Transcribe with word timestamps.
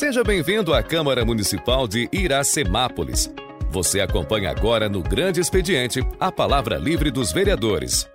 Seja 0.00 0.24
bem-vindo 0.24 0.72
à 0.72 0.82
Câmara 0.82 1.26
Municipal 1.26 1.86
de 1.86 2.08
Iracemápolis. 2.10 3.30
Você 3.70 4.00
acompanha 4.00 4.50
agora 4.50 4.88
no 4.88 5.02
Grande 5.02 5.42
Expediente 5.42 6.02
a 6.18 6.32
palavra 6.32 6.78
livre 6.78 7.10
dos 7.10 7.32
vereadores. 7.32 8.08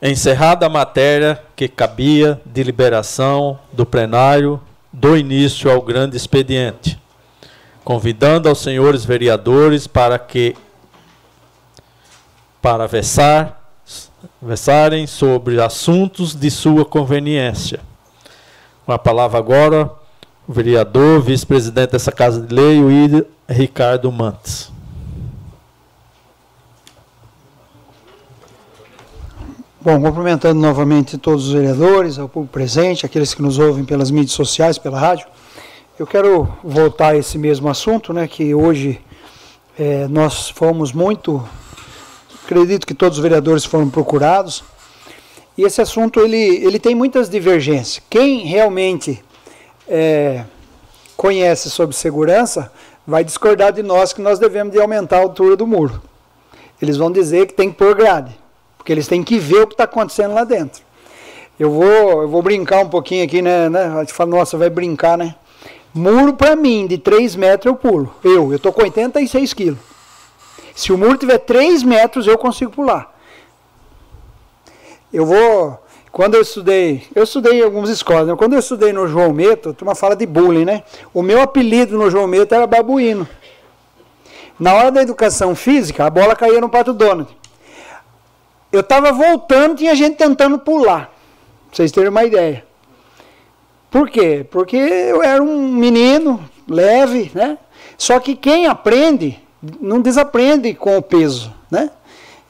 Encerrada 0.00 0.64
a 0.64 0.70
matéria 0.70 1.42
que 1.54 1.68
cabia 1.68 2.40
de 2.46 2.62
liberação 2.62 3.58
do 3.70 3.84
plenário, 3.84 4.58
do 4.90 5.14
início 5.14 5.70
ao 5.70 5.82
grande 5.82 6.16
expediente, 6.16 6.98
convidando 7.84 8.48
aos 8.48 8.62
senhores 8.62 9.04
vereadores 9.04 9.86
para 9.86 10.18
que 10.18 10.56
para 12.62 12.86
versar, 12.86 13.62
versarem 14.40 15.06
sobre 15.06 15.60
assuntos 15.60 16.34
de 16.34 16.50
sua 16.50 16.82
conveniência. 16.82 17.89
Com 18.90 18.94
a 18.94 18.98
palavra 18.98 19.38
agora, 19.38 19.88
o 20.48 20.52
vereador, 20.52 21.22
vice-presidente 21.22 21.92
dessa 21.92 22.10
Casa 22.10 22.40
de 22.40 22.52
Lei, 22.52 22.82
o 22.82 23.24
Ricardo 23.48 24.10
Mantes. 24.10 24.72
Bom, 29.80 30.02
cumprimentando 30.02 30.60
novamente 30.60 31.16
todos 31.16 31.46
os 31.46 31.52
vereadores, 31.52 32.18
ao 32.18 32.28
público 32.28 32.52
presente, 32.52 33.06
aqueles 33.06 33.32
que 33.32 33.40
nos 33.40 33.60
ouvem 33.60 33.84
pelas 33.84 34.10
mídias 34.10 34.32
sociais, 34.32 34.76
pela 34.76 34.98
rádio. 34.98 35.28
Eu 35.96 36.04
quero 36.04 36.48
voltar 36.64 37.10
a 37.10 37.16
esse 37.16 37.38
mesmo 37.38 37.68
assunto, 37.68 38.12
né, 38.12 38.26
que 38.26 38.52
hoje 38.56 39.00
é, 39.78 40.08
nós 40.08 40.50
fomos 40.50 40.92
muito, 40.92 41.40
acredito 42.44 42.84
que 42.84 42.94
todos 42.94 43.18
os 43.18 43.22
vereadores 43.22 43.64
foram 43.64 43.88
procurados, 43.88 44.64
e 45.60 45.64
esse 45.64 45.82
assunto 45.82 46.20
ele, 46.20 46.64
ele 46.64 46.78
tem 46.78 46.94
muitas 46.94 47.28
divergências. 47.28 48.02
Quem 48.08 48.46
realmente 48.46 49.22
é, 49.86 50.44
conhece 51.18 51.68
sobre 51.68 51.94
segurança 51.94 52.72
vai 53.06 53.22
discordar 53.22 53.70
de 53.70 53.82
nós 53.82 54.14
que 54.14 54.22
nós 54.22 54.38
devemos 54.38 54.72
de 54.72 54.80
aumentar 54.80 55.18
a 55.18 55.20
altura 55.20 55.56
do 55.56 55.66
muro. 55.66 56.00
Eles 56.80 56.96
vão 56.96 57.12
dizer 57.12 57.46
que 57.46 57.52
tem 57.52 57.70
que 57.70 57.76
pôr 57.76 57.94
grade. 57.94 58.34
Porque 58.78 58.90
eles 58.90 59.06
têm 59.06 59.22
que 59.22 59.38
ver 59.38 59.60
o 59.60 59.66
que 59.66 59.74
está 59.74 59.84
acontecendo 59.84 60.32
lá 60.32 60.44
dentro. 60.44 60.82
Eu 61.58 61.70
vou, 61.70 62.22
eu 62.22 62.28
vou 62.28 62.40
brincar 62.40 62.80
um 62.80 62.88
pouquinho 62.88 63.22
aqui, 63.22 63.42
né? 63.42 63.68
né? 63.68 63.84
A 63.84 64.00
gente 64.00 64.14
fala, 64.14 64.30
nossa, 64.30 64.56
vai 64.56 64.70
brincar, 64.70 65.18
né? 65.18 65.34
Muro 65.92 66.32
para 66.32 66.56
mim, 66.56 66.86
de 66.86 66.96
3 66.96 67.36
metros 67.36 67.66
eu 67.66 67.76
pulo. 67.76 68.14
Eu, 68.24 68.50
eu 68.50 68.58
tô 68.58 68.72
com 68.72 68.80
86 68.80 69.52
quilos. 69.52 69.78
Se 70.74 70.90
o 70.90 70.96
muro 70.96 71.18
tiver 71.18 71.36
3 71.36 71.82
metros, 71.82 72.26
eu 72.26 72.38
consigo 72.38 72.70
pular. 72.70 73.19
Eu 75.12 75.26
vou. 75.26 75.78
Quando 76.12 76.34
eu 76.34 76.42
estudei, 76.42 77.06
eu 77.14 77.22
estudei 77.22 77.60
em 77.60 77.62
algumas 77.62 77.88
escolas, 77.88 78.26
né? 78.26 78.34
quando 78.36 78.54
eu 78.54 78.58
estudei 78.58 78.92
no 78.92 79.06
João 79.06 79.32
Meto, 79.32 79.76
uma 79.80 79.94
fala 79.94 80.16
de 80.16 80.26
bullying, 80.26 80.64
né? 80.64 80.82
O 81.14 81.22
meu 81.22 81.40
apelido 81.40 81.96
no 81.96 82.10
João 82.10 82.26
Meto 82.26 82.52
era 82.52 82.66
babuíno. 82.66 83.28
Na 84.58 84.74
hora 84.74 84.90
da 84.90 85.02
educação 85.02 85.54
física, 85.54 86.04
a 86.04 86.10
bola 86.10 86.34
caía 86.34 86.60
no 86.60 86.68
pato 86.68 86.92
Donald. 86.92 87.30
Eu 88.72 88.80
estava 88.80 89.12
voltando, 89.12 89.76
tinha 89.76 89.94
gente 89.94 90.16
tentando 90.16 90.58
pular. 90.58 91.06
Pra 91.68 91.76
vocês 91.76 91.92
terem 91.92 92.10
uma 92.10 92.24
ideia. 92.24 92.64
Por 93.90 94.08
quê? 94.08 94.46
Porque 94.50 94.76
eu 94.76 95.22
era 95.22 95.42
um 95.42 95.72
menino 95.72 96.44
leve, 96.68 97.30
né? 97.34 97.58
Só 97.96 98.20
que 98.20 98.36
quem 98.36 98.66
aprende, 98.66 99.38
não 99.80 100.00
desaprende 100.00 100.74
com 100.74 100.96
o 100.96 101.02
peso, 101.02 101.52
né? 101.70 101.90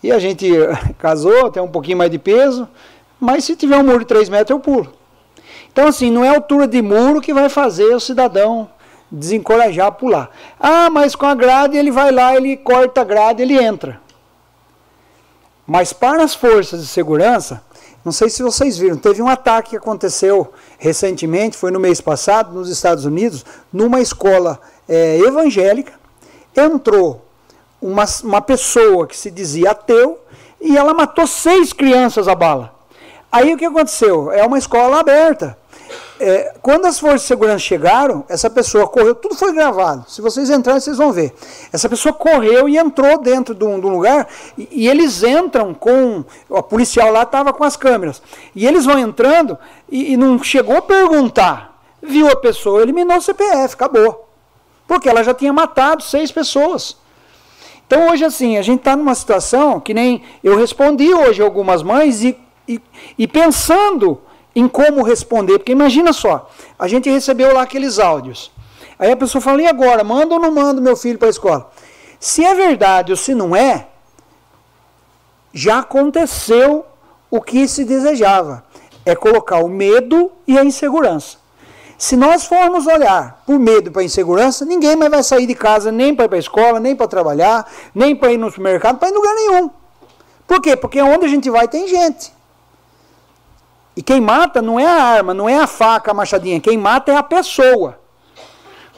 E 0.02 0.10
a 0.10 0.18
gente 0.18 0.50
casou, 0.98 1.50
tem 1.50 1.62
um 1.62 1.68
pouquinho 1.68 1.98
mais 1.98 2.10
de 2.10 2.18
peso, 2.18 2.68
mas 3.18 3.44
se 3.44 3.56
tiver 3.56 3.76
um 3.76 3.84
muro 3.84 4.00
de 4.00 4.06
3 4.06 4.28
metros, 4.28 4.50
eu 4.50 4.60
pulo. 4.60 4.92
Então, 5.72 5.86
assim, 5.86 6.10
não 6.10 6.24
é 6.24 6.28
a 6.28 6.34
altura 6.34 6.66
de 6.66 6.82
muro 6.82 7.20
que 7.20 7.32
vai 7.32 7.48
fazer 7.48 7.94
o 7.94 8.00
cidadão 8.00 8.68
desencorajar 9.10 9.88
a 9.88 9.92
pular. 9.92 10.30
Ah, 10.58 10.88
mas 10.90 11.14
com 11.16 11.26
a 11.26 11.34
grade 11.34 11.76
ele 11.76 11.90
vai 11.90 12.10
lá, 12.10 12.34
ele 12.34 12.56
corta 12.56 13.00
a 13.00 13.04
grade, 13.04 13.42
ele 13.42 13.60
entra. 13.60 14.00
Mas 15.66 15.92
para 15.92 16.22
as 16.22 16.34
forças 16.34 16.80
de 16.80 16.86
segurança, 16.86 17.62
não 18.04 18.12
sei 18.12 18.28
se 18.30 18.42
vocês 18.42 18.78
viram, 18.78 18.96
teve 18.96 19.20
um 19.20 19.28
ataque 19.28 19.70
que 19.70 19.76
aconteceu 19.76 20.52
recentemente, 20.78 21.56
foi 21.56 21.70
no 21.70 21.78
mês 21.78 22.00
passado, 22.00 22.52
nos 22.52 22.68
Estados 22.70 23.04
Unidos, 23.04 23.44
numa 23.72 24.00
escola 24.00 24.60
é, 24.88 25.18
evangélica. 25.18 25.92
Entrou 26.56 27.24
uma, 27.80 28.04
uma 28.22 28.42
pessoa 28.42 29.06
que 29.06 29.16
se 29.16 29.30
dizia 29.30 29.70
ateu 29.70 30.18
e 30.60 30.76
ela 30.76 30.92
matou 30.92 31.26
seis 31.26 31.72
crianças 31.72 32.28
a 32.28 32.34
bala. 32.34 32.74
Aí 33.32 33.54
o 33.54 33.56
que 33.56 33.64
aconteceu? 33.64 34.30
É 34.32 34.44
uma 34.44 34.58
escola 34.58 35.00
aberta. 35.00 35.56
É, 36.22 36.54
quando 36.60 36.84
as 36.84 37.00
forças 37.00 37.22
de 37.22 37.28
segurança 37.28 37.60
chegaram, 37.60 38.24
essa 38.28 38.50
pessoa 38.50 38.86
correu, 38.86 39.14
tudo 39.14 39.34
foi 39.34 39.54
gravado. 39.54 40.04
Se 40.06 40.20
vocês 40.20 40.50
entrarem, 40.50 40.78
vocês 40.80 40.98
vão 40.98 41.10
ver. 41.10 41.32
Essa 41.72 41.88
pessoa 41.88 42.12
correu 42.12 42.68
e 42.68 42.76
entrou 42.76 43.18
dentro 43.18 43.54
de 43.54 43.64
um, 43.64 43.80
de 43.80 43.86
um 43.86 43.90
lugar, 43.90 44.28
e, 44.58 44.68
e, 44.70 44.88
eles 44.88 45.22
entram 45.22 45.72
com. 45.72 46.22
O 46.48 46.62
policial 46.62 47.10
lá 47.10 47.22
estava 47.22 47.54
com 47.54 47.64
as 47.64 47.74
câmeras. 47.74 48.20
E 48.54 48.66
eles 48.66 48.84
vão 48.84 48.98
entrando 48.98 49.56
e, 49.88 50.12
e 50.12 50.16
não 50.16 50.42
chegou 50.42 50.76
a 50.76 50.82
perguntar. 50.82 51.80
Viu 52.02 52.28
a 52.28 52.36
pessoa, 52.36 52.82
eliminou 52.82 53.16
o 53.16 53.22
CPF, 53.22 53.74
acabou. 53.74 54.28
Porque 54.86 55.08
ela 55.08 55.24
já 55.24 55.32
tinha 55.32 55.52
matado 55.52 56.02
seis 56.02 56.30
pessoas. 56.30 56.98
Então 57.90 58.08
hoje 58.08 58.24
assim, 58.24 58.56
a 58.56 58.62
gente 58.62 58.78
está 58.78 58.94
numa 58.94 59.16
situação 59.16 59.80
que 59.80 59.92
nem 59.92 60.22
eu 60.44 60.56
respondi 60.56 61.12
hoje 61.12 61.42
algumas 61.42 61.82
mães 61.82 62.22
e, 62.22 62.38
e, 62.68 62.80
e 63.18 63.26
pensando 63.26 64.20
em 64.54 64.68
como 64.68 65.02
responder. 65.02 65.58
Porque 65.58 65.72
imagina 65.72 66.12
só, 66.12 66.48
a 66.78 66.86
gente 66.86 67.10
recebeu 67.10 67.52
lá 67.52 67.62
aqueles 67.62 67.98
áudios. 67.98 68.52
Aí 68.96 69.10
a 69.10 69.16
pessoa 69.16 69.42
fala, 69.42 69.60
e 69.62 69.66
agora? 69.66 70.04
Manda 70.04 70.34
ou 70.34 70.40
não 70.40 70.52
manda 70.52 70.80
meu 70.80 70.96
filho 70.96 71.18
para 71.18 71.26
a 71.26 71.30
escola? 71.30 71.68
Se 72.20 72.44
é 72.44 72.54
verdade 72.54 73.10
ou 73.10 73.16
se 73.16 73.34
não 73.34 73.56
é, 73.56 73.88
já 75.52 75.80
aconteceu 75.80 76.86
o 77.28 77.40
que 77.40 77.66
se 77.66 77.84
desejava. 77.84 78.64
É 79.04 79.16
colocar 79.16 79.64
o 79.64 79.68
medo 79.68 80.30
e 80.46 80.56
a 80.56 80.64
insegurança. 80.64 81.38
Se 82.00 82.16
nós 82.16 82.46
formos 82.46 82.86
olhar 82.86 83.42
por 83.44 83.58
medo 83.58 83.92
para 83.92 84.02
insegurança, 84.02 84.64
ninguém 84.64 84.96
mais 84.96 85.10
vai 85.10 85.22
sair 85.22 85.46
de 85.46 85.54
casa 85.54 85.92
nem 85.92 86.14
para 86.14 86.24
ir 86.24 86.28
para 86.28 86.38
a 86.38 86.40
escola, 86.40 86.80
nem 86.80 86.96
para 86.96 87.06
trabalhar, 87.06 87.70
nem 87.94 88.16
para 88.16 88.32
ir 88.32 88.38
no 88.38 88.50
supermercado, 88.50 88.96
para 88.96 89.08
ir 89.08 89.12
em 89.12 89.14
lugar 89.14 89.34
nenhum. 89.34 89.70
Por 90.46 90.62
quê? 90.62 90.74
Porque 90.74 90.98
onde 91.02 91.26
a 91.26 91.28
gente 91.28 91.50
vai 91.50 91.68
tem 91.68 91.86
gente. 91.86 92.32
E 93.94 94.02
quem 94.02 94.18
mata 94.18 94.62
não 94.62 94.80
é 94.80 94.86
a 94.86 94.94
arma, 94.94 95.34
não 95.34 95.46
é 95.46 95.58
a 95.58 95.66
faca, 95.66 96.12
a 96.12 96.14
machadinha, 96.14 96.58
quem 96.58 96.78
mata 96.78 97.12
é 97.12 97.16
a 97.16 97.22
pessoa. 97.22 98.00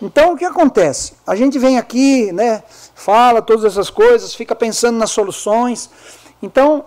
Então 0.00 0.34
o 0.34 0.36
que 0.36 0.44
acontece? 0.44 1.14
A 1.26 1.34
gente 1.34 1.58
vem 1.58 1.78
aqui, 1.78 2.30
né, 2.30 2.62
fala 2.94 3.42
todas 3.42 3.64
essas 3.64 3.90
coisas, 3.90 4.32
fica 4.32 4.54
pensando 4.54 4.96
nas 4.96 5.10
soluções. 5.10 5.90
Então, 6.40 6.84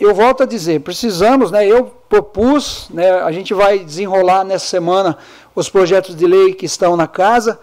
eu 0.00 0.14
volto 0.14 0.42
a 0.42 0.46
dizer, 0.46 0.80
precisamos, 0.80 1.50
né, 1.50 1.66
eu 1.66 1.86
propus, 2.08 2.88
né, 2.90 3.10
a 3.22 3.30
gente 3.32 3.54
vai 3.54 3.78
desenrolar 3.78 4.44
nessa 4.44 4.66
semana 4.66 5.16
os 5.54 5.68
projetos 5.68 6.16
de 6.16 6.26
lei 6.26 6.54
que 6.54 6.66
estão 6.66 6.96
na 6.96 7.06
casa, 7.06 7.58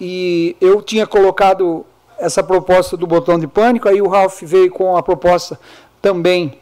e 0.00 0.56
eu 0.60 0.82
tinha 0.82 1.06
colocado 1.06 1.84
essa 2.18 2.42
proposta 2.42 2.96
do 2.96 3.06
botão 3.06 3.38
de 3.38 3.46
pânico, 3.46 3.88
aí 3.88 4.02
o 4.02 4.08
Ralph 4.08 4.42
veio 4.42 4.70
com 4.70 4.96
a 4.96 5.02
proposta 5.02 5.58
também 6.02 6.58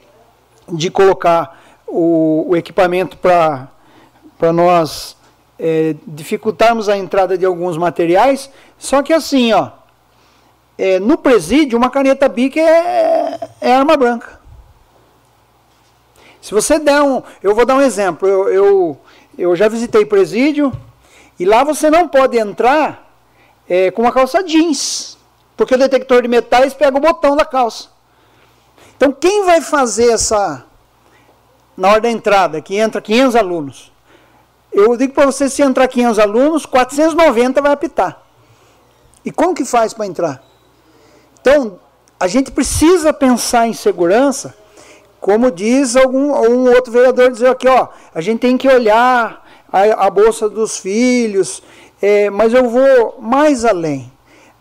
de 0.69 0.91
colocar 0.91 1.63
o, 1.87 2.47
o 2.49 2.57
equipamento 2.57 3.17
para 3.17 4.53
nós 4.53 5.17
é, 5.59 5.95
dificultarmos 6.07 6.89
a 6.89 6.97
entrada 6.97 7.39
de 7.39 7.45
alguns 7.45 7.77
materiais. 7.77 8.51
Só 8.79 9.03
que 9.03 9.13
assim, 9.13 9.53
ó, 9.53 9.71
é, 10.77 10.99
no 10.99 11.17
presídio, 11.17 11.79
uma 11.79 11.91
caneta 11.91 12.29
BIC 12.29 12.59
é, 12.59 13.39
é, 13.61 13.73
arma 13.73 13.97
branca. 13.97 14.36
Se 16.47 16.55
você 16.55 16.79
der 16.79 17.03
um. 17.03 17.25
Eu 17.43 17.57
vou 17.57 17.67
dar 17.67 17.75
um 17.75 17.81
exemplo. 17.81 18.29
Eu, 18.29 18.49
eu, 18.49 19.01
eu 19.37 19.57
já 19.57 19.67
visitei 19.67 20.07
presídio 20.07 20.73
e 21.41 21.45
lá 21.45 21.65
você 21.65 21.91
não 21.91 22.07
pode 22.07 22.39
entrar 22.39 23.13
é, 23.69 23.91
com 23.91 24.03
uma 24.03 24.13
calça 24.13 24.45
jeans. 24.45 25.19
Porque 25.57 25.75
o 25.75 25.79
detector 25.79 26.23
de 26.23 26.29
metais 26.29 26.73
pega 26.73 26.97
o 26.97 27.01
botão 27.01 27.35
da 27.35 27.45
calça. 27.45 27.89
Então, 28.97 29.11
quem 29.11 29.45
vai 29.45 29.61
fazer 29.61 30.13
essa, 30.13 30.65
na 31.77 31.89
hora 31.89 32.03
da 32.03 32.11
entrada, 32.13 32.61
que 32.61 32.77
entra 32.77 33.01
500 33.01 33.35
alunos. 33.35 33.93
Eu 34.71 34.97
digo 34.97 35.15
para 35.15 35.27
você, 35.27 35.49
se 35.49 35.63
entrar 35.63 35.89
500 35.89 36.21
alunos, 36.21 36.65
490 36.65 37.61
vai 37.61 37.73
apitar. 37.73 38.23
E 39.25 39.33
como 39.33 39.53
que 39.53 39.65
faz 39.65 39.93
para 39.93 40.07
entrar? 40.07 40.45
Então, 41.41 41.81
a 42.21 42.29
gente 42.29 42.53
precisa 42.53 43.13
pensar 43.13 43.67
em 43.67 43.73
segurança, 43.73 44.55
como 45.27 45.51
diz 45.51 45.97
algum 45.97 46.31
um 46.31 46.71
outro 46.71 46.93
vereador, 46.93 47.33
dizer 47.33 47.49
aqui, 47.49 47.67
ó, 47.67 47.89
a 48.15 48.21
gente 48.21 48.39
tem 48.39 48.57
que 48.57 48.69
olhar 48.69 49.45
a, 49.73 50.07
a 50.07 50.09
bolsa 50.09 50.49
dos 50.49 50.79
filhos, 50.79 51.65
é, 52.01 52.31
mas 52.31 52.55
eu 52.55 52.71
vou 52.71 53.17
mais 53.21 53.65
além. 53.65 54.13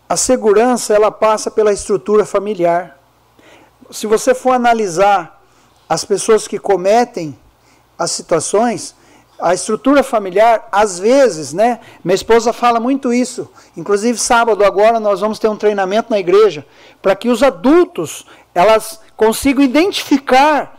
A 0.08 0.16
segurança, 0.16 0.92
ela 0.92 1.12
passa 1.12 1.52
pela 1.52 1.72
estrutura 1.72 2.26
familiar. 2.26 2.98
Se 3.92 4.08
você 4.08 4.34
for 4.34 4.54
analisar 4.54 5.40
as 5.88 6.04
pessoas 6.04 6.48
que 6.48 6.58
cometem 6.58 7.38
as 7.96 8.10
situações, 8.10 8.95
a 9.38 9.52
estrutura 9.52 10.02
familiar, 10.02 10.68
às 10.72 10.98
vezes, 10.98 11.52
né? 11.52 11.80
Minha 12.02 12.14
esposa 12.14 12.52
fala 12.52 12.80
muito 12.80 13.12
isso. 13.12 13.50
Inclusive, 13.76 14.18
sábado 14.18 14.64
agora 14.64 14.98
nós 14.98 15.20
vamos 15.20 15.38
ter 15.38 15.48
um 15.48 15.56
treinamento 15.56 16.10
na 16.10 16.18
igreja 16.18 16.66
para 17.02 17.14
que 17.14 17.28
os 17.28 17.42
adultos 17.42 18.26
elas 18.54 19.00
consigam 19.16 19.62
identificar 19.62 20.76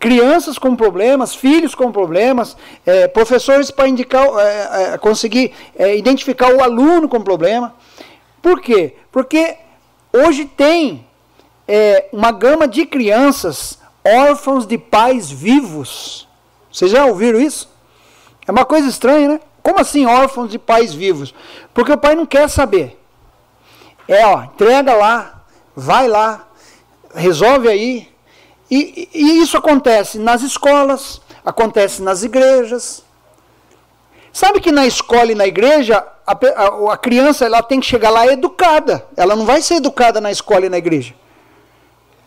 crianças 0.00 0.58
com 0.58 0.74
problemas, 0.74 1.34
filhos 1.34 1.74
com 1.74 1.92
problemas, 1.92 2.56
é, 2.86 3.06
professores 3.06 3.70
para 3.70 3.86
indicar, 3.86 4.26
é, 4.38 4.94
é, 4.94 4.98
conseguir 4.98 5.52
identificar 5.96 6.52
o 6.52 6.62
aluno 6.62 7.06
com 7.08 7.20
problema. 7.20 7.74
Por 8.40 8.60
quê? 8.60 8.94
Porque 9.12 9.56
hoje 10.12 10.46
tem 10.46 11.06
uma 12.12 12.32
gama 12.32 12.66
de 12.66 12.84
crianças 12.84 13.78
órfãos 14.04 14.66
de 14.66 14.76
pais 14.76 15.30
vivos. 15.30 16.26
Vocês 16.72 16.90
já 16.90 17.04
ouviram 17.04 17.38
isso? 17.38 17.69
É 18.46 18.50
uma 18.50 18.64
coisa 18.64 18.88
estranha, 18.88 19.28
né? 19.28 19.40
Como 19.62 19.78
assim 19.78 20.06
órfãos 20.06 20.50
de 20.50 20.58
pais 20.58 20.92
vivos? 20.94 21.34
Porque 21.74 21.92
o 21.92 21.98
pai 21.98 22.14
não 22.14 22.26
quer 22.26 22.48
saber. 22.48 22.98
É, 24.08 24.26
ó, 24.26 24.42
entrega 24.42 24.94
lá, 24.94 25.42
vai 25.76 26.08
lá, 26.08 26.48
resolve 27.14 27.68
aí. 27.68 28.08
E, 28.70 29.08
e 29.12 29.42
isso 29.42 29.56
acontece 29.56 30.18
nas 30.18 30.42
escolas, 30.42 31.20
acontece 31.44 32.02
nas 32.02 32.22
igrejas. 32.22 33.04
Sabe 34.32 34.60
que 34.60 34.70
na 34.70 34.86
escola 34.86 35.32
e 35.32 35.34
na 35.34 35.46
igreja, 35.46 36.06
a, 36.26 36.32
a, 36.32 36.92
a, 36.92 36.96
criança 36.96 37.44
ela 37.44 37.62
tem 37.62 37.80
que 37.80 37.86
chegar 37.86 38.10
lá 38.10 38.26
educada. 38.26 39.04
Ela 39.16 39.34
não 39.34 39.44
vai 39.44 39.60
ser 39.60 39.74
educada 39.74 40.20
na 40.20 40.30
escola 40.30 40.66
e 40.66 40.68
na 40.68 40.78
igreja. 40.78 41.14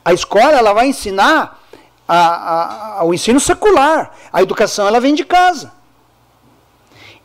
A 0.04 0.14
escola 0.14 0.52
ela 0.52 0.74
vai 0.74 0.88
ensinar 0.88 1.62
a, 2.08 3.02
o 3.04 3.14
ensino 3.14 3.40
secular. 3.40 4.12
A 4.32 4.42
educação 4.42 4.86
ela 4.86 5.00
vem 5.00 5.16
de 5.16 5.24
casa. 5.24 5.72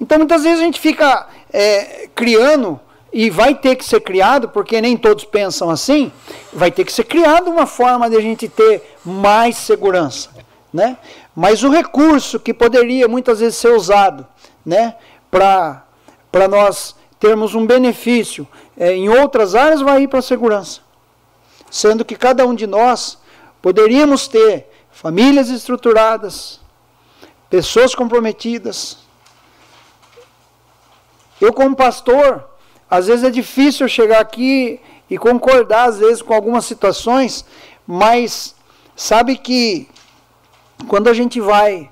Então 0.00 0.18
muitas 0.18 0.42
vezes 0.42 0.60
a 0.60 0.64
gente 0.64 0.80
fica 0.80 1.26
é, 1.52 2.08
criando 2.14 2.80
e 3.12 3.30
vai 3.30 3.54
ter 3.54 3.76
que 3.76 3.84
ser 3.84 4.00
criado, 4.00 4.48
porque 4.48 4.80
nem 4.80 4.96
todos 4.96 5.24
pensam 5.24 5.70
assim, 5.70 6.12
vai 6.52 6.70
ter 6.70 6.84
que 6.84 6.92
ser 6.92 7.04
criado 7.04 7.50
uma 7.50 7.66
forma 7.66 8.08
de 8.08 8.16
a 8.16 8.20
gente 8.20 8.48
ter 8.48 8.96
mais 9.04 9.56
segurança, 9.56 10.30
né? 10.72 10.98
Mas 11.34 11.62
o 11.62 11.70
recurso 11.70 12.38
que 12.38 12.52
poderia 12.52 13.08
muitas 13.08 13.40
vezes 13.40 13.56
ser 13.56 13.72
usado, 13.72 14.26
né, 14.64 14.94
para 15.30 15.84
para 16.30 16.46
nós 16.46 16.94
termos 17.18 17.54
um 17.54 17.66
benefício 17.66 18.46
é, 18.76 18.92
em 18.92 19.08
outras 19.08 19.54
áreas 19.54 19.80
vai 19.80 20.02
ir 20.02 20.08
para 20.08 20.18
a 20.18 20.22
segurança, 20.22 20.80
sendo 21.70 22.04
que 22.04 22.14
cada 22.14 22.46
um 22.46 22.54
de 22.54 22.66
nós 22.66 23.18
poderíamos 23.60 24.28
ter 24.28 24.70
famílias 24.90 25.48
estruturadas, 25.48 26.60
pessoas 27.50 27.94
comprometidas. 27.94 29.07
Eu 31.40 31.52
como 31.52 31.76
pastor 31.76 32.48
às 32.90 33.06
vezes 33.06 33.24
é 33.24 33.30
difícil 33.30 33.86
chegar 33.88 34.20
aqui 34.20 34.80
e 35.10 35.18
concordar, 35.18 35.88
às 35.88 35.98
vezes, 35.98 36.22
com 36.22 36.32
algumas 36.32 36.64
situações, 36.64 37.44
mas 37.86 38.54
sabe 38.96 39.36
que 39.36 39.88
quando 40.86 41.08
a 41.08 41.14
gente 41.14 41.40
vai 41.40 41.90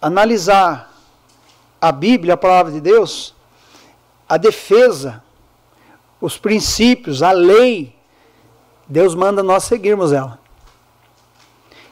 analisar 0.00 0.92
a 1.80 1.90
Bíblia, 1.90 2.34
a 2.34 2.36
palavra 2.36 2.70
de 2.70 2.80
Deus, 2.80 3.34
a 4.28 4.36
defesa, 4.36 5.22
os 6.20 6.38
princípios, 6.38 7.22
a 7.22 7.32
lei, 7.32 7.94
Deus 8.86 9.14
manda 9.14 9.42
nós 9.42 9.64
seguirmos 9.64 10.12
ela. 10.12 10.38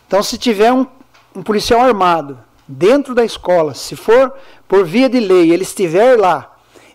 Então, 0.06 0.22
se 0.22 0.38
tiver 0.38 0.72
um, 0.72 0.86
um 1.34 1.42
policial 1.42 1.80
armado 1.80 2.38
dentro 2.66 3.14
da 3.14 3.24
escola, 3.24 3.74
se 3.74 3.96
for 3.96 4.32
por 4.68 4.84
via 4.84 5.08
de 5.08 5.18
lei, 5.18 5.52
ele 5.52 5.62
estiver 5.62 6.16
lá 6.18 6.49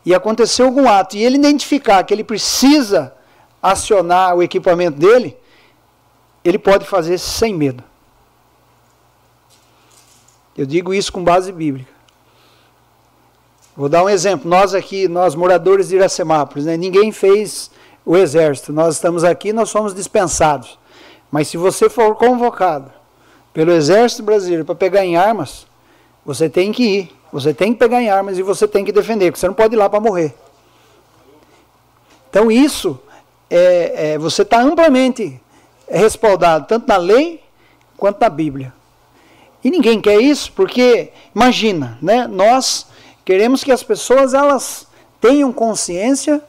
e 0.06 0.13
acontecer 0.13 0.62
algum 0.62 0.88
ato 0.88 1.18
e 1.18 1.24
ele 1.24 1.38
identificar 1.38 2.04
que 2.04 2.13
ele 2.13 2.24
precisa 2.24 3.13
acionar 3.62 4.36
o 4.36 4.44
equipamento 4.44 5.00
dele, 5.00 5.36
ele 6.44 6.60
pode 6.60 6.86
fazer 6.86 7.18
sem 7.18 7.54
medo. 7.54 7.84
Eu 10.56 10.66
digo 10.66 10.94
isso 10.94 11.12
com 11.12 11.24
base 11.24 11.52
bíblica. 11.52 11.92
Vou 13.75 13.90
dar 13.90 14.04
um 14.04 14.10
exemplo. 14.10 14.50
Nós 14.50 14.74
aqui, 14.74 15.07
nós 15.07 15.36
moradores 15.36 15.90
de 15.90 15.96
Iracemápolis, 15.96 16.66
né, 16.66 16.78
ninguém 16.78 17.12
fez 17.12 17.69
o 18.06 18.16
exército. 18.16 18.72
Nós 18.72 18.96
estamos 18.96 19.24
aqui, 19.24 19.52
nós 19.52 19.69
somos 19.69 19.94
dispensados. 19.94 20.78
Mas 21.30 21.48
se 21.48 21.57
você 21.57 21.90
for 21.90 22.16
convocado 22.16 22.94
pelo 23.52 23.72
exército 23.72 24.24
brasileiro 24.24 24.63
para 24.63 24.75
pegar 24.75 25.04
em 25.04 25.18
armas, 25.18 25.66
você 26.24 26.48
tem 26.48 26.72
que 26.72 26.84
ir. 26.84 27.15
Você 27.31 27.54
tem 27.54 27.74
que 27.74 27.80
pegar 27.80 28.01
em 28.01 28.10
armas 28.10 28.38
e 28.38 28.44
você 28.44 28.68
tem 28.68 28.86
que 28.86 28.92
defender, 28.92 29.31
porque 29.31 29.39
você 29.39 29.48
não 29.48 29.54
pode 29.54 29.75
ir 29.75 29.77
lá 29.77 29.89
para 29.89 30.00
morrer. 30.00 30.33
Então 32.30 32.51
isso, 32.51 33.00
é, 33.50 34.13
é 34.13 34.18
você 34.18 34.42
está 34.42 34.62
amplamente 34.62 35.39
respaldado, 35.88 36.68
tanto 36.68 36.88
na 36.88 36.98
lei 36.98 37.44
quanto 37.98 38.19
na 38.19 38.30
Bíblia. 38.30 38.74
E 39.63 39.72
ninguém 39.72 40.00
quer 40.00 40.19
isso, 40.22 40.51
porque, 40.51 41.12
imagina, 41.33 41.98
né, 42.01 42.27
nós 42.27 42.86
queremos 43.24 43.63
que 43.63 43.71
as 43.71 43.81
pessoas 43.81 44.33
elas 44.33 44.88
tenham 45.19 45.51
consciência 45.51 46.42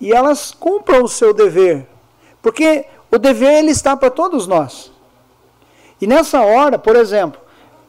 e 0.00 0.12
elas 0.12 0.52
cumpram 0.52 1.04
o 1.04 1.08
seu 1.08 1.32
dever. 1.32 1.86
Porque 2.42 2.84
o 3.10 3.18
dever 3.18 3.58
ele 3.58 3.70
está 3.70 3.96
para 3.96 4.10
todos 4.10 4.46
nós. 4.46 4.90
E 6.00 6.06
nessa 6.06 6.40
hora, 6.40 6.78
por 6.78 6.96
exemplo, 6.96 7.40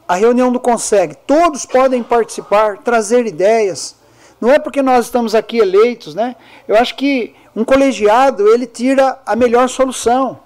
a 0.08 0.16
reunião 0.16 0.52
do 0.52 0.60
Consegue. 0.60 1.16
Todos 1.28 1.66
podem 1.66 2.02
participar, 2.02 2.78
trazer 2.78 3.26
ideias. 3.26 3.96
Não 4.40 4.52
é 4.52 4.60
porque 4.60 4.82
nós 4.82 5.06
estamos 5.06 5.36
aqui 5.36 5.58
eleitos, 5.58 6.16
né? 6.16 6.36
Eu 6.68 6.78
acho 6.78 6.96
que 6.96 7.36
um 7.56 7.66
colegiado, 7.66 8.48
ele 8.48 8.68
tira 8.68 9.20
a 9.26 9.36
melhor 9.36 9.68
solução. 9.68 10.40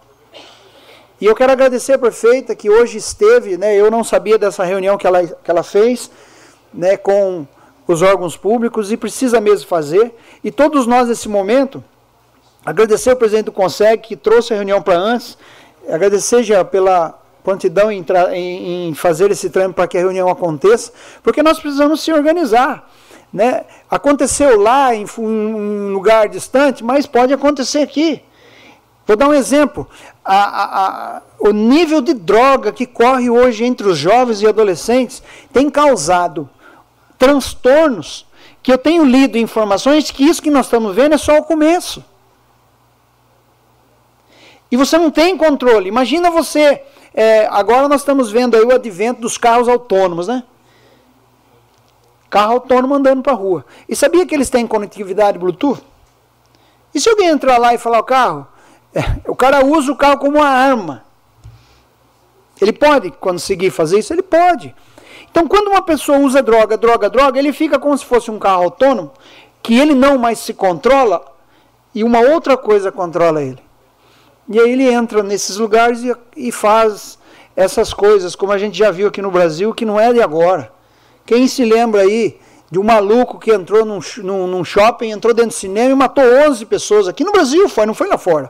E 1.19 1.25
eu 1.25 1.35
quero 1.35 1.51
agradecer 1.51 1.93
a 1.93 1.99
prefeita 1.99 2.55
que 2.55 2.69
hoje 2.69 2.97
esteve, 2.97 3.57
né? 3.57 3.75
Eu 3.75 3.91
não 3.91 4.03
sabia 4.03 4.37
dessa 4.37 4.63
reunião 4.63 4.97
que 4.97 5.05
ela, 5.05 5.27
que 5.27 5.51
ela 5.51 5.61
fez, 5.61 6.09
né, 6.73 6.97
com 6.97 7.45
os 7.85 8.01
órgãos 8.01 8.35
públicos 8.37 8.91
e 8.91 8.97
precisa 8.97 9.39
mesmo 9.39 9.67
fazer. 9.67 10.15
E 10.43 10.51
todos 10.51 10.87
nós 10.87 11.07
nesse 11.09 11.29
momento, 11.29 11.83
agradecer 12.65 13.11
ao 13.11 13.15
presidente 13.15 13.45
do 13.45 13.51
Consegue 13.51 14.01
que 14.01 14.15
trouxe 14.15 14.53
a 14.53 14.55
reunião 14.55 14.81
para 14.81 14.97
antes, 14.97 15.37
agradecer 15.87 16.41
já 16.41 16.63
pela 16.65 17.20
prontidão 17.43 17.91
em, 17.91 18.05
em, 18.33 18.89
em 18.89 18.93
fazer 18.93 19.31
esse 19.31 19.49
trâmite 19.49 19.75
para 19.75 19.87
que 19.87 19.97
a 19.97 20.01
reunião 20.01 20.29
aconteça, 20.29 20.91
porque 21.23 21.41
nós 21.41 21.59
precisamos 21.59 22.01
se 22.01 22.11
organizar. 22.11 22.89
Né? 23.33 23.63
Aconteceu 23.89 24.59
lá 24.59 24.93
em 24.93 25.05
um 25.17 25.93
lugar 25.93 26.27
distante, 26.27 26.83
mas 26.83 27.05
pode 27.05 27.33
acontecer 27.33 27.79
aqui. 27.79 28.21
Vou 29.07 29.15
dar 29.15 29.29
um 29.29 29.33
exemplo. 29.33 29.87
A, 30.23 30.35
a, 30.35 30.87
a, 31.17 31.21
o 31.39 31.51
nível 31.51 32.01
de 32.01 32.13
droga 32.13 32.71
que 32.71 32.85
corre 32.85 33.29
hoje 33.29 33.63
entre 33.63 33.87
os 33.87 33.97
jovens 33.97 34.41
e 34.41 34.47
adolescentes 34.47 35.23
tem 35.51 35.69
causado 35.69 36.49
transtornos 37.17 38.25
que 38.61 38.71
eu 38.71 38.77
tenho 38.77 39.03
lido 39.03 39.37
informações 39.37 40.11
que 40.11 40.23
isso 40.23 40.41
que 40.41 40.51
nós 40.51 40.65
estamos 40.65 40.95
vendo 40.95 41.15
é 41.15 41.17
só 41.17 41.37
o 41.37 41.43
começo. 41.43 42.03
E 44.69 44.77
você 44.77 44.97
não 44.97 45.11
tem 45.11 45.35
controle. 45.35 45.89
Imagina 45.89 46.29
você 46.29 46.81
é, 47.13 47.47
agora 47.47 47.87
nós 47.87 48.01
estamos 48.01 48.31
vendo 48.31 48.55
aí 48.55 48.63
o 48.63 48.73
advento 48.73 49.21
dos 49.21 49.37
carros 49.37 49.67
autônomos, 49.67 50.27
né? 50.27 50.43
Carro 52.29 52.53
autônomo 52.53 52.95
andando 52.95 53.21
para 53.21 53.33
a 53.33 53.35
rua. 53.35 53.65
E 53.89 53.95
sabia 53.95 54.25
que 54.25 54.33
eles 54.33 54.49
têm 54.49 54.65
conectividade 54.65 55.37
Bluetooth? 55.37 55.83
E 56.93 56.99
se 56.99 57.09
alguém 57.09 57.27
entrar 57.27 57.57
lá 57.57 57.73
e 57.73 57.77
falar 57.77 57.99
o 57.99 58.03
carro? 58.03 58.47
É, 58.93 59.01
o 59.29 59.35
cara 59.35 59.65
usa 59.65 59.91
o 59.91 59.95
carro 59.95 60.19
como 60.19 60.37
uma 60.37 60.47
arma. 60.47 61.03
Ele 62.59 62.71
pode 62.71 63.11
conseguir 63.11 63.71
fazer 63.71 63.99
isso? 63.99 64.13
Ele 64.13 64.21
pode. 64.21 64.73
Então, 65.29 65.47
quando 65.47 65.69
uma 65.69 65.81
pessoa 65.81 66.19
usa 66.19 66.43
droga, 66.43 66.77
droga, 66.77 67.09
droga, 67.09 67.39
ele 67.39 67.51
fica 67.53 67.79
como 67.79 67.97
se 67.97 68.05
fosse 68.05 68.29
um 68.29 68.37
carro 68.37 68.63
autônomo, 68.63 69.11
que 69.63 69.77
ele 69.77 69.93
não 69.93 70.17
mais 70.17 70.39
se 70.39 70.53
controla 70.53 71.25
e 71.95 72.03
uma 72.03 72.19
outra 72.19 72.55
coisa 72.57 72.91
controla 72.91 73.41
ele. 73.41 73.70
E 74.49 74.59
aí 74.59 74.71
ele 74.71 74.91
entra 74.91 75.23
nesses 75.23 75.57
lugares 75.57 76.03
e, 76.03 76.15
e 76.35 76.51
faz 76.51 77.17
essas 77.55 77.93
coisas, 77.93 78.35
como 78.35 78.51
a 78.51 78.57
gente 78.57 78.77
já 78.77 78.91
viu 78.91 79.07
aqui 79.07 79.21
no 79.21 79.31
Brasil, 79.31 79.73
que 79.73 79.85
não 79.85 79.99
é 79.99 80.11
de 80.11 80.21
agora. 80.21 80.71
Quem 81.25 81.47
se 81.47 81.63
lembra 81.63 82.01
aí 82.01 82.39
de 82.69 82.79
um 82.79 82.83
maluco 82.83 83.37
que 83.37 83.51
entrou 83.51 83.85
num, 83.85 83.99
num, 84.17 84.47
num, 84.47 84.63
shopping, 84.63 85.11
entrou 85.11 85.33
dentro 85.33 85.51
do 85.51 85.53
cinema 85.53 85.91
e 85.91 85.95
matou 85.95 86.23
11 86.23 86.65
pessoas 86.65 87.07
aqui 87.07 87.23
no 87.23 87.31
Brasil, 87.31 87.67
foi, 87.67 87.85
não 87.85 87.93
foi 87.93 88.07
lá 88.07 88.17
fora. 88.17 88.49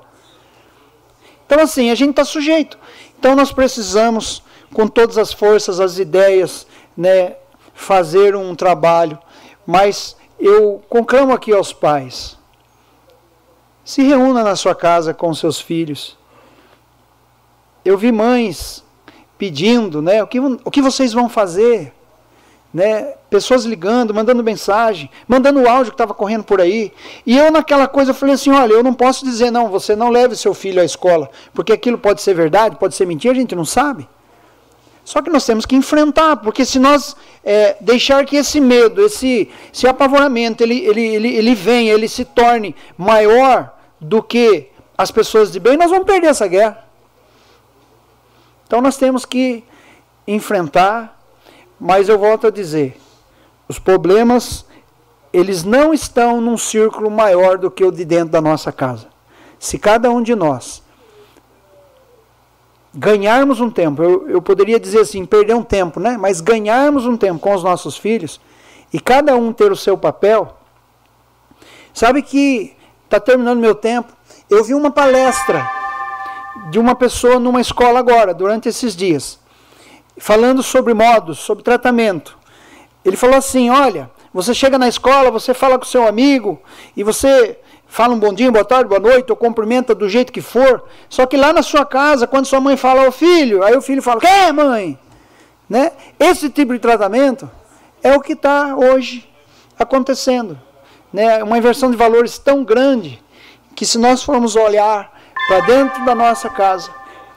Então, 1.45 1.60
assim, 1.60 1.89
a 1.89 1.95
gente 1.95 2.12
está 2.12 2.24
sujeito. 2.24 2.77
Então, 3.19 3.36
nós 3.36 3.51
precisamos, 3.51 4.43
com 4.74 4.88
todas 4.88 5.17
as 5.17 5.33
forças, 5.33 5.79
as 5.79 5.98
ideias, 5.98 6.65
né, 6.95 7.36
fazer 7.74 8.36
um 8.36 8.55
trabalho. 8.55 9.17
Mas 9.65 10.15
eu 10.39 10.81
conclamo 10.88 11.33
aqui 11.33 11.51
aos 11.51 11.74
pais 11.74 12.38
se 13.83 14.01
reúna 14.03 14.43
na 14.43 14.55
sua 14.55 14.75
casa 14.75 15.13
com 15.13 15.33
seus 15.33 15.59
filhos. 15.59 16.17
Eu 17.83 17.97
vi 17.97 18.11
mães 18.11 18.83
pedindo, 19.38 20.01
né? 20.01 20.21
O 20.21 20.27
que, 20.27 20.39
o 20.39 20.71
que 20.71 20.81
vocês 20.81 21.13
vão 21.13 21.27
fazer? 21.27 21.93
né? 22.73 23.13
Pessoas 23.29 23.65
ligando, 23.65 24.13
mandando 24.13 24.43
mensagem, 24.43 25.09
mandando 25.27 25.67
áudio 25.67 25.91
que 25.91 25.95
estava 25.95 26.13
correndo 26.13 26.43
por 26.43 26.61
aí. 26.61 26.91
E 27.25 27.38
eu 27.38 27.51
naquela 27.51 27.88
coisa 27.88 28.13
falei 28.13 28.35
assim, 28.35 28.51
olha, 28.51 28.73
eu 28.73 28.83
não 28.83 28.93
posso 28.93 29.25
dizer 29.25 29.51
não, 29.51 29.69
você 29.69 29.95
não 29.95 30.09
leve 30.09 30.35
seu 30.35 30.53
filho 30.53 30.81
à 30.81 30.85
escola, 30.85 31.29
porque 31.53 31.73
aquilo 31.73 31.97
pode 31.97 32.21
ser 32.21 32.33
verdade, 32.33 32.77
pode 32.77 32.95
ser 32.95 33.05
mentira, 33.05 33.33
a 33.33 33.38
gente 33.38 33.55
não 33.55 33.65
sabe. 33.65 34.07
Só 35.03 35.22
que 35.22 35.29
nós 35.29 35.46
temos 35.46 35.65
que 35.65 35.75
enfrentar, 35.75 36.38
porque 36.38 36.63
se 36.63 36.79
nós 36.79 37.15
é, 37.43 37.75
deixar 37.81 38.25
que 38.25 38.36
esse 38.36 38.62
medo, 38.62 39.03
esse, 39.03 39.50
esse 39.74 39.88
apavoramento, 39.88 40.63
ele, 40.63 40.79
ele, 40.86 41.01
ele, 41.01 41.36
ele 41.36 41.55
venha, 41.55 41.93
ele 41.93 42.08
se 42.08 42.24
torne 42.24 42.75
maior 42.98 43.74
do 44.00 44.22
que 44.22 44.70
as 44.98 45.12
pessoas 45.12 45.51
de 45.51 45.60
bem, 45.60 45.75
nós 45.75 45.89
vamos 45.89 46.05
perder 46.05 46.27
essa 46.27 46.48
guerra. 46.48 46.86
Então 48.67 48.79
nós 48.81 48.96
temos 48.96 49.25
que 49.25 49.63
enfrentar, 50.27 51.20
mas 51.79 52.08
eu 52.08 52.17
volto 52.17 52.48
a 52.48 52.51
dizer, 52.51 52.96
os 53.67 53.79
problemas 53.79 54.65
eles 55.34 55.63
não 55.63 55.93
estão 55.93 56.41
num 56.41 56.58
círculo 56.58 57.10
maior 57.10 57.58
do 57.58 57.72
que 57.72 57.84
o 57.84 57.91
de 57.91 58.03
dentro 58.03 58.29
da 58.29 58.41
nossa 58.41 58.72
casa. 58.72 59.08
Se 59.58 59.79
cada 59.79 60.12
um 60.12 60.22
de 60.22 60.36
nós 60.36 60.80
ganharmos 62.93 63.60
um 63.60 63.69
tempo, 63.69 64.03
eu, 64.03 64.29
eu 64.29 64.41
poderia 64.41 64.79
dizer 64.79 65.00
assim, 65.00 65.25
perder 65.25 65.55
um 65.55 65.63
tempo, 65.63 66.00
né? 66.00 66.17
Mas 66.17 66.41
ganharmos 66.41 67.05
um 67.05 67.15
tempo 67.17 67.39
com 67.39 67.53
os 67.53 67.63
nossos 67.63 67.98
filhos 67.98 68.39
e 68.91 69.00
cada 69.00 69.36
um 69.36 69.53
ter 69.53 69.71
o 69.71 69.75
seu 69.75 69.98
papel. 69.98 70.57
Sabe 71.93 72.21
que 72.21 72.75
está 73.05 73.19
terminando 73.19 73.60
meu 73.60 73.75
tempo. 73.75 74.12
Eu 74.50 74.63
vi 74.63 74.74
uma 74.74 74.91
palestra 74.91 75.69
de 76.69 76.79
uma 76.79 76.95
pessoa 76.95 77.39
numa 77.39 77.62
escola 77.62 78.00
agora, 78.00 78.33
durante 78.33 78.67
esses 78.67 78.95
dias 78.95 79.41
falando 80.21 80.62
sobre 80.62 80.93
modos, 80.93 81.39
sobre 81.39 81.63
tratamento. 81.63 82.38
Ele 83.03 83.17
falou 83.17 83.36
assim: 83.36 83.69
olha, 83.69 84.10
você 84.33 84.53
chega 84.53 84.77
na 84.77 84.88
escola, 84.88 85.31
você 85.31 85.53
fala 85.53 85.77
com 85.77 85.86
seu 85.86 86.07
amigo 86.07 86.62
e 86.95 87.03
você 87.03 87.60
fala 87.91 88.13
um 88.13 88.19
bom 88.19 88.33
dia, 88.33 88.50
boa 88.50 88.63
tarde, 88.63 88.88
boa 88.88 89.01
noite, 89.01 89.29
ou 89.29 89.36
cumprimenta 89.36 89.93
do 89.93 90.07
jeito 90.07 90.31
que 90.31 90.41
for. 90.41 90.86
Só 91.10 91.25
que 91.25 91.36
lá 91.36 91.51
na 91.51 91.62
sua 91.62 91.86
casa, 91.86 92.25
quando 92.25 92.45
sua 92.45 92.62
mãe 92.62 92.77
fala 92.77 93.03
ao 93.05 93.12
filho, 93.12 93.63
aí 93.63 93.75
o 93.75 93.81
filho 93.81 94.01
fala: 94.01 94.21
"Quem, 94.21 94.53
mãe?" 94.53 94.98
Né? 95.69 95.91
Esse 96.17 96.50
tipo 96.50 96.71
de 96.71 96.79
tratamento 96.79 97.51
é 98.01 98.15
o 98.15 98.21
que 98.21 98.31
está 98.31 98.77
hoje 98.77 99.29
acontecendo, 99.77 100.57
né? 101.12 101.43
Uma 101.43 101.57
inversão 101.57 101.91
de 101.91 101.98
valores 101.98 102.38
tão 102.38 102.63
grande 102.63 103.21
que 103.75 103.86
se 103.86 103.98
nós 103.98 104.24
formos 104.24 104.55
olhar 104.55 105.12
para 105.50 105.60
dentro 105.60 106.05
da 106.05 106.15
nossa 106.15 106.50
casa, 106.50 106.89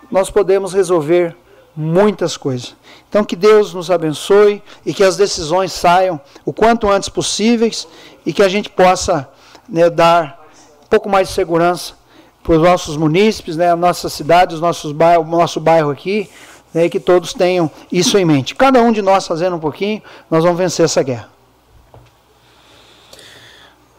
nós 0.08 0.30
podemos 0.30 0.73
resolver 0.73 1.37
muitas 1.76 2.37
coisas. 2.37 2.76
Então 3.08 3.25
que 3.25 3.34
Deus 3.34 3.75
nos 3.75 3.90
abençoe 3.90 4.62
e 4.87 4.94
que 4.94 5.02
as 5.02 5.16
decisões 5.16 5.73
saiam 5.73 6.20
o 6.44 6.52
quanto 6.52 6.88
antes 6.88 7.08
possíveis 7.08 7.88
e 8.25 8.32
que 8.32 8.42
a 8.42 8.49
gente 8.49 8.70
possa 8.70 9.28
né, 9.68 9.90
dar 9.90 10.43
pouco 10.94 11.08
mais 11.08 11.26
de 11.26 11.34
segurança 11.34 11.94
para 12.40 12.52
os 12.52 12.62
nossos 12.62 12.96
munícipes, 12.96 13.56
né, 13.56 13.72
a 13.72 13.74
nossa 13.74 14.08
cidade, 14.08 14.54
os 14.54 14.60
nossos 14.60 14.92
bairro, 14.92 15.24
o 15.24 15.26
nosso 15.26 15.58
bairro 15.58 15.90
aqui, 15.90 16.30
né, 16.72 16.84
e 16.84 16.90
que 16.90 17.00
todos 17.00 17.34
tenham 17.34 17.68
isso 17.90 18.16
em 18.16 18.24
mente. 18.24 18.54
Cada 18.54 18.80
um 18.80 18.92
de 18.92 19.02
nós 19.02 19.26
fazendo 19.26 19.56
um 19.56 19.58
pouquinho, 19.58 20.00
nós 20.30 20.44
vamos 20.44 20.56
vencer 20.56 20.84
essa 20.84 21.02
guerra. 21.02 21.28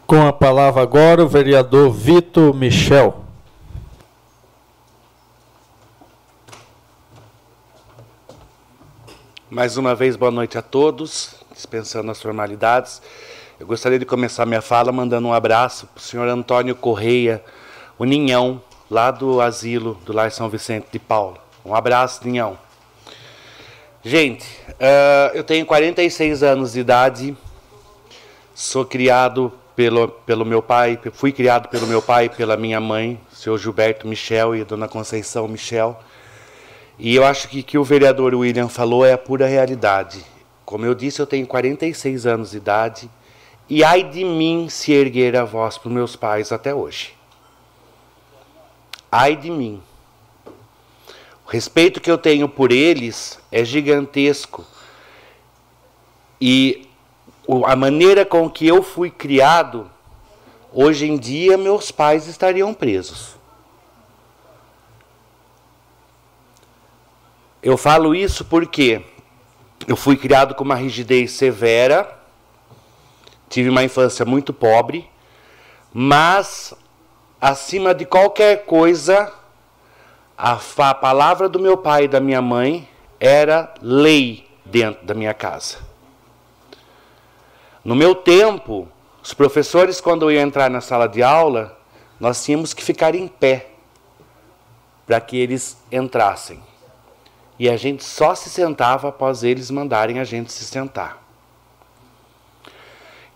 Com 0.06 0.26
a 0.26 0.32
palavra 0.32 0.82
agora 0.82 1.22
o 1.22 1.28
vereador 1.28 1.90
Vitor 1.90 2.54
Michel. 2.54 3.22
Mais 9.50 9.76
uma 9.76 9.94
vez, 9.94 10.16
boa 10.16 10.30
noite 10.30 10.56
a 10.56 10.62
todos, 10.62 11.34
dispensando 11.52 12.10
as 12.10 12.22
formalidades. 12.22 13.02
Eu 13.58 13.66
gostaria 13.66 13.98
de 13.98 14.04
começar 14.04 14.44
minha 14.44 14.60
fala 14.60 14.92
mandando 14.92 15.28
um 15.28 15.32
abraço 15.32 15.86
para 15.86 15.98
o 15.98 16.02
senhor 16.02 16.28
Antônio 16.28 16.74
Correia, 16.76 17.42
o 17.98 18.04
Ninhão, 18.04 18.62
lá 18.90 19.10
do 19.10 19.40
asilo 19.40 19.94
do 20.04 20.12
Lar 20.12 20.30
São 20.30 20.46
Vicente 20.50 20.88
de 20.92 20.98
Paula. 20.98 21.38
Um 21.64 21.74
abraço, 21.74 22.20
Ninhão. 22.22 22.58
Gente, 24.04 24.44
uh, 24.72 25.34
eu 25.34 25.42
tenho 25.42 25.64
46 25.64 26.42
anos 26.42 26.74
de 26.74 26.80
idade, 26.80 27.34
sou 28.54 28.84
criado 28.84 29.50
pelo, 29.74 30.08
pelo 30.08 30.44
meu 30.44 30.60
pai, 30.60 31.00
fui 31.14 31.32
criado 31.32 31.70
pelo 31.70 31.86
meu 31.86 32.02
pai 32.02 32.26
e 32.26 32.28
pela 32.28 32.58
minha 32.58 32.78
mãe, 32.78 33.18
o 33.32 33.34
senhor 33.34 33.56
Gilberto 33.56 34.06
Michel 34.06 34.54
e 34.54 34.60
a 34.60 34.64
dona 34.64 34.86
Conceição 34.86 35.48
Michel. 35.48 35.98
E 36.98 37.16
eu 37.16 37.24
acho 37.24 37.48
que 37.48 37.62
que 37.62 37.78
o 37.78 37.84
vereador 37.84 38.34
William 38.34 38.68
falou 38.68 39.02
é 39.02 39.14
a 39.14 39.18
pura 39.18 39.46
realidade. 39.46 40.22
Como 40.62 40.84
eu 40.84 40.94
disse, 40.94 41.22
eu 41.22 41.26
tenho 41.26 41.46
46 41.46 42.26
anos 42.26 42.50
de 42.50 42.58
idade 42.58 43.10
e 43.68 43.82
ai 43.82 44.04
de 44.04 44.24
mim 44.24 44.68
se 44.68 44.92
erguer 44.92 45.36
a 45.36 45.44
voz 45.44 45.76
para 45.76 45.90
meus 45.90 46.14
pais 46.14 46.52
até 46.52 46.74
hoje. 46.74 47.14
Ai 49.10 49.34
de 49.34 49.50
mim. 49.50 49.82
O 51.46 51.50
respeito 51.50 52.00
que 52.00 52.10
eu 52.10 52.18
tenho 52.18 52.48
por 52.48 52.72
eles 52.72 53.38
é 53.50 53.64
gigantesco. 53.64 54.64
E 56.40 56.88
a 57.64 57.74
maneira 57.76 58.24
com 58.24 58.50
que 58.50 58.66
eu 58.66 58.82
fui 58.82 59.10
criado, 59.10 59.90
hoje 60.72 61.06
em 61.06 61.16
dia 61.16 61.56
meus 61.56 61.90
pais 61.90 62.26
estariam 62.26 62.74
presos. 62.74 63.36
Eu 67.62 67.76
falo 67.76 68.14
isso 68.14 68.44
porque 68.44 69.02
eu 69.88 69.96
fui 69.96 70.16
criado 70.16 70.54
com 70.54 70.62
uma 70.62 70.74
rigidez 70.74 71.32
severa, 71.32 72.15
tive 73.56 73.70
uma 73.70 73.82
infância 73.82 74.22
muito 74.26 74.52
pobre, 74.52 75.08
mas 75.90 76.74
acima 77.40 77.94
de 77.94 78.04
qualquer 78.04 78.66
coisa, 78.66 79.32
a, 80.36 80.58
a 80.76 80.94
palavra 80.94 81.48
do 81.48 81.58
meu 81.58 81.74
pai 81.74 82.04
e 82.04 82.08
da 82.08 82.20
minha 82.20 82.42
mãe 82.42 82.86
era 83.18 83.72
lei 83.80 84.46
dentro 84.62 85.06
da 85.06 85.14
minha 85.14 85.32
casa. 85.32 85.78
No 87.82 87.94
meu 87.94 88.14
tempo, 88.14 88.86
os 89.22 89.32
professores, 89.32 90.02
quando 90.02 90.26
eu 90.26 90.32
ia 90.32 90.42
entrar 90.42 90.68
na 90.68 90.82
sala 90.82 91.08
de 91.08 91.22
aula, 91.22 91.78
nós 92.20 92.44
tínhamos 92.44 92.74
que 92.74 92.84
ficar 92.84 93.14
em 93.14 93.26
pé 93.26 93.70
para 95.06 95.18
que 95.18 95.34
eles 95.34 95.78
entrassem. 95.90 96.62
E 97.58 97.70
a 97.70 97.76
gente 97.78 98.04
só 98.04 98.34
se 98.34 98.50
sentava 98.50 99.08
após 99.08 99.42
eles 99.42 99.70
mandarem 99.70 100.18
a 100.18 100.24
gente 100.24 100.52
se 100.52 100.64
sentar. 100.66 101.25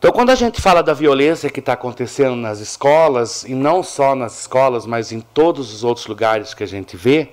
Então, 0.00 0.12
quando 0.12 0.30
a 0.30 0.35
gente 0.35 0.62
fala 0.62 0.83
da 0.83 0.95
violência 0.95 1.50
que 1.50 1.61
está 1.61 1.75
acontecendo 1.75 2.35
nas 2.35 2.59
escolas, 2.59 3.45
e 3.45 3.52
não 3.52 3.83
só 3.83 4.14
nas 4.14 4.40
escolas, 4.40 4.87
mas 4.87 5.12
em 5.12 5.21
todos 5.21 5.75
os 5.75 5.85
outros 5.85 6.07
lugares 6.07 6.54
que 6.54 6.64
a 6.64 6.66
gente 6.66 6.97
vê, 6.97 7.28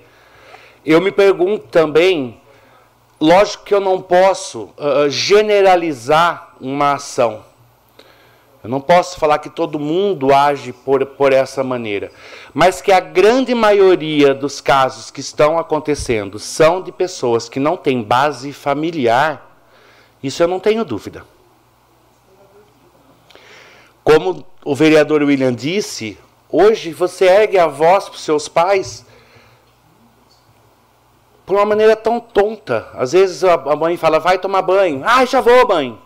eu 0.84 1.00
me 1.00 1.10
pergunto 1.10 1.66
também, 1.68 2.38
lógico 3.18 3.64
que 3.64 3.72
eu 3.72 3.80
não 3.80 4.02
posso 4.02 4.68
uh, 4.76 5.08
generalizar 5.08 6.56
uma 6.60 6.92
ação. 6.92 7.42
Eu 8.62 8.68
não 8.68 8.82
posso 8.82 9.18
falar 9.18 9.38
que 9.38 9.48
todo 9.48 9.80
mundo 9.80 10.34
age 10.34 10.70
por, 10.70 11.06
por 11.06 11.32
essa 11.32 11.64
maneira, 11.64 12.12
mas 12.52 12.82
que 12.82 12.92
a 12.92 13.00
grande 13.00 13.54
maioria 13.54 14.34
dos 14.34 14.60
casos 14.60 15.10
que 15.10 15.20
estão 15.20 15.58
acontecendo 15.58 16.38
são 16.38 16.82
de 16.82 16.92
pessoas 16.92 17.48
que 17.48 17.58
não 17.58 17.78
têm 17.78 18.02
base 18.02 18.52
familiar, 18.52 19.58
isso 20.22 20.42
eu 20.42 20.48
não 20.48 20.60
tenho 20.60 20.84
dúvida. 20.84 21.24
Como 24.10 24.42
o 24.64 24.74
vereador 24.74 25.22
William 25.22 25.52
disse, 25.52 26.16
hoje 26.50 26.94
você 26.94 27.26
ergue 27.26 27.58
a 27.58 27.66
voz 27.66 28.06
para 28.06 28.14
os 28.14 28.22
seus 28.22 28.48
pais 28.48 29.04
por 31.44 31.56
uma 31.56 31.66
maneira 31.66 31.94
tão 31.94 32.18
tonta. 32.18 32.88
Às 32.94 33.12
vezes 33.12 33.44
a 33.44 33.76
mãe 33.76 33.98
fala, 33.98 34.18
vai 34.18 34.38
tomar 34.38 34.62
banho. 34.62 35.02
Ah, 35.04 35.26
já 35.26 35.42
vou, 35.42 35.68
mãe. 35.68 36.00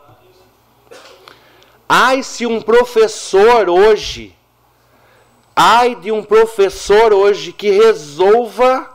Ai 1.89 2.25
se 2.25 2.45
um 2.45 2.61
professor 2.61 3.69
hoje, 3.69 4.37
ai 5.55 5.95
de 5.95 6.11
um 6.11 6.25
professor 6.25 7.13
hoje 7.13 7.53
que 7.53 7.71
resolva 7.71 8.91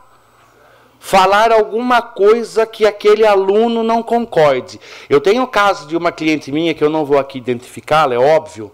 falar 1.00 1.50
alguma 1.50 2.02
coisa 2.02 2.66
que 2.66 2.84
aquele 2.84 3.24
aluno 3.24 3.82
não 3.82 4.02
concorde. 4.02 4.78
Eu 5.08 5.18
tenho 5.18 5.44
o 5.44 5.48
caso 5.48 5.88
de 5.88 5.96
uma 5.96 6.12
cliente 6.12 6.52
minha, 6.52 6.74
que 6.74 6.84
eu 6.84 6.90
não 6.90 7.06
vou 7.06 7.18
aqui 7.18 7.38
identificá-la, 7.38 8.14
é 8.14 8.18
óbvio, 8.18 8.70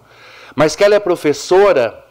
mas 0.55 0.77
que 0.77 0.85
ela 0.85 0.95
é 0.95 1.01
professora 1.01 2.05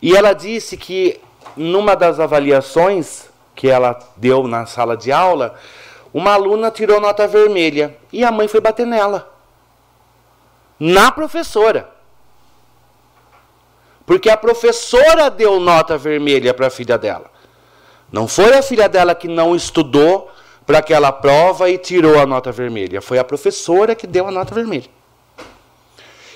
e 0.00 0.16
ela 0.16 0.32
disse 0.32 0.76
que 0.76 1.20
numa 1.56 1.94
das 1.94 2.20
avaliações 2.20 3.28
que 3.54 3.68
ela 3.68 3.98
deu 4.16 4.46
na 4.46 4.66
sala 4.66 4.96
de 4.96 5.10
aula, 5.10 5.54
uma 6.12 6.32
aluna 6.32 6.70
tirou 6.70 7.00
nota 7.00 7.26
vermelha 7.26 7.96
e 8.12 8.24
a 8.24 8.30
mãe 8.30 8.46
foi 8.46 8.60
bater 8.60 8.86
nela 8.86 9.28
na 10.78 11.10
professora. 11.10 11.90
Porque 14.06 14.30
a 14.30 14.36
professora 14.36 15.28
deu 15.28 15.60
nota 15.60 15.98
vermelha 15.98 16.54
para 16.54 16.68
a 16.68 16.70
filha 16.70 16.96
dela. 16.96 17.30
Não 18.10 18.26
foi 18.26 18.56
a 18.56 18.62
filha 18.62 18.88
dela 18.88 19.14
que 19.14 19.28
não 19.28 19.54
estudou 19.54 20.30
para 20.64 20.78
aquela 20.78 21.12
prova 21.12 21.68
e 21.68 21.76
tirou 21.76 22.18
a 22.18 22.24
nota 22.24 22.50
vermelha. 22.50 23.02
Foi 23.02 23.18
a 23.18 23.24
professora 23.24 23.94
que 23.94 24.06
deu 24.06 24.26
a 24.26 24.30
nota 24.30 24.54
vermelha. 24.54 24.88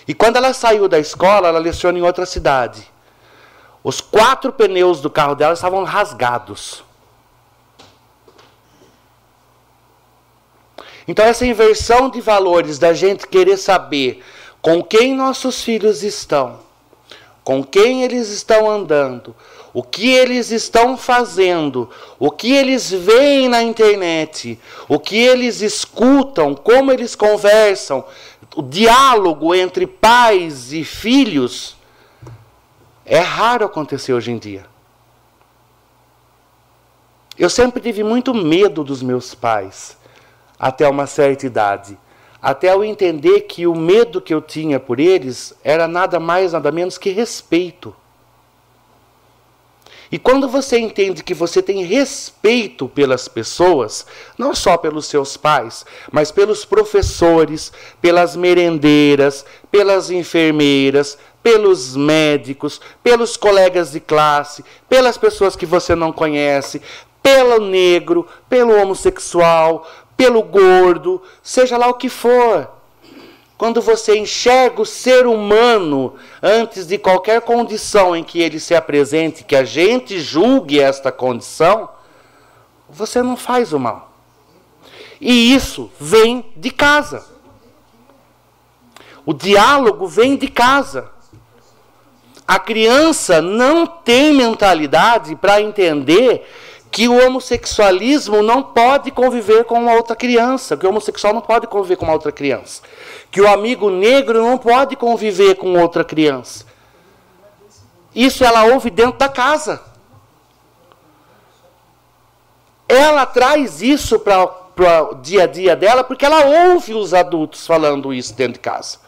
E 0.07 0.15
quando 0.15 0.37
ela 0.37 0.53
saiu 0.53 0.89
da 0.89 0.99
escola, 0.99 1.49
ela 1.49 1.59
leciona 1.59 1.99
em 1.99 2.03
outra 2.03 2.27
cidade. 2.27 2.91
Os 3.85 4.01
quatro 4.01 4.53
pneus 4.53 5.01
do 5.01 5.11
carro 5.11 5.35
dela 5.35 5.55
estavam 5.55 5.85
rasgados. 5.85 6.85
Então, 11.07 11.25
essa 11.25 11.45
inversão 11.45 12.09
de 12.09 12.21
valores 12.21 12.79
da 12.79 12.93
gente 12.93 13.27
querer 13.27 13.57
saber 13.57 14.23
com 14.61 14.83
quem 14.83 15.15
nossos 15.15 15.63
filhos 15.63 16.05
estão, 16.05 16.61
com 17.43 17.65
quem 17.65 18.05
eles 18.05 18.29
estão 18.29 18.71
andando, 18.71 19.35
o 19.75 19.83
que 19.83 20.09
eles 20.11 20.53
estão 20.53 20.97
fazendo, 20.97 21.91
o 22.19 22.31
que 22.31 22.53
eles 22.53 22.91
veem 22.91 23.49
na 23.49 23.63
internet, 23.63 24.59
o 24.89 25.01
que 25.01 25.17
eles 25.17 25.61
escutam, 25.61 26.55
como 26.55 26.93
eles 26.93 27.17
conversam, 27.17 28.05
o 28.55 28.63
diálogo 28.63 29.55
entre 29.55 29.87
pais 29.87 30.73
e 30.73 30.85
filhos, 30.85 31.77
é 33.05 33.19
raro 33.19 33.65
acontecer 33.65 34.13
hoje 34.13 34.31
em 34.31 34.39
dia. 34.39 34.67
Eu 37.39 37.49
sempre 37.49 37.81
tive 37.81 38.05
muito 38.05 38.35
medo 38.35 38.85
dos 38.85 39.03
meus 39.03 39.35
pais, 39.35 39.97
até 40.59 40.89
uma 40.89 41.07
certa 41.07 41.47
idade. 41.47 41.99
Até 42.41 42.73
eu 42.73 42.85
entender 42.85 43.43
que 43.43 43.67
o 43.67 43.75
medo 43.75 44.21
que 44.21 44.35
eu 44.35 44.43
tinha 44.43 44.79
por 44.79 45.01
eles 45.01 45.55
era 45.65 45.89
nada 45.89 46.21
mais, 46.21 46.53
nada 46.53 46.71
menos 46.71 46.99
que 46.99 47.11
respeito. 47.11 47.95
E 50.13 50.19
quando 50.19 50.47
você 50.47 50.79
entende 50.79 51.25
que 51.25 51.33
você 51.33 51.63
tem 51.63 51.85
respeito 51.85 52.87
pelas 52.87 53.29
pessoas, 53.29 54.07
não 54.37 54.55
só 54.55 54.77
pelos 54.77 55.07
seus 55.07 55.39
pais, 55.39 55.87
mas 56.11 56.31
pelos 56.31 56.67
professores, 56.67 57.73
pelas 57.99 58.37
merendeiras, 58.37 59.43
pelas 59.71 60.11
enfermeiras, 60.11 61.17
pelos 61.43 61.97
médicos, 61.97 62.79
pelos 63.03 63.39
colegas 63.39 63.93
de 63.93 64.01
classe, 64.01 64.63
pelas 64.87 65.17
pessoas 65.17 65.57
que 65.57 65.65
você 65.65 65.95
não 65.95 66.13
conhece, 66.13 66.83
pelo 67.23 67.59
negro, 67.67 68.27
pelo 68.51 68.77
homossexual, 68.77 69.89
pelo 70.15 70.43
gordo, 70.43 71.23
seja 71.43 71.79
lá 71.79 71.89
o 71.89 71.95
que 71.95 72.11
for 72.11 72.82
quando 73.63 73.81
você 73.81 74.19
enxerga 74.19 74.83
o 74.83 74.85
ser 74.85 75.25
humano 75.25 76.17
antes 76.43 76.85
de 76.85 76.99
qualquer 76.99 77.43
condição 77.43 78.17
em 78.17 78.25
que 78.25 78.41
ele 78.41 78.59
se 78.59 78.75
apresente, 78.75 79.45
que 79.45 79.55
a 79.55 79.63
gente 79.63 80.19
julgue 80.19 80.81
esta 80.81 81.13
condição, 81.13 81.89
você 82.91 83.23
não 83.23 83.37
faz 83.37 83.73
o 83.73 83.79
mal. 83.79 84.17
E 85.21 85.55
isso 85.55 85.93
vem 86.01 86.45
de 86.57 86.73
casa. 86.73 87.25
O 89.25 89.33
diálogo 89.33 90.09
vem 90.09 90.35
de 90.35 90.49
casa. 90.49 91.09
A 92.45 92.59
criança 92.59 93.41
não 93.41 93.87
tem 93.87 94.35
mentalidade 94.35 95.37
para 95.37 95.63
entender 95.63 96.45
que 96.93 97.09
o 97.09 97.27
homossexualismo 97.27 98.43
não 98.43 98.63
pode 98.63 99.11
conviver 99.11 99.65
com 99.65 99.81
uma 99.81 99.95
outra 99.95 100.15
criança, 100.15 100.77
que 100.77 100.85
o 100.85 100.91
homossexual 100.91 101.33
não 101.33 101.41
pode 101.41 101.67
conviver 101.67 101.97
com 101.97 102.05
uma 102.05 102.13
outra 102.13 102.31
criança, 102.31 102.83
que 103.33 103.41
o 103.41 103.49
amigo 103.49 103.89
negro 103.89 104.43
não 104.43 104.59
pode 104.59 104.95
conviver 104.95 105.55
com 105.55 105.81
outra 105.81 106.05
criança. 106.05 106.67
Isso 108.15 108.45
ela 108.45 108.65
ouve 108.65 108.91
dentro 108.91 109.19
da 109.19 109.29
casa. 109.29 109.81
Ela 112.87 113.25
traz 113.25 113.81
isso 113.81 114.19
para 114.21 115.03
o 115.03 115.15
dia 115.15 115.45
a 115.45 115.47
dia 115.47 115.75
dela 115.75 116.05
porque 116.05 116.27
ela 116.27 116.45
ouve 116.71 116.93
os 116.93 117.15
adultos 117.15 117.67
falando 117.67 118.13
isso 118.13 118.35
dentro 118.35 118.53
de 118.53 118.59
casa. 118.61 118.99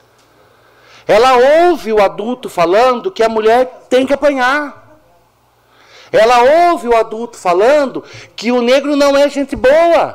Ela 1.06 1.66
ouve 1.66 1.92
o 1.92 2.02
adulto 2.02 2.48
falando 2.48 3.12
que 3.12 3.22
a 3.22 3.28
mulher 3.28 3.84
tem 3.90 4.06
que 4.06 4.14
apanhar. 4.14 4.98
Ela 6.10 6.70
ouve 6.70 6.88
o 6.88 6.96
adulto 6.96 7.37
falando 7.37 8.02
que 8.34 8.50
o 8.50 8.62
negro 8.62 8.96
não 8.96 9.14
é 9.14 9.28
gente 9.28 9.54
boa. 9.54 10.14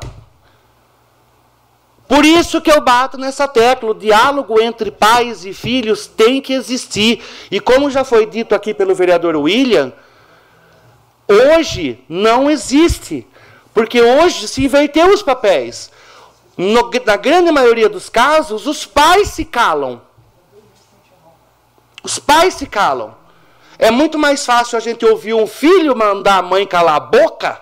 Por 2.10 2.24
isso 2.24 2.60
que 2.60 2.72
eu 2.72 2.80
bato 2.80 3.16
nessa 3.16 3.46
tecla, 3.46 3.92
o 3.92 3.94
diálogo 3.94 4.60
entre 4.60 4.90
pais 4.90 5.46
e 5.46 5.54
filhos 5.54 6.08
tem 6.08 6.40
que 6.40 6.52
existir. 6.52 7.22
E 7.48 7.60
como 7.60 7.88
já 7.88 8.02
foi 8.02 8.26
dito 8.26 8.52
aqui 8.52 8.74
pelo 8.74 8.96
vereador 8.96 9.36
William, 9.36 9.92
hoje 11.28 12.02
não 12.08 12.50
existe. 12.50 13.24
Porque 13.72 14.02
hoje 14.02 14.48
se 14.48 14.64
inverteu 14.64 15.06
os 15.14 15.22
papéis. 15.22 15.92
No, 16.56 16.90
na 17.06 17.14
grande 17.14 17.52
maioria 17.52 17.88
dos 17.88 18.08
casos, 18.08 18.66
os 18.66 18.84
pais 18.84 19.28
se 19.28 19.44
calam. 19.44 20.02
Os 22.02 22.18
pais 22.18 22.54
se 22.54 22.66
calam. 22.66 23.14
É 23.78 23.92
muito 23.92 24.18
mais 24.18 24.44
fácil 24.44 24.76
a 24.76 24.80
gente 24.80 25.06
ouvir 25.06 25.34
um 25.34 25.46
filho 25.46 25.94
mandar 25.94 26.38
a 26.38 26.42
mãe 26.42 26.66
calar 26.66 26.96
a 26.96 27.00
boca 27.00 27.60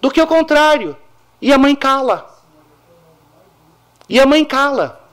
do 0.00 0.10
que 0.10 0.20
o 0.20 0.26
contrário. 0.26 0.96
E 1.40 1.52
a 1.52 1.58
mãe 1.58 1.76
cala. 1.76 2.34
E 4.08 4.20
a 4.20 4.26
mãe 4.26 4.44
cala. 4.44 5.06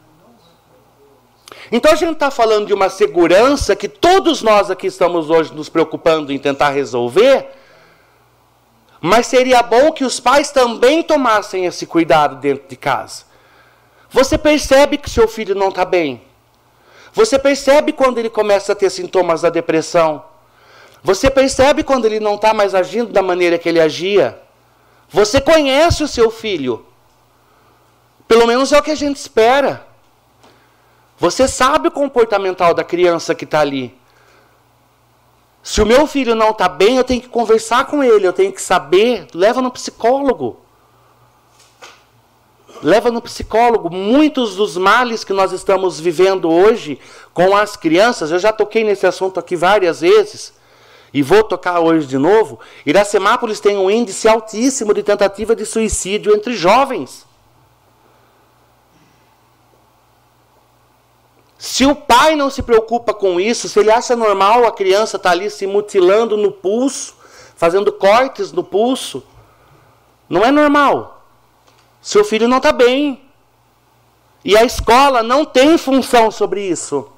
Então 1.72 1.92
a 1.92 1.96
gente 1.96 2.14
está 2.14 2.30
falando 2.30 2.68
de 2.68 2.74
uma 2.74 2.90
segurança 2.90 3.76
que 3.76 3.88
todos 3.88 4.42
nós 4.42 4.70
aqui 4.70 4.88
estamos 4.88 5.30
hoje 5.30 5.54
nos 5.54 5.70
preocupando 5.70 6.32
em 6.32 6.38
tentar 6.38 6.70
resolver. 6.70 7.48
Mas 9.02 9.28
seria 9.28 9.62
bom 9.64 9.92
que 9.92 10.06
os 10.06 10.20
pais 10.20 10.52
também 10.52 11.04
tomassem 11.04 11.66
esse 11.66 11.86
cuidado 11.86 12.36
dentro 12.38 12.68
de 12.68 12.76
casa. 12.76 13.26
Você 14.10 14.38
percebe 14.38 14.98
que 14.98 15.10
seu 15.10 15.28
filho 15.28 15.56
não 15.56 15.70
está 15.70 15.84
bem. 15.84 16.22
Você 17.12 17.38
percebe 17.38 17.92
quando 17.92 18.18
ele 18.18 18.30
começa 18.30 18.72
a 18.72 18.76
ter 18.76 18.90
sintomas 18.90 19.42
da 19.42 19.50
depressão. 19.50 20.24
Você 21.04 21.30
percebe 21.30 21.84
quando 21.84 22.06
ele 22.06 22.20
não 22.20 22.36
está 22.36 22.54
mais 22.54 22.74
agindo 22.74 23.12
da 23.12 23.22
maneira 23.22 23.58
que 23.58 23.68
ele 23.68 23.82
agia. 23.82 24.40
Você 25.10 25.42
conhece 25.42 26.04
o 26.04 26.08
seu 26.08 26.32
filho. 26.32 26.86
Pelo 28.34 28.48
menos 28.48 28.72
é 28.72 28.80
o 28.80 28.82
que 28.82 28.89
a 28.89 28.96
gente 28.96 29.17
espera. 29.17 29.86
Você 31.19 31.48
sabe 31.48 31.89
o 31.89 31.91
comportamental 31.91 32.74
da 32.74 32.84
criança 32.84 33.36
que 33.36 33.43
está 33.43 33.60
ali. 33.60 33.96
Se 35.62 35.84
o 35.84 35.86
meu 35.86 36.08
filho 36.08 36.34
não 36.34 36.50
está 36.50 36.67
bem, 36.67 36.98
eu 36.98 37.04
tenho 37.04 37.22
que 37.22 37.30
conversar 37.30 37.86
com 37.86 38.04
ele, 38.04 38.26
eu 38.26 38.34
tenho 38.34 38.52
que 38.52 38.60
saber, 38.60 39.28
leva 39.36 39.62
no 39.62 39.69
psicólogo 39.69 40.58
leva 42.82 43.12
no 43.12 43.22
psicólogo. 43.22 43.91
Muitos 43.91 44.56
dos 44.56 44.78
males 44.78 45.24
que 45.24 45.32
nós 45.32 45.52
estamos 45.52 46.00
vivendo 46.00 46.50
hoje 46.50 47.00
com 47.36 47.56
as 47.56 47.78
crianças, 47.78 48.32
eu 48.32 48.39
já 48.39 48.52
toquei 48.52 48.84
nesse 48.84 49.06
assunto 49.06 49.39
aqui 49.39 49.56
várias 49.56 50.02
vezes, 50.02 50.54
e 51.13 51.22
vou 51.22 51.43
tocar 51.43 51.80
hoje 51.80 52.08
de 52.08 52.17
novo. 52.17 52.60
Iracemápolis 52.84 53.60
tem 53.60 53.78
um 53.78 53.91
índice 53.91 54.28
altíssimo 54.28 54.91
de 54.91 55.04
tentativa 55.04 55.56
de 55.56 55.67
suicídio 55.67 56.36
entre 56.36 56.56
jovens. 56.56 57.32
Se 61.63 61.86
o 61.86 61.95
pai 61.95 62.36
não 62.36 62.49
se 62.49 62.62
preocupa 62.62 63.13
com 63.13 63.39
isso, 63.39 63.69
se 63.69 63.80
ele 63.80 63.89
acha 63.89 64.17
normal 64.17 64.67
a 64.67 64.71
criança 64.73 65.15
estar 65.15 65.30
tá 65.30 65.34
ali 65.34 65.49
se 65.49 65.65
mutilando 65.65 66.36
no 66.36 66.52
pulso, 66.52 67.15
fazendo 67.56 67.89
cortes 67.89 68.52
no 68.52 68.65
pulso, 68.65 69.23
não 70.28 70.43
é 70.43 70.52
normal. 70.52 71.26
Seu 72.02 72.26
filho 72.26 72.49
não 72.49 72.58
está 72.58 72.73
bem. 72.73 73.23
E 74.43 74.58
a 74.58 74.65
escola 74.65 75.23
não 75.23 75.45
tem 75.45 75.78
função 75.78 76.30
sobre 76.30 76.67
isso. 76.67 77.10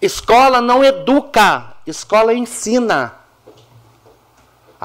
Escola 0.00 0.60
não 0.60 0.84
educa, 0.84 1.74
escola 1.84 2.32
ensina. 2.32 3.16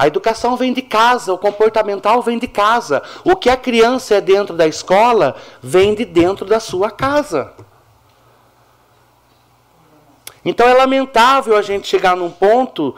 A 0.00 0.06
educação 0.06 0.56
vem 0.56 0.72
de 0.72 0.80
casa, 0.80 1.30
o 1.30 1.36
comportamental 1.36 2.22
vem 2.22 2.38
de 2.38 2.48
casa. 2.48 3.02
O 3.22 3.36
que 3.36 3.50
a 3.50 3.56
criança 3.56 4.14
é 4.14 4.20
dentro 4.22 4.56
da 4.56 4.66
escola 4.66 5.36
vem 5.62 5.94
de 5.94 6.06
dentro 6.06 6.46
da 6.46 6.58
sua 6.58 6.90
casa. 6.90 7.52
Então 10.42 10.66
é 10.66 10.72
lamentável 10.72 11.54
a 11.54 11.60
gente 11.60 11.86
chegar 11.86 12.16
num 12.16 12.30
ponto 12.30 12.96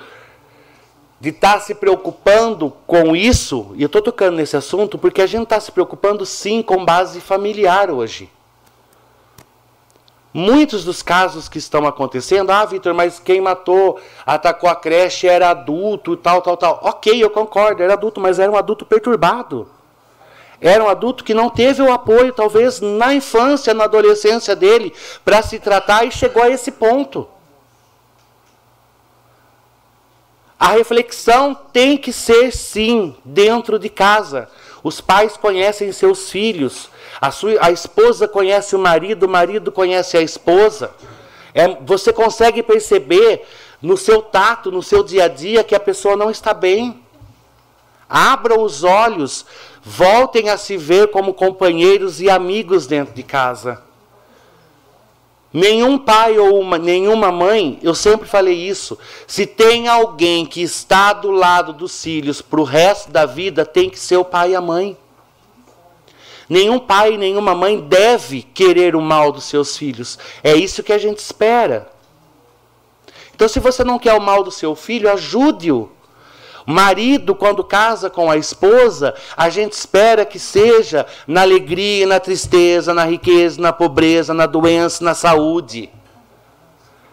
de 1.21 1.31
estar 1.31 1.55
tá 1.55 1.59
se 1.61 1.75
preocupando 1.75 2.73
com 2.87 3.17
isso, 3.17 3.73
e 3.75 3.83
eu 3.83 3.87
estou 3.87 4.01
tocando 4.01 4.37
nesse 4.37 4.57
assunto 4.57 4.97
porque 4.97 5.23
a 5.23 5.27
gente 5.27 5.43
está 5.43 5.59
se 5.59 5.73
preocupando 5.73 6.25
sim 6.25 6.63
com 6.63 6.85
base 6.85 7.21
familiar 7.21 7.91
hoje. 7.91 8.31
Muitos 10.35 10.83
dos 10.83 11.03
casos 11.03 11.47
que 11.47 11.59
estão 11.59 11.87
acontecendo, 11.87 12.51
ah, 12.51 12.65
Vitor, 12.65 12.95
mas 12.95 13.19
quem 13.19 13.41
matou, 13.41 14.01
atacou 14.25 14.71
a 14.71 14.75
creche 14.75 15.27
era 15.29 15.51
adulto, 15.51 16.17
tal, 16.17 16.41
tal, 16.41 16.57
tal. 16.57 16.81
Ok, 16.83 17.23
eu 17.23 17.29
concordo, 17.29 17.83
era 17.83 17.93
adulto, 17.93 18.19
mas 18.19 18.39
era 18.39 18.51
um 18.51 18.57
adulto 18.57 18.87
perturbado. 18.87 19.69
Era 20.59 20.83
um 20.83 20.89
adulto 20.89 21.23
que 21.23 21.35
não 21.35 21.51
teve 21.51 21.83
o 21.83 21.93
apoio, 21.93 22.33
talvez, 22.33 22.81
na 22.81 23.13
infância, 23.13 23.75
na 23.75 23.85
adolescência 23.85 24.57
dele, 24.57 24.95
para 25.23 25.43
se 25.43 25.59
tratar 25.59 26.05
e 26.05 26.11
chegou 26.11 26.43
a 26.43 26.49
esse 26.49 26.73
ponto. 26.73 27.29
A 30.59 30.69
reflexão 30.69 31.55
tem 31.73 31.99
que 31.99 32.13
ser 32.13 32.53
sim 32.53 33.17
dentro 33.25 33.79
de 33.79 33.89
casa. 33.89 34.49
Os 34.83 35.01
pais 35.01 35.37
conhecem 35.37 35.91
seus 35.91 36.31
filhos, 36.31 36.89
a, 37.23 37.31
sua, 37.31 37.57
a 37.61 37.71
esposa 37.71 38.27
conhece 38.27 38.75
o 38.75 38.79
marido, 38.81 39.27
o 39.27 39.29
marido 39.29 39.71
conhece 39.71 40.17
a 40.17 40.21
esposa. 40.21 40.91
É, 41.55 41.69
você 41.83 42.13
consegue 42.13 42.65
perceber 42.65 43.47
no 43.81 43.97
seu 43.97 44.21
tato, 44.21 44.73
no 44.73 44.83
seu 44.83 45.05
dia 45.05 45.27
a 45.27 45.29
dia, 45.29 45.63
que 45.63 45.77
a 45.77 45.79
pessoa 45.79 46.17
não 46.17 46.33
está 46.33 46.53
bem. 46.53 47.01
Abra 48.09 48.59
os 48.59 48.83
olhos, 48.83 49.47
voltem 49.85 50.51
a 50.51 50.57
se 50.57 50.77
ver 50.77 51.13
como 51.13 51.33
companheiros 51.33 52.21
e 52.21 52.29
amigos 52.29 52.89
dentro 52.89 53.15
de 53.15 53.23
casa. 53.23 53.81
Nenhum 55.53 55.99
pai 55.99 56.37
ou 56.41 56.59
uma, 56.59 56.77
nenhuma 56.77 57.31
mãe, 57.31 57.79
eu 57.85 57.95
sempre 57.95 58.27
falei 58.27 58.57
isso. 58.57 58.99
Se 59.29 59.47
tem 59.47 59.87
alguém 59.87 60.45
que 60.45 60.61
está 60.61 61.13
do 61.13 61.31
lado 61.31 61.73
dos 61.73 62.03
filhos 62.03 62.43
para 62.43 62.61
o 62.61 62.65
resto 62.65 63.13
da 63.13 63.27
vida, 63.27 63.65
tem 63.65 63.89
que 63.89 63.99
ser 63.99 64.17
o 64.17 64.25
pai 64.25 64.51
e 64.51 64.57
a 64.57 64.61
mãe. 64.61 64.97
Nenhum 66.53 66.79
pai, 66.79 67.17
nenhuma 67.17 67.55
mãe 67.55 67.81
deve 67.81 68.43
querer 68.43 68.95
o 68.95 69.01
mal 69.01 69.33
dos 69.33 69.45
seus 69.45 69.75
filhos. 69.75 70.19
É 70.45 70.55
isso 70.55 70.83
que 70.83 70.93
a 70.93 70.99
gente 70.99 71.17
espera. 71.17 71.91
Então, 73.35 73.49
se 73.49 73.59
você 73.59 73.83
não 73.83 73.99
quer 73.99 74.13
o 74.13 74.21
mal 74.21 74.45
do 74.45 74.51
seu 74.51 74.77
filho, 74.77 75.11
ajude-o. 75.11 75.91
Marido, 76.67 77.35
quando 77.35 77.65
casa 77.65 78.11
com 78.11 78.31
a 78.31 78.37
esposa, 78.37 79.15
a 79.35 79.49
gente 79.49 79.73
espera 79.73 80.27
que 80.27 80.39
seja 80.39 81.07
na 81.27 81.41
alegria, 81.41 82.07
na 82.07 82.21
tristeza, 82.21 82.93
na 82.93 83.07
riqueza, 83.07 83.59
na 83.59 83.73
pobreza, 83.73 84.35
na 84.35 84.45
doença, 84.45 85.03
na 85.03 85.15
saúde. 85.15 85.89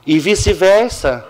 E 0.06 0.20
vice-versa. 0.20 1.26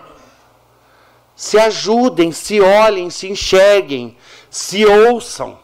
Se 1.36 1.60
ajudem, 1.60 2.32
se 2.32 2.60
olhem, 2.60 3.12
se 3.12 3.30
enxerguem, 3.30 4.18
se 4.50 4.84
ouçam. 4.84 5.60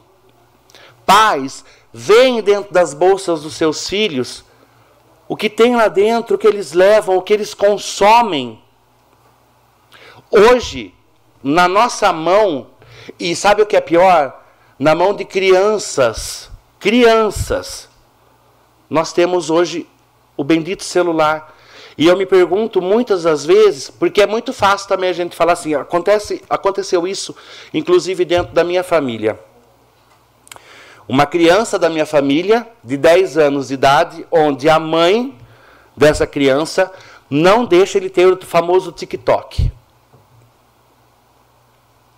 Pais, 1.07 1.64
veem 1.97 2.41
dentro 2.41 2.73
das 2.73 2.93
bolsas 2.93 3.43
dos 3.43 3.53
seus 3.55 3.87
filhos 3.87 4.43
o 5.29 5.35
que 5.37 5.49
tem 5.49 5.77
lá 5.77 5.87
dentro, 5.87 6.35
o 6.35 6.37
que 6.37 6.45
eles 6.45 6.73
levam, 6.73 7.15
o 7.15 7.21
que 7.21 7.31
eles 7.31 7.53
consomem. 7.53 8.61
Hoje, 10.29 10.93
na 11.41 11.69
nossa 11.69 12.11
mão, 12.11 12.67
e 13.17 13.33
sabe 13.33 13.61
o 13.61 13.65
que 13.65 13.77
é 13.77 13.81
pior? 13.81 14.43
Na 14.77 14.93
mão 14.93 15.13
de 15.13 15.23
crianças, 15.23 16.51
crianças, 16.79 17.87
nós 18.89 19.13
temos 19.13 19.49
hoje 19.49 19.87
o 20.35 20.43
bendito 20.43 20.83
celular. 20.83 21.55
E 21.97 22.07
eu 22.07 22.17
me 22.17 22.25
pergunto 22.25 22.81
muitas 22.81 23.23
das 23.23 23.45
vezes, 23.45 23.89
porque 23.89 24.21
é 24.21 24.27
muito 24.27 24.51
fácil 24.51 24.89
também 24.89 25.09
a 25.09 25.13
gente 25.13 25.33
falar 25.33 25.53
assim, 25.53 25.73
acontece, 25.73 26.43
aconteceu 26.49 27.07
isso, 27.07 27.33
inclusive 27.73 28.25
dentro 28.25 28.53
da 28.53 28.65
minha 28.65 28.83
família. 28.83 29.39
Uma 31.07 31.25
criança 31.25 31.77
da 31.77 31.89
minha 31.89 32.05
família, 32.05 32.67
de 32.83 32.97
10 32.97 33.37
anos 33.37 33.67
de 33.67 33.75
idade, 33.75 34.25
onde 34.31 34.67
a 34.67 34.79
mãe 34.79 35.37
dessa 35.95 36.25
criança 36.25 36.91
não 37.29 37.63
deixa 37.65 37.97
ele 37.97 38.09
ter 38.09 38.25
o 38.25 38.45
famoso 38.45 38.91
TikTok. 38.91 39.71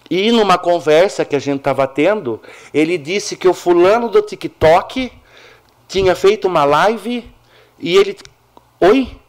E 0.10 0.32
numa 0.32 0.58
conversa 0.58 1.26
que 1.26 1.36
a 1.36 1.39
gente 1.39 1.60
estava 1.60 1.86
tendo, 1.86 2.41
ele 2.73 2.97
disse 2.97 3.36
que 3.36 3.47
o 3.47 3.54
fulano 3.54 4.08
do 4.08 4.21
TikTok 4.21 5.12
tinha 5.88 6.15
feito 6.15 6.47
uma 6.47 6.63
live 6.63 7.30
e 7.78 7.97
ele. 7.97 8.17
Oi? 8.80 9.19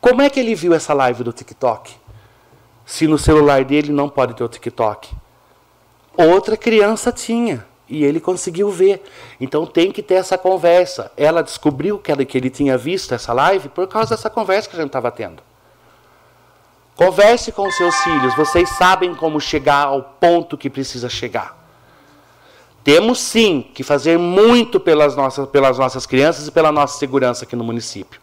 Como 0.00 0.22
é 0.22 0.30
que 0.30 0.38
ele 0.38 0.54
viu 0.54 0.74
essa 0.74 0.94
live 0.94 1.24
do 1.24 1.32
TikTok? 1.32 1.92
Se 2.86 3.08
no 3.08 3.18
celular 3.18 3.64
dele 3.64 3.92
não 3.92 4.08
pode 4.08 4.34
ter 4.34 4.44
o 4.44 4.48
TikTok. 4.48 5.12
Outra 6.16 6.56
criança 6.56 7.10
tinha 7.10 7.66
e 7.88 8.04
ele 8.04 8.20
conseguiu 8.20 8.70
ver. 8.70 9.02
Então 9.40 9.66
tem 9.66 9.90
que 9.90 10.02
ter 10.02 10.14
essa 10.14 10.36
conversa. 10.36 11.10
Ela 11.16 11.42
descobriu 11.42 11.98
que 11.98 12.10
ele 12.10 12.50
tinha 12.50 12.76
visto 12.76 13.14
essa 13.14 13.32
live 13.32 13.68
por 13.68 13.86
causa 13.86 14.10
dessa 14.10 14.28
conversa 14.28 14.68
que 14.68 14.76
a 14.76 14.80
gente 14.80 14.88
estava 14.88 15.10
tendo. 15.10 15.42
Converse 16.96 17.52
com 17.52 17.70
seus 17.70 17.94
filhos, 17.96 18.34
vocês 18.34 18.68
sabem 18.70 19.14
como 19.14 19.40
chegar 19.40 19.84
ao 19.84 20.02
ponto 20.02 20.58
que 20.58 20.68
precisa 20.68 21.08
chegar. 21.08 21.56
Temos 22.82 23.20
sim 23.20 23.66
que 23.72 23.84
fazer 23.84 24.18
muito 24.18 24.80
pelas 24.80 25.14
nossas, 25.14 25.48
pelas 25.48 25.78
nossas 25.78 26.06
crianças 26.06 26.48
e 26.48 26.50
pela 26.50 26.72
nossa 26.72 26.98
segurança 26.98 27.44
aqui 27.44 27.54
no 27.54 27.62
município. 27.62 28.20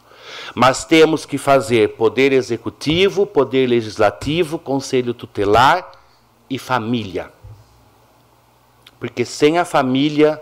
Mas 0.54 0.84
temos 0.84 1.26
que 1.26 1.38
fazer 1.38 1.96
poder 1.96 2.34
executivo, 2.34 3.26
poder 3.26 3.68
legislativo, 3.68 4.60
conselho 4.60 5.14
tutelar 5.14 5.90
e 6.50 6.60
família. 6.60 7.32
Porque 9.06 9.24
sem 9.24 9.60
a 9.60 9.64
família, 9.64 10.42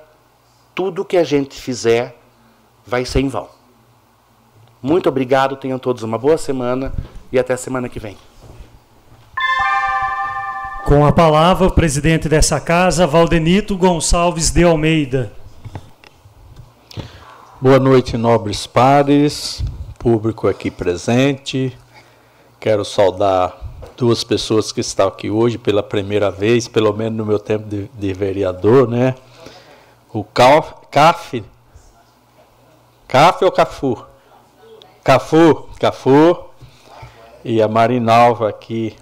tudo 0.73 1.03
que 1.03 1.17
a 1.17 1.23
gente 1.25 1.59
fizer 1.59 2.17
vai 2.87 3.03
ser 3.03 3.19
em 3.19 3.27
vão. 3.27 3.49
Muito 4.81 5.09
obrigado, 5.09 5.57
tenham 5.57 5.77
todos 5.77 6.01
uma 6.01 6.17
boa 6.17 6.37
semana 6.37 6.93
e 7.29 7.37
até 7.37 7.53
a 7.53 7.57
semana 7.57 7.89
que 7.89 7.99
vem. 7.99 8.17
Com 10.85 11.05
a 11.05 11.11
palavra, 11.11 11.67
o 11.67 11.71
presidente 11.71 12.29
dessa 12.29 12.57
casa, 12.57 13.05
Valdenito 13.05 13.77
Gonçalves 13.77 14.49
de 14.49 14.63
Almeida. 14.63 15.33
Boa 17.59 17.79
noite, 17.79 18.15
nobres 18.15 18.65
pares, 18.65 19.61
público 19.99 20.47
aqui 20.47 20.71
presente. 20.71 21.77
Quero 22.61 22.85
saudar 22.85 23.62
duas 23.95 24.23
pessoas 24.23 24.71
que 24.71 24.81
estão 24.81 25.07
aqui 25.07 25.29
hoje 25.29 25.57
pela 25.57 25.83
primeira 25.83 26.29
vez, 26.31 26.67
pelo 26.67 26.93
menos 26.93 27.17
no 27.17 27.25
meu 27.25 27.39
tempo 27.39 27.67
de, 27.67 27.89
de 27.93 28.13
vereador, 28.13 28.87
né? 28.87 29.15
O 30.13 30.23
CAF, 30.23 31.43
CAF 33.07 33.45
ou 33.45 33.51
Cafu? 33.51 34.05
Cafu, 35.03 35.69
Cafu, 35.79 36.45
e 37.43 37.61
a 37.61 37.67
Marinalva 37.67 38.49
aqui. 38.49 38.95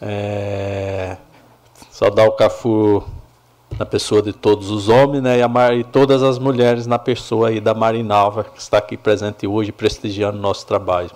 É, 0.00 1.16
só 1.90 2.10
dá 2.10 2.24
o 2.24 2.32
Cafu 2.32 3.04
na 3.78 3.84
pessoa 3.84 4.22
de 4.22 4.32
todos 4.32 4.70
os 4.70 4.88
homens, 4.88 5.22
né? 5.22 5.38
E, 5.38 5.42
a, 5.42 5.74
e 5.74 5.84
todas 5.84 6.22
as 6.22 6.38
mulheres 6.38 6.86
na 6.86 6.98
pessoa 6.98 7.48
aí 7.48 7.60
da 7.60 7.74
Marinalva, 7.74 8.44
que 8.44 8.60
está 8.60 8.78
aqui 8.78 8.96
presente 8.96 9.46
hoje, 9.46 9.72
prestigiando 9.72 10.38
o 10.38 10.40
nosso 10.40 10.66
trabalho. 10.66 11.10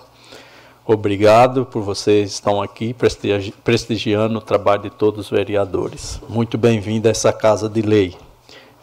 Obrigado 0.85 1.65
por 1.65 1.81
vocês 1.81 2.31
estão 2.31 2.61
aqui 2.61 2.93
prestigi 2.93 3.51
prestigiando 3.63 4.39
o 4.39 4.41
trabalho 4.41 4.83
de 4.83 4.89
todos 4.89 5.25
os 5.25 5.29
vereadores. 5.29 6.19
Muito 6.27 6.57
bem-vindo 6.57 7.07
a 7.07 7.11
essa 7.11 7.31
casa 7.31 7.69
de 7.69 7.81
lei. 7.81 8.17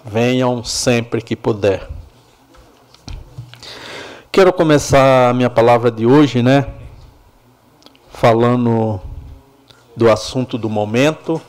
Venham 0.04 0.64
sempre 0.64 1.20
que 1.20 1.36
puder. 1.36 1.88
Quero 4.30 4.52
começar 4.52 5.30
a 5.30 5.34
minha 5.34 5.50
palavra 5.50 5.90
de 5.90 6.06
hoje, 6.06 6.42
né? 6.42 6.78
falando 8.18 9.00
do 9.96 10.10
assunto 10.10 10.58
do 10.58 10.68
momento, 10.68 11.40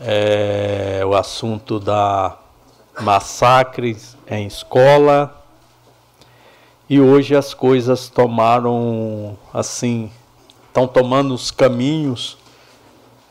é, 0.00 1.02
o 1.04 1.16
assunto 1.16 1.80
da 1.80 2.38
massacres 3.00 4.16
em 4.24 4.46
escola. 4.46 5.34
E 6.88 7.00
hoje 7.00 7.34
as 7.34 7.52
coisas 7.52 8.08
tomaram 8.08 9.36
assim, 9.52 10.10
estão 10.68 10.86
tomando 10.86 11.34
os 11.34 11.50
caminhos 11.50 12.38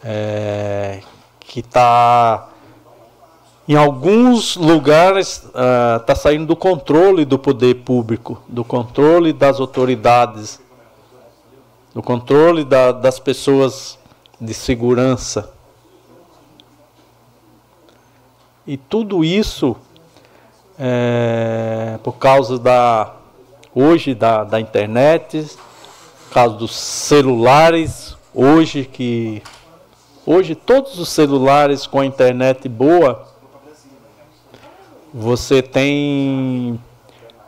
é, 0.03 1.01
que 1.39 1.61
está 1.61 2.49
em 3.67 3.75
alguns 3.75 4.55
lugares 4.55 5.37
está 5.37 6.13
uh, 6.13 6.15
saindo 6.15 6.45
do 6.45 6.55
controle 6.55 7.25
do 7.25 7.39
poder 7.39 7.75
público, 7.83 8.39
do 8.47 8.63
controle 8.63 9.33
das 9.33 9.59
autoridades 9.59 10.59
no 11.95 12.03
controle 12.03 12.65
da, 12.65 12.91
das 12.91 13.19
pessoas 13.19 13.97
de 14.39 14.53
segurança. 14.53 15.49
E 18.67 18.75
tudo 18.75 19.23
isso 19.23 19.77
é, 20.77 21.97
por 22.03 22.17
causa 22.17 22.59
da 22.59 23.13
hoje 23.75 24.15
da, 24.15 24.43
da 24.43 24.59
internet, 24.59 25.45
causa 26.31 26.55
dos 26.55 26.75
celulares, 26.75 28.17
hoje 28.33 28.85
que 28.85 29.43
hoje 30.25 30.55
todos 30.55 30.97
os 30.97 31.09
celulares 31.09 31.85
com 31.85 31.99
a 31.99 32.05
internet 32.05 32.67
boa, 32.67 33.27
você 35.13 35.61
tem 35.61 36.79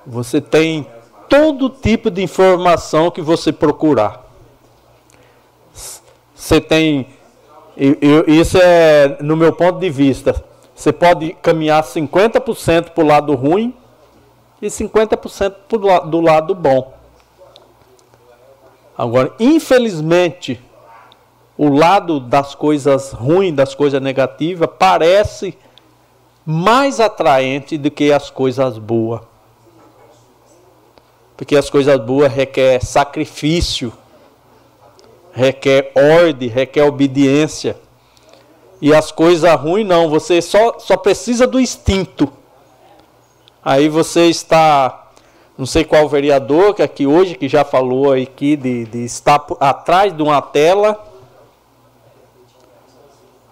você 0.05 0.39
tem 0.39 0.85
todo 1.27 1.69
tipo 1.69 2.11
de 2.11 2.21
informação 2.21 3.09
que 3.09 3.21
você 3.21 3.51
procurar 3.51 4.27
você 6.47 6.61
tem. 6.61 7.07
Isso 8.27 8.57
é 8.57 9.17
no 9.21 9.35
meu 9.35 9.51
ponto 9.51 9.79
de 9.79 9.89
vista. 9.89 10.43
Você 10.73 10.93
pode 10.93 11.35
caminhar 11.41 11.83
50% 11.83 12.91
para 12.91 13.03
o 13.03 13.07
lado 13.07 13.35
ruim 13.35 13.73
e 14.61 14.67
50% 14.67 15.55
pro, 15.67 15.99
do 16.01 16.21
lado 16.21 16.55
bom. 16.55 16.93
Agora, 18.97 19.33
infelizmente, 19.39 20.59
o 21.57 21.69
lado 21.69 22.19
das 22.19 22.55
coisas 22.55 23.11
ruins, 23.11 23.55
das 23.55 23.75
coisas 23.75 24.01
negativas, 24.01 24.69
parece 24.77 25.57
mais 26.45 26.99
atraente 26.99 27.77
do 27.77 27.91
que 27.91 28.11
as 28.11 28.29
coisas 28.29 28.77
boas. 28.77 29.21
Porque 31.35 31.55
as 31.55 31.69
coisas 31.69 31.99
boas 31.99 32.31
requer 32.31 32.83
sacrifício, 32.83 33.93
requer 35.31 35.91
ordem, 35.95 36.49
requer 36.49 36.83
obediência. 36.83 37.77
E 38.81 38.93
as 38.93 39.11
coisas 39.11 39.53
ruins 39.59 39.87
não, 39.87 40.09
você 40.09 40.41
só, 40.41 40.79
só 40.79 40.97
precisa 40.97 41.45
do 41.45 41.59
instinto. 41.59 42.31
Aí 43.69 43.89
você 43.89 44.29
está, 44.29 45.09
não 45.57 45.65
sei 45.65 45.83
qual 45.83 46.07
vereador 46.07 46.73
que 46.73 46.81
aqui 46.81 47.05
hoje 47.05 47.35
que 47.35 47.49
já 47.49 47.65
falou 47.65 48.13
aqui 48.13 48.55
de, 48.55 48.85
de 48.85 49.03
estar 49.03 49.45
atrás 49.59 50.15
de 50.15 50.23
uma 50.23 50.41
tela 50.41 50.97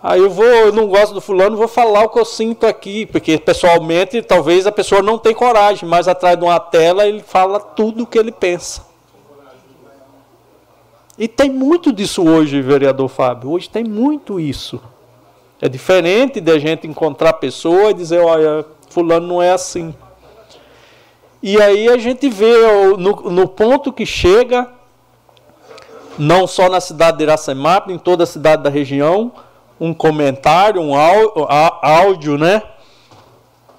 Aí 0.02 0.22
eu 0.22 0.30
vou, 0.30 0.46
eu 0.46 0.72
não 0.72 0.88
gosto 0.88 1.14
do 1.16 1.20
fulano, 1.20 1.58
vou 1.58 1.68
falar 1.68 2.04
o 2.04 2.10
que 2.10 2.18
eu 2.18 2.24
sinto 2.24 2.66
aqui, 2.66 3.06
porque 3.08 3.38
pessoalmente 3.38 4.22
talvez 4.22 4.66
a 4.66 4.72
pessoa 4.72 5.02
não 5.02 5.18
tenha 5.18 5.36
coragem, 5.36 5.90
mas 5.90 6.08
atrás 6.08 6.38
de 6.38 6.46
uma 6.46 6.62
tela 6.62 7.06
ele 7.06 7.22
fala 7.22 7.60
tudo 7.60 8.04
o 8.04 8.08
que 8.08 8.18
ele 8.18 8.32
pensa. 8.32 8.86
E 11.18 11.28
tem 11.28 11.50
muito 11.50 11.92
disso 11.92 12.24
hoje, 12.24 12.62
vereador 12.62 13.10
Fábio. 13.10 13.50
Hoje 13.50 13.70
tem 13.70 13.84
muito 13.84 14.40
isso. 14.40 14.80
É 15.60 15.68
diferente 15.68 16.40
de 16.40 16.52
a 16.52 16.58
gente 16.58 16.88
encontrar 16.88 17.34
pessoa 17.34 17.90
e 17.90 17.94
dizer, 17.96 18.22
olha, 18.22 18.64
fulano 18.90 19.28
não 19.28 19.42
é 19.42 19.52
assim. 19.52 19.94
E 21.48 21.62
aí 21.62 21.88
a 21.88 21.96
gente 21.96 22.28
vê 22.28 22.58
no, 22.98 23.30
no 23.30 23.48
ponto 23.48 23.94
que 23.94 24.04
chega, 24.04 24.68
não 26.18 26.48
só 26.48 26.68
na 26.68 26.82
cidade 26.82 27.20
de 27.20 27.24
Iracemap, 27.24 27.88
em 27.92 28.00
toda 28.00 28.24
a 28.24 28.26
cidade 28.26 28.64
da 28.64 28.70
região, 28.72 29.32
um 29.80 29.94
comentário, 29.94 30.82
um 30.82 30.96
áudio, 30.96 32.36
né? 32.36 32.64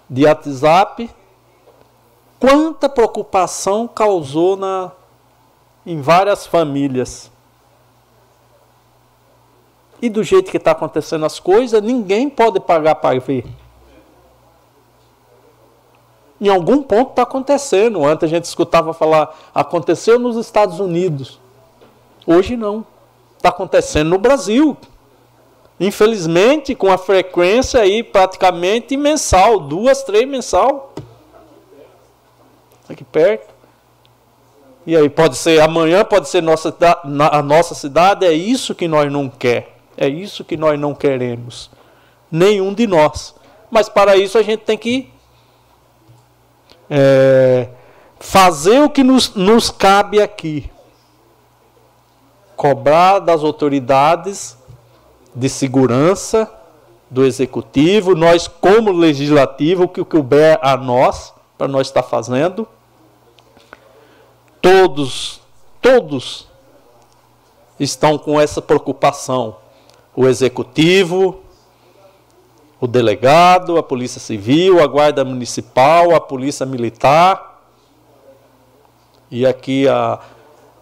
De 0.09 0.27
WhatsApp. 0.27 1.11
Quanta 2.39 2.89
preocupação 2.89 3.89
causou 3.89 4.57
na, 4.57 4.93
em 5.85 6.01
várias 6.01 6.47
famílias. 6.47 7.33
E 10.01 10.09
do 10.09 10.23
jeito 10.23 10.53
que 10.53 10.57
está 10.57 10.71
acontecendo 10.71 11.27
as 11.27 11.41
coisas, 11.41 11.83
ninguém 11.83 12.31
pode 12.31 12.61
pagar 12.61 12.95
para 12.95 13.19
ver. 13.19 13.45
Em 16.41 16.49
algum 16.49 16.83
ponto 16.83 17.11
está 17.11 17.23
acontecendo. 17.23 18.05
Antes 18.05 18.25
a 18.25 18.27
gente 18.27 18.45
escutava 18.45 18.93
falar, 18.93 19.35
aconteceu 19.55 20.19
nos 20.19 20.37
Estados 20.37 20.81
Unidos. 20.81 21.41
Hoje 22.27 22.57
não. 22.57 22.85
Está 23.37 23.49
acontecendo 23.49 24.11
no 24.11 24.19
Brasil. 24.19 24.77
Infelizmente, 25.79 26.75
com 26.75 26.91
a 26.91 26.99
frequência 26.99 27.81
aí 27.81 28.03
praticamente 28.03 28.97
mensal, 28.97 29.61
duas, 29.61 30.03
três 30.03 30.27
mensal. 30.29 30.93
Aqui 32.89 33.05
perto. 33.05 33.55
E 34.87 34.97
aí 34.97 35.09
pode 35.09 35.37
ser 35.37 35.61
amanhã, 35.61 36.05
pode 36.05 36.29
ser 36.29 36.43
nossa, 36.43 36.75
a 37.33 37.43
nossa 37.43 37.75
cidade, 37.75 38.25
é 38.25 38.33
isso 38.33 38.75
que 38.75 38.87
nós 38.87 39.11
não 39.11 39.29
quer. 39.29 39.77
É 39.97 40.09
isso 40.09 40.45
que 40.45 40.57
nós 40.57 40.79
não 40.79 40.95
queremos. 40.95 41.71
Nenhum 42.31 42.73
de 42.73 42.87
nós. 42.87 43.35
Mas 43.71 43.89
para 43.89 44.17
isso 44.17 44.39
a 44.39 44.43
gente 44.43 44.61
tem 44.61 44.79
que 44.79 45.11
é, 46.91 47.69
fazer 48.19 48.81
o 48.81 48.91
que 48.91 49.03
nos, 49.03 49.35
nos 49.35 49.71
cabe 49.71 50.21
aqui. 50.21 50.71
Cobrar 52.57 53.19
das 53.19 53.43
autoridades 53.43 54.57
de 55.35 55.49
segurança 55.49 56.51
do 57.11 57.25
executivo, 57.25 58.15
nós 58.15 58.49
como 58.49 58.91
legislativo, 58.91 59.85
o 59.85 59.89
que 59.89 60.05
couber 60.05 60.59
a 60.63 60.77
nós, 60.77 61.33
para 61.57 61.69
nós 61.69 61.87
estar 61.87 62.03
fazendo. 62.03 62.67
Todos, 64.61 65.41
todos 65.81 66.49
estão 67.79 68.19
com 68.19 68.41
essa 68.41 68.61
preocupação. 68.61 69.57
O 70.15 70.27
executivo, 70.27 71.43
o 72.81 72.87
delegado, 72.87 73.79
a 73.79 73.83
polícia 73.83 74.21
civil, 74.21 74.83
a 74.83 74.87
guarda 74.87 75.25
municipal, 75.25 76.15
a 76.15 76.21
polícia 76.21 76.67
militar. 76.67 77.63
E 79.31 79.47
aqui 79.47 79.89
a, 79.89 80.21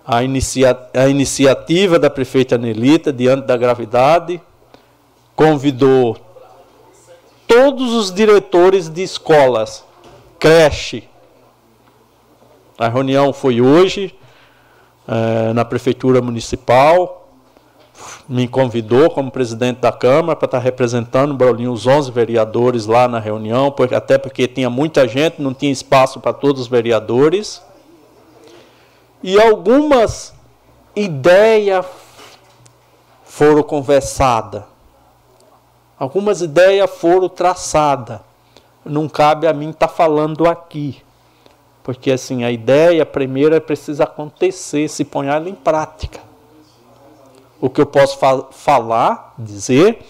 a, 0.07 0.22
inicia, 0.22 0.76
a 0.92 1.09
iniciativa 1.09 1.98
da 1.98 2.11
prefeita 2.11 2.59
Nelita, 2.59 3.12
diante 3.12 3.46
da 3.46 3.57
gravidade, 3.57 4.40
convidou 5.37 6.16
todos 7.46 7.92
os 7.92 8.12
diretores 8.12 8.88
de 8.88 9.02
escolas, 9.02 9.85
creche. 10.38 11.09
A 12.76 12.88
reunião 12.88 13.33
foi 13.33 13.61
hoje, 13.61 14.14
é, 15.07 15.52
na 15.52 15.64
prefeitura 15.64 16.20
municipal. 16.20 17.23
Me 18.28 18.48
convidou 18.48 19.10
como 19.10 19.30
presidente 19.30 19.80
da 19.80 19.92
Câmara 19.92 20.36
para 20.36 20.46
estar 20.46 20.58
representando 20.58 21.34
Brolinho, 21.34 21.72
os 21.72 21.86
11 21.86 22.10
vereadores 22.10 22.86
lá 22.86 23.06
na 23.06 23.18
reunião, 23.18 23.70
porque, 23.70 23.94
até 23.94 24.18
porque 24.18 24.48
tinha 24.48 24.70
muita 24.70 25.06
gente, 25.06 25.40
não 25.42 25.52
tinha 25.52 25.72
espaço 25.72 26.20
para 26.20 26.32
todos 26.32 26.62
os 26.62 26.68
vereadores 26.68 27.62
e 29.26 29.40
algumas 29.40 30.34
ideias 30.94 31.86
foram 33.24 33.62
conversadas. 33.62 34.64
Algumas 35.98 36.42
ideias 36.42 36.90
foram 36.90 37.26
traçadas. 37.30 38.20
Não 38.84 39.08
cabe 39.08 39.46
a 39.46 39.52
mim 39.54 39.70
estar 39.70 39.88
falando 39.88 40.46
aqui. 40.46 41.02
Porque 41.82 42.12
assim, 42.12 42.44
a 42.44 42.50
ideia 42.50 43.06
primeiro 43.06 43.58
precisa 43.62 44.04
acontecer, 44.04 44.88
se 44.88 45.06
põe 45.06 45.28
ela 45.28 45.48
em 45.48 45.54
prática. 45.54 46.20
O 47.64 47.70
que 47.70 47.81
eu 47.81 47.87
posso 47.87 48.18
fa 48.18 48.44
falar, 48.50 49.33
dizer, 49.38 50.05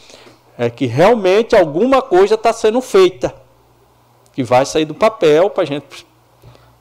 é 0.59 0.69
que 0.69 0.87
realmente 0.87 1.55
alguma 1.55 2.03
coisa 2.03 2.35
está 2.35 2.53
sendo 2.53 2.81
feita. 2.81 3.33
Que 4.33 4.43
vai 4.43 4.67
sair 4.67 4.85
do 4.85 4.93
papel 4.93 5.49
para 5.51 5.63
a 5.63 5.65
gente 5.65 6.05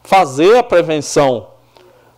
fazer 0.02 0.58
a 0.58 0.64
prevenção 0.64 1.50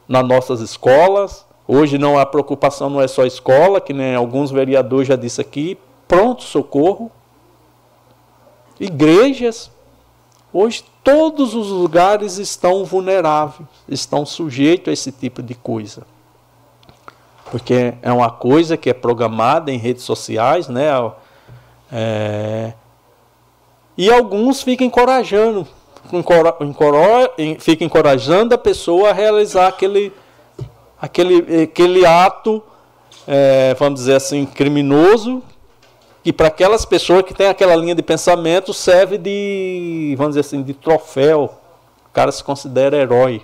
nas 0.08 0.26
nossas 0.26 0.62
escolas. 0.62 1.46
Hoje 1.68 1.98
não 1.98 2.18
a 2.18 2.26
preocupação 2.26 2.90
não 2.90 3.02
é 3.02 3.10
só 3.10 3.24
a 3.24 3.28
escola, 3.28 3.82
que 3.82 3.92
nem 3.92 4.16
alguns 4.16 4.52
vereadores 4.52 5.10
já 5.10 5.18
disse 5.18 5.42
aqui, 5.42 5.78
pronto 6.08 6.42
socorro. 6.42 7.12
Igrejas. 8.80 9.70
Hoje 10.54 10.86
todos 11.04 11.54
os 11.54 11.68
lugares 11.68 12.38
estão 12.38 12.86
vulneráveis, 12.86 13.68
estão 13.86 14.26
sujeitos 14.26 14.88
a 14.88 14.94
esse 14.94 15.12
tipo 15.12 15.44
de 15.44 15.56
coisa. 15.56 16.15
Porque 17.52 17.94
é 18.02 18.12
uma 18.12 18.30
coisa 18.30 18.76
que 18.76 18.90
é 18.90 18.94
programada 18.94 19.72
em 19.72 19.78
redes 19.78 20.04
sociais, 20.04 20.68
né? 20.68 20.88
É... 21.92 22.74
E 23.98 24.12
alguns 24.12 24.62
ficam 24.62 24.88
encorajando 24.88 25.68
fica 27.60 27.84
encorajando 27.84 28.54
a 28.54 28.58
pessoa 28.58 29.10
a 29.10 29.14
realizar 29.14 29.68
aquele, 29.68 30.14
aquele, 31.02 31.64
aquele 31.64 32.06
ato, 32.06 32.62
é, 33.28 33.74
vamos 33.74 34.02
dizer 34.02 34.16
assim, 34.16 34.46
criminoso, 34.46 35.42
que 36.24 36.32
para 36.32 36.48
aquelas 36.48 36.86
pessoas 36.86 37.24
que 37.24 37.34
têm 37.34 37.48
aquela 37.48 37.76
linha 37.76 37.96
de 37.96 38.02
pensamento 38.02 38.74
serve 38.74 39.18
de, 39.18 40.16
vamos 40.18 40.36
dizer 40.36 40.42
assim, 40.42 40.64
de 40.64 40.74
troféu. 40.74 41.54
O 42.08 42.10
cara 42.14 42.32
se 42.32 42.44
considera 42.44 42.98
herói. 42.98 43.44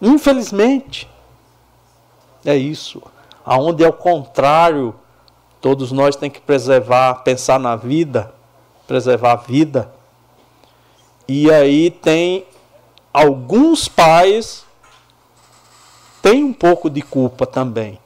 Infelizmente, 0.00 1.08
é 2.44 2.56
isso. 2.56 3.02
Aonde 3.44 3.84
é 3.84 3.88
o 3.88 3.92
contrário, 3.92 4.94
todos 5.60 5.92
nós 5.92 6.16
temos 6.16 6.36
que 6.36 6.42
preservar, 6.42 7.22
pensar 7.22 7.58
na 7.58 7.76
vida, 7.76 8.32
preservar 8.86 9.32
a 9.32 9.36
vida 9.36 9.90
e 11.32 11.48
aí 11.48 11.92
tem 11.92 12.44
alguns 13.12 13.86
pais 13.86 14.66
têm 16.20 16.42
um 16.42 16.52
pouco 16.52 16.90
de 16.90 17.00
culpa 17.02 17.46
também. 17.46 18.00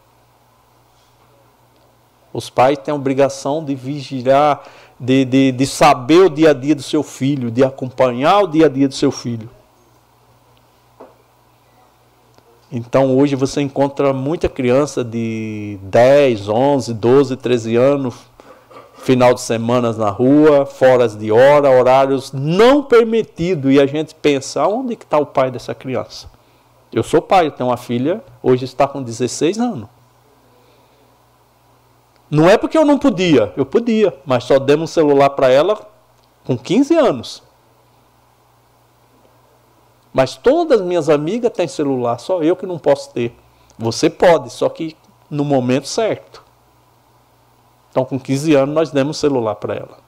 Os 2.34 2.50
pais 2.50 2.76
têm 2.76 2.92
a 2.92 2.94
obrigação 2.94 3.64
de 3.64 3.74
vigiar, 3.74 4.62
de, 5.00 5.24
de, 5.24 5.52
de 5.52 5.66
saber 5.66 6.26
o 6.26 6.28
dia 6.28 6.50
a 6.50 6.52
dia 6.52 6.74
do 6.74 6.82
seu 6.82 7.02
filho, 7.02 7.50
de 7.50 7.64
acompanhar 7.64 8.40
o 8.40 8.46
dia 8.46 8.66
a 8.66 8.68
dia 8.68 8.88
do 8.88 8.94
seu 8.94 9.10
filho. 9.10 9.48
Então 12.76 13.16
hoje 13.16 13.36
você 13.36 13.60
encontra 13.60 14.12
muita 14.12 14.48
criança 14.48 15.04
de 15.04 15.78
10, 15.82 16.48
11, 16.48 16.92
12, 16.92 17.36
13 17.36 17.76
anos 17.76 18.16
final 18.96 19.32
de 19.32 19.42
semana 19.42 19.92
na 19.92 20.10
rua, 20.10 20.66
fora 20.66 21.06
de 21.06 21.30
hora, 21.30 21.70
horários 21.70 22.32
não 22.32 22.82
permitidos, 22.82 23.72
e 23.72 23.78
a 23.78 23.86
gente 23.86 24.14
pensa, 24.14 24.66
onde 24.66 24.94
está 24.94 25.18
o 25.18 25.26
pai 25.26 25.52
dessa 25.52 25.72
criança? 25.74 26.28
Eu 26.92 27.04
sou 27.04 27.22
pai, 27.22 27.46
eu 27.46 27.50
tenho 27.52 27.68
uma 27.68 27.76
filha, 27.76 28.24
hoje 28.42 28.64
está 28.64 28.88
com 28.88 29.02
16 29.02 29.58
anos. 29.58 29.88
Não 32.28 32.48
é 32.48 32.58
porque 32.58 32.76
eu 32.76 32.84
não 32.84 32.98
podia, 32.98 33.52
eu 33.56 33.64
podia, 33.64 34.12
mas 34.26 34.44
só 34.44 34.58
demos 34.58 34.90
um 34.90 34.92
celular 34.92 35.30
para 35.30 35.48
ela 35.48 35.78
com 36.44 36.56
15 36.56 36.96
anos. 36.96 37.42
Mas 40.14 40.36
todas 40.36 40.80
as 40.80 40.86
minhas 40.86 41.08
amigas 41.08 41.52
têm 41.52 41.66
celular, 41.66 42.18
só 42.18 42.40
eu 42.40 42.54
que 42.54 42.64
não 42.64 42.78
posso 42.78 43.12
ter. 43.12 43.36
Você 43.76 44.08
pode, 44.08 44.50
só 44.50 44.68
que 44.68 44.96
no 45.28 45.44
momento 45.44 45.88
certo. 45.88 46.44
Então, 47.90 48.04
com 48.04 48.18
15 48.18 48.54
anos, 48.54 48.74
nós 48.74 48.90
demos 48.92 49.18
celular 49.18 49.56
para 49.56 49.74
ela. 49.74 49.98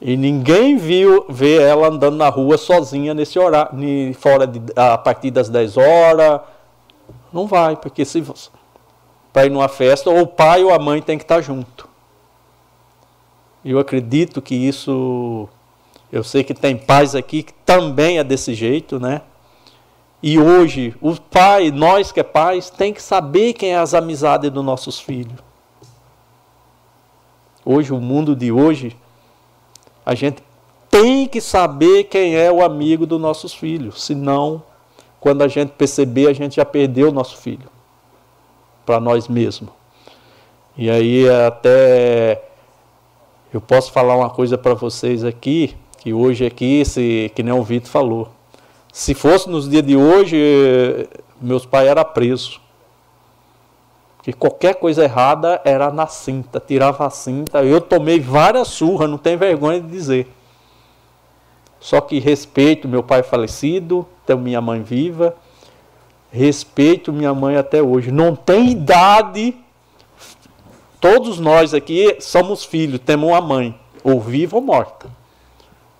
E 0.00 0.16
ninguém 0.16 0.76
viu 0.76 1.24
ver 1.28 1.62
ela 1.62 1.88
andando 1.88 2.16
na 2.16 2.28
rua 2.28 2.58
sozinha 2.58 3.14
nesse 3.14 3.38
horário, 3.38 3.72
fora 4.14 4.46
de, 4.46 4.60
a 4.76 4.96
partir 4.96 5.30
das 5.30 5.48
10 5.48 5.76
horas. 5.78 6.40
Não 7.32 7.46
vai, 7.46 7.76
porque 7.76 8.04
se 8.04 8.22
para 9.32 9.46
ir 9.46 9.50
numa 9.50 9.68
festa, 9.68 10.10
ou 10.10 10.20
o 10.20 10.26
pai 10.26 10.62
ou 10.62 10.72
a 10.72 10.78
mãe 10.78 11.00
tem 11.00 11.16
que 11.16 11.24
estar 11.24 11.40
junto. 11.40 11.88
Eu 13.64 13.78
acredito 13.78 14.40
que 14.40 14.54
isso. 14.54 15.48
Eu 16.10 16.24
sei 16.24 16.42
que 16.42 16.54
tem 16.54 16.76
pais 16.76 17.14
aqui 17.14 17.42
que 17.42 17.52
também 17.52 18.18
é 18.18 18.24
desse 18.24 18.54
jeito, 18.54 18.98
né? 18.98 19.22
E 20.22 20.38
hoje, 20.38 20.94
o 21.00 21.14
pai, 21.14 21.70
nós 21.70 22.10
que 22.10 22.20
é 22.20 22.24
pais, 22.24 22.70
tem 22.70 22.92
que 22.92 23.02
saber 23.02 23.52
quem 23.52 23.72
é 23.72 23.78
as 23.78 23.94
amizades 23.94 24.50
dos 24.50 24.64
nossos 24.64 24.98
filhos. 24.98 25.38
Hoje, 27.64 27.92
o 27.92 28.00
mundo 28.00 28.34
de 28.34 28.50
hoje, 28.50 28.96
a 30.04 30.14
gente 30.14 30.42
tem 30.90 31.26
que 31.26 31.40
saber 31.40 32.04
quem 32.04 32.34
é 32.34 32.50
o 32.50 32.64
amigo 32.64 33.06
dos 33.06 33.20
nossos 33.20 33.54
filhos. 33.54 34.02
Senão, 34.02 34.62
quando 35.20 35.42
a 35.42 35.48
gente 35.48 35.72
perceber, 35.72 36.28
a 36.28 36.32
gente 36.32 36.56
já 36.56 36.64
perdeu 36.64 37.10
o 37.10 37.12
nosso 37.12 37.36
filho 37.36 37.68
para 38.86 38.98
nós 38.98 39.28
mesmos. 39.28 39.70
E 40.76 40.88
aí 40.88 41.28
até 41.28 42.42
eu 43.52 43.60
posso 43.60 43.92
falar 43.92 44.16
uma 44.16 44.30
coisa 44.30 44.56
para 44.56 44.74
vocês 44.74 45.24
aqui, 45.24 45.76
que 46.08 46.14
hoje 46.14 46.46
aqui, 46.46 46.84
se, 46.86 47.30
que 47.34 47.42
nem 47.42 47.52
o 47.52 47.62
Vitor 47.62 47.90
falou. 47.90 48.28
Se 48.90 49.12
fosse 49.12 49.50
nos 49.50 49.68
dias 49.68 49.86
de 49.86 49.94
hoje, 49.94 51.06
meus 51.38 51.66
pais 51.66 51.86
eram 51.86 52.02
presos. 52.02 52.58
Que 54.22 54.32
qualquer 54.32 54.76
coisa 54.76 55.04
errada 55.04 55.60
era 55.64 55.90
na 55.92 56.06
cinta, 56.06 56.58
tirava 56.58 57.06
a 57.06 57.10
cinta. 57.10 57.62
Eu 57.62 57.80
tomei 57.80 58.18
várias 58.18 58.68
surras, 58.68 59.08
não 59.08 59.18
tenho 59.18 59.38
vergonha 59.38 59.80
de 59.80 59.88
dizer. 59.88 60.26
Só 61.78 62.00
que 62.00 62.18
respeito 62.18 62.88
meu 62.88 63.02
pai 63.02 63.22
falecido, 63.22 64.06
tenho 64.26 64.38
minha 64.38 64.60
mãe 64.60 64.82
viva 64.82 65.36
Respeito 66.30 67.12
minha 67.12 67.32
mãe 67.34 67.56
até 67.56 67.82
hoje. 67.82 68.10
Não 68.10 68.34
tem 68.34 68.70
idade. 68.70 69.54
Todos 71.00 71.38
nós 71.38 71.72
aqui 71.72 72.16
somos 72.20 72.64
filhos, 72.64 73.00
temos 73.00 73.28
uma 73.30 73.40
mãe, 73.40 73.78
ou 74.02 74.20
viva 74.20 74.56
ou 74.56 74.62
morta. 74.62 75.17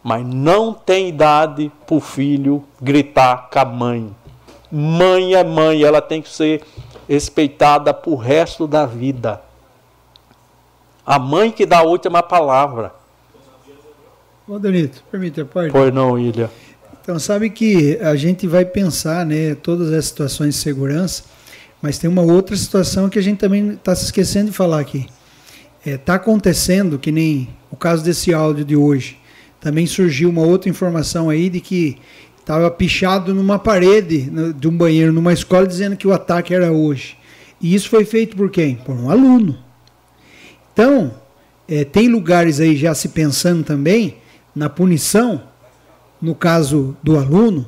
Mas 0.03 0.25
não 0.27 0.73
tem 0.73 1.09
idade 1.09 1.71
para 1.87 1.97
o 1.97 2.01
filho 2.01 2.65
gritar 2.81 3.49
com 3.51 3.59
a 3.59 3.65
mãe. 3.65 4.15
Mãe 4.71 5.35
é 5.35 5.43
mãe, 5.43 5.83
ela 5.83 6.01
tem 6.01 6.23
que 6.23 6.29
ser 6.29 6.63
respeitada 7.09 7.93
para 7.93 8.11
o 8.11 8.17
resto 8.17 8.67
da 8.67 8.85
vida. 8.85 9.41
A 11.05 11.19
mãe 11.19 11.51
que 11.51 11.65
dá 11.65 11.79
a 11.79 11.83
última 11.83 12.23
palavra. 12.23 12.93
Ô, 14.47 14.59
Donito, 14.59 15.03
permita, 15.11 15.45
pode? 15.45 15.71
Pois 15.71 15.93
não, 15.93 16.19
Ilha. 16.19 16.51
Então, 17.03 17.19
sabe 17.19 17.49
que 17.49 17.99
a 18.03 18.15
gente 18.15 18.47
vai 18.47 18.67
pensar 18.67 19.25
né, 19.25 19.55
todas 19.55 19.91
as 19.93 20.05
situações 20.05 20.55
de 20.55 20.61
segurança, 20.61 21.25
mas 21.81 21.99
tem 21.99 22.09
uma 22.09 22.21
outra 22.21 22.55
situação 22.55 23.09
que 23.09 23.19
a 23.19 23.23
gente 23.23 23.39
também 23.39 23.71
está 23.71 23.95
se 23.95 24.05
esquecendo 24.05 24.51
de 24.51 24.57
falar 24.57 24.81
aqui. 24.81 25.07
Está 25.81 25.91
é, 25.91 25.97
tá 25.97 26.15
acontecendo, 26.17 26.99
que 26.99 27.11
nem 27.11 27.49
o 27.71 27.77
caso 27.77 28.05
desse 28.05 28.35
áudio 28.35 28.65
de 28.65 28.77
hoje, 28.77 29.19
também 29.61 29.87
surgiu 29.87 30.31
uma 30.31 30.43
outra 30.43 30.69
informação 30.71 31.29
aí 31.29 31.49
de 31.49 31.61
que 31.61 31.99
estava 32.39 32.71
pichado 32.71 33.35
numa 33.35 33.59
parede 33.59 34.31
de 34.57 34.69
um 34.69 34.77
banheiro, 34.77 35.13
numa 35.13 35.33
escola, 35.33 35.67
dizendo 35.67 35.97
que 35.97 36.07
o 36.07 36.13
ataque 36.13 36.55
era 36.55 36.73
hoje. 36.73 37.17
E 37.61 37.75
isso 37.75 37.89
foi 37.89 38.05
feito 38.05 38.37
por 38.37 38.51
quem? 38.51 38.77
Por 38.77 38.95
um 38.95 39.11
aluno. 39.11 39.59
Então, 40.73 41.13
é, 41.69 41.85
tem 41.85 42.09
lugares 42.09 42.61
aí 42.61 42.77
já 42.77 42.95
se 42.95 43.09
pensando 43.09 43.65
também 43.65 44.17
na 44.55 44.69
punição 44.69 45.43
no 46.21 46.35
caso 46.35 46.97
do 47.03 47.17
aluno, 47.17 47.67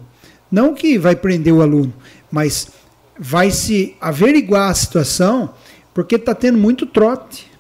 não 0.50 0.74
que 0.74 0.98
vai 0.98 1.14
prender 1.14 1.53
o 1.53 1.62
aluno, 1.62 1.92
mas 2.31 2.68
vai 3.18 3.50
se 3.50 3.94
averiguar 4.00 4.70
a 4.70 4.74
situação, 4.74 5.55
porque 5.94 6.16
está 6.16 6.35
tendo 6.35 6.59
muito 6.59 6.87
trote. 6.87 7.50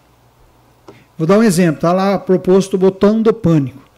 Vou 1.16 1.26
dar 1.26 1.38
um 1.38 1.42
exemplo, 1.42 1.76
está 1.76 1.92
lá 1.92 2.18
proposto 2.18 2.74
o 2.74 2.78
botão 2.78 3.20
do 3.22 3.32
pânico. 3.32 3.89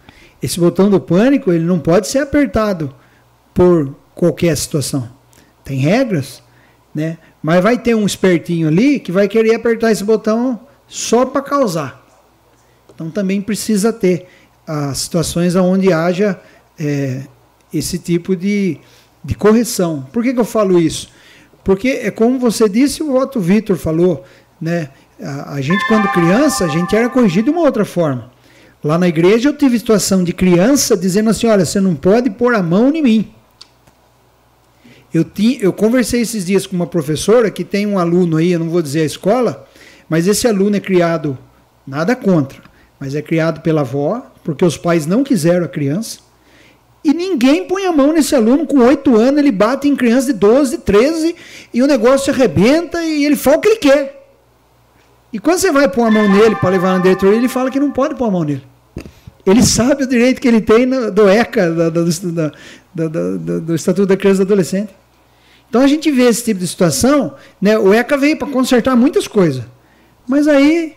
Esse 0.43 0.59
botão 0.59 0.91
do 0.91 1.01
pânico 1.01 1.53
ele 1.53 1.65
não 1.65 1.79
pode 1.79 2.09
ser 2.09 2.19
apertado 2.19 2.95
por 3.55 3.95
qualquer 4.15 4.57
situação. 4.57 5.09
Tem 5.65 5.79
regras, 5.79 6.43
né? 6.95 7.19
Mas 7.43 7.63
vai 7.63 7.79
ter 7.79 7.95
um 7.95 8.05
espertinho 8.05 8.69
ali 8.69 8.99
que 8.99 9.13
vai 9.13 9.29
querer 9.29 9.55
apertar 9.55 9.93
esse 9.93 10.05
botão 10.05 10.61
só 10.89 11.25
para 11.25 11.43
causar. 11.43 12.05
Então 12.95 13.11
também 13.11 13.41
precisa 13.41 13.93
ter 13.93 14.27
as 14.67 14.99
situações 14.99 15.55
onde 15.57 15.93
haja 15.93 16.41
é, 16.79 17.23
esse 17.73 17.99
tipo 17.99 18.37
de, 18.37 18.79
de 19.25 19.35
correção. 19.35 20.07
Por 20.13 20.23
que, 20.23 20.33
que 20.35 20.41
eu 20.41 20.45
falo 20.45 20.79
isso? 20.79 21.09
Porque 21.65 21.89
é 21.89 22.11
como 22.11 22.39
você 22.39 22.69
disse, 22.69 23.03
o 23.03 23.17
Otto 23.17 23.41
Vitor 23.41 23.77
falou, 23.77 24.25
né? 24.61 24.91
A, 25.21 25.55
a, 25.55 25.61
gente, 25.61 25.87
quando 25.87 26.09
criança, 26.09 26.65
a 26.65 26.69
gente 26.69 26.95
era 26.97 27.09
corrigido 27.09 27.45
de 27.45 27.51
uma 27.51 27.61
outra 27.65 27.85
forma. 27.85 28.32
Lá 28.83 28.99
na 28.99 29.07
igreja 29.07 29.49
eu 29.49 29.57
tive 29.57 29.79
situação 29.79 30.25
de 30.25 30.33
criança 30.33 30.97
dizendo 30.97 31.31
assim: 31.31 31.47
olha, 31.47 31.65
você 31.65 31.81
não 31.81 31.95
pode 31.95 32.31
pôr 32.31 32.55
a 32.55 32.63
mão 32.63 32.93
em 32.93 33.03
mim. 33.03 33.33
Eu, 35.15 35.27
eu 35.61 35.73
conversei 35.73 36.23
esses 36.23 36.47
dias 36.47 36.67
com 36.67 36.75
uma 36.75 36.87
professora 36.87 37.51
que 37.51 37.65
tem 37.65 37.87
um 37.87 37.99
aluno 37.99 38.39
aí, 38.39 38.53
eu 38.53 38.59
não 38.59 38.71
vou 38.71 38.81
dizer 38.81 39.03
a 39.03 39.05
escola, 39.05 39.69
mas 40.09 40.27
esse 40.27 40.49
aluno 40.49 40.75
é 40.75 40.81
criado, 40.81 41.37
nada 41.87 42.17
contra, 42.17 42.63
mas 42.99 43.15
é 43.15 43.21
criado 43.21 43.61
pela 43.61 43.83
avó, 43.83 44.33
porque 44.43 44.65
os 44.65 44.79
pais 44.79 45.07
não 45.07 45.23
quiseram 45.23 45.67
a 45.67 45.69
criança. 45.69 46.21
E 47.05 47.13
ninguém 47.13 47.67
põe 47.67 47.85
a 47.85 47.93
mão 47.93 48.13
nesse 48.13 48.35
aluno 48.35 48.67
com 48.67 48.79
8 48.79 49.15
anos, 49.17 49.39
ele 49.39 49.53
bate 49.53 49.87
em 49.87 49.95
criança 49.95 50.33
de 50.33 50.39
12, 50.39 50.79
13, 50.79 51.37
e 51.75 51.83
o 51.83 51.87
negócio 51.87 52.33
arrebenta 52.33 53.05
e 53.05 53.25
ele 53.25 53.37
fala 53.37 53.59
o 53.59 53.61
que 53.61 53.69
ele 53.69 53.77
quer. 53.77 54.29
E 55.33 55.39
quando 55.39 55.59
você 55.59 55.71
vai 55.71 55.89
pôr 55.89 56.07
a 56.07 56.11
mão 56.11 56.29
nele 56.29 56.57
para 56.57 56.71
levar 56.71 56.95
na 56.95 57.03
diretoria, 57.03 57.37
ele 57.37 57.49
fala 57.49 57.71
que 57.71 57.81
não 57.81 57.91
pode 57.91 58.15
pôr 58.15 58.27
a 58.27 58.31
mão 58.31 58.45
nele. 58.45 58.72
Ele 59.45 59.63
sabe 59.63 60.05
o 60.05 60.07
direito 60.07 60.41
que 60.41 60.47
ele 60.47 60.61
tem 60.61 60.87
no, 60.87 61.11
do 61.11 61.29
ECA, 61.29 61.71
do, 61.71 61.91
do, 61.91 63.39
do, 63.39 63.61
do, 63.61 63.75
Estatuto 63.75 64.07
da 64.07 64.17
Criança 64.17 64.43
e 64.43 64.45
do 64.45 64.53
Adolescente. 64.53 64.95
Então 65.69 65.81
a 65.81 65.87
gente 65.87 66.11
vê 66.11 66.25
esse 66.25 66.45
tipo 66.45 66.61
de 66.61 66.67
situação, 66.67 67.35
né? 67.61 67.79
o 67.79 67.93
ECA 67.93 68.17
veio 68.17 68.37
para 68.37 68.49
consertar 68.49 68.95
muitas 68.95 69.27
coisas. 69.27 69.65
Mas 70.29 70.47
aí 70.47 70.95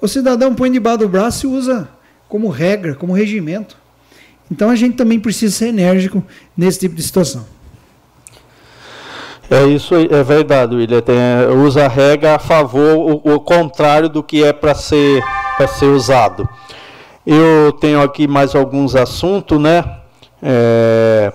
o 0.00 0.08
cidadão 0.08 0.54
põe 0.54 0.70
debaixo 0.70 1.00
do 1.00 1.08
braço 1.08 1.46
e 1.46 1.50
usa 1.50 1.88
como 2.28 2.48
regra, 2.48 2.94
como 2.94 3.12
regimento. 3.12 3.76
Então 4.50 4.70
a 4.70 4.76
gente 4.76 4.96
também 4.96 5.20
precisa 5.20 5.54
ser 5.54 5.68
enérgico 5.68 6.24
nesse 6.56 6.80
tipo 6.80 6.94
de 6.94 7.02
situação. 7.02 7.44
É 9.50 9.66
isso, 9.66 9.94
é 9.94 10.22
verdade, 10.22 10.74
William. 10.74 11.02
Tem, 11.02 11.16
usa 11.66 11.84
a 11.84 11.88
regra 11.88 12.36
a 12.36 12.38
favor, 12.38 12.96
o, 12.96 13.34
o 13.34 13.40
contrário 13.40 14.08
do 14.08 14.22
que 14.22 14.42
é 14.42 14.52
para 14.52 14.74
ser, 14.74 15.22
ser 15.78 15.86
usado. 15.86 16.48
Eu 17.24 17.72
tenho 17.72 18.02
aqui 18.02 18.26
mais 18.26 18.52
alguns 18.54 18.96
assuntos, 18.96 19.60
né? 19.60 19.84
É, 20.42 21.32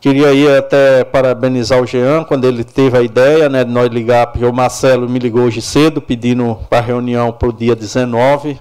queria 0.00 0.32
ir 0.32 0.50
até 0.50 1.04
parabenizar 1.04 1.80
o 1.80 1.86
Jean 1.86 2.24
quando 2.24 2.44
ele 2.44 2.64
teve 2.64 2.98
a 2.98 3.02
ideia 3.02 3.48
né, 3.48 3.62
de 3.62 3.70
nós 3.70 3.88
ligar, 3.88 4.26
porque 4.26 4.44
o 4.44 4.52
Marcelo 4.52 5.08
me 5.08 5.20
ligou 5.20 5.44
hoje 5.44 5.62
cedo 5.62 6.02
pedindo 6.02 6.58
para 6.68 6.78
a 6.78 6.82
reunião 6.82 7.30
para 7.30 7.48
o 7.48 7.52
dia 7.52 7.76
19. 7.76 8.58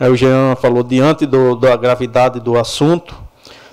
Aí 0.00 0.10
o 0.10 0.16
Jean 0.16 0.56
falou 0.56 0.82
diante 0.82 1.26
do, 1.26 1.54
da 1.54 1.76
gravidade 1.76 2.40
do 2.40 2.58
assunto, 2.58 3.14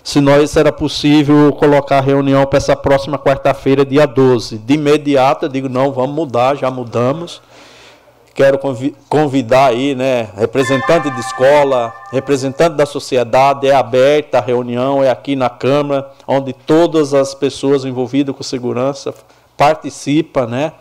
se 0.04 0.22
nós 0.22 0.56
era 0.56 0.72
possível 0.72 1.52
colocar 1.54 1.98
a 1.98 2.02
reunião 2.02 2.46
para 2.46 2.58
essa 2.58 2.76
próxima 2.76 3.18
quarta-feira, 3.18 3.84
dia 3.84 4.06
12. 4.06 4.60
De 4.60 4.76
imediato 4.76 5.46
eu 5.48 5.50
digo, 5.50 5.68
não, 5.68 5.92
vamos 5.92 6.16
mudar, 6.16 6.56
já 6.56 6.70
mudamos. 6.70 7.42
Quero 8.38 8.60
convidar 9.10 9.72
aí, 9.72 9.96
né, 9.96 10.30
representante 10.38 11.10
de 11.10 11.20
escola, 11.20 11.92
representante 12.12 12.76
da 12.76 12.86
sociedade, 12.86 13.68
é 13.68 13.74
aberta 13.74 14.38
a 14.38 14.42
reunião, 14.42 15.04
é 15.04 15.10
aqui 15.10 15.36
na 15.36 15.50
Câmara, 15.50 16.12
onde 16.28 16.54
todas 16.54 17.16
as 17.16 17.34
pessoas 17.34 17.84
envolvidas 17.84 18.36
com 18.36 18.44
segurança 18.44 19.12
participam, 19.58 20.46
né? 20.46 20.74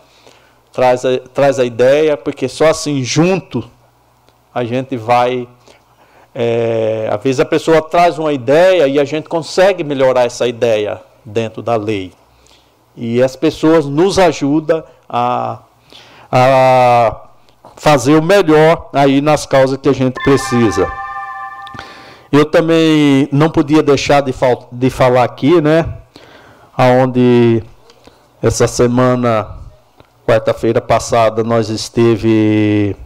Traz 0.70 1.02
a, 1.06 1.18
traz 1.32 1.58
a 1.58 1.64
ideia, 1.64 2.14
porque 2.14 2.46
só 2.46 2.68
assim 2.68 3.02
junto 3.02 3.64
a 4.54 4.62
gente 4.62 4.94
vai 4.98 5.48
é, 6.34 7.08
às 7.10 7.22
vezes 7.22 7.40
a 7.40 7.46
pessoa 7.46 7.80
traz 7.80 8.18
uma 8.18 8.34
ideia 8.34 8.86
e 8.86 9.00
a 9.00 9.04
gente 9.06 9.30
consegue 9.30 9.82
melhorar 9.82 10.24
essa 10.26 10.46
ideia. 10.46 11.00
dentro 11.24 11.62
da 11.62 11.74
lei. 11.74 12.12
E 12.94 13.22
as 13.22 13.34
pessoas 13.34 13.86
nos 13.86 14.18
ajudam 14.18 14.84
a, 15.08 15.60
a 16.30 17.25
fazer 17.76 18.16
o 18.16 18.22
melhor 18.22 18.88
aí 18.92 19.20
nas 19.20 19.46
causas 19.46 19.78
que 19.78 19.88
a 19.88 19.92
gente 19.92 20.14
precisa. 20.22 20.90
Eu 22.32 22.44
também 22.44 23.28
não 23.32 23.48
podia 23.48 23.82
deixar 23.82 24.20
de, 24.20 24.32
fal 24.32 24.68
de 24.72 24.90
falar 24.90 25.24
aqui, 25.24 25.60
né? 25.60 25.86
Onde 26.76 27.62
essa 28.42 28.66
semana, 28.66 29.48
quarta-feira 30.26 30.80
passada, 30.80 31.42
nós 31.44 31.68
esteve, 31.68 32.96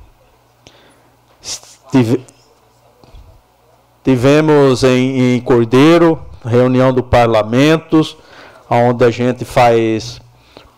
tivemos 4.03 4.83
em, 4.83 5.37
em 5.37 5.41
Cordeiro 5.41 6.31
reunião 6.45 6.93
do 6.93 7.03
parlamento, 7.03 8.01
onde 8.69 9.05
a 9.05 9.11
gente 9.11 9.45
faz 9.45 10.21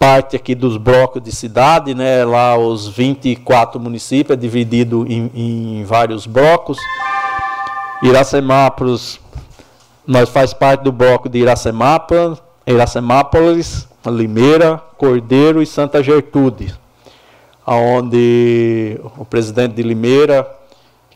parte 0.03 0.35
aqui 0.35 0.53
dos 0.53 0.77
blocos 0.77 1.23
de 1.23 1.31
cidade, 1.31 1.95
né? 1.95 2.25
Lá 2.25 2.59
os 2.59 2.89
24 2.89 3.79
municípios, 3.79 4.37
é 4.37 4.41
dividido 4.41 5.07
em, 5.09 5.31
em 5.33 5.85
vários 5.85 6.27
blocos. 6.27 6.77
Iracemápolis, 8.03 9.21
nós 10.05 10.29
faz 10.29 10.53
parte 10.53 10.83
do 10.83 10.91
bloco 10.91 11.29
de 11.29 11.39
Iracemápolis, 11.39 12.43
Iracemápolis, 12.67 13.87
Limeira, 14.05 14.83
Cordeiro 14.99 15.63
e 15.63 15.67
Santa 15.67 16.03
Gertrude, 16.03 16.75
onde 17.65 19.01
o 19.17 19.25
presidente 19.25 19.75
de 19.75 19.85
Limeira, 19.85 20.51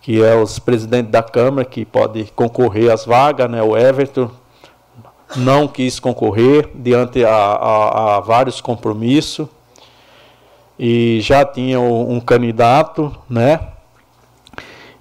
que 0.01 0.23
é 0.23 0.37
o 0.37 0.47
presidente 0.61 1.09
da 1.09 1.25
Câmara, 1.25 1.65
que 1.65 1.85
pode 1.85 2.27
concorrer 2.37 2.93
às 2.93 3.05
vagas, 3.05 3.51
né, 3.51 3.61
o 3.61 3.77
Everton, 3.77 4.31
não 5.35 5.67
quis 5.67 5.99
concorrer 5.99 6.69
diante 6.75 7.25
a, 7.25 7.35
a, 7.35 8.17
a 8.17 8.21
vários 8.21 8.61
compromissos 8.61 9.49
e 10.79 11.21
já 11.21 11.45
tinha 11.45 11.81
um, 11.81 12.21
candidato, 12.21 13.15
né? 13.29 13.61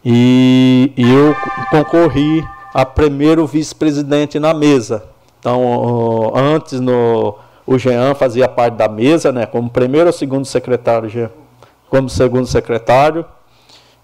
E, 0.04 0.92
e 0.96 1.04
eu 1.04 1.36
concorri 1.70 2.46
a 2.74 2.86
primeiro 2.86 3.46
vice-presidente 3.46 4.40
na 4.40 4.54
mesa. 4.54 5.04
Então, 5.40 6.32
antes 6.36 6.80
no, 6.80 7.36
o 7.66 7.78
Jean 7.78 8.16
fazia 8.16 8.48
parte 8.48 8.76
da 8.76 8.88
mesa, 8.88 9.32
né? 9.32 9.46
Como 9.46 9.70
primeiro 9.70 10.08
ou 10.08 10.14
segundo 10.14 10.46
secretário, 10.46 11.30
como 11.90 12.10
segundo 12.10 12.48
secretário. 12.48 13.26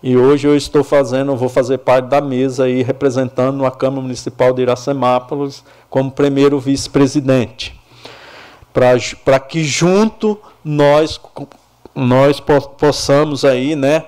E 0.04 0.18
hoje 0.18 0.48
eu 0.48 0.58
estou 0.58 0.84
fazendo, 0.84 1.36
vou 1.36 1.48
fazer 1.48 1.78
parte 1.78 2.06
da 2.06 2.20
mesa 2.20 2.64
aí 2.64 2.82
representando 2.82 3.64
a 3.66 3.72
Câmara 3.72 4.02
Municipal 4.02 4.52
de 4.52 4.64
Iracemápolis 4.64 5.64
como 5.92 6.10
primeiro 6.10 6.58
vice-presidente. 6.58 7.78
Para 8.74 9.40
que 9.42 9.62
junto 9.62 10.40
nós, 10.64 11.20
nós 11.94 12.40
possamos 12.40 13.44
aí, 13.44 13.76
né, 13.76 14.06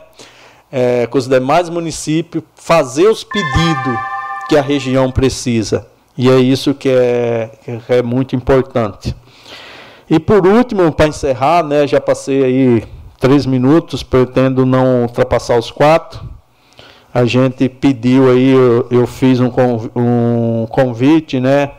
é, 0.71 1.05
com 1.05 1.17
os 1.17 1.27
demais 1.27 1.67
municípios, 1.67 2.41
fazer 2.55 3.07
os 3.07 3.25
pedidos 3.25 3.99
que 4.47 4.57
a 4.57 4.61
região 4.61 5.11
precisa. 5.11 5.85
E 6.17 6.29
é 6.29 6.37
isso 6.39 6.73
que 6.73 6.87
é, 6.87 7.51
que 7.61 7.93
é 7.93 8.01
muito 8.01 8.33
importante. 8.33 9.13
E 10.09 10.19
por 10.19 10.47
último, 10.47 10.89
para 10.89 11.07
encerrar, 11.07 11.63
né, 11.63 11.85
já 11.85 11.99
passei 11.99 12.45
aí 12.45 12.83
três 13.19 13.45
minutos, 13.45 14.03
pretendo 14.03 14.65
não 14.65 15.01
ultrapassar 15.01 15.57
os 15.59 15.69
quatro. 15.69 16.32
A 17.13 17.25
gente 17.25 17.69
pediu 17.69 18.31
aí, 18.31 18.49
eu, 18.49 18.87
eu 18.89 19.05
fiz 19.05 19.39
um, 19.39 19.51
um 19.95 20.65
convite, 20.67 21.39
né, 21.39 21.71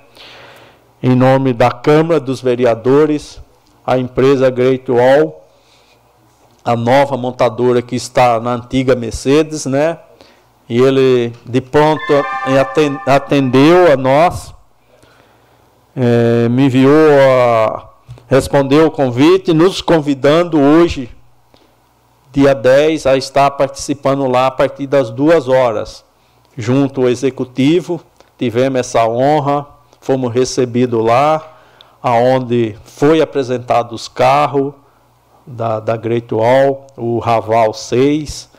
em 1.03 1.17
nome 1.17 1.53
da 1.53 1.73
Câmara 1.73 2.21
dos 2.21 2.41
Vereadores, 2.41 3.43
a 3.85 3.99
empresa 3.99 4.49
Great 4.49 4.89
Wall, 4.89 5.45
a 6.65 6.77
nova 6.77 7.17
montadora 7.17 7.83
que 7.83 7.97
está 7.97 8.39
na 8.39 8.55
antiga 8.55 8.95
Mercedes, 8.95 9.67
né? 9.67 9.99
E 10.69 10.81
ele 10.81 11.33
de 11.45 11.61
pronto 11.61 12.01
atendeu 13.05 13.93
a 13.93 13.97
nós, 13.97 14.55
é, 15.97 16.49
me 16.49 16.67
enviou 16.67 17.11
a 17.21 17.91
respondeu 18.29 18.87
o 18.87 18.91
convite, 18.91 19.53
nos 19.53 19.83
convidando 19.83 20.59
hoje 20.59 21.11
dia 22.35 22.53
10, 22.53 23.07
a 23.07 23.17
estar 23.17 23.49
participando 23.53 24.27
lá 24.27 24.49
a 24.49 24.51
partir 24.51 24.89
das 24.89 25.09
duas 25.09 25.47
horas, 25.47 26.05
junto 26.59 27.03
ao 27.03 27.09
executivo. 27.09 28.01
Tivemos 28.37 28.81
essa 28.81 29.07
honra, 29.07 29.65
fomos 30.01 30.35
recebidos 30.35 31.03
lá, 31.03 31.59
aonde 32.03 32.77
foi 32.85 33.21
apresentado 33.21 33.95
os 33.95 34.09
carros 34.09 34.75
da, 35.47 35.79
da 35.79 35.97
Great 35.97 36.35
Wall, 36.35 36.89
o 36.97 37.21
Raval 37.21 37.73
6, 37.73 38.51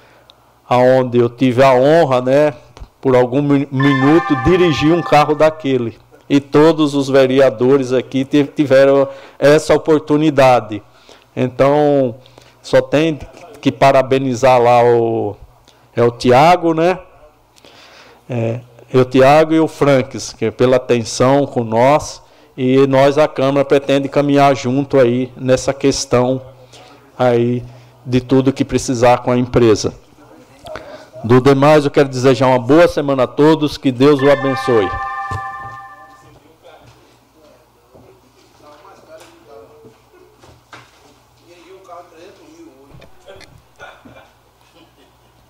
aonde 0.70 1.18
eu 1.18 1.28
tive 1.28 1.62
a 1.62 1.74
honra, 1.74 2.22
né, 2.22 2.54
por 3.02 3.14
algum 3.14 3.42
minuto, 3.42 4.36
dirigir 4.46 4.94
um 4.94 5.02
carro 5.02 5.36
daquele. 5.36 5.98
E 6.30 6.40
todos 6.40 6.96
os 6.96 7.10
vereadores 7.10 7.92
aqui 7.92 8.26
tiveram 8.56 9.08
essa 9.38 9.76
oportunidade. 9.76 10.82
Então, 11.36 12.16
só 12.64 12.82
tem 12.82 13.20
que 13.66 13.72
parabenizar 13.72 14.62
lá 14.62 14.84
o, 14.84 15.36
é 15.96 16.04
o 16.04 16.12
Tiago, 16.12 16.76
né? 16.76 17.00
É, 18.30 18.60
é, 18.94 18.98
o 19.00 19.04
Tiago 19.04 19.56
e 19.56 19.60
o 19.60 19.68
Franks, 19.68 20.34
que 20.34 20.46
é 20.46 20.52
pela 20.52 20.76
atenção 20.76 21.48
com 21.48 21.64
nós. 21.64 22.22
E 22.56 22.86
nós, 22.86 23.18
a 23.18 23.28
Câmara, 23.28 23.66
pretende 23.66 24.08
caminhar 24.08 24.56
junto 24.56 25.00
aí 25.00 25.32
nessa 25.36 25.74
questão 25.74 26.44
aí 27.18 27.64
de 28.06 28.22
tudo 28.22 28.54
que 28.54 28.64
precisar 28.64 29.24
com 29.24 29.32
a 29.32 29.38
empresa. 29.38 29.96
Do 31.24 31.42
demais, 31.42 31.86
eu 31.86 31.92
quero 31.92 32.08
desejar 32.08 32.46
uma 32.46 32.60
boa 32.60 32.88
semana 32.88 33.24
a 33.24 33.28
todos, 33.28 33.80
que 33.80 33.92
Deus 33.92 34.22
o 34.22 34.30
abençoe. 34.30 34.88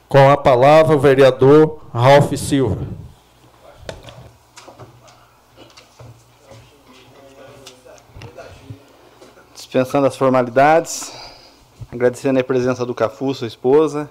Com 0.08 0.30
a 0.30 0.38
palavra, 0.38 0.96
o 0.96 1.00
vereador 1.00 1.82
Ralph 1.94 2.32
Silva. 2.34 2.88
Dispensando 9.54 10.08
as 10.08 10.16
formalidades, 10.16 11.12
agradecendo 11.92 12.40
a 12.40 12.44
presença 12.44 12.86
do 12.86 12.94
Cafu, 12.94 13.34
sua 13.34 13.48
esposa. 13.48 14.10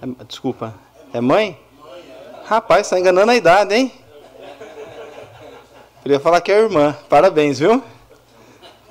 É, 0.00 0.24
desculpa, 0.24 0.74
é 1.12 1.20
mãe? 1.20 1.58
Rapaz, 2.44 2.86
está 2.86 3.00
enganando 3.00 3.32
a 3.32 3.36
idade, 3.36 3.74
hein? 3.74 3.92
Queria 6.02 6.20
falar 6.20 6.40
que 6.40 6.52
é 6.52 6.58
irmã. 6.58 6.96
Parabéns, 7.08 7.58
viu? 7.58 7.82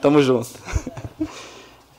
Tamo 0.01 0.21
junto. 0.21 0.49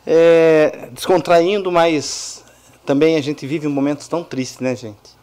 É, 0.04 0.88
descontraindo, 0.90 1.70
mas 1.70 2.41
também 2.84 3.16
a 3.16 3.20
gente 3.20 3.46
vive 3.46 3.68
momentos 3.68 4.08
tão 4.08 4.24
tristes, 4.24 4.60
né, 4.60 4.74
gente? 4.74 5.22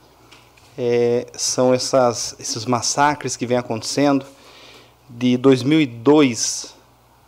É, 0.77 1.27
são 1.33 1.73
essas, 1.73 2.35
esses 2.39 2.65
massacres 2.65 3.35
que 3.35 3.45
vêm 3.45 3.57
acontecendo. 3.57 4.25
De 5.09 5.35
2002 5.37 6.75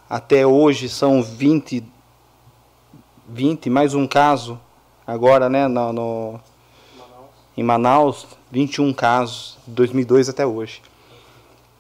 até 0.10 0.46
hoje 0.46 0.88
são 0.88 1.22
20, 1.22 1.84
20 3.28 3.70
mais 3.70 3.94
um 3.94 4.08
caso 4.08 4.60
agora, 5.06 5.50
né, 5.50 5.68
no, 5.68 5.92
no 5.92 6.40
em 7.58 7.64
Manaus, 7.64 8.26
21 8.50 8.94
casos, 8.94 9.58
de 9.68 9.74
2002 9.74 10.30
até 10.30 10.46
hoje. 10.46 10.82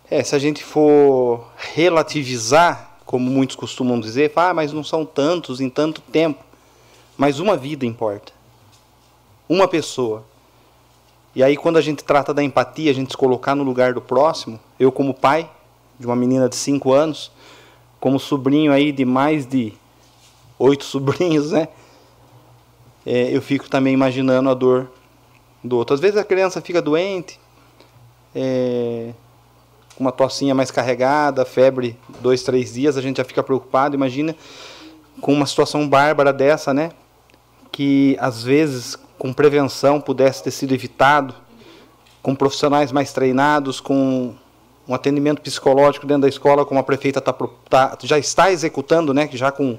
É, 0.09 0.21
se 0.21 0.35
a 0.35 0.39
gente 0.39 0.63
for 0.63 1.47
relativizar, 1.55 2.97
como 3.05 3.29
muitos 3.29 3.55
costumam 3.55 3.99
dizer, 3.99 4.33
ah, 4.35 4.53
mas 4.53 4.73
não 4.73 4.83
são 4.83 5.05
tantos 5.05 5.61
em 5.61 5.69
tanto 5.69 6.01
tempo, 6.01 6.43
mas 7.17 7.39
uma 7.39 7.55
vida 7.55 7.85
importa 7.85 8.33
uma 9.51 9.67
pessoa. 9.67 10.23
E 11.35 11.43
aí, 11.43 11.57
quando 11.57 11.75
a 11.75 11.81
gente 11.81 12.05
trata 12.05 12.33
da 12.33 12.41
empatia, 12.41 12.89
a 12.89 12.93
gente 12.93 13.11
se 13.11 13.17
colocar 13.17 13.53
no 13.53 13.63
lugar 13.63 13.93
do 13.93 13.99
próximo, 13.99 14.57
eu, 14.79 14.93
como 14.93 15.13
pai 15.13 15.49
de 15.99 16.05
uma 16.05 16.15
menina 16.15 16.47
de 16.47 16.55
5 16.55 16.93
anos, 16.93 17.29
como 17.99 18.17
sobrinho 18.17 18.71
aí 18.71 18.93
de 18.93 19.03
mais 19.03 19.45
de 19.45 19.73
oito 20.57 20.85
sobrinhos, 20.85 21.51
né? 21.51 21.67
É, 23.05 23.35
eu 23.35 23.41
fico 23.41 23.69
também 23.69 23.93
imaginando 23.93 24.49
a 24.49 24.53
dor 24.53 24.89
do 25.61 25.75
outro. 25.75 25.95
Às 25.95 25.99
vezes 25.99 26.15
a 26.15 26.23
criança 26.23 26.61
fica 26.61 26.81
doente, 26.81 27.37
é, 28.33 29.11
uma 29.99 30.13
tossinha 30.13 30.55
mais 30.55 30.71
carregada, 30.71 31.43
febre 31.43 31.97
dois, 32.21 32.41
três 32.41 32.73
dias, 32.73 32.95
a 32.95 33.01
gente 33.01 33.17
já 33.17 33.25
fica 33.25 33.43
preocupado. 33.43 33.95
Imagina 33.95 34.33
com 35.19 35.33
uma 35.33 35.45
situação 35.45 35.89
bárbara 35.89 36.31
dessa, 36.31 36.73
né? 36.73 36.91
Que 37.69 38.15
às 38.17 38.43
vezes 38.43 38.97
com 39.21 39.31
prevenção 39.31 40.01
pudesse 40.01 40.41
ter 40.41 40.49
sido 40.49 40.73
evitado, 40.73 41.35
com 42.23 42.33
profissionais 42.33 42.91
mais 42.91 43.13
treinados, 43.13 43.79
com 43.79 44.33
um 44.87 44.95
atendimento 44.95 45.43
psicológico 45.43 46.07
dentro 46.07 46.23
da 46.23 46.27
escola, 46.27 46.65
como 46.65 46.79
a 46.79 46.83
prefeita 46.83 47.21
tá, 47.21 47.31
tá, 47.69 47.95
já 48.01 48.17
está 48.17 48.51
executando, 48.51 49.13
né, 49.13 49.29
já 49.31 49.51
com 49.51 49.77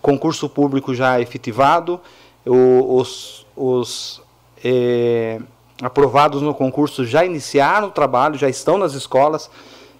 concurso 0.00 0.48
público 0.48 0.94
já 0.94 1.20
efetivado, 1.20 2.00
os, 2.46 3.44
os 3.56 4.22
é, 4.64 5.40
aprovados 5.82 6.40
no 6.40 6.54
concurso 6.54 7.04
já 7.04 7.24
iniciaram 7.24 7.88
o 7.88 7.90
trabalho, 7.90 8.38
já 8.38 8.48
estão 8.48 8.78
nas 8.78 8.94
escolas. 8.94 9.50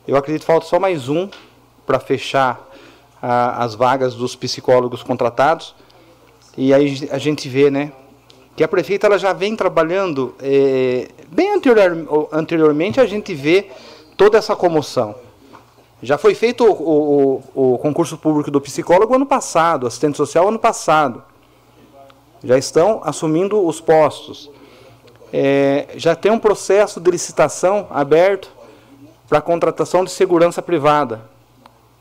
Eu 0.07 0.17
acredito 0.17 0.43
que 0.43 0.47
falta 0.47 0.67
só 0.67 0.79
mais 0.79 1.09
um 1.09 1.29
para 1.85 1.99
fechar 1.99 2.65
a, 3.21 3.65
as 3.65 3.75
vagas 3.75 4.15
dos 4.15 4.37
psicólogos 4.37 5.03
contratados. 5.03 5.75
E 6.57 6.73
aí 6.73 7.09
a 7.11 7.19
gente 7.19 7.49
vê, 7.49 7.73
né, 7.73 7.91
que 8.57 8.63
a 8.63 8.69
prefeita 8.69 9.07
ela 9.07 9.19
já 9.19 9.33
vem 9.33 9.57
trabalhando 9.57 10.35
é, 10.41 11.09
bem 11.29 11.53
anterior, 11.53 12.29
anteriormente 12.33 13.01
a 13.01 13.07
gente 13.07 13.35
vê 13.35 13.69
toda 14.17 14.39
essa 14.39 14.55
comoção. 14.55 15.15
Já 16.03 16.19
foi 16.19 16.35
feito 16.35 16.65
o, 16.65 17.43
o, 17.55 17.73
o, 17.75 17.79
concurso 17.79 18.19
público 18.19 18.51
do 18.51 18.61
psicólogo 18.61 19.15
ano 19.15 19.27
passado, 19.27 19.87
assistente 19.87 20.17
social 20.17 20.49
ano 20.49 20.59
passado. 20.59 21.23
Já 22.43 22.59
estão 22.59 23.01
assumindo 23.05 23.67
os 23.67 23.81
postos. 23.81 24.51
É, 25.33 25.89
já 25.97 26.15
tem 26.15 26.31
um 26.31 26.39
processo 26.39 27.01
de 27.01 27.11
licitação 27.11 27.89
aberto 27.91 28.51
para 29.29 29.41
contratação 29.41 30.05
de 30.05 30.11
segurança 30.11 30.61
privada, 30.61 31.23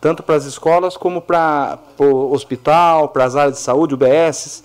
tanto 0.02 0.22
para 0.22 0.36
as 0.36 0.46
escolas 0.46 0.98
como 0.98 1.22
para 1.22 1.80
o 1.98 2.34
hospital, 2.34 3.08
para 3.08 3.24
as 3.24 3.36
áreas 3.36 3.56
de 3.56 3.62
saúde, 3.62 3.94
UBS. 3.94 4.64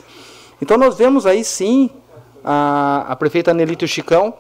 Então 0.61 0.77
nós 0.77 0.97
vemos 0.97 1.27
aí 1.27 1.45
sim 1.45 1.91
a, 2.45 3.07
a 3.09 3.17
prefeita 3.17 3.55
Nelito 3.55 3.87
Chicão 3.87 4.35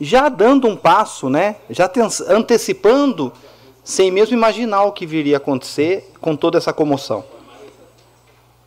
já 0.00 0.28
dando 0.28 0.68
um 0.68 0.76
passo, 0.76 1.28
né, 1.30 1.56
já 1.70 1.90
antecipando, 2.28 3.32
sem 3.82 4.10
mesmo 4.10 4.36
imaginar 4.36 4.84
o 4.84 4.92
que 4.92 5.06
viria 5.06 5.36
a 5.36 5.38
acontecer 5.38 6.12
com 6.20 6.36
toda 6.36 6.58
essa 6.58 6.72
comoção. 6.72 7.24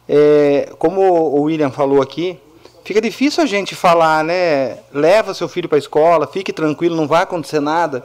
É, 0.07 0.73
como 0.79 1.01
o 1.01 1.41
William 1.43 1.69
falou 1.69 2.01
aqui, 2.01 2.39
fica 2.83 2.99
difícil 2.99 3.43
a 3.43 3.45
gente 3.45 3.75
falar, 3.75 4.23
né, 4.23 4.79
leva 4.91 5.33
seu 5.33 5.47
filho 5.47 5.69
para 5.69 5.77
a 5.77 5.79
escola, 5.79 6.25
fique 6.25 6.51
tranquilo, 6.51 6.95
não 6.95 7.07
vai 7.07 7.23
acontecer 7.23 7.59
nada. 7.59 8.03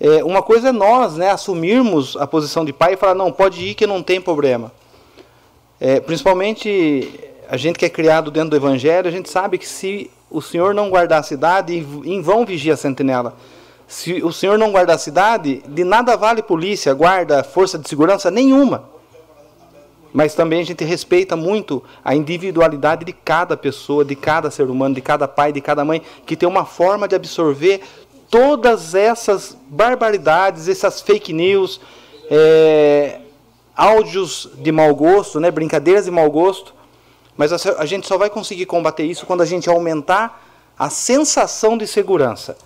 É, 0.00 0.24
uma 0.24 0.40
coisa 0.40 0.70
é 0.70 0.72
nós, 0.72 1.16
né, 1.16 1.30
assumirmos 1.30 2.16
a 2.16 2.26
posição 2.26 2.64
de 2.64 2.72
pai 2.72 2.94
e 2.94 2.96
falar, 2.96 3.14
não, 3.14 3.30
pode 3.30 3.62
ir 3.62 3.74
que 3.74 3.86
não 3.86 4.02
tem 4.02 4.18
problema. 4.18 4.72
É, 5.80 5.98
principalmente 5.98 7.18
a 7.48 7.56
gente 7.56 7.78
que 7.78 7.86
é 7.86 7.88
criado 7.88 8.30
dentro 8.30 8.50
do 8.50 8.56
Evangelho, 8.56 9.08
a 9.08 9.10
gente 9.10 9.30
sabe 9.30 9.56
que 9.56 9.66
se 9.66 10.10
o 10.30 10.42
Senhor 10.42 10.74
não 10.74 10.90
guardar 10.90 11.20
a 11.20 11.22
cidade, 11.22 11.74
em 12.04 12.20
vão 12.20 12.44
vigia 12.44 12.74
a 12.74 12.76
sentinela. 12.76 13.34
Se 13.88 14.22
o 14.22 14.32
Senhor 14.32 14.58
não 14.58 14.70
guardar 14.70 14.96
a 14.96 14.98
cidade, 14.98 15.62
de 15.66 15.82
nada 15.82 16.16
vale 16.16 16.42
polícia, 16.42 16.92
guarda, 16.94 17.42
força 17.42 17.78
de 17.78 17.88
segurança 17.88 18.30
nenhuma. 18.30 18.84
Mas 20.12 20.34
também 20.34 20.60
a 20.60 20.64
gente 20.64 20.84
respeita 20.84 21.34
muito 21.34 21.82
a 22.04 22.14
individualidade 22.14 23.04
de 23.04 23.12
cada 23.12 23.56
pessoa, 23.56 24.04
de 24.04 24.14
cada 24.14 24.50
ser 24.50 24.64
humano, 24.64 24.94
de 24.94 25.00
cada 25.00 25.26
pai, 25.26 25.52
de 25.52 25.60
cada 25.60 25.84
mãe, 25.84 26.02
que 26.26 26.36
tem 26.36 26.48
uma 26.48 26.64
forma 26.64 27.08
de 27.08 27.16
absorver 27.16 27.80
todas 28.28 28.94
essas 28.94 29.56
barbaridades, 29.68 30.68
essas 30.68 31.00
fake 31.00 31.32
news, 31.32 31.80
é, 32.30 33.19
áudios 33.80 34.46
de 34.58 34.70
mau 34.70 34.94
gosto, 34.94 35.40
né, 35.40 35.50
brincadeiras 35.50 36.04
de 36.04 36.10
mau 36.10 36.30
gosto, 36.30 36.74
mas 37.34 37.50
a 37.50 37.86
gente 37.86 38.06
só 38.06 38.18
vai 38.18 38.28
conseguir 38.28 38.66
combater 38.66 39.04
isso 39.04 39.24
quando 39.24 39.40
a 39.40 39.46
gente 39.46 39.70
aumentar 39.70 40.44
a 40.78 40.90
sensação 40.90 41.78
de 41.78 41.86
segurança. 41.86 42.58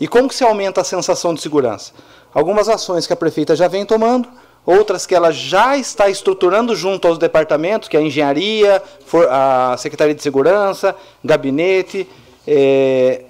E 0.00 0.08
como 0.08 0.28
que 0.28 0.34
se 0.34 0.42
aumenta 0.42 0.80
a 0.80 0.84
sensação 0.84 1.32
de 1.32 1.40
segurança? 1.40 1.92
Algumas 2.34 2.68
ações 2.68 3.06
que 3.06 3.12
a 3.12 3.16
prefeita 3.16 3.54
já 3.54 3.68
vem 3.68 3.86
tomando, 3.86 4.28
outras 4.66 5.06
que 5.06 5.14
ela 5.14 5.30
já 5.30 5.76
está 5.76 6.08
estruturando 6.08 6.74
junto 6.74 7.06
aos 7.06 7.18
departamentos, 7.18 7.88
que 7.88 7.96
é 7.96 8.00
a 8.00 8.02
engenharia, 8.02 8.82
a 9.30 9.76
Secretaria 9.78 10.14
de 10.14 10.22
Segurança, 10.24 10.96
gabinete, 11.24 12.08
é, 12.48 13.22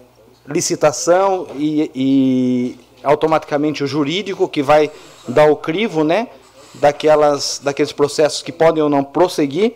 licitação 0.48 1.48
e, 1.56 1.90
e, 1.94 2.80
automaticamente 3.04 3.84
o 3.84 3.86
jurídico, 3.86 4.48
que 4.48 4.62
vai 4.62 4.90
dar 5.28 5.50
o 5.50 5.56
crivo 5.56 6.04
né, 6.04 6.28
daquelas, 6.74 7.60
daqueles 7.62 7.92
processos 7.92 8.42
que 8.42 8.52
podem 8.52 8.82
ou 8.82 8.88
não 8.88 9.04
prosseguir. 9.04 9.74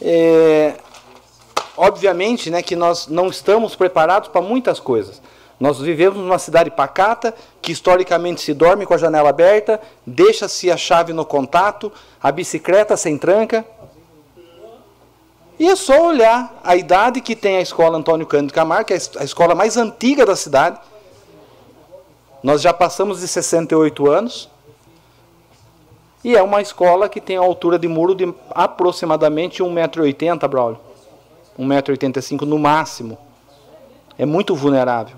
É, 0.00 0.74
obviamente 1.76 2.50
né, 2.50 2.62
que 2.62 2.74
nós 2.74 3.06
não 3.06 3.28
estamos 3.28 3.74
preparados 3.74 4.28
para 4.28 4.40
muitas 4.40 4.80
coisas. 4.80 5.20
Nós 5.58 5.78
vivemos 5.78 6.18
numa 6.18 6.38
cidade 6.38 6.70
pacata, 6.70 7.34
que 7.62 7.72
historicamente 7.72 8.42
se 8.42 8.52
dorme 8.52 8.84
com 8.84 8.92
a 8.92 8.98
janela 8.98 9.30
aberta, 9.30 9.80
deixa-se 10.06 10.70
a 10.70 10.76
chave 10.76 11.14
no 11.14 11.24
contato, 11.24 11.90
a 12.22 12.30
bicicleta 12.30 12.96
sem 12.96 13.16
tranca. 13.16 13.64
E 15.58 15.66
é 15.66 15.74
só 15.74 16.06
olhar 16.06 16.60
a 16.62 16.76
idade 16.76 17.22
que 17.22 17.34
tem 17.34 17.56
a 17.56 17.62
escola 17.62 17.96
Antônio 17.96 18.26
Cândido 18.26 18.52
Camargo, 18.52 18.88
que 18.88 18.92
é 18.92 18.98
a 19.18 19.24
escola 19.24 19.54
mais 19.54 19.78
antiga 19.78 20.26
da 20.26 20.36
cidade. 20.36 20.78
Nós 22.42 22.60
já 22.60 22.74
passamos 22.74 23.20
de 23.20 23.28
68 23.28 24.10
anos. 24.10 24.50
E 26.24 26.36
é 26.36 26.42
uma 26.42 26.60
escola 26.60 27.08
que 27.08 27.20
tem 27.20 27.36
a 27.36 27.40
altura 27.40 27.78
de 27.78 27.86
muro 27.86 28.14
de 28.14 28.32
aproximadamente 28.50 29.62
1,80m, 29.62 30.48
Braulio. 30.48 30.80
1,85m 31.58 32.42
no 32.42 32.58
máximo. 32.58 33.18
É 34.18 34.26
muito 34.26 34.54
vulnerável. 34.54 35.16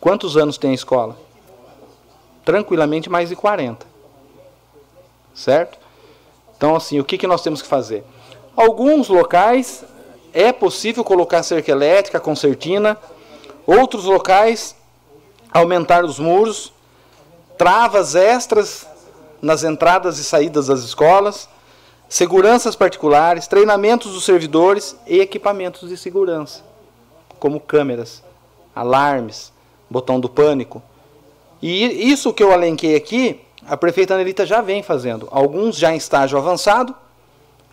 Quantos 0.00 0.36
anos 0.36 0.56
tem 0.56 0.70
a 0.70 0.74
escola? 0.74 1.16
Tranquilamente 2.44 3.10
mais 3.10 3.28
de 3.28 3.36
40. 3.36 3.86
Certo? 5.34 5.78
Então, 6.56 6.74
assim, 6.74 6.98
o 6.98 7.04
que, 7.04 7.18
que 7.18 7.26
nós 7.26 7.42
temos 7.42 7.62
que 7.62 7.68
fazer? 7.68 8.04
Alguns 8.56 9.08
locais 9.08 9.84
é 10.32 10.52
possível 10.52 11.04
colocar 11.04 11.42
cerca 11.42 11.70
elétrica, 11.70 12.18
concertina. 12.18 12.98
Outros 13.66 14.04
locais, 14.04 14.74
aumentar 15.52 16.04
os 16.04 16.18
muros 16.18 16.72
travas 17.60 18.14
extras 18.14 18.86
nas 19.42 19.64
entradas 19.64 20.18
e 20.18 20.24
saídas 20.24 20.68
das 20.68 20.80
escolas, 20.80 21.46
seguranças 22.08 22.74
particulares, 22.74 23.46
treinamentos 23.46 24.14
dos 24.14 24.24
servidores 24.24 24.96
e 25.06 25.20
equipamentos 25.20 25.90
de 25.90 25.94
segurança, 25.98 26.62
como 27.38 27.60
câmeras, 27.60 28.24
alarmes, 28.74 29.52
botão 29.90 30.18
do 30.18 30.26
pânico. 30.26 30.82
E 31.60 32.10
isso 32.10 32.32
que 32.32 32.42
eu 32.42 32.50
alenquei 32.50 32.96
aqui, 32.96 33.42
a 33.68 33.76
prefeita 33.76 34.14
Anelita 34.14 34.46
já 34.46 34.62
vem 34.62 34.82
fazendo. 34.82 35.28
Alguns 35.30 35.76
já 35.76 35.92
em 35.92 35.98
estágio 35.98 36.38
avançado, 36.38 36.94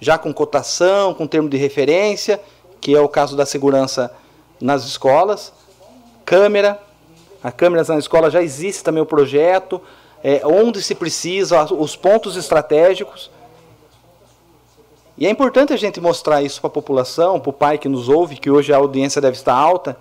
já 0.02 0.18
com 0.18 0.34
cotação, 0.34 1.14
com 1.14 1.26
termo 1.26 1.48
de 1.48 1.56
referência, 1.56 2.42
que 2.82 2.94
é 2.94 3.00
o 3.00 3.08
caso 3.08 3.38
da 3.38 3.46
segurança 3.46 4.14
nas 4.60 4.84
escolas, 4.84 5.54
câmera, 6.26 6.78
a 7.48 7.52
câmeras 7.52 7.88
na 7.88 7.98
escola 7.98 8.30
já 8.30 8.44
existe 8.44 8.84
também 8.84 9.02
o 9.02 9.06
projeto, 9.06 9.82
é, 10.22 10.42
onde 10.46 10.84
se 10.84 10.94
precisa, 10.94 11.64
os 11.74 11.96
pontos 11.96 12.36
estratégicos. 12.36 13.32
E 15.18 15.26
é 15.26 15.30
importante 15.30 15.72
a 15.72 15.78
gente 15.78 16.02
mostrar 16.02 16.42
isso 16.42 16.60
para 16.60 16.68
a 16.68 16.74
população, 16.74 17.40
para 17.40 17.50
o 17.50 17.54
pai 17.54 17.78
que 17.78 17.88
nos 17.88 18.10
ouve, 18.10 18.36
que 18.36 18.52
hoje 18.52 18.74
a 18.74 18.76
audiência 18.76 19.22
deve 19.22 19.38
estar 19.38 19.54
alta, 19.54 19.98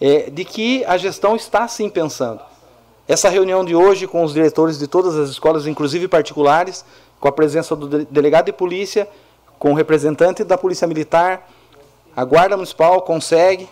é, 0.00 0.30
de 0.30 0.46
que 0.46 0.82
a 0.86 0.96
gestão 0.96 1.36
está 1.36 1.68
sim 1.68 1.90
pensando. 1.90 2.40
Essa 3.06 3.28
reunião 3.28 3.62
de 3.66 3.76
hoje 3.76 4.06
com 4.06 4.24
os 4.24 4.32
diretores 4.32 4.78
de 4.78 4.86
todas 4.86 5.14
as 5.14 5.28
escolas, 5.28 5.66
inclusive 5.66 6.08
particulares, 6.08 6.86
com 7.20 7.28
a 7.28 7.32
presença 7.32 7.76
do 7.76 8.06
delegado 8.06 8.46
de 8.46 8.52
polícia, 8.52 9.06
com 9.58 9.72
o 9.72 9.74
representante 9.74 10.42
da 10.42 10.56
Polícia 10.56 10.86
Militar, 10.86 11.50
a 12.16 12.24
Guarda 12.24 12.56
Municipal 12.56 13.02
consegue, 13.02 13.68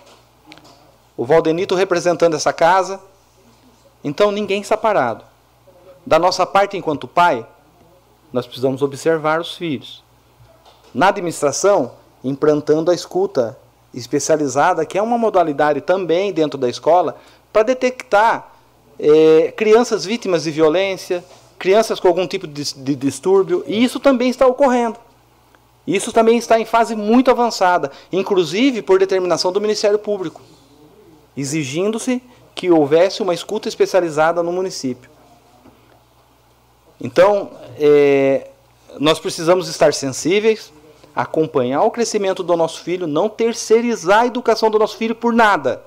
o 1.16 1.24
Valdenito 1.24 1.74
representando 1.74 2.34
essa 2.34 2.52
casa. 2.52 3.00
Então 4.02 4.30
ninguém 4.30 4.60
está 4.60 4.76
parado. 4.76 5.24
Da 6.06 6.18
nossa 6.18 6.46
parte, 6.46 6.76
enquanto 6.76 7.06
pai, 7.06 7.46
nós 8.32 8.46
precisamos 8.46 8.82
observar 8.82 9.40
os 9.40 9.54
filhos. 9.54 10.02
Na 10.94 11.08
administração, 11.08 11.92
implantando 12.24 12.90
a 12.90 12.94
escuta 12.94 13.58
especializada, 13.92 14.86
que 14.86 14.96
é 14.96 15.02
uma 15.02 15.18
modalidade 15.18 15.80
também 15.80 16.32
dentro 16.32 16.58
da 16.58 16.68
escola, 16.68 17.18
para 17.52 17.64
detectar 17.64 18.52
é, 18.98 19.52
crianças 19.52 20.04
vítimas 20.04 20.44
de 20.44 20.50
violência, 20.50 21.24
crianças 21.58 22.00
com 22.00 22.08
algum 22.08 22.26
tipo 22.26 22.46
de, 22.46 22.74
de 22.74 22.94
distúrbio, 22.96 23.64
e 23.66 23.82
isso 23.82 24.00
também 24.00 24.30
está 24.30 24.46
ocorrendo. 24.46 24.98
Isso 25.86 26.12
também 26.12 26.38
está 26.38 26.58
em 26.58 26.64
fase 26.64 26.94
muito 26.94 27.30
avançada, 27.30 27.90
inclusive 28.12 28.80
por 28.80 28.98
determinação 28.98 29.50
do 29.52 29.60
Ministério 29.60 29.98
Público 29.98 30.40
exigindo-se 31.40 32.22
que 32.54 32.70
houvesse 32.70 33.22
uma 33.22 33.34
escuta 33.34 33.68
especializada 33.68 34.42
no 34.42 34.52
município. 34.52 35.10
Então, 37.00 37.50
é, 37.78 38.48
nós 38.98 39.18
precisamos 39.18 39.68
estar 39.68 39.94
sensíveis, 39.94 40.72
acompanhar 41.14 41.82
o 41.82 41.90
crescimento 41.90 42.42
do 42.42 42.56
nosso 42.56 42.82
filho, 42.82 43.06
não 43.06 43.28
terceirizar 43.28 44.20
a 44.20 44.26
educação 44.26 44.70
do 44.70 44.78
nosso 44.78 44.96
filho 44.96 45.14
por 45.14 45.32
nada. 45.32 45.82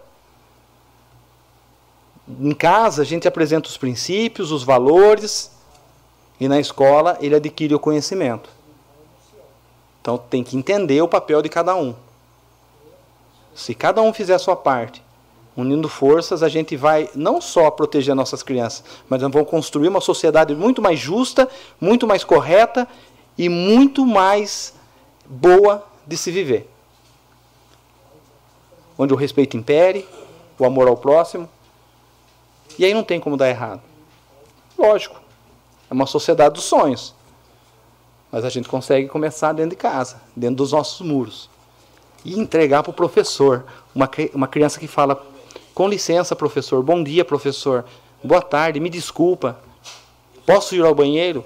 Em 2.28 2.54
casa, 2.54 3.01
a 3.01 3.06
gente 3.06 3.28
apresenta 3.28 3.68
os 3.68 3.78
princípios, 3.78 4.51
os 4.51 4.64
valores, 4.64 5.51
e 6.39 6.47
na 6.47 6.60
escola 6.60 7.18
ele 7.22 7.36
adquire 7.36 7.76
o 7.76 7.80
conhecimento. 7.80 8.49
Então 10.01 10.18
tem 10.18 10.43
que 10.43 10.58
entender 10.58 11.01
o 11.01 11.08
papel 11.08 11.41
de 11.41 11.49
cada 11.49 11.76
um. 11.76 11.95
Se 13.54 13.74
cada 13.76 14.01
um 14.01 14.14
fizer 14.14 14.34
a 14.34 14.39
sua 14.39 14.56
parte, 14.56 15.01
unindo 15.56 15.88
forças, 15.88 16.41
a 16.41 16.49
gente 16.49 16.76
vai 16.76 17.10
não 17.14 17.39
só 17.39 17.70
proteger 17.70 18.16
nossas 18.16 18.41
crianças, 18.41 18.84
mas 19.08 19.22
vamos 19.22 19.47
construir 19.47 19.88
uma 19.88 20.01
sociedade 20.01 20.56
muito 20.56 20.82
mais 20.82 20.99
justa, 20.99 21.47
muito 21.80 22.08
mais 22.08 22.24
correta 22.24 22.88
e 23.38 23.47
muito 23.49 24.06
mais 24.06 24.74
boa 25.26 25.86
de 26.06 26.18
se 26.18 26.32
viver. 26.32 26.70
Onde 28.97 29.14
o 29.14 29.18
respeito 29.18 29.58
impere, 29.58 30.08
o 30.58 30.66
amor 30.66 30.88
ao 30.88 30.97
próximo. 30.97 31.49
E 32.78 32.86
aí 32.86 32.93
não 32.93 33.04
tem 33.04 33.20
como 33.20 33.38
dar 33.38 33.49
errado. 33.49 33.82
Lógico, 34.78 35.20
é 35.89 35.93
uma 35.93 36.06
sociedade 36.06 36.56
dos 36.56 36.64
sonhos. 36.64 37.14
Mas 38.32 38.43
a 38.43 38.49
gente 38.49 38.68
consegue 38.68 39.08
começar 39.08 39.54
dentro 39.54 39.72
de 39.72 39.76
casa, 39.76 40.22
dentro 40.36 40.58
dos 40.58 40.72
nossos 40.72 41.06
muros. 41.06 41.49
E 42.26 42.39
entregar 42.39 42.82
para 42.82 42.89
o 42.89 42.93
professor. 42.93 43.66
Uma, 43.93 44.10
uma 44.34 44.47
criança 44.47 44.80
que 44.80 44.88
fala: 44.88 45.24
Com 45.74 45.88
licença, 45.88 46.36
professor. 46.36 46.84
Bom 46.84 47.03
dia, 47.03 47.26
professor. 47.26 47.84
Boa 48.24 48.41
tarde, 48.41 48.80
me 48.80 48.89
desculpa. 48.89 49.59
Posso 50.45 50.76
ir 50.76 50.86
ao 50.86 50.93
banheiro? 50.93 51.43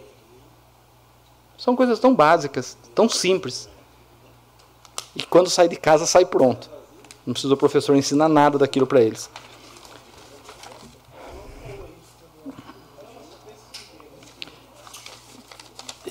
São 1.58 1.76
coisas 1.76 2.00
tão 2.00 2.14
básicas, 2.14 2.78
tão 2.94 3.08
simples. 3.08 3.70
E 5.16 5.24
quando 5.24 5.50
sai 5.50 5.70
de 5.70 5.78
casa, 5.78 6.06
sai 6.06 6.26
pronto. 6.26 6.70
Não 7.26 7.34
precisa 7.34 7.54
o 7.54 7.58
professor 7.58 7.96
ensinar 7.96 8.28
nada 8.28 8.58
daquilo 8.58 8.86
para 8.86 9.02
eles. 9.02 9.30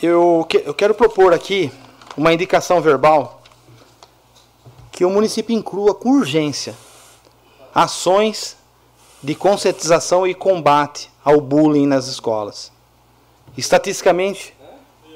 Eu, 0.02 0.46
que, 0.48 0.58
eu 0.58 0.74
quero 0.74 0.94
propor 0.94 1.32
aqui 1.34 1.70
uma 2.16 2.32
indicação 2.32 2.80
verbal 2.80 3.42
que 4.90 5.04
o 5.04 5.10
município 5.10 5.54
inclua 5.54 5.94
com 5.94 6.10
urgência 6.12 6.74
ações 7.77 8.57
de 9.22 9.35
conscientização 9.35 10.27
e 10.27 10.33
combate 10.33 11.11
ao 11.22 11.43
bullying 11.43 11.87
nas 11.87 12.07
escolas. 12.07 12.72
Estatisticamente, 13.55 14.57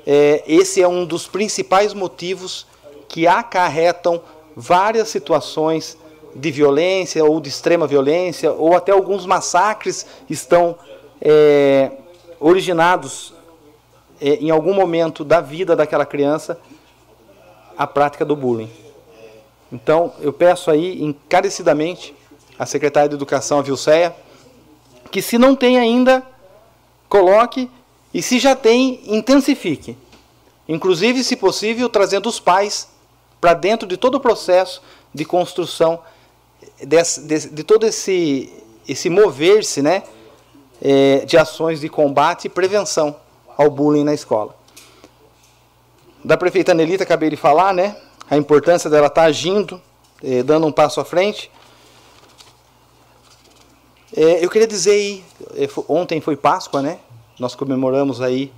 é, 0.07 0.45
esse 0.47 0.83
é 0.83 0.87
um 0.87 1.07
dos 1.07 1.27
principais 1.27 1.95
motivos 1.95 2.67
que 3.09 3.27
acarretam 3.27 4.21
várias 4.55 5.09
situações 5.09 5.97
de 6.35 6.51
violência 6.51 7.25
ou 7.25 7.41
de 7.41 7.49
extrema 7.49 7.87
violência, 7.87 8.53
ou 8.53 8.77
até 8.77 8.93
alguns 8.93 9.25
massacres 9.25 10.05
estão 10.29 10.77
é, 11.19 11.93
originados 12.39 13.33
é, 14.21 14.35
em 14.35 14.51
algum 14.51 14.75
momento 14.75 15.25
da 15.25 15.41
vida 15.41 15.75
daquela 15.75 16.05
criança 16.05 16.61
a 17.79 17.87
prática 17.87 18.23
do 18.23 18.37
bullying. 18.37 18.71
Então, 19.73 20.13
eu 20.21 20.31
peço 20.31 20.71
aí 20.71 21.03
encarecidamente 21.03 22.20
à 22.61 22.67
secretária 22.67 23.09
de 23.09 23.15
Educação, 23.15 23.59
a 23.59 23.63
Vilceia, 23.63 24.15
que 25.11 25.23
se 25.23 25.39
não 25.39 25.57
tem 25.57 25.79
ainda, 25.79 26.23
coloque 27.09 27.71
e 28.13 28.21
se 28.21 28.39
já 28.39 28.55
tem, 28.55 29.01
intensifique. 29.07 29.97
Inclusive, 30.69 31.25
se 31.25 31.37
possível, 31.37 31.89
trazendo 31.89 32.29
os 32.29 32.39
pais 32.39 32.87
para 33.41 33.55
dentro 33.55 33.89
de 33.89 33.97
todo 33.97 34.17
o 34.17 34.21
processo 34.21 34.83
de 35.15 35.25
construção 35.25 36.01
de, 36.79 37.49
de, 37.49 37.65
todo 37.65 37.87
esse, 37.87 38.53
esse 38.87 39.09
mover-se 39.09 39.81
né, 39.81 40.03
é, 40.83 41.25
de 41.25 41.39
ações 41.39 41.81
de 41.81 41.89
combate 41.89 42.45
e 42.45 42.49
prevenção 42.51 43.17
ao 43.57 43.71
bullying 43.71 44.05
na 44.05 44.13
escola. 44.13 44.55
Da 46.23 46.37
prefeita 46.37 46.75
Nelita, 46.75 47.05
acabei 47.05 47.31
de 47.31 47.37
falar, 47.37 47.73
né? 47.73 47.97
A 48.29 48.37
importância 48.37 48.91
dela 48.91 49.07
estar 49.07 49.23
tá 49.23 49.27
agindo, 49.29 49.81
eh, 50.23 50.43
dando 50.43 50.67
um 50.67 50.73
passo 50.73 51.01
à 51.01 51.05
frente. 51.07 51.51
Eh, 54.17 54.45
eu 54.45 54.51
queria 54.51 54.67
dizer 54.67 54.91
aí, 54.91 55.25
eh, 55.55 55.69
ontem 55.89 56.21
foi 56.21 56.37
Páscoa, 56.37 56.83
né? 56.83 56.99
Nós 57.39 57.55
comemoramos 57.55 58.21
aí 58.21 58.53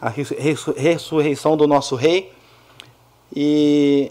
a 0.00 0.08
ressurreição 0.08 1.56
do 1.56 1.66
nosso 1.66 1.94
rei. 1.94 2.32
E 3.34 4.10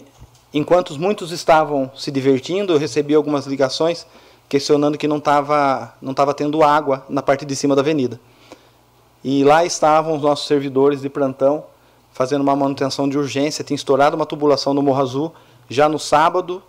enquanto 0.52 0.98
muitos 0.98 1.30
estavam 1.30 1.90
se 1.94 2.10
divertindo, 2.10 2.72
eu 2.72 2.78
recebi 2.78 3.14
algumas 3.14 3.46
ligações 3.46 4.06
questionando 4.48 4.96
que 4.96 5.06
não 5.06 5.18
estava 5.18 5.94
não 6.00 6.14
tava 6.14 6.32
tendo 6.32 6.62
água 6.62 7.04
na 7.08 7.20
parte 7.20 7.44
de 7.44 7.54
cima 7.54 7.74
da 7.76 7.82
avenida. 7.82 8.18
E 9.22 9.44
lá 9.44 9.64
estavam 9.64 10.16
os 10.16 10.22
nossos 10.22 10.46
servidores 10.46 11.02
de 11.02 11.10
plantão 11.10 11.64
fazendo 12.12 12.40
uma 12.40 12.56
manutenção 12.56 13.08
de 13.08 13.18
urgência. 13.18 13.62
Tinha 13.62 13.76
estourado 13.76 14.16
uma 14.16 14.24
tubulação 14.24 14.72
no 14.72 14.82
Morro 14.82 15.02
Azul 15.02 15.32
já 15.68 15.86
no 15.86 15.98
sábado 15.98 16.62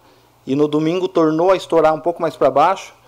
e 0.45 0.55
no 0.55 0.67
domingo 0.67 1.07
tornou 1.07 1.51
a 1.51 1.55
estourar 1.55 1.93
um 1.93 2.01
pouco 2.01 2.21
mais 2.21 2.35
para 2.35 2.51
baixo. 2.51 2.98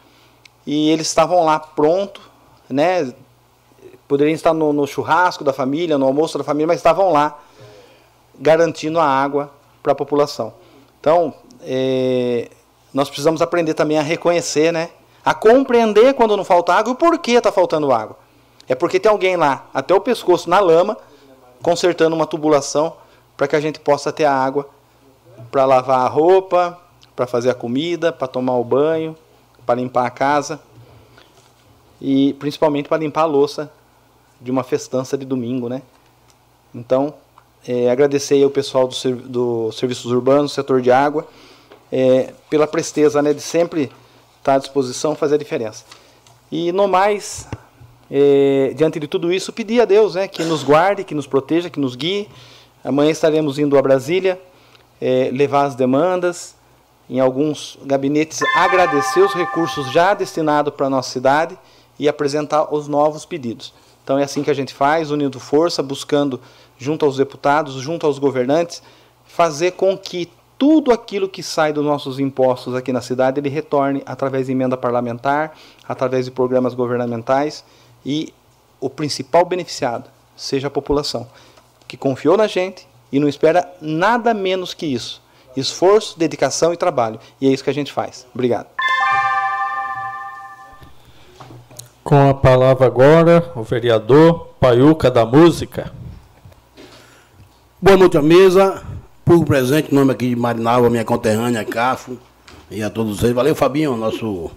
E 0.65 0.89
eles 0.89 1.07
estavam 1.07 1.43
lá 1.43 1.59
pronto, 1.59 2.21
né? 2.69 3.13
Poderiam 4.07 4.33
estar 4.33 4.53
no, 4.53 4.73
no 4.73 4.85
churrasco 4.85 5.43
da 5.43 5.53
família, 5.53 5.97
no 5.97 6.05
almoço 6.05 6.37
da 6.37 6.43
família, 6.43 6.67
mas 6.67 6.77
estavam 6.77 7.11
lá 7.11 7.39
garantindo 8.39 8.99
a 8.99 9.05
água 9.05 9.51
para 9.81 9.93
a 9.93 9.95
população. 9.95 10.53
Então, 10.99 11.33
é, 11.61 12.49
nós 12.93 13.09
precisamos 13.09 13.41
aprender 13.41 13.73
também 13.73 13.97
a 13.97 14.01
reconhecer, 14.01 14.71
né? 14.71 14.89
A 15.23 15.33
compreender 15.33 16.13
quando 16.13 16.35
não 16.35 16.43
falta 16.43 16.73
água 16.73 16.91
e 16.91 16.93
o 16.93 16.97
porquê 16.97 17.31
está 17.31 17.51
faltando 17.51 17.91
água. 17.91 18.17
É 18.67 18.75
porque 18.75 18.99
tem 18.99 19.11
alguém 19.11 19.35
lá, 19.35 19.67
até 19.73 19.93
o 19.93 20.01
pescoço 20.01 20.49
na 20.49 20.59
lama, 20.59 20.97
consertando 21.61 22.15
uma 22.15 22.25
tubulação 22.25 22.93
para 23.37 23.47
que 23.47 23.55
a 23.55 23.59
gente 23.59 23.79
possa 23.79 24.11
ter 24.11 24.25
a 24.25 24.33
água 24.33 24.67
para 25.51 25.65
lavar 25.65 26.05
a 26.05 26.07
roupa, 26.07 26.77
para 27.15 27.27
fazer 27.27 27.49
a 27.49 27.53
comida, 27.53 28.11
para 28.11 28.27
tomar 28.27 28.55
o 28.55 28.63
banho, 28.63 29.15
para 29.65 29.75
limpar 29.79 30.05
a 30.05 30.09
casa 30.09 30.61
e 32.01 32.33
principalmente 32.33 32.89
para 32.89 32.97
limpar 32.97 33.21
a 33.21 33.25
louça 33.25 33.71
de 34.39 34.49
uma 34.49 34.63
festança 34.63 35.17
de 35.17 35.25
domingo, 35.25 35.69
né? 35.69 35.81
Então, 36.73 37.13
é, 37.67 37.91
agradecer 37.91 38.41
ao 38.43 38.49
pessoal 38.49 38.87
do, 38.87 39.15
do 39.27 39.71
Serviços 39.71 40.11
Urbanos, 40.11 40.53
setor 40.53 40.81
de 40.81 40.91
água, 40.91 41.27
é, 41.91 42.33
pela 42.49 42.65
presteza 42.65 43.21
né, 43.21 43.33
de 43.33 43.41
sempre 43.41 43.91
estar 44.39 44.55
à 44.55 44.57
disposição, 44.57 45.15
fazer 45.15 45.35
a 45.35 45.37
diferença. 45.37 45.85
E 46.51 46.71
no 46.71 46.87
mais, 46.87 47.47
é, 48.09 48.73
diante 48.75 48.99
de 48.99 49.07
tudo 49.07 49.31
isso, 49.31 49.53
pedir 49.53 49.81
a 49.81 49.85
Deus 49.85 50.15
né, 50.15 50.27
que 50.27 50.43
nos 50.43 50.63
guarde, 50.63 51.03
que 51.03 51.13
nos 51.13 51.27
proteja, 51.27 51.69
que 51.69 51.79
nos 51.79 51.95
guie. 51.95 52.27
Amanhã 52.83 53.11
estaremos 53.11 53.59
indo 53.59 53.77
a 53.77 53.81
Brasília 53.81 54.41
é, 54.99 55.29
levar 55.31 55.65
as 55.65 55.75
demandas, 55.75 56.55
em 57.11 57.19
alguns 57.19 57.77
gabinetes 57.83 58.39
agradecer 58.55 59.19
os 59.19 59.33
recursos 59.33 59.91
já 59.91 60.13
destinados 60.13 60.73
para 60.73 60.87
a 60.87 60.89
nossa 60.89 61.11
cidade 61.11 61.59
e 61.99 62.07
apresentar 62.07 62.73
os 62.73 62.87
novos 62.87 63.25
pedidos. 63.25 63.73
Então 64.01 64.17
é 64.17 64.23
assim 64.23 64.41
que 64.41 64.49
a 64.49 64.53
gente 64.53 64.73
faz, 64.73 65.11
unindo 65.11 65.37
força, 65.37 65.83
buscando, 65.83 66.39
junto 66.77 67.05
aos 67.05 67.17
deputados, 67.17 67.73
junto 67.73 68.07
aos 68.07 68.17
governantes, 68.17 68.81
fazer 69.25 69.71
com 69.71 69.97
que 69.97 70.31
tudo 70.57 70.93
aquilo 70.93 71.27
que 71.27 71.43
sai 71.43 71.73
dos 71.73 71.83
nossos 71.83 72.17
impostos 72.17 72.73
aqui 72.75 72.93
na 72.93 73.01
cidade 73.01 73.41
ele 73.41 73.49
retorne 73.49 74.01
através 74.05 74.45
de 74.45 74.53
emenda 74.53 74.77
parlamentar, 74.77 75.57
através 75.85 76.25
de 76.25 76.31
programas 76.31 76.73
governamentais 76.73 77.65
e 78.05 78.33
o 78.79 78.89
principal 78.89 79.43
beneficiado 79.43 80.09
seja 80.35 80.67
a 80.67 80.71
população, 80.71 81.27
que 81.89 81.97
confiou 81.97 82.37
na 82.37 82.47
gente 82.47 82.87
e 83.11 83.19
não 83.19 83.27
espera 83.27 83.69
nada 83.81 84.33
menos 84.33 84.73
que 84.73 84.85
isso. 84.85 85.21
Esforço, 85.55 86.17
dedicação 86.17 86.73
e 86.73 86.77
trabalho. 86.77 87.19
E 87.39 87.47
é 87.47 87.51
isso 87.51 87.63
que 87.63 87.69
a 87.69 87.73
gente 87.73 87.91
faz. 87.91 88.25
Obrigado. 88.33 88.67
Com 92.03 92.29
a 92.29 92.33
palavra 92.33 92.87
agora, 92.87 93.51
o 93.55 93.63
vereador 93.63 94.49
Paiuca 94.59 95.09
da 95.09 95.25
Música. 95.25 95.91
Boa 97.81 97.97
noite 97.97 98.17
à 98.17 98.21
mesa. 98.21 98.83
Por 99.23 99.45
presente, 99.45 99.93
nome 99.93 100.11
aqui 100.11 100.29
de 100.29 100.35
Marinalva, 100.35 100.89
minha 100.89 101.05
conterrânea, 101.05 101.63
Cafo, 101.63 102.17
e 102.69 102.81
a 102.81 102.89
todos 102.89 103.19
vocês. 103.19 103.33
Valeu, 103.33 103.55
Fabinho, 103.55 103.95
nosso 103.95 104.51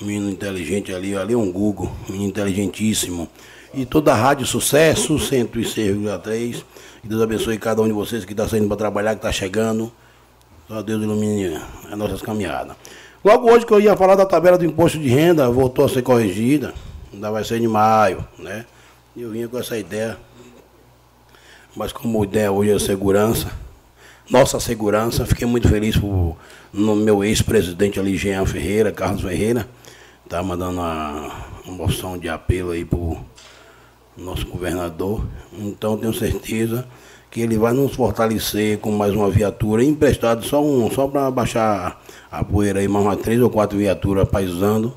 menino 0.00 0.30
inteligente 0.30 0.94
ali, 0.94 1.16
ali 1.16 1.34
um 1.34 1.50
Google, 1.50 1.90
menino 2.08 2.28
inteligentíssimo. 2.28 3.28
E 3.72 3.84
toda 3.86 4.12
a 4.12 4.16
Rádio 4.16 4.46
Sucesso, 4.46 5.14
106,3. 5.14 6.64
Que 7.02 7.08
Deus 7.08 7.22
abençoe 7.22 7.58
cada 7.58 7.80
um 7.80 7.86
de 7.86 7.92
vocês 7.92 8.24
que 8.24 8.32
está 8.32 8.48
saindo 8.48 8.66
para 8.66 8.76
trabalhar, 8.76 9.10
que 9.10 9.18
está 9.18 9.32
chegando. 9.32 9.92
Só 10.66 10.82
Deus 10.82 11.02
ilumine 11.02 11.60
as 11.90 11.98
nossas 11.98 12.20
caminhadas. 12.20 12.76
Logo 13.24 13.50
hoje 13.50 13.66
que 13.66 13.72
eu 13.72 13.80
ia 13.80 13.96
falar 13.96 14.14
da 14.14 14.26
tabela 14.26 14.56
do 14.56 14.64
imposto 14.64 14.98
de 14.98 15.08
renda, 15.08 15.50
voltou 15.50 15.84
a 15.84 15.88
ser 15.88 16.02
corrigida. 16.02 16.74
Ainda 17.12 17.30
vai 17.30 17.44
ser 17.44 17.60
em 17.60 17.68
maio, 17.68 18.26
né? 18.38 18.64
E 19.14 19.22
eu 19.22 19.30
vinha 19.30 19.48
com 19.48 19.58
essa 19.58 19.76
ideia. 19.76 20.16
Mas 21.76 21.92
como 21.92 22.24
ideia 22.24 22.50
hoje 22.50 22.72
é 22.72 22.78
segurança, 22.78 23.50
nossa 24.28 24.58
segurança, 24.60 25.26
fiquei 25.26 25.46
muito 25.46 25.68
feliz 25.68 25.96
por, 25.96 26.36
no 26.72 26.96
meu 26.96 27.22
ex-presidente 27.24 27.98
ali, 27.98 28.16
Jean 28.16 28.46
Ferreira, 28.46 28.92
Carlos 28.92 29.22
Ferreira, 29.22 29.68
tá 30.30 30.40
mandando 30.44 30.78
uma, 30.78 31.28
moção 31.66 32.16
de 32.16 32.28
apelo 32.28 32.70
aí 32.70 32.84
pro 32.84 33.18
nosso 34.16 34.46
governador. 34.46 35.26
Então 35.52 35.98
tenho 35.98 36.14
certeza 36.14 36.86
que 37.28 37.40
ele 37.40 37.58
vai 37.58 37.72
nos 37.72 37.96
fortalecer 37.96 38.78
com 38.78 38.92
mais 38.92 39.12
uma 39.12 39.28
viatura. 39.28 39.82
Emprestado 39.82 40.44
só 40.44 40.64
um, 40.64 40.88
só 40.88 41.08
para 41.08 41.28
baixar 41.32 42.00
a 42.30 42.44
poeira 42.44 42.78
aí, 42.78 42.86
mais 42.86 43.04
uma 43.04 43.16
três 43.16 43.40
ou 43.40 43.50
quatro 43.50 43.76
viaturas 43.76 44.28
paisando 44.28 44.94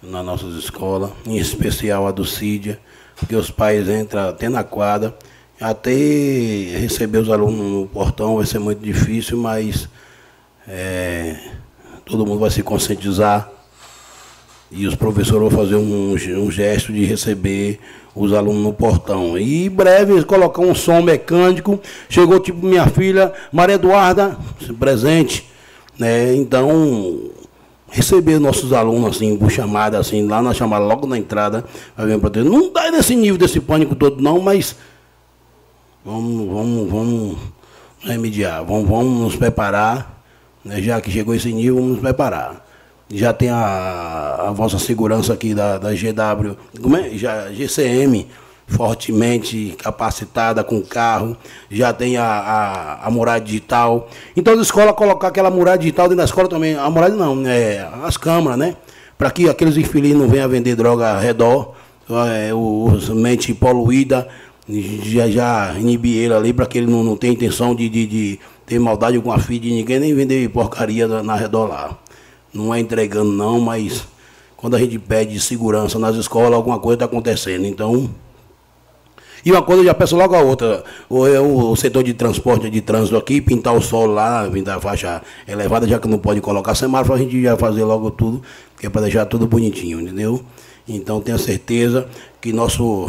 nas 0.00 0.24
nossas 0.24 0.54
escolas, 0.54 1.10
em 1.26 1.36
especial 1.36 2.06
a 2.06 2.12
do 2.12 2.24
Cídia, 2.24 2.78
porque 3.16 3.34
os 3.34 3.50
pais 3.50 3.88
entram 3.88 4.28
até 4.28 4.48
na 4.48 4.62
quadra, 4.62 5.12
até 5.60 5.90
receber 5.90 7.18
os 7.18 7.30
alunos 7.30 7.58
no 7.58 7.88
portão 7.88 8.36
vai 8.36 8.46
ser 8.46 8.60
muito 8.60 8.78
difícil, 8.78 9.38
mas 9.38 9.88
é, 10.68 11.36
todo 12.04 12.24
mundo 12.24 12.38
vai 12.38 12.50
se 12.50 12.62
conscientizar 12.62 13.55
e 14.70 14.86
os 14.86 14.94
professores 14.94 15.48
vão 15.48 15.50
fazer 15.50 15.76
um, 15.76 16.14
um 16.14 16.50
gesto 16.50 16.92
de 16.92 17.04
receber 17.04 17.78
os 18.14 18.32
alunos 18.32 18.62
no 18.62 18.72
portão. 18.72 19.38
E 19.38 19.66
em 19.66 19.70
breve 19.70 20.12
eles 20.12 20.24
colocar 20.24 20.62
um 20.62 20.74
som 20.74 21.02
mecânico. 21.02 21.80
Chegou 22.08 22.40
tipo 22.40 22.66
minha 22.66 22.86
filha, 22.86 23.32
Maria 23.52 23.76
Eduarda, 23.76 24.36
presente. 24.78 25.46
Né? 25.98 26.34
Então, 26.34 27.30
receber 27.90 28.38
nossos 28.38 28.72
alunos 28.72 29.16
assim, 29.16 29.36
por 29.36 29.50
chamada, 29.50 29.98
assim, 29.98 30.26
lá 30.26 30.42
na 30.42 30.52
chamada, 30.52 30.84
logo 30.84 31.06
na 31.06 31.16
entrada, 31.16 31.64
para 31.94 32.44
Não 32.44 32.72
dá 32.72 32.90
nesse 32.90 33.14
nível 33.14 33.38
desse 33.38 33.60
pânico 33.60 33.94
todo, 33.94 34.20
não, 34.20 34.40
mas 34.40 34.76
vamos, 36.04 36.48
vamos, 36.48 36.90
vamos 36.90 37.38
remediar, 38.00 38.64
vamos, 38.64 38.88
vamos 38.88 39.20
nos 39.20 39.36
preparar, 39.36 40.22
né? 40.64 40.82
já 40.82 41.00
que 41.00 41.10
chegou 41.10 41.34
esse 41.34 41.52
nível, 41.52 41.76
vamos 41.76 41.92
nos 41.92 42.00
preparar 42.00 42.65
já 43.08 43.32
tem 43.32 43.50
a, 43.50 44.46
a 44.48 44.50
vossa 44.52 44.78
segurança 44.78 45.32
aqui 45.32 45.54
da, 45.54 45.78
da 45.78 45.90
GW, 45.90 46.56
como 46.82 46.96
é? 46.96 47.10
Já, 47.10 47.52
GCM, 47.52 48.26
fortemente 48.66 49.74
capacitada 49.78 50.64
com 50.64 50.82
carro, 50.82 51.36
já 51.70 51.92
tem 51.92 52.16
a, 52.16 52.24
a, 52.24 53.06
a 53.06 53.10
muralha 53.10 53.40
digital. 53.40 54.08
Então 54.36 54.58
a 54.58 54.62
escola 54.62 54.92
colocar 54.92 55.28
aquela 55.28 55.50
muralha 55.50 55.78
digital 55.78 56.06
dentro 56.06 56.18
da 56.18 56.24
escola 56.24 56.48
também, 56.48 56.74
a 56.74 56.90
muralha 56.90 57.14
não, 57.14 57.46
é, 57.46 57.88
as 58.02 58.16
câmaras, 58.16 58.58
né? 58.58 58.76
Para 59.16 59.30
que 59.30 59.48
aqueles 59.48 59.76
infelizes 59.76 60.18
não 60.18 60.28
venham 60.28 60.48
vender 60.48 60.74
droga 60.74 61.14
ao 61.14 61.20
redor, 61.20 61.74
é, 62.10 62.52
os 62.52 63.08
mente 63.08 63.54
poluída, 63.54 64.28
já, 64.68 65.30
já 65.30 65.74
inibir 65.78 66.24
ele 66.24 66.34
ali 66.34 66.52
para 66.52 66.66
que 66.66 66.76
ele 66.76 66.90
não, 66.90 67.04
não 67.04 67.16
tenha 67.16 67.32
intenção 67.32 67.74
de, 67.74 67.88
de, 67.88 68.06
de 68.06 68.40
ter 68.66 68.80
maldade 68.80 69.18
com 69.20 69.32
a 69.32 69.38
filha 69.38 69.60
de 69.60 69.70
ninguém, 69.70 70.00
nem 70.00 70.12
vender 70.12 70.48
porcaria 70.50 71.06
na, 71.06 71.22
na 71.22 71.36
redor 71.36 71.68
lá 71.68 71.96
não 72.56 72.74
é 72.74 72.80
entregando 72.80 73.30
não, 73.30 73.60
mas 73.60 74.06
quando 74.56 74.74
a 74.74 74.78
gente 74.78 74.98
pede 74.98 75.38
segurança 75.38 75.98
nas 75.98 76.16
escolas, 76.16 76.54
alguma 76.54 76.78
coisa 76.78 76.96
está 76.96 77.04
acontecendo. 77.04 77.66
Então, 77.66 78.10
e 79.44 79.52
uma 79.52 79.62
coisa 79.62 79.82
eu 79.82 79.86
já 79.86 79.94
peço 79.94 80.16
logo 80.16 80.34
a 80.34 80.40
outra. 80.40 80.82
O, 81.08 81.24
é 81.24 81.38
o 81.38 81.76
setor 81.76 82.02
de 82.02 82.12
transporte 82.14 82.68
de 82.68 82.80
trânsito 82.80 83.16
aqui, 83.16 83.40
pintar 83.40 83.74
o 83.76 83.80
sol 83.80 84.06
lá, 84.06 84.48
pintar 84.50 84.78
a 84.78 84.80
faixa 84.80 85.22
elevada, 85.46 85.86
já 85.86 86.00
que 86.00 86.08
não 86.08 86.18
pode 86.18 86.40
colocar 86.40 86.74
semáforo, 86.74 87.14
a 87.14 87.18
gente 87.18 87.40
já 87.40 87.56
fazer 87.56 87.84
logo 87.84 88.10
tudo, 88.10 88.42
que 88.76 88.86
é 88.86 88.90
para 88.90 89.02
deixar 89.02 89.24
tudo 89.26 89.46
bonitinho, 89.46 90.00
entendeu? 90.00 90.42
Então 90.88 91.20
tenha 91.20 91.38
certeza 91.38 92.08
que 92.40 92.52
nosso, 92.52 93.08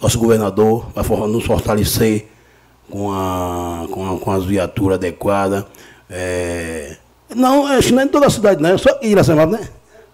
nosso 0.00 0.16
governador 0.16 0.86
vai 0.94 1.04
nos 1.26 1.44
fortalecer 1.44 2.28
com, 2.88 3.12
a, 3.12 3.86
com, 3.90 4.14
a, 4.14 4.18
com 4.18 4.30
as 4.30 4.44
viaturas 4.44 4.96
adequadas. 4.96 5.64
É, 6.08 6.96
não, 7.34 7.68
é 7.68 7.78
em 7.78 8.08
toda 8.08 8.26
a 8.26 8.30
cidade, 8.30 8.62
não. 8.62 8.70
É 8.70 8.78
só 8.78 8.98
Iracemaba, 9.02 9.52
né? 9.52 9.68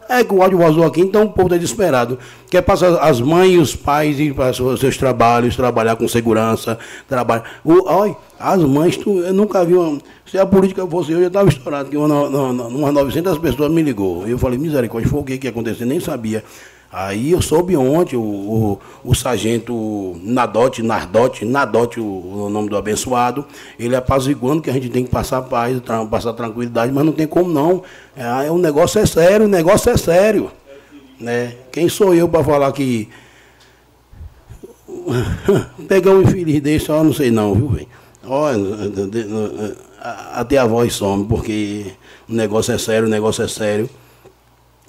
É 0.08 0.22
que 0.22 0.34
o 0.34 0.42
áudio 0.42 0.58
vazou 0.58 0.84
aqui, 0.84 1.00
então 1.00 1.22
o 1.22 1.30
povo 1.30 1.48
está 1.48 1.56
desesperado. 1.56 2.18
Quer 2.50 2.60
passar 2.60 2.94
as 2.98 3.20
mães 3.20 3.54
e 3.54 3.58
os 3.58 3.74
pais 3.74 4.20
ir 4.20 4.34
para 4.34 4.50
os 4.50 4.80
seus 4.80 4.98
trabalhos, 4.98 5.56
trabalhar 5.56 5.96
com 5.96 6.06
segurança, 6.06 6.78
trabalhar. 7.08 7.44
Olha, 7.64 8.14
as 8.38 8.62
mães, 8.62 8.96
tu, 8.98 9.20
eu 9.20 9.32
nunca 9.32 9.64
vi 9.64 9.74
uma. 9.74 9.98
Se 10.26 10.36
a 10.38 10.44
política 10.44 10.86
fosse 10.86 11.12
eu, 11.12 11.20
já 11.20 11.28
estava 11.28 11.48
estourado, 11.48 11.88
que 11.88 11.96
uma, 11.96 12.06
uma, 12.06 12.66
umas 12.66 12.92
900 12.92 13.38
pessoas 13.38 13.70
me 13.72 13.82
ligou. 13.82 14.26
Eu 14.28 14.38
falei, 14.38 14.58
misericórdia, 14.58 15.08
foi 15.08 15.20
o 15.20 15.24
que, 15.24 15.38
que 15.38 15.46
ia 15.46 15.50
acontecer? 15.50 15.86
Nem 15.86 16.00
sabia. 16.00 16.44
Aí 16.96 17.32
eu 17.32 17.42
soube 17.42 17.76
ontem 17.76 18.14
o, 18.14 18.22
o, 18.22 18.80
o 19.04 19.14
sargento 19.16 20.14
Nadote, 20.22 20.80
Nardote, 20.80 21.44
Nadote, 21.44 21.98
o, 21.98 22.04
o, 22.04 22.48
nome 22.48 22.68
do 22.68 22.76
abençoado, 22.76 23.44
ele 23.76 23.96
apaziguando 23.96 24.62
que 24.62 24.70
a 24.70 24.72
gente 24.72 24.90
tem 24.90 25.02
que 25.02 25.10
passar 25.10 25.42
paz, 25.42 25.76
passar 26.08 26.32
tranquilidade, 26.34 26.92
mas 26.92 27.04
não 27.04 27.12
tem 27.12 27.26
como 27.26 27.50
não. 27.50 27.82
É, 28.16 28.48
o 28.48 28.58
negócio 28.58 29.00
é 29.00 29.06
sério, 29.06 29.46
o 29.46 29.48
negócio 29.48 29.90
é 29.90 29.96
sério. 29.96 30.52
Né? 31.18 31.56
Quem 31.72 31.88
sou 31.88 32.14
eu 32.14 32.28
para 32.28 32.44
falar 32.44 32.70
que. 32.70 33.08
Pegar 35.88 36.12
um 36.12 36.22
infeliz 36.22 36.62
desse, 36.62 36.90
eu 36.90 37.02
não 37.02 37.12
sei 37.12 37.28
não, 37.28 37.56
viu, 37.56 37.70
velho? 37.70 37.88
Olha, 38.24 38.56
até 40.32 40.58
a 40.58 40.64
voz 40.64 40.94
some, 40.94 41.26
porque 41.26 41.86
o 42.28 42.32
negócio 42.32 42.72
é 42.72 42.78
sério, 42.78 43.08
o 43.08 43.10
negócio 43.10 43.42
é 43.42 43.48
sério. 43.48 43.90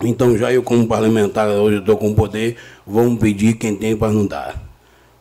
Então 0.02 0.38
já 0.38 0.52
eu 0.52 0.62
como 0.62 0.88
parlamentar, 0.88 1.48
hoje 1.48 1.78
estou 1.78 1.98
com 1.98 2.14
poder, 2.14 2.58
vamos 2.86 3.20
pedir 3.20 3.54
quem 3.56 3.76
tem 3.76 3.96
para 3.96 4.12
não 4.12 4.26
dar. 4.26 4.66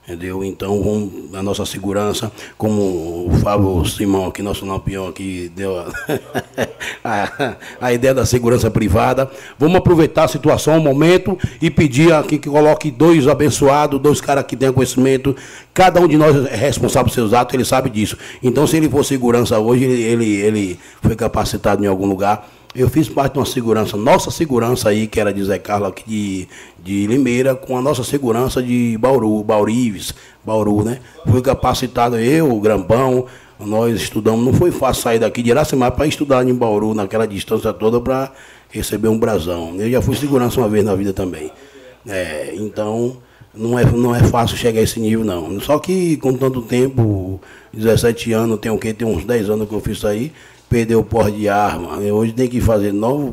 Entendeu? 0.07 0.45
Então, 0.45 0.83
vamos 0.83 1.33
nossa 1.43 1.65
segurança, 1.65 2.31
como 2.59 3.27
o 3.27 3.31
Fábio 3.43 3.83
Simão, 3.87 4.27
aqui, 4.27 4.43
nosso 4.43 4.67
lampião 4.67 5.09
aqui, 5.09 5.51
deu 5.57 5.79
a, 5.79 5.91
a, 7.03 7.57
a, 7.81 7.93
ideia 7.95 8.13
da 8.13 8.27
segurança 8.27 8.71
privada. 8.71 9.31
Vamos 9.59 9.77
aproveitar 9.77 10.25
a 10.25 10.29
situação, 10.29 10.77
o 10.77 10.81
momento, 10.83 11.39
e 11.61 11.71
pedir 11.71 12.13
aqui 12.13 12.37
que 12.37 12.51
coloque 12.51 12.91
dois 12.91 13.27
abençoados, 13.27 13.99
dois 13.99 14.21
caras 14.21 14.45
que 14.45 14.55
tenham 14.55 14.75
conhecimento. 14.75 15.35
Cada 15.73 15.99
um 16.03 16.07
de 16.07 16.19
nós 16.19 16.37
é 16.49 16.55
responsável 16.55 17.07
por 17.09 17.15
seus 17.15 17.33
atos, 17.33 17.55
ele 17.55 17.65
sabe 17.65 17.89
disso. 17.89 18.19
Então, 18.43 18.67
se 18.67 18.77
ele 18.77 18.91
for 18.91 19.07
segurança 19.07 19.59
hoje, 19.59 19.85
ele, 19.85 20.03
ele, 20.03 20.35
ele 20.35 20.81
foi 21.01 21.17
capacitado 21.17 21.83
em 21.83 21.87
algum 21.89 22.07
lugar 22.07 22.47
eu 22.75 22.89
fiz 22.89 23.09
parte 23.09 23.35
de 23.35 23.39
uma 23.39 23.47
segurança, 23.47 23.97
nossa 23.97 24.31
segurança 24.33 24.89
aí, 24.89 25.07
que 25.07 25.21
era 25.21 25.33
de 25.33 25.45
Zé 25.45 25.59
Carlos 25.59 25.91
aqui 25.91 26.05
de, 26.07 26.49
de 26.83 27.07
Limeira, 27.07 27.55
com 27.55 27.79
a 27.79 27.83
nossa 27.83 28.03
segurança 28.03 28.61
de 28.61 28.99
Bauru, 28.99 29.45
Baurives, 29.45 30.13
Bauru, 30.45 30.83
né? 30.83 30.99
Fui 31.25 31.41
capacitado, 31.41 32.19
eu, 32.19 32.51
o 32.51 32.61
Grampão, 32.61 33.27
nós 33.61 33.95
estudamos, 34.03 34.45
não 34.45 34.53
foi 34.53 34.73
fácil 34.73 35.05
sair 35.05 35.21
daqui 35.21 35.41
de 35.41 35.51
Iracemar 35.51 35.93
para 35.93 36.07
estudar 36.07 36.47
em 36.47 36.53
Bauru, 36.53 36.95
naquela 36.95 37.27
distância 37.27 37.73
toda, 37.73 38.01
para 38.01 38.33
receber 38.71 39.07
um 39.07 39.19
brasão. 39.19 39.77
Eu 39.79 39.89
já 39.89 40.03
fui 40.03 40.17
segurança 40.17 40.61
uma 40.61 40.69
vez 40.69 40.85
na 40.85 40.97
vida 40.97 41.13
também. 41.13 41.53
É, 42.09 42.55
então, 42.57 43.19
não 43.55 43.79
é, 43.79 43.85
não 43.85 44.13
é 44.13 44.25
fácil 44.25 44.57
chegar 44.57 44.81
a 44.81 44.83
esse 44.83 44.99
nível, 44.99 45.25
não. 45.25 45.61
Só 45.61 45.79
que 45.79 46.17
com 46.17 46.35
tanto 46.35 46.61
tempo, 46.61 47.41
17 47.73 48.33
anos, 48.33 48.59
tem 48.59 48.73
o 48.73 48.79
quê? 48.79 48.93
Tem 48.93 49.07
uns 49.07 49.25
10 49.25 49.49
anos 49.49 49.69
que 49.69 49.75
eu 49.75 49.81
fiz 49.81 49.99
isso 49.99 50.09
aí 50.09 50.33
perdeu 50.75 50.99
o 50.99 51.05
porte 51.05 51.37
de 51.37 51.49
arma. 51.49 51.99
Hoje 51.99 52.33
tem 52.33 52.49
que 52.49 52.61
fazer 52.61 52.93
novo 52.93 53.33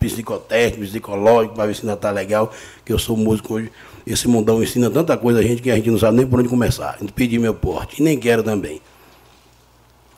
psicotécnico, 0.00 0.90
psicológico, 0.90 1.54
para 1.54 1.66
ver 1.66 1.74
se 1.74 1.82
ainda 1.82 1.92
está 1.92 2.10
legal, 2.10 2.50
que 2.82 2.94
eu 2.94 2.98
sou 2.98 3.14
músico 3.14 3.56
hoje. 3.56 3.70
Esse 4.06 4.26
mundão 4.26 4.62
ensina 4.62 4.88
tanta 4.88 5.18
coisa 5.18 5.40
a 5.40 5.42
gente 5.42 5.60
que 5.60 5.70
a 5.70 5.76
gente 5.76 5.90
não 5.90 5.98
sabe 5.98 6.16
nem 6.16 6.26
por 6.26 6.40
onde 6.40 6.48
começar. 6.48 6.96
Não 6.98 7.08
pedi 7.08 7.38
meu 7.38 7.52
porte, 7.52 8.00
e 8.00 8.02
nem 8.02 8.18
quero 8.18 8.42
também. 8.42 8.80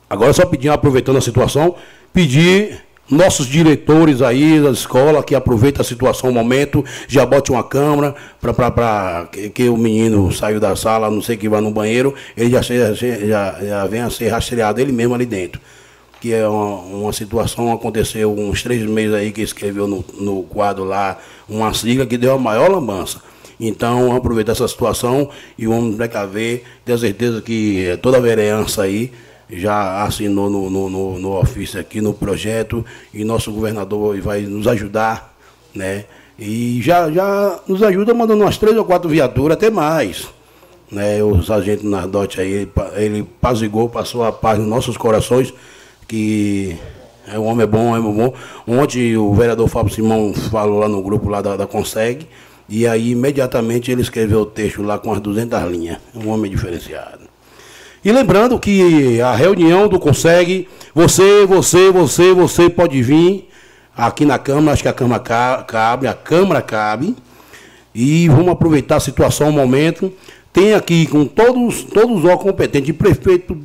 Agora 0.09 0.31
só 0.31 0.45
pedir, 0.45 0.69
aproveitando 0.69 1.17
a 1.17 1.21
situação, 1.21 1.75
pedir 2.13 2.85
nossos 3.09 3.45
diretores 3.45 4.21
aí 4.21 4.61
da 4.61 4.69
escola 4.69 5.21
que 5.21 5.35
aproveitem 5.35 5.81
a 5.81 5.83
situação, 5.83 6.29
o 6.29 6.33
momento, 6.33 6.85
já 7.05 7.25
bote 7.25 7.51
uma 7.51 7.65
câmera 7.65 8.15
para 8.39 9.27
que, 9.29 9.49
que, 9.49 9.67
o 9.67 9.75
menino 9.75 10.31
saiu 10.31 10.57
da 10.57 10.73
sala, 10.77 11.11
não 11.11 11.21
sei 11.21 11.35
que 11.35 11.49
vai 11.49 11.59
no 11.59 11.71
banheiro, 11.71 12.15
ele 12.37 12.51
já, 12.51 12.61
já, 12.61 12.93
já, 12.93 13.57
já 13.61 13.87
venha 13.87 14.05
a 14.05 14.09
ser 14.09 14.29
rastreado 14.29 14.79
ele 14.79 14.93
mesmo 14.93 15.13
ali 15.13 15.25
dentro 15.25 15.59
que 16.19 16.33
é 16.33 16.47
uma, 16.47 16.75
uma, 16.81 17.13
situação, 17.13 17.71
aconteceu 17.71 18.33
uns 18.33 18.61
três 18.61 18.83
meses 18.83 19.13
aí 19.13 19.31
que 19.31 19.41
escreveu 19.41 19.87
no, 19.87 20.03
no 20.19 20.43
quadro 20.43 20.83
lá 20.83 21.17
uma 21.47 21.73
sigla 21.73 22.05
que 22.05 22.17
deu 22.17 22.33
a 22.33 22.37
maior 22.37 22.69
lambança. 22.69 23.21
Então, 23.59 24.01
vamos 24.01 24.17
aproveitar 24.17 24.53
essa 24.53 24.67
situação 24.67 25.29
e 25.57 25.67
vamos 25.67 25.95
precaver, 25.95 26.63
ter 26.85 26.97
certeza 26.97 27.41
que 27.41 27.97
toda 28.01 28.17
a 28.17 28.21
vereança 28.21 28.83
aí 28.83 29.11
já 29.49 30.03
assinou 30.03 30.49
no, 30.49 30.69
no, 30.69 30.89
no, 30.89 31.19
no 31.19 31.39
ofício 31.39 31.79
aqui, 31.79 31.99
no 31.99 32.13
projeto, 32.13 32.85
e 33.13 33.23
nosso 33.25 33.51
governador 33.51 34.19
vai 34.21 34.41
nos 34.41 34.67
ajudar, 34.67 35.35
né? 35.73 36.05
E 36.37 36.79
já, 36.81 37.11
já 37.11 37.59
nos 37.67 37.83
ajuda 37.83 38.13
mandando 38.13 38.43
umas 38.43 38.57
três 38.57 38.77
ou 38.77 38.85
quatro 38.85 39.09
viaturas, 39.09 39.57
até 39.57 39.69
mais. 39.69 40.29
Né? 40.89 41.21
O 41.21 41.43
sargento 41.43 41.85
Nardote 41.85 42.39
aí, 42.39 42.51
ele, 42.51 42.71
ele 42.95 43.23
pazigou, 43.41 43.89
passou 43.89 44.23
a 44.23 44.31
paz 44.31 44.57
nos 44.57 44.67
nossos 44.67 44.95
corações, 44.95 45.53
que 46.09 46.75
é 47.27 47.37
um 47.37 47.45
homem 47.45 47.65
bom, 47.65 47.95
é 47.95 47.99
um 47.99 48.11
bom. 48.11 48.33
Ontem 48.67 49.15
o 49.15 49.33
vereador 49.33 49.69
Fábio 49.69 49.93
Simão 49.93 50.33
falou 50.33 50.79
lá 50.79 50.89
no 50.89 51.01
grupo 51.01 51.29
lá 51.29 51.41
da, 51.41 51.55
da 51.55 51.67
Consegue, 51.67 52.27
e 52.67 52.87
aí 52.87 53.11
imediatamente 53.11 53.91
ele 53.91 54.01
escreveu 54.01 54.41
o 54.41 54.45
texto 54.45 54.81
lá 54.81 54.97
com 54.97 55.13
as 55.13 55.21
200 55.21 55.71
linhas. 55.71 55.97
Um 56.15 56.29
homem 56.29 56.51
diferenciado. 56.51 57.29
E 58.03 58.11
lembrando 58.11 58.59
que 58.59 59.21
a 59.21 59.35
reunião 59.35 59.87
do 59.87 59.99
Consegue, 59.99 60.67
você, 60.93 61.45
você, 61.45 61.91
você, 61.91 62.33
você 62.33 62.69
pode 62.69 63.01
vir 63.01 63.47
aqui 63.95 64.25
na 64.25 64.39
Câmara, 64.39 64.73
acho 64.73 64.81
que 64.81 64.89
a 64.89 64.93
Câmara 64.93 65.21
cabe, 65.63 66.07
a 66.07 66.13
Câmara 66.13 66.61
cabe. 66.61 67.15
E 67.93 68.29
vamos 68.29 68.49
aproveitar 68.49 68.95
a 68.95 68.99
situação, 68.99 69.49
o 69.49 69.53
momento. 69.53 70.11
Tem 70.51 70.73
aqui 70.73 71.05
com 71.05 71.25
todos, 71.25 71.83
todos 71.83 72.23
os 72.23 72.35
competentes, 72.35 72.95
prefeito, 72.95 73.55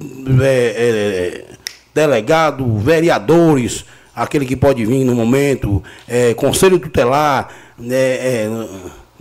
é, 0.43 1.45
é, 1.47 1.54
delegado, 1.95 2.77
vereadores, 2.79 3.85
aquele 4.15 4.45
que 4.45 4.57
pode 4.57 4.85
vir 4.85 5.05
no 5.05 5.15
momento, 5.15 5.83
é, 6.09 6.35
conselho 6.35 6.79
tutelar, 6.79 7.49
é, 7.89 7.95
é, 7.95 8.51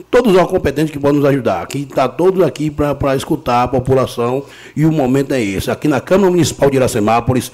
todos 0.10 0.36
os 0.36 0.48
competentes 0.48 0.92
que 0.92 1.00
podem 1.00 1.20
nos 1.20 1.30
ajudar. 1.30 1.62
Aqui 1.62 1.84
está 1.84 2.10
todos 2.10 2.44
aqui 2.44 2.72
para 2.72 3.16
escutar 3.16 3.64
a 3.64 3.68
população 3.68 4.44
e 4.76 4.86
o 4.86 4.92
momento 4.92 5.34
é 5.34 5.42
esse. 5.42 5.70
Aqui 5.70 5.88
na 5.88 6.02
Câmara 6.02 6.32
Municipal 6.32 6.70
de 6.70 6.78
Iracemápolis, 6.78 7.52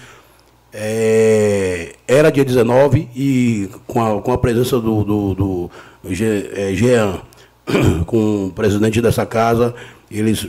é, 0.71 1.95
era 2.07 2.31
dia 2.31 2.45
19 2.45 3.09
e 3.15 3.69
com 3.87 4.01
a, 4.03 4.21
com 4.21 4.31
a 4.31 4.37
presença 4.37 4.79
do, 4.79 5.03
do, 5.03 5.33
do 5.33 5.71
é, 6.05 6.73
Jean, 6.73 7.21
com 8.05 8.47
o 8.47 8.51
presidente 8.51 9.01
dessa 9.01 9.25
casa, 9.25 9.73
eles 10.09 10.47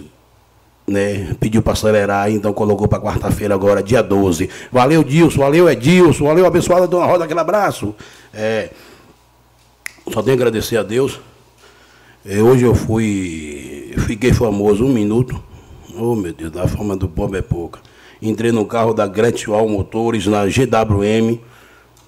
né, 0.90 1.36
pediu 1.38 1.62
para 1.62 1.74
acelerar, 1.74 2.30
então 2.30 2.52
colocou 2.52 2.88
para 2.88 3.00
quarta-feira 3.00 3.54
agora, 3.54 3.80
dia 3.80 4.02
12. 4.02 4.50
Valeu, 4.72 5.04
Dilson, 5.04 5.38
valeu, 5.38 5.70
Edilson, 5.70 6.24
valeu, 6.24 6.44
abençoada 6.44 6.86
Dona 6.88 7.06
Rosa, 7.06 7.24
aquele 7.24 7.38
abraço. 7.38 7.94
É, 8.34 8.70
só 10.12 10.20
tenho 10.20 10.36
a 10.36 10.38
agradecer 10.38 10.76
a 10.76 10.82
Deus. 10.82 11.20
É, 12.26 12.42
hoje 12.42 12.64
eu 12.64 12.74
fui, 12.74 13.94
fiquei 14.00 14.32
famoso 14.32 14.84
um 14.84 14.92
minuto. 14.92 15.40
Oh, 15.96 16.16
meu 16.16 16.32
Deus, 16.32 16.56
a 16.56 16.66
fama 16.66 16.96
do 16.96 17.08
povo 17.08 17.36
é 17.36 17.42
pouca. 17.42 17.78
Entrei 18.20 18.50
no 18.50 18.66
carro 18.66 18.92
da 18.92 19.06
Gretchen 19.06 19.54
Motores, 19.68 20.26
na 20.26 20.44
GWM, 20.46 21.38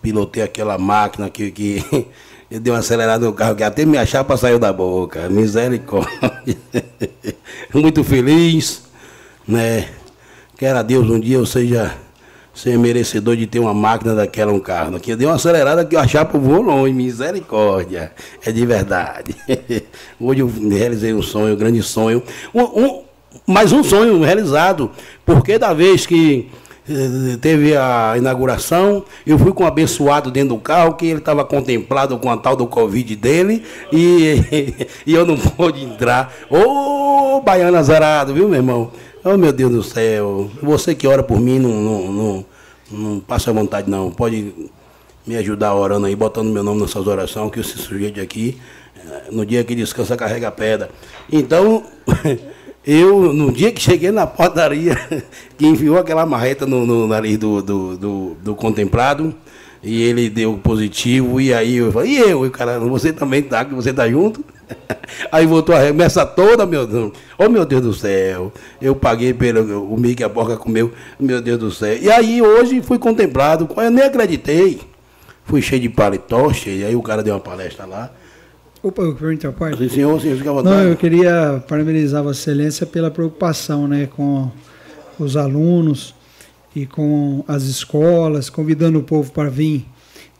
pilotei 0.02 0.42
aquela 0.42 0.76
máquina 0.76 1.30
que, 1.30 1.52
que 1.52 1.84
Eu 2.52 2.60
dei 2.60 2.70
uma 2.70 2.80
acelerada 2.80 3.24
no 3.24 3.32
carro 3.32 3.56
que 3.56 3.62
até 3.62 3.86
me 3.86 3.96
achar 3.96 4.22
para 4.24 4.36
sair 4.36 4.58
da 4.58 4.70
boca. 4.70 5.26
Misericórdia. 5.30 6.58
Muito 7.72 8.04
feliz, 8.04 8.82
né? 9.48 9.88
Quero 10.58 10.78
a 10.78 10.82
Deus 10.82 11.08
um 11.08 11.18
dia 11.18 11.38
eu 11.38 11.46
seja 11.46 11.96
ser 12.52 12.78
merecedor 12.78 13.38
de 13.38 13.46
ter 13.46 13.58
uma 13.58 13.72
máquina 13.72 14.14
daquela, 14.14 14.52
um 14.52 14.60
carro. 14.60 14.96
Aqui 14.96 15.12
eu 15.12 15.16
dei 15.16 15.26
uma 15.26 15.36
acelerada 15.36 15.82
que 15.82 15.96
eu 15.96 16.00
achar 16.00 16.26
pro 16.26 16.38
voo 16.38 16.60
longe. 16.60 16.92
Misericórdia. 16.92 18.12
É 18.44 18.52
de 18.52 18.66
verdade. 18.66 19.34
Hoje 20.20 20.40
eu 20.40 20.52
realizei 20.68 21.14
um 21.14 21.22
sonho, 21.22 21.54
um 21.54 21.56
grande 21.58 21.82
sonho. 21.82 22.22
Um, 22.54 22.64
um, 22.64 23.02
mais 23.46 23.72
um 23.72 23.82
sonho 23.82 24.22
realizado. 24.22 24.90
Porque 25.24 25.58
da 25.58 25.72
vez 25.72 26.04
que 26.04 26.50
teve 27.40 27.76
a 27.76 28.14
inauguração, 28.16 29.04
eu 29.24 29.38
fui 29.38 29.52
com 29.52 29.62
um 29.62 29.66
abençoado 29.66 30.30
dentro 30.30 30.56
do 30.56 30.60
carro, 30.60 30.94
que 30.94 31.06
ele 31.06 31.18
estava 31.18 31.44
contemplado 31.44 32.18
com 32.18 32.30
a 32.30 32.36
tal 32.36 32.56
do 32.56 32.66
Covid 32.66 33.14
dele, 33.14 33.64
e, 33.92 34.36
e 35.06 35.14
eu 35.14 35.24
não 35.24 35.36
pude 35.36 35.84
entrar. 35.84 36.34
Ô, 36.50 37.36
oh, 37.36 37.40
baiano 37.40 37.76
azarado, 37.76 38.34
viu, 38.34 38.48
meu 38.48 38.58
irmão? 38.58 38.90
Oh, 39.24 39.36
meu 39.36 39.52
Deus 39.52 39.70
do 39.70 39.82
céu. 39.82 40.50
Você 40.60 40.94
que 40.94 41.06
ora 41.06 41.22
por 41.22 41.40
mim, 41.40 41.60
não, 41.60 41.70
não, 41.70 42.12
não, 42.12 42.44
não 42.90 43.20
passa 43.20 43.52
vontade, 43.52 43.88
não. 43.88 44.10
Pode 44.10 44.52
me 45.24 45.36
ajudar 45.36 45.74
orando 45.74 46.06
aí, 46.06 46.16
botando 46.16 46.48
meu 46.48 46.64
nome 46.64 46.80
nessas 46.82 47.06
orações, 47.06 47.52
que 47.52 47.60
esse 47.60 47.78
sujeito 47.78 48.20
aqui, 48.20 48.58
eh, 48.96 49.22
no 49.30 49.46
dia 49.46 49.62
que 49.62 49.76
descansa, 49.76 50.16
carrega 50.16 50.50
pedra. 50.50 50.90
Então. 51.30 51.84
Eu, 52.84 53.32
no 53.32 53.52
dia 53.52 53.70
que 53.70 53.80
cheguei 53.80 54.10
na 54.10 54.26
portaria, 54.26 54.96
que 55.56 55.66
enviou 55.66 55.98
aquela 55.98 56.26
marreta 56.26 56.66
no, 56.66 56.84
no 56.84 57.06
nariz 57.06 57.38
do, 57.38 57.62
do, 57.62 57.96
do, 57.96 58.36
do, 58.42 58.54
contemplado, 58.56 59.32
e 59.82 60.02
ele 60.02 60.28
deu 60.28 60.58
positivo, 60.58 61.40
e 61.40 61.54
aí 61.54 61.76
eu 61.76 61.92
falei, 61.92 62.10
e 62.10 62.18
eu? 62.18 62.44
E 62.44 62.50
cara, 62.50 62.80
você 62.80 63.12
também 63.12 63.42
tá, 63.42 63.64
que 63.64 63.74
você 63.74 63.92
tá 63.92 64.08
junto? 64.08 64.44
Aí 65.30 65.44
voltou 65.44 65.74
a 65.74 65.78
remessa 65.78 66.24
toda, 66.24 66.64
meu 66.64 66.86
Deus. 66.86 67.12
Oh, 67.36 67.48
meu 67.48 67.66
Deus 67.66 67.82
do 67.82 67.92
céu. 67.92 68.50
Eu 68.80 68.96
paguei 68.96 69.34
pelo 69.34 69.92
o 69.92 70.00
milho 70.00 70.16
que 70.16 70.24
a 70.24 70.30
porca 70.30 70.56
comeu, 70.56 70.92
meu 71.20 71.42
Deus 71.42 71.58
do 71.58 71.70
céu. 71.70 71.98
E 72.00 72.10
aí 72.10 72.40
hoje 72.40 72.80
fui 72.80 72.98
contemplado, 72.98 73.68
eu 73.76 73.90
nem 73.90 74.04
acreditei. 74.04 74.80
Fui 75.44 75.60
cheio 75.60 75.82
de 75.82 75.88
paletó, 75.90 76.50
cheio, 76.52 76.86
aí 76.86 76.96
o 76.96 77.02
cara 77.02 77.22
deu 77.22 77.34
uma 77.34 77.40
palestra 77.40 77.84
lá. 77.84 78.10
Opa, 78.82 79.02
eu 79.02 79.14
pergunto. 79.14 79.54
Sim, 79.78 79.88
senhor, 79.88 80.20
senhor, 80.20 80.36
fica 80.36 80.50
à 80.50 80.52
vontade. 80.54 80.74
Não, 80.74 80.82
eu 80.82 80.96
queria 80.96 81.62
parabenizar 81.68 82.20
Vossa 82.20 82.40
Excelência 82.40 82.84
pela 82.84 83.12
preocupação 83.12 83.86
né, 83.86 84.08
com 84.08 84.50
os 85.20 85.36
alunos 85.36 86.12
e 86.74 86.84
com 86.84 87.44
as 87.46 87.62
escolas, 87.62 88.50
convidando 88.50 88.98
o 88.98 89.02
povo 89.04 89.30
para 89.30 89.48
vir 89.48 89.86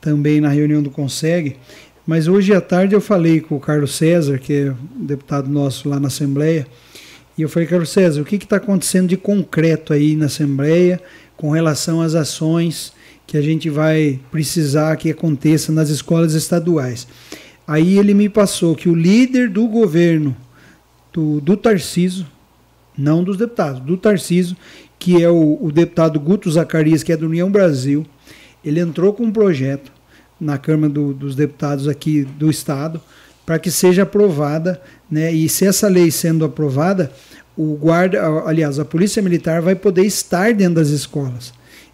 também 0.01 0.40
na 0.40 0.49
reunião 0.49 0.82
do 0.82 0.90
Consegue. 0.90 1.57
Mas 2.05 2.26
hoje 2.26 2.53
à 2.53 2.61
tarde 2.61 2.97
eu 2.97 3.01
falei 3.01 3.40
com 3.40 3.55
o 3.55 3.61
Carlos 3.61 3.95
César, 3.95 4.38
que 4.38 4.53
é 4.53 4.74
deputado 4.97 5.49
nosso 5.49 5.88
lá 5.88 6.01
na 6.01 6.09
Assembleia, 6.09 6.66
e 7.38 7.43
eu 7.43 7.49
falei, 7.49 7.68
Carlos 7.68 7.90
César, 7.90 8.20
o 8.20 8.24
que 8.24 8.34
está 8.34 8.57
acontecendo 8.57 9.09
de 9.09 9.16
concreto 9.16 9.93
aí 9.93 10.16
na 10.16 10.26
Assembleia 10.26 11.01
com 11.36 11.51
relação 11.51 12.03
às 12.03 12.14
ações 12.16 12.93
que 13.24 13.38
a 13.38 13.40
gente 13.40 13.70
vai 13.70 14.18
precisar 14.32 14.97
que 14.97 15.11
aconteça 15.11 15.70
nas 15.70 15.88
escolas 15.88 16.34
estaduais? 16.34 17.07
Aí 17.66 17.98
ele 17.98 18.14
me 18.14 18.28
passou 18.28 18.74
que 18.74 18.88
o 18.88 18.94
líder 18.94 19.48
do 19.48 19.66
governo 19.68 20.36
do, 21.12 21.40
do 21.40 21.56
Tarciso, 21.56 22.26
não 22.96 23.22
dos 23.22 23.36
deputados, 23.36 23.80
do 23.80 23.96
Tarciso, 23.96 24.56
que 24.98 25.22
é 25.22 25.28
o, 25.28 25.58
o 25.60 25.72
deputado 25.72 26.18
Guto 26.18 26.50
Zacarias, 26.50 27.02
que 27.02 27.12
é 27.12 27.16
do 27.16 27.26
União 27.26 27.50
Brasil, 27.50 28.06
ele 28.64 28.80
entrou 28.80 29.12
com 29.12 29.24
um 29.24 29.32
projeto 29.32 29.92
na 30.40 30.58
Câmara 30.58 30.92
do, 30.92 31.12
dos 31.12 31.34
Deputados 31.34 31.88
aqui 31.88 32.24
do 32.24 32.50
Estado 32.50 33.00
para 33.44 33.58
que 33.58 33.70
seja 33.70 34.02
aprovada, 34.02 34.80
né? 35.10 35.32
E 35.32 35.48
se 35.48 35.66
essa 35.66 35.88
lei 35.88 36.10
sendo 36.10 36.44
aprovada, 36.44 37.12
o 37.56 37.74
guarda, 37.74 38.24
aliás, 38.46 38.78
a 38.78 38.84
Polícia 38.84 39.20
Militar 39.20 39.60
vai 39.60 39.74
poder 39.74 40.04
estar 40.04 40.54
dentro 40.54 40.76
das 40.76 40.88
escolas. 40.88 41.52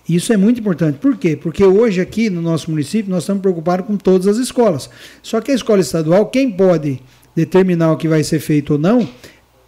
Isso 0.09 0.33
é 0.33 0.37
muito 0.37 0.61
importante. 0.61 0.99
Por 0.99 1.17
quê? 1.17 1.37
Porque 1.37 1.63
hoje 1.63 2.01
aqui 2.01 2.31
no 2.31 2.41
nosso 2.41 2.71
município 2.71 3.11
nós 3.11 3.25
estamos 3.25 3.43
preocupados 3.43 3.87
com 3.87 3.97
todas 3.97 4.27
as 4.27 4.39
escolas. 4.39 4.89
Só 5.23 5.41
que 5.41 5.51
a 5.51 5.55
escola 5.55 5.81
estadual, 5.81 6.27
quem 6.27 6.51
pode 6.51 7.01
determinar 7.37 7.93
o 7.93 7.97
que 7.97 8.09
vai 8.09 8.25
ser 8.25 8.41
feito 8.41 8.75
ou 8.75 8.79
não 8.79 9.07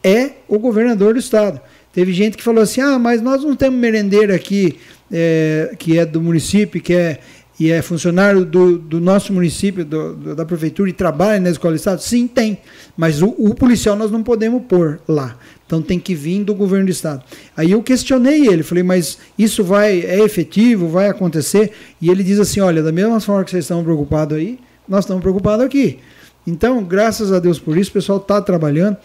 é 0.02 0.30
o 0.48 0.58
governador 0.58 1.12
do 1.12 1.20
estado. 1.20 1.60
Teve 1.92 2.12
gente 2.12 2.36
que 2.36 2.42
falou 2.42 2.62
assim: 2.62 2.80
ah, 2.80 2.98
mas 2.98 3.20
nós 3.20 3.44
não 3.44 3.54
temos 3.54 3.78
merendeira 3.78 4.34
aqui 4.34 4.78
é, 5.12 5.74
que 5.78 5.98
é 5.98 6.06
do 6.06 6.20
município, 6.20 6.80
que 6.80 6.94
é 6.94 7.20
e 7.60 7.70
é 7.70 7.82
funcionário 7.82 8.42
do, 8.46 8.78
do 8.78 8.98
nosso 8.98 9.34
município, 9.34 9.84
do, 9.84 10.14
do, 10.14 10.34
da 10.34 10.46
prefeitura 10.46 10.88
e 10.88 10.94
trabalha 10.94 11.38
na 11.38 11.50
escola 11.50 11.74
do 11.74 11.76
estado? 11.76 12.00
Sim, 12.00 12.26
tem. 12.26 12.58
Mas 12.96 13.20
o, 13.20 13.34
o, 13.36 13.54
policial 13.54 13.94
nós 13.94 14.10
não 14.10 14.22
podemos 14.22 14.62
pôr 14.62 14.98
lá. 15.06 15.36
Então 15.70 15.80
tem 15.80 16.00
que 16.00 16.16
vir 16.16 16.42
do 16.42 16.52
governo 16.52 16.86
do 16.86 16.90
estado. 16.90 17.22
Aí 17.56 17.70
eu 17.70 17.80
questionei 17.80 18.48
ele, 18.48 18.64
falei, 18.64 18.82
mas 18.82 19.18
isso 19.38 19.62
vai 19.62 20.00
é 20.00 20.18
efetivo, 20.18 20.88
vai 20.88 21.08
acontecer? 21.08 21.70
E 22.02 22.10
ele 22.10 22.24
diz 22.24 22.40
assim, 22.40 22.58
olha, 22.58 22.82
da 22.82 22.90
mesma 22.90 23.20
forma 23.20 23.44
que 23.44 23.52
vocês 23.52 23.66
estão 23.66 23.84
preocupados 23.84 24.36
aí, 24.36 24.58
nós 24.88 25.04
estamos 25.04 25.22
preocupados 25.22 25.64
aqui. 25.64 26.00
Então, 26.44 26.82
graças 26.82 27.32
a 27.32 27.38
Deus 27.38 27.60
por 27.60 27.78
isso, 27.78 27.90
o 27.90 27.92
pessoal 27.92 28.18
está 28.18 28.42
trabalhando. 28.42 28.96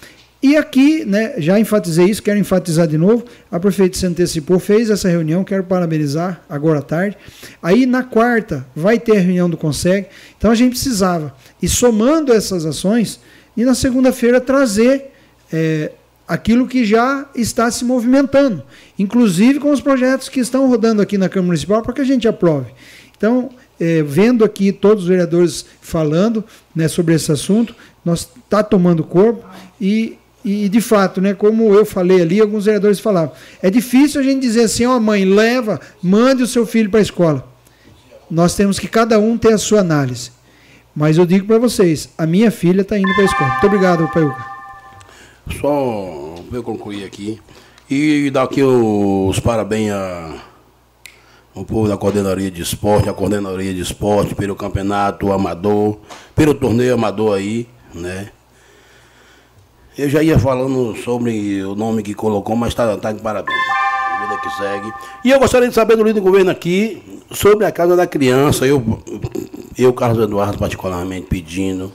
E 0.42 0.58
aqui, 0.58 1.06
né, 1.06 1.36
já 1.38 1.60
enfatizei 1.60 2.08
isso, 2.08 2.24
quero 2.24 2.40
enfatizar 2.40 2.88
de 2.88 2.98
novo. 2.98 3.24
A 3.52 3.60
prefeita 3.60 3.96
se 3.96 4.08
antecipou, 4.08 4.58
fez 4.58 4.90
essa 4.90 5.08
reunião, 5.08 5.44
quero 5.44 5.66
parabenizar 5.66 6.42
agora 6.50 6.80
à 6.80 6.82
tarde. 6.82 7.16
Aí 7.62 7.86
na 7.86 8.02
quarta 8.02 8.66
vai 8.76 8.98
ter 8.98 9.18
a 9.18 9.20
reunião 9.20 9.48
do 9.48 9.56
Consegue. 9.56 10.08
Então 10.36 10.50
a 10.50 10.56
gente 10.56 10.72
precisava 10.72 11.32
e 11.62 11.68
somando 11.68 12.34
essas 12.34 12.66
ações 12.66 13.20
e 13.56 13.64
na 13.64 13.76
segunda-feira 13.76 14.42
trazer 14.42 15.12
é, 15.54 15.92
aquilo 16.28 16.68
que 16.68 16.84
já 16.84 17.28
está 17.36 17.70
se 17.70 17.86
movimentando, 17.86 18.64
inclusive 18.98 19.60
com 19.60 19.72
os 19.72 19.82
projetos 19.82 20.30
que 20.30 20.40
estão 20.40 20.68
rodando 20.68 21.02
aqui 21.02 21.18
na 21.18 21.30
Câmara 21.30 21.48
Municipal 21.48 21.82
para 21.82 21.94
que 21.94 22.02
a 22.02 22.06
gente 22.06 22.28
aprove. 22.28 22.72
Então, 23.16 23.50
é, 23.80 24.02
vendo 24.02 24.44
aqui 24.44 24.72
todos 24.72 25.04
os 25.04 25.10
vereadores 25.10 25.66
falando 25.82 26.44
né, 26.76 26.88
sobre 26.88 27.14
esse 27.14 27.32
assunto, 27.32 27.76
nós 28.04 28.28
está 28.44 28.64
tomando 28.64 29.04
corpo 29.04 29.46
e, 29.80 30.18
e, 30.44 30.68
de 30.70 30.82
fato, 30.82 31.22
né, 31.22 31.34
como 31.34 31.74
eu 31.74 31.86
falei 31.86 32.22
ali, 32.22 32.40
alguns 32.40 32.66
vereadores 32.66 33.00
falavam, 33.00 33.34
é 33.62 33.70
difícil 33.70 34.22
a 34.22 34.24
gente 34.24 34.42
dizer 34.42 34.64
assim, 34.64 34.86
ó 34.86 34.98
oh, 34.98 35.00
mãe, 35.00 35.26
leva, 35.26 35.80
mande 36.02 36.44
o 36.44 36.48
seu 36.48 36.66
filho 36.66 36.90
para 36.90 37.00
a 37.00 37.04
escola. 37.04 37.48
Nós 38.30 38.56
temos 38.56 38.80
que 38.80 38.88
cada 38.88 39.20
um 39.20 39.38
ter 39.38 39.54
a 39.54 39.58
sua 39.58 39.82
análise. 39.82 40.32
Mas 40.96 41.18
eu 41.18 41.26
digo 41.26 41.46
para 41.46 41.60
vocês, 41.60 42.10
a 42.18 42.26
minha 42.26 42.50
filha 42.50 42.82
está 42.82 42.98
indo 42.98 43.14
para 43.14 43.24
a 43.24 43.26
escola. 43.26 43.50
Muito 43.50 43.68
obrigado, 43.68 44.08
Paiuca. 44.14 44.55
Só 45.60 46.36
eu 46.52 46.64
concluir 46.64 47.04
aqui. 47.04 47.40
E 47.90 48.30
dar 48.32 48.44
aqui 48.44 48.64
os 48.64 49.40
parabéns 49.40 49.94
ao 51.56 51.64
povo 51.64 51.88
da 51.88 51.98
coordenadoria 51.98 52.50
de 52.50 52.62
esporte, 52.62 53.10
a 53.10 53.14
coordenadoria 53.14 53.74
de 53.74 53.82
esporte, 53.82 54.36
pelo 54.36 54.56
campeonato 54.56 55.32
amador, 55.32 56.00
pelo 56.36 56.54
torneio 56.54 56.96
amador 56.96 57.38
aí, 57.38 57.68
né? 57.94 58.30
Eu 59.98 60.10
já 60.10 60.22
ia 60.22 60.38
falando 60.38 60.96
sobre 60.98 61.64
o 61.64 61.76
nome 61.76 62.04
que 62.04 62.14
colocou, 62.14 62.56
mas 62.56 62.70
está 62.70 62.98
tá 62.98 63.12
de 63.14 63.22
parabéns. 63.22 63.58
Vida 64.22 64.42
que 64.42 64.50
segue. 64.58 64.94
E 65.24 65.32
eu 65.32 65.40
gostaria 65.40 65.70
de 65.70 65.74
saber 65.74 65.96
do 65.96 66.04
líder 66.04 66.20
do 66.20 66.24
governo 66.24 66.52
aqui 66.52 67.22
sobre 67.32 67.66
a 67.66 67.72
casa 67.72 67.96
da 67.96 68.06
criança. 68.06 68.66
Eu 68.66 68.84
eu, 69.78 69.92
Carlos 69.94 70.24
Eduardo, 70.24 70.58
particularmente 70.58 71.28
pedindo 71.28 71.92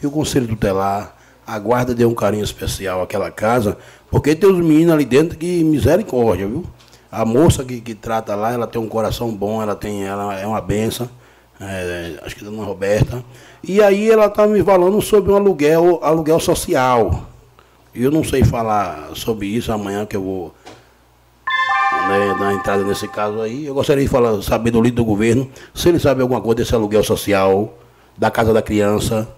que 0.00 0.06
o 0.06 0.10
Conselho 0.10 0.48
Tutelar, 0.48 1.16
a 1.50 1.58
guarda 1.58 1.92
dê 1.92 2.04
um 2.04 2.14
carinho 2.14 2.44
especial 2.44 3.02
àquela 3.02 3.28
casa, 3.28 3.76
porque 4.08 4.36
tem 4.36 4.48
os 4.48 4.58
meninos 4.58 4.94
ali 4.94 5.04
dentro 5.04 5.36
que 5.36 5.64
misericórdia, 5.64 6.46
viu? 6.46 6.64
A 7.10 7.24
moça 7.24 7.64
que, 7.64 7.80
que 7.80 7.92
trata 7.92 8.36
lá, 8.36 8.52
ela 8.52 8.68
tem 8.68 8.80
um 8.80 8.88
coração 8.88 9.34
bom, 9.34 9.60
ela 9.60 9.74
tem, 9.74 10.04
ela 10.04 10.38
é 10.38 10.46
uma 10.46 10.60
benção, 10.60 11.10
é, 11.60 12.20
acho 12.22 12.36
que 12.36 12.42
é 12.42 12.44
Dona 12.44 12.62
Roberta. 12.62 13.24
E 13.64 13.82
aí 13.82 14.08
ela 14.08 14.26
está 14.26 14.46
me 14.46 14.62
falando 14.62 15.02
sobre 15.02 15.32
um 15.32 15.34
aluguel, 15.34 15.98
aluguel 16.02 16.38
social. 16.38 17.26
Eu 17.92 18.12
não 18.12 18.22
sei 18.22 18.44
falar 18.44 19.10
sobre 19.14 19.48
isso 19.48 19.72
amanhã 19.72 20.06
que 20.06 20.16
eu 20.16 20.22
vou 20.22 20.54
né, 22.08 22.54
entrada 22.54 22.84
nesse 22.84 23.08
caso 23.08 23.40
aí. 23.40 23.66
Eu 23.66 23.74
gostaria 23.74 24.04
de 24.04 24.08
falar, 24.08 24.40
saber 24.40 24.70
do 24.70 24.80
líder 24.80 24.94
do 24.94 25.04
governo, 25.04 25.50
se 25.74 25.88
ele 25.88 25.98
sabe 25.98 26.22
alguma 26.22 26.40
coisa 26.40 26.58
desse 26.58 26.76
aluguel 26.76 27.02
social, 27.02 27.76
da 28.16 28.30
casa 28.30 28.52
da 28.52 28.62
criança. 28.62 29.28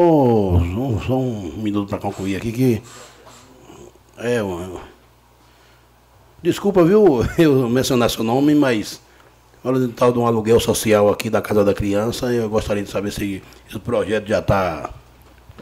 Oh, 0.00 0.60
só 1.04 1.18
um 1.18 1.54
minuto 1.56 1.88
para 1.88 1.98
concluir 1.98 2.36
aqui 2.36 2.52
que. 2.52 2.82
É, 4.16 4.38
desculpa, 6.40 6.84
viu, 6.84 7.26
eu 7.36 7.68
mencionar 7.68 8.08
seu 8.08 8.22
nome, 8.22 8.54
mas 8.54 9.02
falando 9.60 9.88
de 9.88 9.92
tal 9.92 10.12
de 10.12 10.18
um 10.20 10.24
aluguel 10.24 10.60
social 10.60 11.08
aqui 11.08 11.28
da 11.28 11.42
Casa 11.42 11.64
da 11.64 11.74
Criança, 11.74 12.32
eu 12.32 12.48
gostaria 12.48 12.84
de 12.84 12.88
saber 12.88 13.10
se 13.10 13.42
esse 13.68 13.78
projeto 13.80 14.28
já 14.28 14.38
está. 14.38 14.90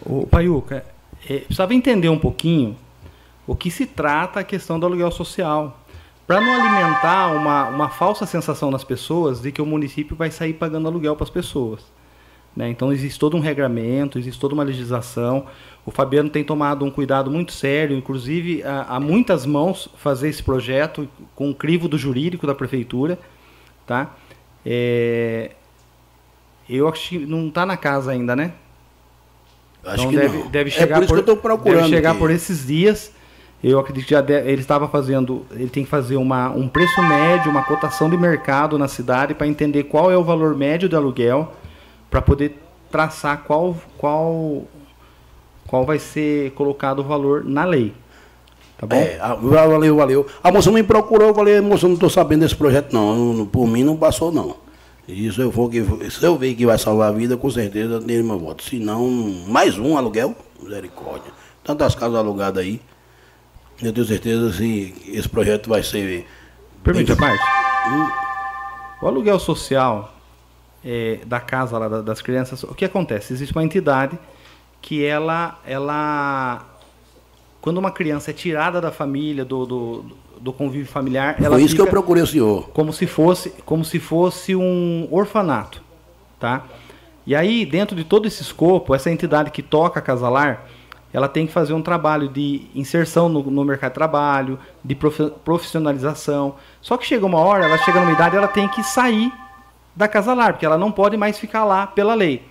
O 0.05 0.27
Paiuca, 0.27 0.85
é, 1.27 1.39
precisava 1.39 1.73
entender 1.73 2.11
um 2.11 2.19
pouquinho 2.19 2.77
o 3.47 3.57
que 3.57 3.71
se 3.71 3.87
trata 3.87 4.41
a 4.41 4.45
questão 4.45 4.79
do 4.79 4.85
aluguel 4.85 5.11
social. 5.11 5.81
Para 6.27 6.43
não 6.43 6.53
alimentar 6.53 7.29
uma, 7.29 7.69
uma 7.69 7.89
falsa 7.89 8.27
sensação 8.27 8.71
nas 8.71 8.85
pessoas 8.85 9.41
de 9.41 9.51
que 9.51 9.63
o 9.63 9.67
município 9.67 10.15
vai 10.15 10.31
sair 10.31 10.53
pagando 10.53 10.89
aluguel 10.89 11.17
para 11.17 11.25
as 11.25 11.31
pessoas. 11.31 11.97
Né? 12.57 12.71
Então 12.71 12.91
existe 12.91 13.19
todo 13.19 13.37
um 13.37 13.41
regramento, 13.41 14.19
existe 14.19 14.41
toda 14.41 14.55
uma 14.55 14.65
legislação. 14.65 15.47
O 15.85 15.91
Fabiano 15.91 16.31
tem 16.31 16.43
tomado 16.43 16.85
um 16.85 16.91
cuidado 16.91 17.31
muito 17.31 17.53
sério, 17.53 17.97
inclusive 17.97 18.63
há, 18.65 18.99
muitas 18.99 19.45
mãos 19.45 19.89
fazer 19.97 20.31
esse 20.31 20.43
projeto 20.43 21.07
com 21.35 21.51
o 21.51 21.55
crivo 21.55 21.87
do 21.87 21.99
jurídico 21.99 22.47
da 22.47 22.55
prefeitura. 22.55 23.19
Tá? 23.87 24.15
É... 24.65 25.51
Eu 26.69 26.89
acho 26.89 27.11
que 27.11 27.19
não 27.19 27.49
está 27.49 27.65
na 27.65 27.77
casa 27.77 28.11
ainda, 28.11 28.35
né? 28.35 28.55
Acho 29.85 30.01
então 30.01 30.11
que 30.11 30.17
deve, 30.17 30.39
não. 30.39 30.49
deve 30.49 30.71
chegar, 30.71 31.03
é 31.03 31.07
por, 31.07 31.23
por 31.23 31.59
deve 31.63 31.89
chegar 31.89 32.19
por 32.19 32.31
esses 32.31 32.67
dias. 32.67 33.13
Eu 33.63 33.79
acredito 33.79 34.05
que 34.05 34.11
já 34.11 34.21
de, 34.21 34.33
ele 34.33 34.61
estava 34.61 34.89
fazendo, 34.89 35.47
ele 35.53 35.69
tem 35.69 35.85
que 35.85 35.91
fazer 35.91 36.17
uma, 36.17 36.51
um 36.51 36.69
preço 36.69 37.01
médio, 37.03 37.51
uma 37.51 37.63
cotação 37.63 38.11
de 38.11 38.17
mercado 38.17 38.77
na 38.79 38.89
cidade 38.89 39.35
para 39.35 39.47
entender 39.47 39.85
qual 39.85 40.11
é 40.11 40.17
o 40.17 40.25
valor 40.25 40.57
médio 40.57 40.89
do 40.89 40.97
aluguel, 40.97 41.55
para 42.11 42.23
poder 42.23 42.59
traçar 42.91 43.43
qual, 43.45 43.77
qual, 43.99 44.65
qual 45.67 45.85
vai 45.85 45.99
ser 45.99 46.53
colocado 46.53 47.01
o 47.01 47.05
valor 47.05 47.45
na 47.45 47.65
lei. 47.65 47.93
Tá 48.79 48.87
bom? 48.87 48.97
É, 48.97 49.19
valeu, 49.19 49.97
valeu. 49.97 50.27
A 50.43 50.53
moça 50.53 50.71
me 50.71 50.83
procurou, 50.83 51.29
eu 51.29 51.35
falei, 51.35 51.61
moça, 51.61 51.87
não 51.87 51.95
estou 51.95 52.11
sabendo 52.11 52.41
desse 52.41 52.55
projeto 52.55 52.93
não. 52.93 53.47
Por 53.47 53.67
mim 53.67 53.83
não 53.83 53.97
passou 53.97 54.31
não. 54.31 54.57
Isso 55.09 55.41
eu 55.41 55.51
vou 55.51 55.71
que 55.71 55.85
se 56.11 56.25
eu 56.25 56.37
ver 56.37 56.55
que 56.55 56.67
vai 56.67 56.77
salvar 56.77 57.09
a 57.09 57.13
vida, 57.13 57.37
com 57.37 57.49
certeza 57.51 58.01
tenho 58.01 58.25
meu 58.25 58.39
voto. 58.39 58.63
Se 58.63 58.79
não, 58.79 59.09
mais 59.47 59.79
um 59.79 59.97
aluguel, 59.97 60.35
misericórdia. 60.61 61.33
Tantas 61.63 61.95
casas 61.95 62.17
alugadas 62.17 62.63
aí. 62.63 62.81
Eu 63.83 63.93
tenho 63.93 64.07
certeza 64.07 64.51
que 64.57 64.95
esse 65.09 65.29
projeto 65.29 65.69
vai 65.69 65.83
ser. 65.83 66.27
Permite 66.83 67.13
a 67.13 67.17
parte? 67.17 67.43
Hum. 67.89 68.09
O 69.03 69.07
aluguel 69.07 69.39
social 69.39 70.16
é, 70.85 71.21
da 71.27 71.41
casa 71.41 71.79
lá 71.79 71.89
das 72.03 72.23
crianças, 72.23 72.63
o 72.63 72.75
que 72.75 72.85
acontece? 72.85 73.33
Existe 73.33 73.53
uma 73.55 73.65
entidade 73.65 74.19
que 74.81 75.05
ela, 75.05 75.59
ela 75.67 76.65
quando 77.61 77.79
uma 77.79 77.91
criança 77.91 78.31
é 78.31 78.35
tirada 78.35 78.81
da 78.81 78.93
família, 78.93 79.45
do, 79.45 79.67
do, 79.67 80.05
do 80.41 80.53
convívio 80.53 80.87
familiar, 80.87 81.37
ela 81.39 81.57
Foi 81.57 81.65
isso 81.65 81.75
que 81.75 81.81
eu 81.81 81.87
procurei 81.87 82.23
o 82.23 82.27
senhor. 82.27 82.69
Como 82.71 82.93
se 82.93 83.07
fosse, 83.07 83.51
como 83.65 83.85
se 83.85 83.99
fosse 83.99 84.55
um 84.55 85.09
orfanato, 85.11 85.83
tá? 86.39 86.65
E 87.27 87.35
aí, 87.35 87.67
dentro 87.67 87.97
de 87.97 88.05
todo 88.05 88.27
esse 88.29 88.41
escopo, 88.43 88.95
essa 88.95 89.11
entidade 89.11 89.51
que 89.51 89.63
toca 89.63 90.01
casalar, 90.01 90.67
ela 91.13 91.29
tem 91.29 91.47
que 91.47 91.53
fazer 91.53 91.73
um 91.73 91.83
trabalho 91.83 92.29
de 92.29 92.67
inserção 92.73 93.29
no, 93.29 93.43
no 93.43 93.65
mercado 93.65 93.91
de 93.91 93.95
trabalho, 93.95 94.59
de 94.85 94.95
profissionalização. 94.95 96.55
Só 96.81 96.97
que 96.97 97.05
chega 97.05 97.27
uma 97.27 97.39
hora, 97.39 97.65
ela 97.65 97.79
chega 97.79 97.99
numa 97.99 98.13
idade, 98.13 98.37
ela 98.37 98.47
tem 98.47 98.69
que 98.69 98.85
sair 98.85 99.33
da 99.97 100.07
casalar, 100.07 100.53
porque 100.53 100.67
ela 100.67 100.77
não 100.77 100.93
pode 100.93 101.17
mais 101.17 101.39
ficar 101.39 101.65
lá 101.65 101.87
pela 101.87 102.15
lei. 102.15 102.43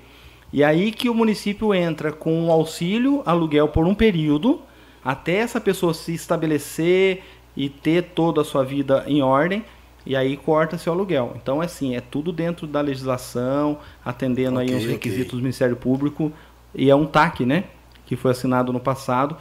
E 0.52 0.64
aí 0.64 0.92
que 0.92 1.10
o 1.10 1.14
município 1.14 1.74
entra 1.74 2.12
com 2.12 2.34
um 2.34 2.52
auxílio, 2.52 3.22
aluguel 3.26 3.68
por 3.68 3.86
um 3.86 3.94
período, 3.94 4.62
até 5.04 5.36
essa 5.36 5.62
pessoa 5.62 5.94
se 5.94 6.14
estabelecer 6.14 7.24
e 7.56 7.70
ter 7.70 8.02
toda 8.16 8.42
a 8.42 8.44
sua 8.44 8.64
vida 8.64 9.04
em 9.06 9.22
ordem, 9.22 9.64
e 10.06 10.16
aí 10.16 10.38
corta 10.38 10.78
seu 10.78 10.94
aluguel. 10.94 11.34
Então, 11.36 11.62
assim, 11.62 11.96
é 11.96 12.02
tudo 12.02 12.32
dentro 12.32 12.66
da 12.66 12.82
legislação, 12.82 13.80
atendendo 14.04 14.60
okay, 14.60 14.74
aí 14.74 14.76
os 14.76 14.86
requisitos 14.86 15.28
okay. 15.28 15.40
do 15.40 15.44
Ministério 15.44 15.76
Público, 15.76 16.32
e 16.74 16.90
é 16.90 16.96
um 16.96 17.06
TAC, 17.06 17.46
né, 17.46 17.66
que 18.06 18.16
foi 18.16 18.32
assinado 18.32 18.74
no 18.74 18.80
passado, 18.80 19.38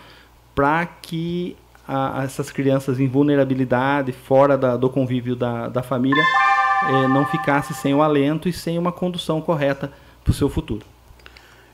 para 0.54 0.86
que 0.86 1.56
a, 1.86 2.22
essas 2.24 2.50
crianças 2.50 2.98
em 2.98 3.06
vulnerabilidade, 3.06 4.12
fora 4.12 4.56
da, 4.56 4.76
do 4.76 4.88
convívio 4.88 5.36
da, 5.36 5.68
da 5.68 5.82
família, 5.82 6.22
eh, 6.88 7.08
não 7.08 7.26
ficasse 7.26 7.72
sem 7.74 7.94
o 7.94 8.02
alento 8.02 8.48
e 8.48 8.52
sem 8.52 8.78
uma 8.78 8.92
condução 8.92 9.40
correta 9.40 9.92
para 10.22 10.30
o 10.30 10.34
seu 10.34 10.48
futuro. 10.48 10.84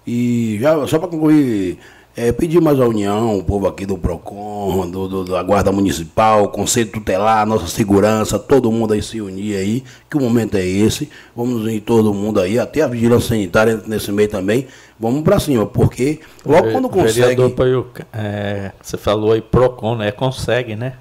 E 0.06 0.58
já, 0.60 0.86
só 0.86 0.98
para 0.98 1.08
concluir, 1.08 1.78
é, 2.16 2.32
pedir 2.32 2.60
mais 2.60 2.80
a 2.80 2.86
união, 2.86 3.38
o 3.38 3.44
povo 3.44 3.66
aqui 3.66 3.86
do 3.86 3.96
PROCON, 3.96 4.90
do, 4.90 5.08
do, 5.08 5.24
da 5.24 5.42
Guarda 5.42 5.70
Municipal, 5.70 6.48
Conselho 6.48 6.90
Tutelar, 6.90 7.46
nossa 7.46 7.66
segurança, 7.66 8.38
todo 8.38 8.72
mundo 8.72 8.92
aí 8.92 9.02
se 9.02 9.20
unir 9.20 9.56
aí, 9.56 9.84
que 10.08 10.16
o 10.16 10.20
momento 10.20 10.56
é 10.56 10.64
esse. 10.66 11.08
Vamos 11.36 11.62
unir 11.62 11.80
todo 11.80 12.12
mundo 12.12 12.40
aí, 12.40 12.58
até 12.58 12.82
a 12.82 12.88
vigilância 12.88 13.28
sanitária 13.28 13.80
nesse 13.86 14.10
meio 14.10 14.28
também. 14.28 14.66
Vamos 15.00 15.22
para 15.22 15.40
cima, 15.40 15.64
porque 15.64 16.20
logo 16.44 16.72
quando 16.72 16.90
consegue. 16.90 17.34
Vereador 17.34 17.90
é, 18.12 18.72
você 18.82 18.98
falou 18.98 19.32
aí 19.32 19.40
PROCON, 19.40 19.96
né? 19.96 20.12
Consegue, 20.12 20.76
né? 20.76 20.92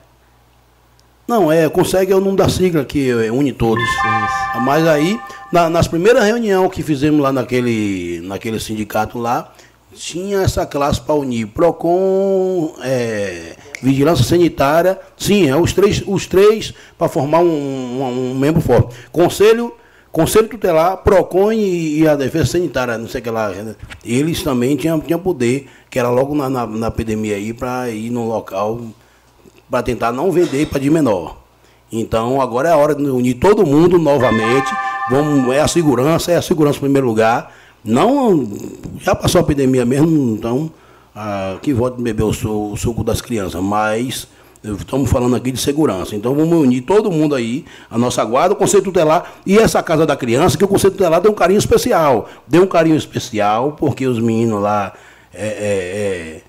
Não, 1.28 1.52
é, 1.52 1.70
consegue 1.70 2.12
é 2.12 2.16
o 2.16 2.22
nome 2.22 2.38
da 2.38 2.48
sigla 2.48 2.86
que 2.86 3.14
une 3.30 3.52
todos. 3.52 3.84
Isso. 3.84 4.62
Mas 4.62 4.88
aí, 4.88 5.20
na, 5.52 5.70
nas 5.70 5.88
primeiras 5.88 6.24
reuniões 6.24 6.72
que 6.72 6.82
fizemos 6.82 7.20
lá 7.20 7.32
naquele, 7.32 8.22
naquele 8.24 8.60
sindicato 8.60 9.20
lá, 9.20 9.52
tinha 9.94 10.42
essa 10.42 10.66
classe 10.66 11.02
para 11.02 11.16
unir 11.16 11.48
PROCON, 11.48 12.76
é, 12.82 13.56
Vigilância 13.82 14.24
Sanitária, 14.24 14.98
sim, 15.18 15.50
é 15.50 15.56
os 15.56 15.74
três, 15.74 16.02
os 16.08 16.26
três 16.26 16.74
para 16.98 17.10
formar 17.10 17.40
um, 17.40 17.48
um, 17.48 18.32
um, 18.32 18.36
membro 18.40 18.62
forte. 18.62 18.96
Conselho, 19.12 19.74
Conselho 20.12 20.48
Tutelar, 20.48 20.98
PROCON 20.98 21.52
e, 21.52 22.00
e, 22.00 22.08
a 22.08 22.16
Defesa 22.16 22.54
Sanitária, 22.54 22.98
não 22.98 23.08
sei 23.08 23.22
o 23.22 23.24
que 23.24 23.30
lá. 23.30 23.50
Né? 23.50 23.76
Eles 24.04 24.42
também 24.42 24.76
tinham, 24.76 25.00
tinham 25.00 25.20
poder, 25.20 25.68
que 25.90 26.00
era 26.00 26.10
logo 26.10 26.34
na, 26.34 26.50
na, 26.50 26.66
na 26.66 26.88
epidemia 26.88 27.36
aí, 27.36 27.54
para 27.54 27.90
ir 27.90 28.10
no 28.10 28.28
local, 28.28 28.82
para 29.70 29.84
tentar 29.84 30.12
não 30.12 30.32
vender 30.32 30.68
para 30.68 30.80
de 30.80 30.90
menor. 30.90 31.38
Então 31.92 32.42
agora 32.42 32.70
é 32.70 32.72
a 32.72 32.78
hora 32.78 32.96
de 32.96 33.04
unir 33.04 33.36
todo 33.36 33.66
mundo 33.66 33.98
novamente. 34.00 34.72
Vamos, 35.10 35.54
é 35.54 35.62
a 35.62 35.68
segurança, 35.68 36.32
é 36.32 36.36
a 36.36 36.42
segurança 36.42 36.78
em 36.78 36.82
primeiro 36.82 37.08
lugar 37.08 37.52
não, 37.84 38.48
já 39.00 39.16
passou 39.16 39.40
a 39.40 39.44
epidemia 39.44 39.86
mesmo, 39.86 40.36
então, 40.36 40.72
ah, 41.16 41.58
que 41.62 41.74
volte 41.74 42.02
beber 42.02 42.24
o, 42.24 42.72
o 42.72 42.78
suco 42.78 43.04
das 43.04 43.22
crianças, 43.22 43.62
mas 43.62 44.28
estamos 44.64 45.10
falando 45.10 45.36
aqui 45.36 45.52
de 45.52 45.60
segurança. 45.60 46.16
Então 46.16 46.36
vamos 46.36 46.58
unir 46.58 46.82
todo 46.82 47.12
mundo 47.12 47.36
aí, 47.36 47.66
a 47.90 47.98
nossa 47.98 48.24
guarda, 48.24 48.54
o 48.54 48.58
Conselho 48.58 48.84
Tutelar 48.84 49.34
e 49.46 49.58
essa 49.58 49.82
Casa 49.82 50.06
da 50.06 50.16
Criança, 50.16 50.58
que 50.58 50.64
o 50.64 50.68
Conselho 50.68 50.94
Tutelar 50.94 51.22
deu 51.22 51.32
um 51.32 51.36
carinho 51.36 51.60
especial. 51.60 52.30
Deu 52.48 52.64
um 52.64 52.68
carinho 52.68 52.96
especial, 52.96 53.74
porque 53.74 54.06
os 54.06 54.20
meninos 54.20 54.62
lá, 54.62 54.94
é, 55.34 55.48
é, 55.48 55.48
é, 55.48 56.42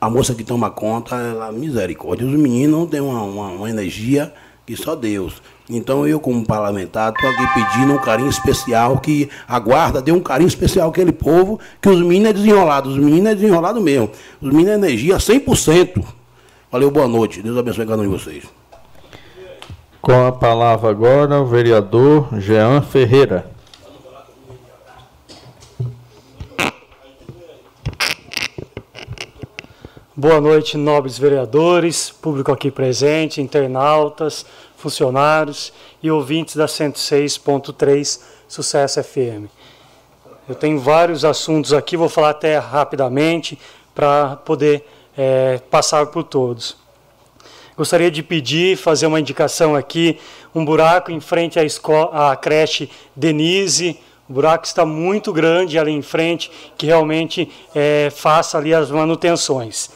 a 0.00 0.08
moça 0.08 0.34
que 0.34 0.42
toma 0.42 0.70
conta, 0.70 1.16
ela, 1.16 1.52
misericórdia, 1.52 2.26
os 2.26 2.32
meninos 2.32 2.88
têm 2.88 3.00
uma, 3.00 3.22
uma, 3.22 3.48
uma 3.48 3.70
energia 3.70 4.32
que 4.64 4.76
só 4.76 4.94
Deus. 4.94 5.42
Então 5.68 6.06
eu, 6.06 6.18
como 6.18 6.44
parlamentar, 6.46 7.12
estou 7.12 7.30
aqui 7.30 7.54
pedindo 7.54 7.92
um 7.92 7.98
carinho 7.98 8.28
especial, 8.28 8.98
que 8.98 9.28
a 9.46 9.58
guarda 9.58 10.00
dê 10.00 10.12
um 10.12 10.20
carinho 10.20 10.48
especial 10.48 10.88
àquele 10.88 11.12
povo, 11.12 11.60
que 11.80 11.88
os 11.88 12.00
meninos 12.00 12.30
é 12.30 12.32
desenrolado, 12.32 12.88
os 12.88 12.96
meninos 12.98 13.32
é 13.32 13.34
desenrolado 13.34 13.80
mesmo. 13.80 14.10
Os 14.40 14.50
meninos 14.50 14.72
é 14.72 14.74
energia 14.74 15.16
100%. 15.16 16.21
Valeu, 16.72 16.90
boa 16.90 17.06
noite. 17.06 17.42
Deus 17.42 17.58
abençoe 17.58 17.86
cada 17.86 18.00
um 18.00 18.04
de 18.06 18.08
vocês. 18.08 18.44
Com 20.00 20.26
a 20.26 20.32
palavra 20.32 20.88
agora 20.88 21.38
o 21.38 21.44
vereador 21.44 22.30
Jean 22.40 22.80
Ferreira. 22.80 23.44
Boa 30.16 30.40
noite, 30.40 30.78
nobres 30.78 31.18
vereadores, 31.18 32.08
público 32.08 32.50
aqui 32.50 32.70
presente, 32.70 33.42
internautas, 33.42 34.46
funcionários 34.74 35.74
e 36.02 36.10
ouvintes 36.10 36.56
da 36.56 36.64
106.3 36.64 38.18
Sucesso 38.48 39.04
FM. 39.04 39.44
Eu 40.48 40.54
tenho 40.54 40.80
vários 40.80 41.22
assuntos 41.22 41.74
aqui, 41.74 41.98
vou 41.98 42.08
falar 42.08 42.30
até 42.30 42.56
rapidamente 42.56 43.58
para 43.94 44.36
poder 44.36 44.86
é, 45.16 45.60
passar 45.70 46.06
por 46.06 46.24
todos. 46.24 46.76
Gostaria 47.76 48.10
de 48.10 48.22
pedir, 48.22 48.76
fazer 48.76 49.06
uma 49.06 49.18
indicação 49.18 49.74
aqui, 49.74 50.18
um 50.54 50.64
buraco 50.64 51.10
em 51.10 51.20
frente 51.20 51.58
à, 51.58 51.64
escola, 51.64 52.32
à 52.32 52.36
creche 52.36 52.90
Denise, 53.16 53.98
o 54.28 54.32
buraco 54.32 54.64
está 54.64 54.86
muito 54.86 55.32
grande 55.32 55.78
ali 55.78 55.90
em 55.90 56.02
frente, 56.02 56.50
que 56.76 56.86
realmente 56.86 57.50
é, 57.74 58.10
faça 58.10 58.56
ali 58.56 58.72
as 58.72 58.90
manutenções. 58.90 59.90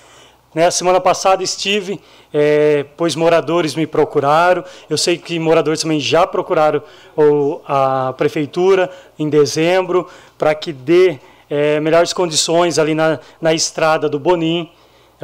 Né, 0.55 0.71
semana 0.71 1.01
passada 1.01 1.43
estive, 1.43 2.01
é, 2.33 2.87
pois 2.97 3.15
moradores 3.15 3.75
me 3.75 3.87
procuraram. 3.87 4.65
Eu 4.89 4.97
sei 4.97 5.19
que 5.19 5.39
moradores 5.39 5.83
também 5.83 6.01
já 6.01 6.27
procuraram 6.27 6.83
ou, 7.15 7.63
a 7.67 8.15
prefeitura 8.17 8.91
em 9.19 9.29
dezembro 9.29 10.09
para 10.39 10.55
que 10.55 10.73
dê 10.73 11.19
é, 11.49 11.79
melhores 11.81 12.13
condições 12.13 12.79
ali 12.79 12.95
na, 12.95 13.19
na 13.41 13.53
estrada 13.53 14.09
do 14.09 14.19
Bonim. 14.19 14.71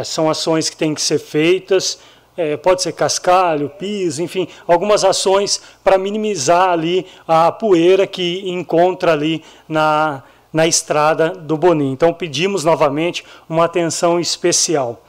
São 0.04 0.30
ações 0.30 0.70
que 0.70 0.76
têm 0.76 0.94
que 0.94 1.02
ser 1.02 1.18
feitas 1.18 1.98
é, 2.36 2.56
pode 2.56 2.82
ser 2.82 2.92
cascalho, 2.92 3.68
piso, 3.68 4.22
enfim, 4.22 4.48
algumas 4.66 5.04
ações 5.04 5.60
para 5.84 5.98
minimizar 5.98 6.70
ali 6.70 7.06
a 7.26 7.52
poeira 7.52 8.06
que 8.06 8.42
encontra 8.48 9.12
ali 9.12 9.44
na, 9.68 10.22
na 10.52 10.66
estrada 10.66 11.30
do 11.30 11.56
Bonim. 11.56 11.92
Então 11.92 12.12
pedimos 12.12 12.64
novamente 12.64 13.24
uma 13.48 13.64
atenção 13.64 14.18
especial. 14.18 15.02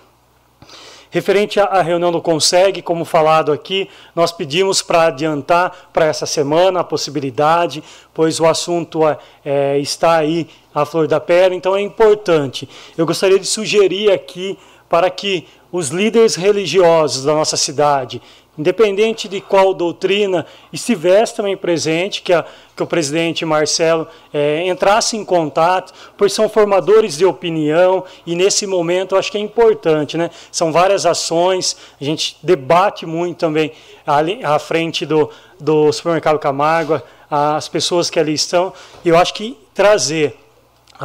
Referente 1.10 1.60
à 1.60 1.80
reunião 1.84 2.12
do 2.12 2.20
Consegue, 2.20 2.82
como 2.82 3.06
falado 3.06 3.52
aqui, 3.52 3.88
nós 4.16 4.32
pedimos 4.32 4.82
para 4.82 5.04
adiantar 5.04 5.90
para 5.94 6.08
essa 6.08 6.26
semana 6.26 6.80
a 6.80 6.84
possibilidade, 6.84 7.84
pois 8.12 8.40
o 8.40 8.48
assunto 8.48 9.08
é, 9.08 9.20
é, 9.46 9.78
está 9.78 10.16
aí 10.16 10.50
à 10.74 10.84
flor 10.86 11.08
da 11.08 11.20
pele, 11.20 11.56
então 11.56 11.76
é 11.76 11.82
importante. 11.82 12.68
Eu 12.98 13.06
gostaria 13.06 13.38
de 13.38 13.46
sugerir 13.46 14.12
aqui 14.12 14.58
para 14.90 15.10
que 15.10 15.48
os 15.72 15.90
líderes 15.90 16.36
religiosos 16.36 17.26
da 17.26 17.34
nossa 17.34 17.58
cidade, 17.58 18.22
independente 18.58 19.28
de 19.28 19.42
qual 19.42 19.74
doutrina, 19.74 20.46
estivesse 20.72 21.36
também 21.36 21.58
presente, 21.58 22.22
que, 22.22 22.32
a, 22.32 22.46
que 22.76 22.84
o 22.84 22.86
presidente 22.86 23.44
Marcelo 23.44 24.08
é, 24.32 24.68
entrasse 24.68 25.18
em 25.18 25.26
contato, 25.26 25.92
pois 26.16 26.32
são 26.34 26.48
formadores 26.48 27.18
de 27.18 27.26
opinião 27.26 28.04
e 28.26 28.36
nesse 28.36 28.68
momento 28.68 29.16
eu 29.16 29.20
acho 29.20 29.32
que 29.32 29.38
é 29.38 29.42
importante, 29.42 30.18
né? 30.18 30.30
São 30.52 30.72
várias 30.72 31.06
ações, 31.06 31.76
a 32.00 32.04
gente 32.04 32.38
debate 32.44 33.06
muito 33.06 33.40
também 33.40 33.72
ali, 34.06 34.44
à 34.44 34.60
frente 34.60 35.06
do, 35.06 35.32
do 35.60 35.92
supermercado 35.92 36.38
Camargo, 36.38 37.02
as 37.30 37.68
pessoas 37.68 38.12
que 38.12 38.20
ali 38.20 38.34
estão, 38.34 38.72
e 39.04 39.10
eu 39.10 39.18
acho 39.18 39.34
que 39.34 39.58
trazer 39.74 40.38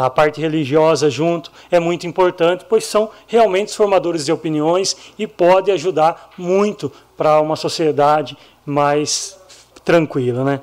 a 0.05 0.09
parte 0.09 0.41
religiosa 0.41 1.11
junto 1.11 1.51
é 1.73 1.81
muito 1.81 2.07
importante, 2.07 2.65
pois 2.69 2.85
são 2.85 3.11
realmente 3.27 3.77
formadores 3.77 4.25
de 4.25 4.31
opiniões 4.31 4.97
e 5.19 5.27
pode 5.27 5.73
ajudar 5.73 6.31
muito 6.39 6.93
para 7.17 7.41
uma 7.41 7.57
sociedade 7.57 8.39
mais 8.65 9.37
tranquila, 9.85 10.45
né? 10.45 10.61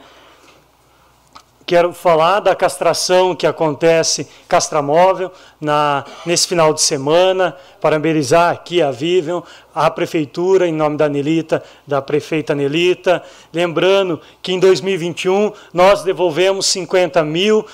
Quero 1.66 1.92
falar 1.92 2.40
da 2.40 2.56
castração 2.56 3.36
que 3.36 3.46
acontece 3.46 4.26
castramóvel 4.48 5.32
na, 5.60 6.06
nesse 6.26 6.48
final 6.48 6.74
de 6.74 6.82
semana, 6.82 7.58
parabenizar 7.82 8.54
aqui 8.54 8.84
a 8.84 8.92
Vivian, 8.92 9.42
a 9.74 9.90
Prefeitura, 9.90 10.68
em 10.68 10.72
nome 10.72 10.96
da 10.96 11.10
Nelita, 11.10 11.62
da 11.86 12.02
prefeita 12.02 12.54
Nelita. 12.54 13.22
Lembrando 13.52 14.22
que 14.44 14.54
em 14.54 14.60
2021 14.60 15.52
nós 15.74 16.04
devolvemos 16.04 16.68
50 16.68 17.24
mil 17.24 17.66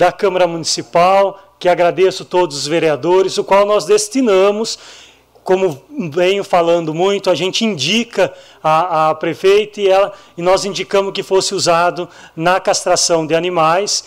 da 0.00 0.10
Câmara 0.10 0.46
Municipal, 0.46 1.38
que 1.58 1.68
agradeço 1.68 2.24
todos 2.24 2.56
os 2.56 2.66
vereadores, 2.66 3.36
o 3.36 3.44
qual 3.44 3.66
nós 3.66 3.84
destinamos, 3.84 4.78
como 5.44 5.82
venho 6.10 6.42
falando 6.42 6.94
muito, 6.94 7.28
a 7.28 7.34
gente 7.34 7.66
indica 7.66 8.32
a, 8.62 9.10
a 9.10 9.14
prefeita 9.14 9.78
e, 9.78 9.88
ela, 9.88 10.14
e 10.38 10.40
nós 10.40 10.64
indicamos 10.64 11.12
que 11.12 11.22
fosse 11.22 11.54
usado 11.54 12.08
na 12.34 12.58
castração 12.58 13.26
de 13.26 13.34
animais. 13.34 14.02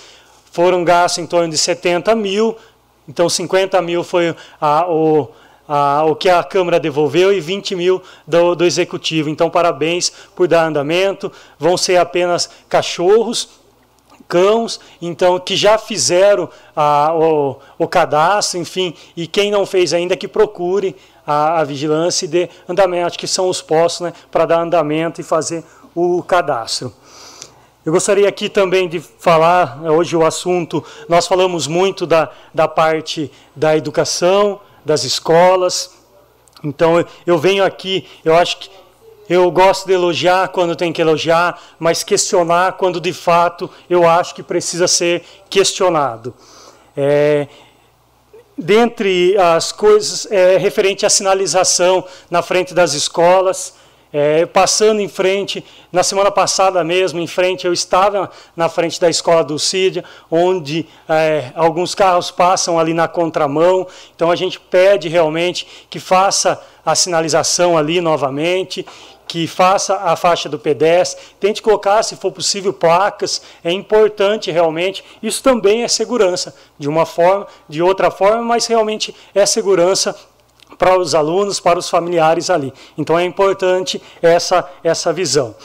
Foram 0.52 0.84
gastos 0.84 1.24
em 1.24 1.28
torno 1.28 1.48
de 1.48 1.60
70 1.60 2.16
mil, 2.16 2.58
então 3.08 3.30
50 3.30 3.80
mil 3.84 4.04
foi 4.04 4.36
a, 4.60 4.90
o, 4.90 5.30
o 6.08 6.16
que 6.16 6.28
a 6.28 6.44
Câmara 6.44 6.80
devolveu 6.80 7.32
e 7.32 7.40
20 7.40 7.76
mil 7.76 8.02
do, 8.26 8.56
do 8.56 8.66
Executivo. 8.66 9.30
Então, 9.30 9.48
parabéns 9.48 10.12
por 10.36 10.48
dar 10.48 10.66
andamento. 10.66 11.32
Vão 11.60 11.78
ser 11.78 11.98
apenas 11.98 12.50
cachorros 12.68 13.62
cães, 14.28 14.80
então 15.02 15.40
que 15.40 15.56
já 15.56 15.78
fizeram 15.78 16.50
a, 16.76 17.14
o, 17.14 17.58
o, 17.78 17.88
cadastro, 17.88 18.60
enfim, 18.60 18.94
e 19.16 19.28
quem 19.28 19.52
não 19.52 19.66
fez 19.66 19.94
ainda 19.94 20.16
que 20.16 20.28
procure 20.28 20.96
a, 21.26 21.60
a 21.60 21.64
vigilância 21.64 22.26
e 22.26 22.28
dê 22.28 22.50
andamento, 22.68 23.08
acho 23.08 23.20
que 23.20 23.28
são 23.28 23.48
os 23.50 23.62
postos 23.62 24.08
né, 24.08 24.14
para 24.32 24.46
dar 24.46 24.62
andamento 24.62 25.22
e 25.22 25.24
fazer 25.24 25.64
o 25.96 26.22
cadastro. 26.24 26.94
Eu 27.86 27.92
gostaria 27.92 28.28
aqui 28.28 28.48
também 28.48 28.88
de 28.88 29.00
falar, 29.00 29.82
né, 29.82 29.92
hoje 29.92 30.16
o 30.16 30.26
assunto, 30.26 30.84
nós 31.08 31.28
falamos 31.28 31.68
muito 31.68 32.06
da, 32.06 32.32
da 32.54 32.68
parte 32.68 33.32
da 33.56 33.76
educação, 33.76 34.60
das 34.86 35.04
escolas, 35.04 35.92
então 36.64 37.06
eu 37.28 37.38
venho 37.38 37.64
aqui, 37.64 38.08
eu 38.24 38.36
acho 38.36 38.58
que 38.58 38.70
eu 39.30 39.50
gosto 39.52 39.86
de 39.86 39.94
elogiar 39.94 40.50
quando 40.50 40.76
tem 40.76 40.92
que 40.92 41.02
elogiar, 41.02 41.60
mas 41.80 42.04
questionar 42.04 42.74
quando 42.74 43.00
de 43.00 43.14
fato 43.14 43.70
eu 43.90 44.08
acho 44.08 44.36
que 44.36 44.44
precisa 44.44 44.88
ser 44.88 45.24
questionado. 45.50 46.34
É, 46.96 47.48
dentre 48.58 49.38
as 49.38 49.72
coisas 49.72 50.28
é, 50.32 50.58
referente 50.58 51.06
à 51.06 51.10
sinalização 51.10 52.04
na 52.30 52.42
frente 52.42 52.74
das 52.74 52.94
escolas, 52.94 53.76
é, 54.16 54.46
passando 54.46 55.00
em 55.02 55.08
frente, 55.08 55.66
na 55.92 56.04
semana 56.04 56.30
passada 56.30 56.84
mesmo, 56.84 57.20
em 57.20 57.26
frente, 57.26 57.66
eu 57.66 57.74
estava 57.74 58.30
na 58.56 58.70
frente 58.70 59.02
da 59.02 59.10
escola 59.10 59.44
do 59.44 59.58
Cídia, 59.58 60.04
onde 60.30 60.88
é, 61.10 61.52
alguns 61.56 61.96
carros 61.96 62.30
passam 62.30 62.78
ali 62.78 62.94
na 62.94 63.08
contramão, 63.08 63.88
então 64.16 64.30
a 64.30 64.36
gente 64.36 64.60
pede 64.60 65.10
realmente 65.10 65.66
que 65.90 66.00
faça 66.00 66.62
a 66.86 66.94
sinalização 66.94 67.76
ali 67.76 68.02
novamente 68.02 68.86
que 69.34 69.48
faça 69.48 69.96
a 69.96 70.16
faixa 70.16 70.48
do 70.48 70.60
pedestre, 70.60 71.20
tente 71.40 71.60
colocar, 71.60 72.04
se 72.04 72.16
for 72.16 72.32
possível, 72.32 72.72
placas, 72.72 73.42
é 73.64 73.72
importante 73.72 74.52
realmente. 74.52 75.04
Isso 75.24 75.42
também 75.42 75.82
é 75.82 75.88
segurança, 75.88 76.56
de 76.78 76.88
uma 76.88 77.04
forma, 77.04 77.48
de 77.68 77.82
outra 77.82 78.12
forma, 78.12 78.44
mas 78.44 78.68
realmente 78.68 79.16
é 79.34 79.44
segurança 79.44 80.16
para 80.78 81.00
os 81.00 81.16
alunos, 81.16 81.60
para 81.60 81.80
os 81.80 81.90
familiares 81.90 82.52
ali. 82.52 82.72
Então 82.96 83.18
é 83.18 83.24
importante 83.24 84.00
essa, 84.22 84.70
essa 84.84 85.12
visão. 85.12 85.56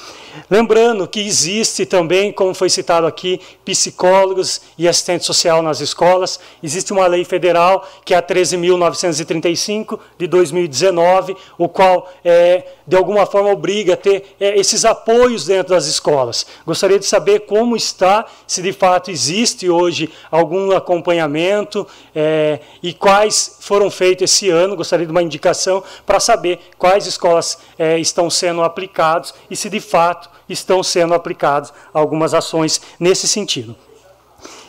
Lembrando 0.50 1.06
que 1.06 1.20
existe 1.20 1.86
também, 1.86 2.32
como 2.32 2.54
foi 2.54 2.68
citado 2.70 3.06
aqui, 3.06 3.40
psicólogos 3.64 4.60
e 4.76 4.88
assistente 4.88 5.24
social 5.24 5.62
nas 5.62 5.80
escolas. 5.80 6.38
Existe 6.62 6.92
uma 6.92 7.06
lei 7.06 7.24
federal, 7.24 7.86
que 8.04 8.14
é 8.14 8.16
a 8.16 8.22
13.935 8.22 9.98
de 10.18 10.26
2019, 10.26 11.36
o 11.56 11.68
qual, 11.68 12.10
é, 12.24 12.64
de 12.86 12.96
alguma 12.96 13.26
forma, 13.26 13.50
obriga 13.50 13.94
a 13.94 13.96
ter 13.96 14.36
é, 14.40 14.58
esses 14.58 14.84
apoios 14.84 15.44
dentro 15.44 15.74
das 15.74 15.86
escolas. 15.86 16.46
Gostaria 16.66 16.98
de 16.98 17.06
saber 17.06 17.40
como 17.40 17.76
está, 17.76 18.26
se 18.46 18.62
de 18.62 18.72
fato 18.72 19.10
existe 19.10 19.68
hoje 19.68 20.10
algum 20.30 20.72
acompanhamento 20.72 21.86
é, 22.14 22.60
e 22.82 22.92
quais 22.92 23.58
foram 23.60 23.90
feitos 23.90 24.30
esse 24.30 24.50
ano. 24.50 24.76
Gostaria 24.76 25.06
de 25.06 25.12
uma 25.12 25.22
indicação 25.22 25.82
para 26.06 26.20
saber 26.20 26.58
quais 26.76 27.06
escolas 27.06 27.58
é, 27.78 27.98
estão 27.98 28.30
sendo 28.30 28.62
aplicados 28.62 29.34
e 29.50 29.56
se 29.56 29.68
de 29.68 29.80
fato 29.80 30.27
estão 30.48 30.82
sendo 30.82 31.14
aplicadas 31.14 31.72
algumas 31.92 32.34
ações 32.34 32.80
nesse 32.98 33.28
sentido. 33.28 33.76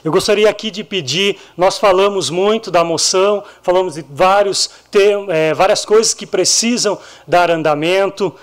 Eu 0.04 0.12
gostaria 0.12 0.50
aqui 0.50 0.72
de 0.72 0.84
pedir, 0.84 1.38
nós 1.58 1.78
falamos 1.78 2.30
muito 2.30 2.72
da 2.72 2.84
moção, 2.84 3.44
falamos 3.62 3.96
de 3.96 4.06
vários, 4.10 4.70
é, 5.28 5.54
várias 5.54 5.84
coisas 5.84 6.14
que 6.14 6.26
precisam 6.26 6.98
dar 7.28 7.52
andamento. 7.52 8.34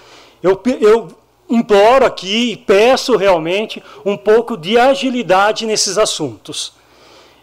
Eu, 0.42 0.60
eu 0.80 1.08
imploro 1.48 2.04
aqui 2.04 2.52
e 2.52 2.56
peço 2.56 3.16
realmente 3.16 3.82
um 4.04 4.16
pouco 4.16 4.56
de 4.56 4.78
agilidade 4.78 5.64
nesses 5.64 5.96
assuntos. 5.96 6.74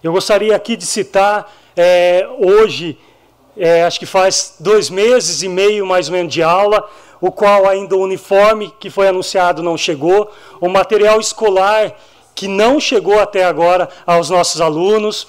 Eu 0.03 0.11
gostaria 0.11 0.55
aqui 0.55 0.75
de 0.75 0.85
citar, 0.85 1.51
é, 1.75 2.27
hoje, 2.37 2.99
é, 3.57 3.83
acho 3.83 3.99
que 3.99 4.05
faz 4.05 4.55
dois 4.59 4.89
meses 4.89 5.41
e 5.41 5.47
meio 5.47 5.87
mais 5.87 6.07
ou 6.07 6.13
menos 6.13 6.31
de 6.31 6.43
aula, 6.43 6.87
o 7.23 7.31
qual 7.31 7.65
ainda 7.65 7.95
o 7.95 8.01
uniforme 8.01 8.69
que 8.81 8.89
foi 8.89 9.07
anunciado 9.07 9.63
não 9.63 9.77
chegou, 9.77 10.29
o 10.59 10.67
material 10.67 11.21
escolar 11.21 11.95
que 12.35 12.49
não 12.49 12.81
chegou 12.81 13.17
até 13.17 13.45
agora 13.45 13.87
aos 14.05 14.29
nossos 14.29 14.59
alunos. 14.59 15.25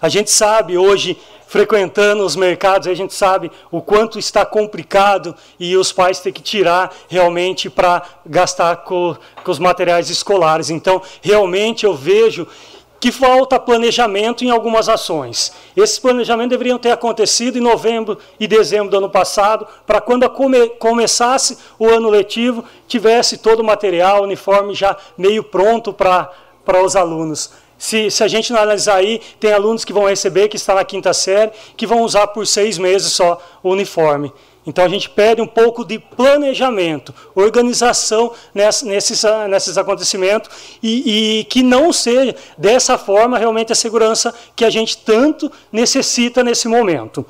A 0.00 0.08
gente 0.08 0.30
sabe 0.30 0.78
hoje 0.78 1.18
frequentando 1.46 2.24
os 2.24 2.34
mercados, 2.34 2.88
a 2.88 2.94
gente 2.94 3.12
sabe 3.12 3.52
o 3.70 3.82
quanto 3.82 4.18
está 4.18 4.46
complicado 4.46 5.36
e 5.60 5.76
os 5.76 5.92
pais 5.92 6.20
têm 6.20 6.32
que 6.32 6.40
tirar 6.40 6.90
realmente 7.06 7.68
para 7.68 8.02
gastar 8.24 8.76
com, 8.76 9.14
com 9.44 9.50
os 9.50 9.58
materiais 9.58 10.08
escolares. 10.08 10.70
Então, 10.70 11.02
realmente 11.20 11.84
eu 11.84 11.94
vejo 11.94 12.48
que 13.04 13.12
falta 13.12 13.60
planejamento 13.60 14.46
em 14.46 14.50
algumas 14.50 14.88
ações. 14.88 15.52
Esses 15.76 15.98
planejamentos 15.98 16.48
deveriam 16.48 16.78
ter 16.78 16.90
acontecido 16.90 17.58
em 17.58 17.60
novembro 17.60 18.16
e 18.40 18.46
dezembro 18.46 18.88
do 18.88 18.96
ano 18.96 19.10
passado, 19.10 19.66
para 19.86 20.00
quando 20.00 20.26
come, 20.30 20.70
começasse 20.78 21.58
o 21.78 21.86
ano 21.86 22.08
letivo, 22.08 22.64
tivesse 22.88 23.36
todo 23.36 23.60
o 23.60 23.62
material, 23.62 24.22
uniforme 24.22 24.74
já 24.74 24.96
meio 25.18 25.44
pronto 25.44 25.92
para 25.92 26.82
os 26.82 26.96
alunos. 26.96 27.50
Se, 27.76 28.10
se, 28.10 28.24
a 28.24 28.26
gente 28.26 28.50
analisar 28.54 28.94
aí, 28.94 29.20
tem 29.38 29.52
alunos 29.52 29.84
que 29.84 29.92
vão 29.92 30.08
receber, 30.08 30.48
que 30.48 30.56
está 30.56 30.74
na 30.74 30.82
quinta 30.82 31.12
série, 31.12 31.52
que 31.76 31.86
vão 31.86 32.04
usar 32.04 32.28
por 32.28 32.46
seis 32.46 32.78
meses 32.78 33.12
só 33.12 33.38
o 33.62 33.68
uniforme. 33.68 34.32
Então 34.66 34.84
a 34.84 34.88
gente 34.88 35.10
pede 35.10 35.42
um 35.42 35.46
pouco 35.46 35.84
de 35.84 35.98
planejamento, 35.98 37.14
organização 37.34 38.32
nesses, 38.54 39.22
nesses 39.48 39.76
acontecimentos 39.76 40.50
e, 40.82 41.40
e, 41.40 41.44
que 41.44 41.62
não 41.62 41.92
seja 41.92 42.34
dessa 42.56 42.96
forma 42.96 43.38
realmente 43.38 43.72
a 43.72 43.76
segurança 43.76 44.34
que 44.56 44.64
a 44.64 44.70
gente 44.70 44.96
tanto 44.98 45.52
necessita 45.70 46.42
nesse 46.42 46.66
momento. 46.66 47.26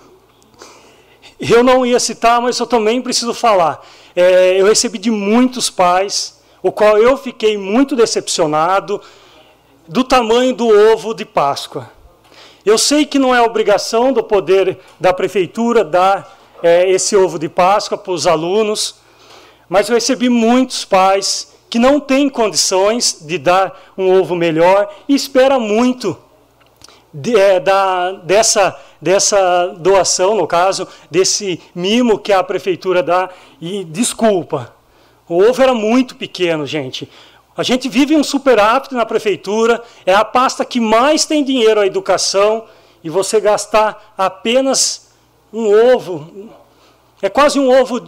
Eu 1.40 1.64
não 1.64 1.84
ia 1.84 1.98
citar, 1.98 2.40
mas 2.40 2.58
eu 2.58 2.66
também 2.66 3.02
preciso 3.02 3.34
falar. 3.34 3.84
É, 4.14 4.60
eu 4.60 4.66
recebi 4.66 4.98
de 4.98 5.10
muitos 5.10 5.68
pais, 5.68 6.40
o 6.62 6.70
qual 6.70 6.96
eu 6.98 7.16
fiquei 7.16 7.58
muito 7.58 7.96
decepcionado 7.96 9.00
do 9.88 10.04
tamanho 10.04 10.54
do 10.54 10.68
ovo 10.68 11.12
de 11.12 11.24
Páscoa. 11.24 11.90
Eu 12.64 12.78
sei 12.78 13.04
que 13.04 13.18
não 13.18 13.34
é 13.34 13.42
obrigação 13.42 14.12
do 14.12 14.22
poder 14.22 14.78
da 14.98 15.12
prefeitura 15.12 15.84
dar 15.84 16.43
é, 16.64 16.90
esse 16.90 17.14
ovo 17.14 17.38
de 17.38 17.46
Páscoa 17.46 17.98
para 17.98 18.10
os 18.10 18.26
alunos, 18.26 18.94
mas 19.68 19.86
eu 19.86 19.94
recebi 19.94 20.30
muitos 20.30 20.82
pais 20.82 21.52
que 21.68 21.78
não 21.78 22.00
têm 22.00 22.30
condições 22.30 23.18
de 23.20 23.36
dar 23.36 23.92
um 23.98 24.18
ovo 24.18 24.34
melhor 24.34 24.90
e 25.06 25.14
espera 25.14 25.58
muito 25.58 26.16
de, 27.12 27.36
é, 27.36 27.60
da, 27.60 28.12
dessa, 28.12 28.80
dessa 28.98 29.76
doação, 29.78 30.36
no 30.36 30.46
caso, 30.46 30.88
desse 31.10 31.60
mimo 31.74 32.18
que 32.18 32.32
a 32.32 32.42
prefeitura 32.42 33.02
dá. 33.02 33.28
E 33.60 33.84
desculpa, 33.84 34.74
o 35.28 35.42
ovo 35.42 35.62
era 35.62 35.74
muito 35.74 36.16
pequeno, 36.16 36.66
gente. 36.66 37.10
A 37.54 37.62
gente 37.62 37.90
vive 37.90 38.16
um 38.16 38.24
superávit 38.24 38.94
na 38.94 39.04
prefeitura, 39.04 39.84
é 40.06 40.14
a 40.14 40.24
pasta 40.24 40.64
que 40.64 40.80
mais 40.80 41.26
tem 41.26 41.44
dinheiro 41.44 41.80
à 41.80 41.86
educação, 41.86 42.64
e 43.02 43.10
você 43.10 43.38
gastar 43.38 44.14
apenas 44.16 45.03
um 45.54 45.94
ovo, 45.94 46.50
é 47.22 47.28
quase 47.30 47.58
um 47.58 47.70
ovo 47.70 48.00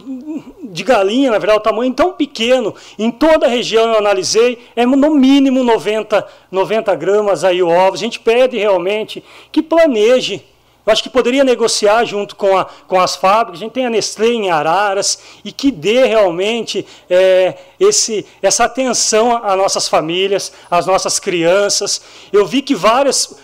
de 0.63 0.83
galinha, 0.83 1.31
na 1.31 1.39
verdade, 1.39 1.59
o 1.59 1.63
tamanho 1.63 1.93
tão 1.93 2.13
pequeno. 2.13 2.75
Em 2.99 3.09
toda 3.09 3.47
a 3.47 3.49
região 3.49 3.87
eu 3.87 3.97
analisei, 3.97 4.59
é 4.75 4.85
no 4.85 5.15
mínimo 5.15 5.63
90, 5.63 6.27
90 6.51 6.93
gramas 6.95 7.43
aí 7.43 7.63
o 7.63 7.69
ovo. 7.69 7.95
A 7.95 7.97
gente 7.97 8.19
pede 8.19 8.57
realmente 8.57 9.23
que 9.51 9.63
planeje. 9.63 10.45
Eu 10.85 10.93
acho 10.93 11.03
que 11.03 11.09
poderia 11.09 11.43
negociar 11.43 12.05
junto 12.05 12.35
com, 12.35 12.55
a, 12.55 12.65
com 12.65 12.99
as 12.99 13.15
fábricas. 13.15 13.59
A 13.59 13.63
gente 13.63 13.73
tem 13.73 13.85
a 13.85 13.89
Nestlé 13.89 14.27
em 14.27 14.51
Araras 14.51 15.19
e 15.43 15.51
que 15.51 15.71
dê 15.71 16.05
realmente 16.05 16.85
é, 17.09 17.55
esse, 17.79 18.25
essa 18.41 18.65
atenção 18.65 19.35
às 19.43 19.57
nossas 19.57 19.89
famílias, 19.89 20.53
às 20.69 20.85
nossas 20.85 21.19
crianças. 21.19 22.01
Eu 22.31 22.45
vi 22.45 22.61
que 22.61 22.75
várias 22.75 23.35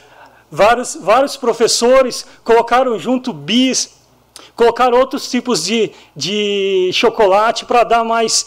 Vários, 0.55 0.93
vários 0.93 1.35
professores 1.35 2.27
colocaram 2.43 2.99
junto 2.99 3.33
bis, 3.33 3.95
colocaram 4.55 4.99
outros 4.99 5.27
tipos 5.27 5.63
de, 5.63 5.89
de 6.15 6.91
chocolate 6.93 7.65
para 7.65 7.83
dar 7.83 8.03
mais, 8.03 8.45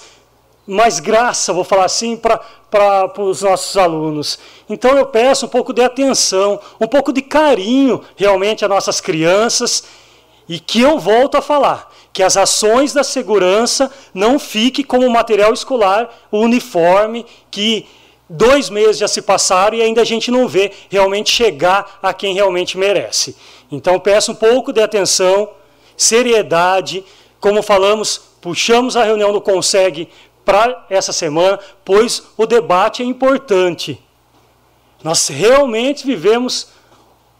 mais 0.65 1.01
graça, 1.01 1.53
vou 1.53 1.65
falar 1.65 1.85
assim, 1.85 2.17
para 2.17 3.13
os 3.19 3.43
nossos 3.43 3.77
alunos. 3.77 4.39
Então 4.71 4.97
eu 4.97 5.07
peço 5.07 5.47
um 5.47 5.49
pouco 5.49 5.73
de 5.73 5.83
atenção, 5.83 6.61
um 6.81 6.87
pouco 6.87 7.13
de 7.13 7.23
carinho 7.23 8.01
realmente 8.15 8.65
às 8.65 8.71
nossas 8.71 9.01
crianças 9.01 9.83
e 10.49 10.61
que 10.61 10.81
eu 10.81 11.01
volto 11.01 11.37
a 11.37 11.43
falar 11.43 11.93
que 12.13 12.23
as 12.23 12.37
ações 12.37 12.93
da 12.93 13.03
segurança 13.03 13.91
não 14.15 14.39
fiquem 14.39 14.85
como 14.85 15.11
material 15.11 15.53
escolar, 15.53 16.09
o 16.31 16.39
uniforme 16.39 17.27
que 17.51 17.85
Dois 18.29 18.69
meses 18.69 18.99
já 18.99 19.07
se 19.07 19.23
passaram 19.23 19.77
e 19.77 19.83
ainda 19.83 20.03
a 20.03 20.05
gente 20.05 20.31
não 20.31 20.49
vê 20.49 20.73
realmente 20.91 21.31
chegar 21.31 21.99
a 22.03 22.13
quem 22.13 22.35
realmente 22.35 22.77
merece. 22.77 23.37
Então 23.71 24.01
peço 24.01 24.33
um 24.33 24.35
pouco 24.35 24.73
de 24.73 24.83
atenção, 24.83 25.49
seriedade. 25.97 27.05
Como 27.41 27.63
falamos, 27.63 28.21
puxamos 28.41 28.97
a 28.97 29.05
reunião 29.05 29.33
do 29.33 29.41
Consegue 29.41 30.09
para 30.45 30.87
essa 30.91 31.13
semana, 31.13 31.59
pois 31.85 32.23
o 32.37 32.47
debate 32.47 33.03
é 33.03 33.05
importante. 33.05 34.01
Nós 35.03 35.29
realmente 35.29 36.05
vivemos 36.05 36.69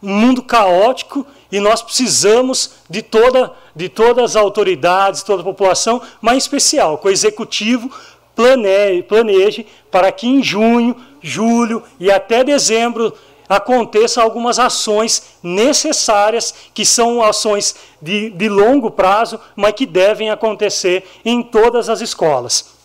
um 0.01 0.13
mundo 0.13 0.43
caótico 0.43 1.25
e 1.51 1.59
nós 1.59 1.81
precisamos 1.81 2.71
de, 2.89 3.01
toda, 3.01 3.53
de 3.75 3.89
todas 3.89 4.23
as 4.23 4.35
autoridades, 4.35 5.23
toda 5.23 5.41
a 5.41 5.45
população, 5.45 6.01
mas 6.21 6.35
em 6.35 6.37
especial 6.37 6.97
com 6.97 7.07
o 7.07 7.11
executivo, 7.11 7.91
planeje, 8.37 9.01
planeje 9.01 9.65
para 9.89 10.11
que 10.11 10.27
em 10.27 10.43
junho, 10.43 10.95
julho 11.19 11.81
e 11.99 12.11
até 12.11 12.43
dezembro 12.43 13.11
aconteçam 13.49 14.23
algumas 14.23 14.59
ações 14.59 15.37
necessárias, 15.41 16.53
que 16.71 16.85
são 16.85 17.23
ações 17.23 17.75
de, 17.99 18.29
de 18.29 18.47
longo 18.47 18.91
prazo, 18.91 19.39
mas 19.55 19.73
que 19.73 19.87
devem 19.87 20.29
acontecer 20.29 21.03
em 21.25 21.41
todas 21.41 21.89
as 21.89 21.99
escolas. 21.99 22.75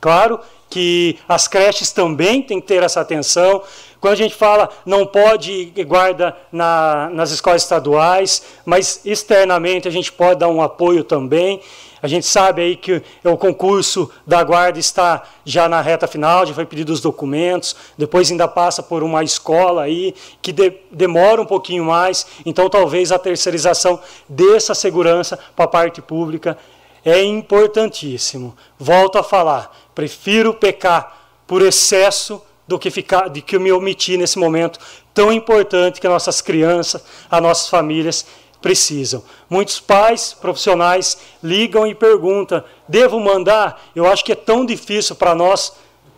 Claro 0.00 0.40
que 0.68 1.18
as 1.26 1.48
creches 1.48 1.92
também 1.92 2.42
têm 2.42 2.60
que 2.60 2.66
ter 2.66 2.82
essa 2.82 3.00
atenção. 3.00 3.62
Quando 4.00 4.12
a 4.12 4.16
gente 4.16 4.34
fala 4.34 4.68
não 4.84 5.06
pode 5.06 5.72
guarda 5.86 6.36
na, 6.52 7.08
nas 7.12 7.30
escolas 7.30 7.62
estaduais, 7.62 8.42
mas 8.66 9.00
externamente 9.04 9.88
a 9.88 9.90
gente 9.90 10.12
pode 10.12 10.40
dar 10.40 10.48
um 10.48 10.60
apoio 10.60 11.04
também. 11.04 11.60
A 12.02 12.08
gente 12.08 12.26
sabe 12.26 12.62
aí 12.62 12.76
que 12.76 13.02
o 13.24 13.36
concurso 13.36 14.10
da 14.26 14.42
guarda 14.42 14.78
está 14.78 15.22
já 15.44 15.68
na 15.68 15.80
reta 15.80 16.06
final, 16.06 16.46
já 16.46 16.54
foi 16.54 16.64
pedido 16.64 16.92
os 16.92 17.00
documentos, 17.00 17.76
depois 17.96 18.30
ainda 18.30 18.48
passa 18.48 18.82
por 18.82 19.02
uma 19.02 19.22
escola 19.22 19.82
aí 19.82 20.14
que 20.40 20.52
de, 20.52 20.72
demora 20.90 21.42
um 21.42 21.46
pouquinho 21.46 21.84
mais, 21.84 22.26
então 22.46 22.70
talvez 22.70 23.12
a 23.12 23.18
terceirização 23.18 24.00
dessa 24.28 24.74
segurança 24.74 25.38
para 25.54 25.66
a 25.66 25.68
parte 25.68 26.00
pública 26.00 26.56
é 27.04 27.22
importantíssimo. 27.22 28.56
Volto 28.78 29.18
a 29.18 29.22
falar, 29.22 29.76
prefiro 29.94 30.54
pecar 30.54 31.18
por 31.46 31.62
excesso 31.62 32.40
do 32.66 32.78
que 32.78 32.90
ficar, 32.90 33.28
de 33.28 33.42
que 33.42 33.56
eu 33.56 33.60
me 33.60 33.72
omitir 33.72 34.16
nesse 34.16 34.38
momento 34.38 34.78
tão 35.12 35.32
importante 35.32 36.00
que 36.00 36.06
as 36.06 36.12
nossas 36.12 36.40
crianças, 36.40 37.04
as 37.28 37.42
nossas 37.42 37.68
famílias 37.68 38.24
precisam. 38.60 39.22
Muitos 39.48 39.80
pais 39.80 40.32
profissionais 40.32 41.18
ligam 41.42 41.86
e 41.86 41.94
perguntam: 41.94 42.62
devo 42.88 43.18
mandar? 43.18 43.82
Eu 43.94 44.06
acho 44.06 44.24
que 44.24 44.32
é 44.32 44.36
tão 44.36 44.64
difícil 44.64 45.16
para 45.16 45.34
nós, 45.34 45.72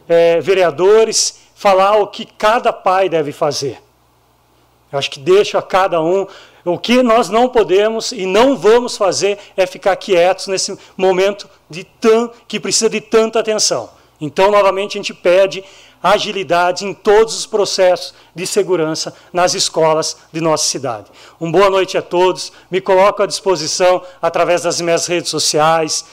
é, 0.08 0.40
vereadores, 0.40 1.40
falar 1.54 1.96
o 1.96 2.08
que 2.08 2.26
cada 2.26 2.72
pai 2.72 3.08
deve 3.08 3.32
fazer. 3.32 3.80
Eu 4.90 4.98
acho 4.98 5.10
que 5.10 5.20
deixo 5.20 5.56
a 5.56 5.62
cada 5.62 6.02
um. 6.02 6.26
O 6.64 6.78
que 6.78 7.02
nós 7.02 7.28
não 7.28 7.48
podemos 7.48 8.12
e 8.12 8.26
não 8.26 8.56
vamos 8.56 8.96
fazer 8.96 9.38
é 9.56 9.66
ficar 9.66 9.96
quietos 9.96 10.46
nesse 10.46 10.78
momento 10.96 11.48
de 11.68 11.82
tão, 11.82 12.30
que 12.46 12.60
precisa 12.60 12.90
de 12.90 13.00
tanta 13.00 13.40
atenção. 13.40 13.90
Então, 14.20 14.50
novamente, 14.52 14.96
a 14.96 15.00
gente 15.00 15.14
pede 15.14 15.64
agilidade 16.02 16.84
em 16.84 16.92
todos 16.92 17.38
os 17.38 17.46
processos 17.46 18.14
de 18.34 18.46
segurança 18.46 19.14
nas 19.32 19.54
escolas 19.54 20.16
de 20.32 20.40
nossa 20.40 20.64
cidade. 20.64 21.10
Uma 21.38 21.52
boa 21.52 21.70
noite 21.70 21.96
a 21.96 22.02
todos. 22.02 22.52
Me 22.70 22.80
coloco 22.80 23.22
à 23.22 23.26
disposição 23.26 24.02
através 24.20 24.62
das 24.62 24.80
minhas 24.80 25.06
redes 25.06 25.30
sociais 25.30 26.04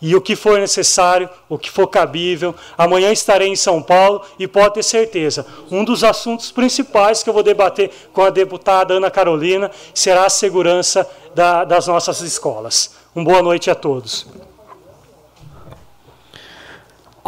e 0.00 0.14
o 0.14 0.20
que 0.20 0.36
for 0.36 0.58
necessário, 0.58 1.28
o 1.48 1.58
que 1.58 1.70
for 1.70 1.86
cabível. 1.86 2.54
Amanhã 2.76 3.10
estarei 3.10 3.48
em 3.48 3.56
São 3.56 3.82
Paulo 3.82 4.22
e 4.38 4.46
pode 4.46 4.74
ter 4.74 4.82
certeza, 4.82 5.44
um 5.70 5.84
dos 5.84 6.04
assuntos 6.04 6.50
principais 6.50 7.22
que 7.22 7.28
eu 7.28 7.34
vou 7.34 7.42
debater 7.42 7.90
com 8.12 8.22
a 8.22 8.30
deputada 8.30 8.94
Ana 8.94 9.10
Carolina 9.10 9.70
será 9.92 10.26
a 10.26 10.30
segurança 10.30 11.08
da, 11.34 11.64
das 11.64 11.86
nossas 11.86 12.20
escolas. 12.20 12.94
Uma 13.14 13.24
boa 13.24 13.42
noite 13.42 13.70
a 13.70 13.74
todos. 13.74 14.26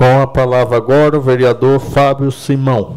Com 0.00 0.18
a 0.18 0.26
palavra 0.26 0.78
agora 0.78 1.18
o 1.18 1.20
vereador 1.20 1.78
Fábio 1.78 2.32
Simão. 2.32 2.96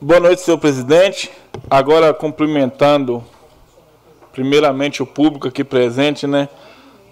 Boa 0.00 0.20
noite, 0.20 0.42
senhor 0.42 0.58
presidente. 0.58 1.28
Agora 1.68 2.14
cumprimentando 2.14 3.24
primeiramente 4.30 5.02
o 5.02 5.06
público 5.06 5.48
aqui 5.48 5.64
presente, 5.64 6.28
né? 6.28 6.48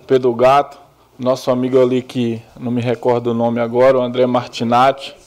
Pedro 0.07 0.33
Gato, 0.33 0.79
nosso 1.19 1.51
amigo 1.51 1.83
ali 1.83 2.03
que 2.03 2.41
não 2.57 2.71
me 2.71 2.81
recordo 2.81 3.33
o 3.33 3.35
nome 3.35 3.59
agora, 3.59 3.99
o 3.99 4.01
André 4.01 4.25
Martinati, 4.27 5.26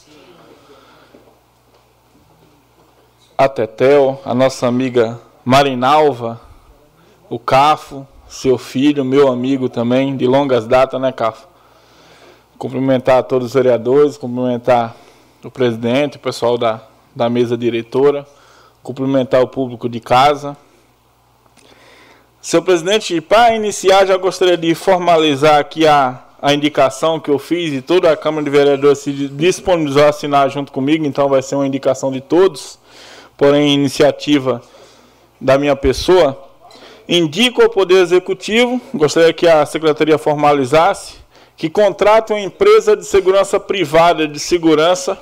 a 3.39 3.47
Tetel, 3.47 4.19
a 4.25 4.35
nossa 4.35 4.67
amiga 4.67 5.17
Marinalva, 5.45 6.41
o 7.29 7.39
Cafo, 7.39 8.05
seu 8.27 8.57
filho, 8.57 9.05
meu 9.05 9.29
amigo 9.29 9.69
também, 9.69 10.17
de 10.17 10.27
longas 10.27 10.67
datas, 10.67 10.99
né, 10.99 11.09
Cafo? 11.13 11.47
Cumprimentar 12.57 13.23
todos 13.23 13.47
os 13.47 13.53
vereadores, 13.53 14.17
cumprimentar 14.17 14.93
o 15.41 15.49
presidente, 15.49 16.17
o 16.17 16.19
pessoal 16.19 16.57
da, 16.57 16.81
da 17.15 17.29
mesa 17.29 17.57
diretora, 17.57 18.27
cumprimentar 18.83 19.41
o 19.41 19.47
público 19.47 19.87
de 19.87 20.01
casa. 20.01 20.57
Seu 22.41 22.61
presidente, 22.61 23.21
para 23.21 23.55
iniciar, 23.55 24.05
já 24.05 24.17
gostaria 24.17 24.57
de 24.57 24.75
formalizar 24.75 25.59
aqui 25.59 25.87
a, 25.87 26.25
a 26.41 26.53
indicação 26.53 27.21
que 27.21 27.31
eu 27.31 27.39
fiz 27.39 27.71
e 27.71 27.81
toda 27.81 28.11
a 28.11 28.17
Câmara 28.17 28.43
de 28.43 28.49
Vereadores 28.49 28.99
se 28.99 29.13
disponibilizou 29.13 30.03
a 30.03 30.09
assinar 30.09 30.49
junto 30.49 30.73
comigo, 30.73 31.05
então 31.05 31.29
vai 31.29 31.41
ser 31.41 31.55
uma 31.55 31.65
indicação 31.65 32.11
de 32.11 32.19
todos 32.19 32.77
porém 33.39 33.73
iniciativa 33.73 34.61
da 35.39 35.57
minha 35.57 35.73
pessoa, 35.73 36.37
indico 37.07 37.61
ao 37.61 37.69
Poder 37.69 38.01
Executivo, 38.01 38.81
gostaria 38.93 39.31
que 39.31 39.47
a 39.47 39.65
Secretaria 39.65 40.17
formalizasse, 40.17 41.13
que 41.55 41.69
contrate 41.69 42.33
uma 42.33 42.41
empresa 42.41 42.97
de 42.97 43.05
segurança 43.05 43.57
privada 43.57 44.27
de 44.27 44.37
segurança, 44.37 45.17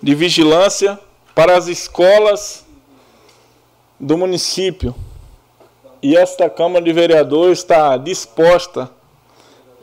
de 0.00 0.14
vigilância, 0.14 0.96
para 1.34 1.56
as 1.56 1.66
escolas 1.66 2.64
do 3.98 4.16
município. 4.16 4.94
E 6.00 6.16
esta 6.16 6.48
Câmara 6.48 6.84
de 6.84 6.92
Vereadores 6.92 7.58
está 7.58 7.96
disposta 7.96 8.88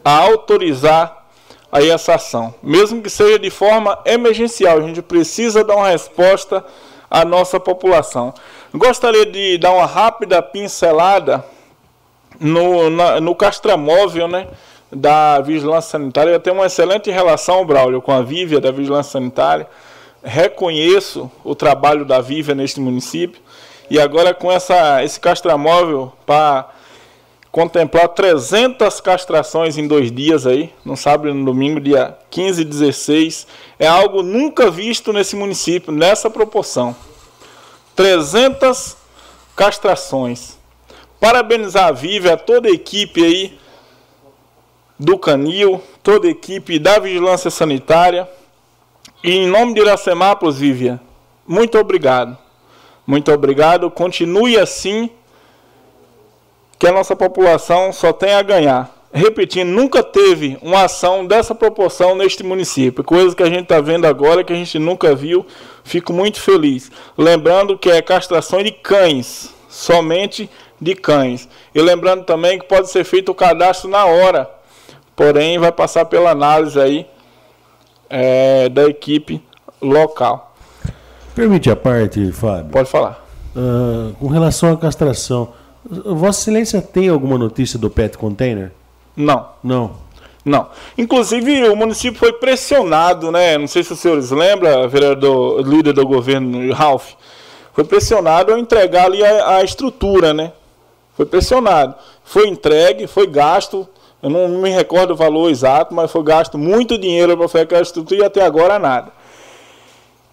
a 0.04 0.18
autorizar 0.18 1.28
aí 1.70 1.90
essa 1.90 2.16
ação, 2.16 2.56
mesmo 2.64 3.02
que 3.02 3.10
seja 3.10 3.38
de 3.38 3.50
forma 3.50 4.00
emergencial. 4.06 4.78
A 4.78 4.82
gente 4.82 5.02
precisa 5.02 5.62
dar 5.62 5.76
uma 5.76 5.90
resposta 5.90 6.64
a 7.10 7.24
nossa 7.26 7.60
população. 7.60 8.34
Gostaria 8.74 9.26
de 9.26 9.58
dar 9.58 9.72
uma 9.72 9.86
rápida 9.86 10.42
pincelada 10.42 11.44
no, 12.40 12.90
na, 12.90 13.20
no 13.20 13.34
castramóvel 13.36 14.28
né, 14.28 14.48
da 14.92 15.40
Vigilância 15.42 15.92
Sanitária. 15.92 16.32
Eu 16.32 16.40
tenho 16.40 16.56
uma 16.56 16.66
excelente 16.66 17.10
relação, 17.10 17.66
Braulio, 17.66 18.02
com 18.02 18.12
a 18.12 18.22
Vívia 18.22 18.60
da 18.60 18.72
Vigilância 18.72 19.14
Sanitária. 19.14 19.68
Reconheço 20.24 21.32
o 21.44 21.56
trabalho 21.56 22.06
da 22.06 22.20
Vívia 22.20 22.54
neste 22.54 22.80
município. 22.80 23.42
E 23.90 24.00
agora 24.00 24.34
com 24.34 24.52
essa, 24.52 25.04
esse 25.04 25.20
castramóvel 25.20 26.12
para 26.26 26.70
contemplar 27.52 28.10
300 28.10 29.00
castrações 29.02 29.78
em 29.78 29.88
dois 29.88 30.12
dias 30.12 30.46
aí, 30.46 30.74
no 30.84 30.96
sábado 30.96 31.30
e 31.30 31.34
no 31.34 31.46
domingo, 31.46 31.80
dia 31.80 32.18
15 32.30 32.62
e 32.62 32.66
16, 32.66 33.48
é 33.80 33.88
algo 33.88 34.22
nunca 34.22 34.70
visto 34.70 35.12
nesse 35.12 35.36
município, 35.36 35.92
nessa 35.92 36.30
proporção. 36.30 36.96
300 37.96 38.96
castrações. 39.56 40.58
Parabenizar 41.20 41.88
a 41.88 41.92
Vive, 41.92 42.30
a 42.30 42.38
toda 42.38 42.68
a 42.68 42.72
equipe 42.72 43.24
aí 43.24 43.60
do 45.00 45.18
Canil, 45.18 45.82
toda 46.04 46.28
a 46.28 46.32
equipe 46.32 46.78
da 46.78 47.00
Vigilância 47.00 47.50
Sanitária. 47.50 48.30
E 49.24 49.32
em 49.32 49.48
nome 49.48 49.74
de 49.74 49.82
Iracemápolis, 49.82 50.58
Vivian, 50.58 51.00
muito 51.48 51.78
obrigado. 51.78 52.38
Muito 53.06 53.32
obrigado. 53.32 53.90
Continue 53.90 54.60
assim, 54.60 55.10
que 56.80 56.88
a 56.88 56.92
nossa 56.92 57.16
população 57.16 57.92
só 57.92 58.14
tem 58.14 58.34
a 58.34 58.42
ganhar 58.42 58.98
repetindo, 59.18 59.70
nunca 59.70 60.04
teve 60.04 60.58
uma 60.62 60.84
ação 60.84 61.26
dessa 61.26 61.56
proporção 61.56 62.16
neste 62.16 62.44
município. 62.44 63.04
Coisa 63.04 63.36
que 63.36 63.44
a 63.44 63.50
gente 63.50 63.64
está 63.64 63.82
vendo 63.82 64.06
agora, 64.06 64.44
que 64.44 64.54
a 64.54 64.56
gente 64.56 64.78
nunca 64.80 65.16
viu. 65.16 65.46
Fico 65.84 66.14
muito 66.14 66.40
feliz. 66.40 66.92
Lembrando 67.18 67.78
que 67.78 67.90
é 67.90 68.02
castração 68.02 68.62
de 68.62 68.72
cães, 68.72 69.54
somente 69.70 70.50
de 70.80 70.94
cães. 70.94 71.48
E 71.74 71.82
lembrando 71.82 72.24
também 72.24 72.60
que 72.60 72.66
pode 72.66 72.90
ser 72.90 73.04
feito 73.04 73.32
o 73.32 73.36
cadastro 73.36 73.90
na 73.90 74.06
hora, 74.06 74.50
porém 75.16 75.58
vai 75.58 75.72
passar 75.72 76.06
pela 76.06 76.32
análise 76.32 76.80
aí 76.80 77.08
é, 78.10 78.70
da 78.70 78.88
equipe 78.88 79.42
local. 79.82 80.56
Permite 81.34 81.70
a 81.70 81.76
parte, 81.76 82.32
Fábio? 82.32 82.72
Pode 82.72 82.90
falar. 82.90 83.26
Uh, 83.56 84.14
com 84.20 84.28
relação 84.28 84.74
à 84.74 84.78
castração, 84.78 85.54
Vossa 85.90 86.42
Excelência 86.42 86.82
tem 86.82 87.08
alguma 87.10 87.38
notícia 87.38 87.80
do 87.80 87.90
pet 87.90 88.18
container? 88.18 88.72
Não. 89.16 89.48
Não. 89.64 90.08
Não. 90.44 90.68
Inclusive, 90.98 91.68
o 91.70 91.76
município 91.76 92.20
foi 92.20 92.34
pressionado, 92.34 93.32
né? 93.32 93.58
Não 93.58 93.68
sei 93.68 93.84
se 93.84 93.94
os 93.94 94.00
senhores 94.00 94.32
lembram, 94.32 94.88
vereador, 94.88 95.62
líder 95.62 95.94
do 95.94 96.06
governo, 96.08 96.74
Ralph, 96.74 97.14
foi 97.74 97.84
pressionado 97.84 98.54
a 98.54 98.60
entregar 98.60 99.06
ali 99.06 99.24
a, 99.24 99.58
a 99.58 99.64
estrutura, 99.64 100.34
né? 100.34 100.54
Foi 101.16 101.26
pressionado. 101.26 101.96
Foi 102.24 102.48
entregue, 102.48 103.08
foi 103.08 103.28
gasto, 103.28 103.88
eu 104.22 104.30
não 104.30 104.48
me 104.48 104.70
recordo 104.70 105.12
o 105.12 105.16
valor 105.16 105.50
exato, 105.50 105.94
mas 105.94 106.12
foi 106.12 106.24
gasto 106.24 106.58
muito 106.58 106.98
dinheiro 106.98 107.38
para 107.38 107.48
fazer 107.48 107.64
aquela 107.64 107.82
estrutura 107.82 108.22
e 108.22 108.26
até 108.26 108.44
agora 108.44 108.80
nada. 108.80 109.12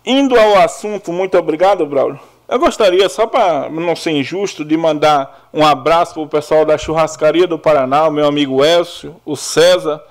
Indo 0.07 0.39
ao 0.39 0.59
assunto, 0.59 1.13
muito 1.13 1.37
obrigado, 1.37 1.87
Braulio. 1.87 2.21
Eu 2.47 2.59
gostaria, 2.59 3.09
só 3.09 3.27
para 3.27 3.71
não 3.71 3.97
ser 3.97 4.11
injusto, 4.11 4.65
de 4.65 4.77
mandar 4.77 5.49
um 5.53 5.65
abraço 5.65 6.13
para 6.13 6.23
o 6.23 6.29
pessoal 6.29 6.65
da 6.65 6.77
Churrascaria 6.77 7.47
do 7.47 7.59
Paraná, 7.59 8.07
o 8.07 8.11
meu 8.11 8.27
amigo 8.27 8.63
Elcio, 8.63 9.17
o 9.25 9.35
César, 9.35 10.03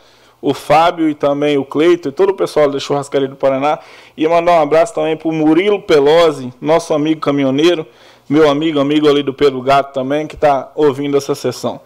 o 0.42 0.52
Fábio 0.52 1.08
e 1.08 1.14
também 1.14 1.60
o 1.60 1.64
Cleito 1.64 2.10
e 2.10 2.12
todo 2.12 2.32
o 2.32 2.34
pessoal 2.34 2.70
da 2.70 2.80
Churrascaria 2.80 3.28
do 3.28 3.36
Paraná. 3.36 3.78
E 4.18 4.28
mandar 4.28 4.54
um 4.54 4.62
abraço 4.62 4.96
também 4.96 5.16
para 5.16 5.30
o 5.30 5.32
Murilo 5.32 5.80
Pelosi, 5.84 6.52
nosso 6.60 6.94
amigo 6.94 7.22
caminhoneiro, 7.22 7.86
meu 8.28 8.50
amigo, 8.50 8.80
amigo 8.80 9.08
ali 9.08 9.22
do 9.22 9.34
Pedro 9.34 9.62
Gato 9.62 9.94
também, 9.94 10.26
que 10.26 10.36
está 10.36 10.72
ouvindo 10.74 11.16
essa 11.16 11.36
sessão. 11.36 11.80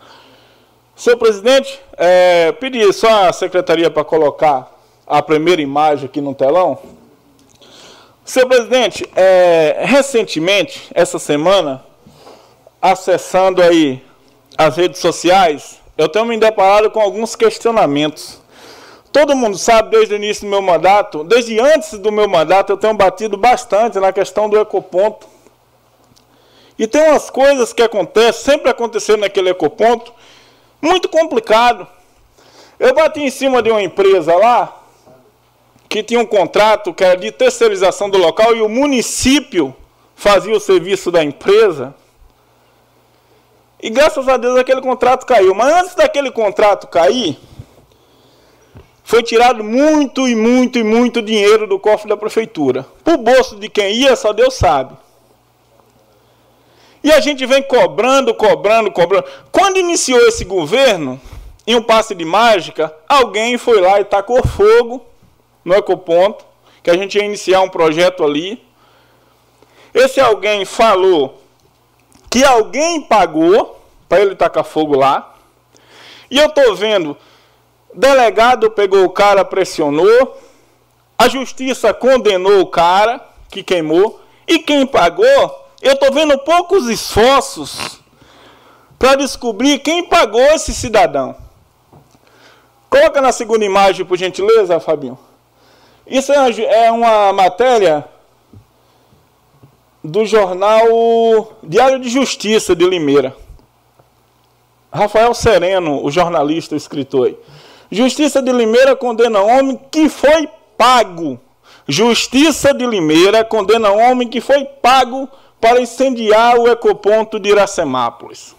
Senhor 0.96 1.18
presidente, 1.18 1.80
é, 1.98 2.54
pedi 2.54 2.92
só 2.94 3.28
a 3.28 3.34
secretaria 3.34 3.92
para 3.92 4.04
colocar 4.04 4.72
a 5.06 5.22
primeira 5.22 5.62
imagem 5.62 6.06
aqui 6.06 6.22
no 6.22 6.34
telão. 6.34 6.80
Senhor 8.28 8.46
presidente, 8.46 9.10
é, 9.16 9.84
recentemente, 9.86 10.92
essa 10.94 11.18
semana, 11.18 11.82
acessando 12.82 13.62
aí 13.62 14.04
as 14.58 14.76
redes 14.76 15.00
sociais, 15.00 15.80
eu 15.98 16.10
tenho 16.10 16.26
me 16.26 16.38
deparado 16.38 16.92
com 16.92 17.00
alguns 17.00 17.38
questionamentos. 17.38 18.42
Todo 19.14 19.34
mundo 19.34 19.58
sabe, 19.58 19.92
desde 19.92 20.14
o 20.14 20.18
início 20.18 20.44
do 20.44 20.50
meu 20.50 20.62
mandato, 20.62 21.24
desde 21.24 21.58
antes 21.58 21.98
do 21.98 22.12
meu 22.12 22.28
mandato, 22.28 22.74
eu 22.74 22.78
tenho 22.78 22.94
batido 22.96 23.38
bastante 23.38 23.98
na 23.98 24.12
questão 24.12 24.50
do 24.50 24.60
ecoponto. 24.60 25.26
E 26.78 26.86
tem 26.86 27.02
umas 27.04 27.30
coisas 27.30 27.72
que 27.72 27.82
acontecem, 27.82 28.44
sempre 28.44 28.70
aconteceu 28.70 29.16
naquele 29.16 29.52
ecoponto, 29.52 30.14
muito 30.82 31.08
complicado. 31.08 31.88
Eu 32.78 32.94
bati 32.94 33.22
em 33.22 33.32
cima 33.32 33.64
de 33.64 33.72
uma 33.72 33.82
empresa 33.82 34.36
lá, 34.36 34.84
que 35.90 36.04
tinha 36.04 36.20
um 36.20 36.26
contrato 36.26 36.94
que 36.94 37.04
era 37.04 37.16
de 37.16 37.32
terceirização 37.32 38.10
do 38.10 38.18
local 38.18 38.56
e 38.56 38.62
o 38.62 38.70
município 38.70 39.76
fazia 40.16 40.56
o 40.56 40.60
serviço 40.60 41.12
da 41.12 41.24
empresa. 41.24 41.96
E 43.82 43.90
graças 43.90 44.28
a 44.28 44.38
Deus 44.38 44.58
aquele 44.58 44.82
contrato 44.82 45.26
caiu. 45.26 45.54
Mas 45.54 45.74
antes 45.74 45.96
daquele 45.96 46.32
contrato 46.32 46.88
cair, 46.88 47.38
foi 49.04 49.24
tirado 49.24 49.64
muito 49.64 50.28
e 50.28 50.36
muito 50.36 50.78
e 50.80 50.84
muito 50.84 51.22
dinheiro 51.22 51.68
do 51.68 51.80
cofre 51.80 52.10
da 52.10 52.18
prefeitura. 52.18 52.86
Para 53.04 53.14
o 53.14 53.18
bolso 53.18 53.56
de 53.56 53.70
quem 53.70 53.94
ia, 53.94 54.16
só 54.16 54.34
Deus 54.34 54.56
sabe. 54.56 54.98
E 57.04 57.12
a 57.12 57.22
gente 57.22 57.46
vem 57.46 57.62
cobrando, 57.64 58.34
cobrando, 58.34 58.92
cobrando. 58.92 59.26
Quando 59.52 59.78
iniciou 59.78 60.20
esse 60.28 60.44
governo, 60.44 61.22
em 61.66 61.76
um 61.76 61.82
passe 61.82 62.16
de 62.16 62.26
mágica, 62.26 62.94
alguém 63.08 63.58
foi 63.58 63.80
lá 63.80 64.02
e 64.02 64.04
tacou 64.04 64.46
fogo 64.46 65.06
no 65.68 65.76
Ecoponto, 65.76 66.46
que 66.82 66.90
a 66.90 66.96
gente 66.96 67.18
ia 67.18 67.26
iniciar 67.26 67.60
um 67.60 67.68
projeto 67.68 68.24
ali. 68.24 68.66
Esse 69.94 70.22
alguém 70.22 70.64
falou 70.64 71.42
que 72.30 72.46
alguém 72.46 73.02
pagou 73.02 73.78
para 74.08 74.22
ele 74.22 74.34
tacar 74.34 74.64
fogo 74.64 74.96
lá. 74.96 75.36
E 76.32 76.38
eu 76.38 76.46
estou 76.48 76.74
vendo, 76.74 77.18
delegado 77.94 78.72
pegou 78.72 79.04
o 79.04 79.10
cara, 79.10 79.44
pressionou, 79.44 80.40
a 81.18 81.28
justiça 81.28 81.94
condenou 81.94 82.62
o 82.62 82.68
cara 82.68 83.22
que 83.50 83.62
queimou, 83.62 84.22
e 84.48 84.60
quem 84.60 84.88
pagou, 84.88 85.26
eu 85.82 85.94
estou 85.94 86.14
vendo 86.14 86.38
poucos 86.40 86.88
esforços 86.88 88.00
para 88.98 89.16
descobrir 89.16 89.80
quem 89.80 90.06
pagou 90.06 90.42
esse 90.54 90.74
cidadão. 90.74 91.36
Coloca 92.90 93.20
na 93.20 93.34
segunda 93.34 93.66
imagem, 93.66 94.06
por 94.06 94.18
gentileza, 94.18 94.80
Fabinho. 94.80 95.27
Isso 96.10 96.32
é 96.32 96.92
uma 96.92 97.34
matéria 97.34 98.06
do 100.02 100.26
jornal 100.26 101.58
Diário 101.62 102.00
de 102.00 102.10
Justiça 102.10 102.74
de 102.74 102.88
Limeira. 102.88 103.36
Rafael 104.92 105.34
Sereno, 105.34 106.02
o 106.04 106.10
jornalista, 106.10 106.76
o 106.76 106.78
escritor. 106.78 107.36
Justiça 107.92 108.42
de 108.42 108.52
Limeira 108.54 108.96
condena 108.96 109.42
homem 109.42 109.80
que 109.92 110.08
foi 110.08 110.50
pago. 110.78 111.38
Justiça 111.86 112.74
de 112.74 112.86
Limeira 112.86 113.44
condena 113.44 113.92
homem 113.92 114.30
que 114.30 114.40
foi 114.40 114.64
pago 114.64 115.28
para 115.60 115.82
incendiar 115.82 116.58
o 116.58 116.70
ecoponto 116.70 117.38
de 117.38 117.50
Iracemápolis. 117.50 118.56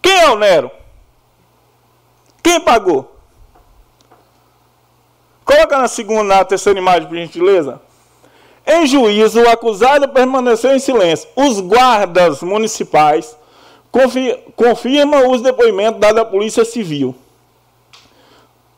Quem 0.00 0.16
é 0.20 0.30
o 0.30 0.36
Nero? 0.36 0.70
Quem 2.40 2.60
pagou? 2.60 3.13
Coloca 5.44 5.78
na 5.78 5.88
segunda, 5.88 6.36
na 6.36 6.44
terceira 6.44 6.78
imagem, 6.78 7.08
por 7.08 7.16
gentileza. 7.16 7.80
Em 8.66 8.86
juízo, 8.86 9.42
o 9.42 9.48
acusado 9.48 10.08
permaneceu 10.08 10.74
em 10.74 10.78
silêncio. 10.78 11.28
Os 11.36 11.60
guardas 11.60 12.42
municipais 12.42 13.36
confirmam 14.56 15.30
os 15.30 15.42
depoimentos 15.42 16.00
dados 16.00 16.20
à 16.22 16.24
Polícia 16.24 16.64
Civil. 16.64 17.14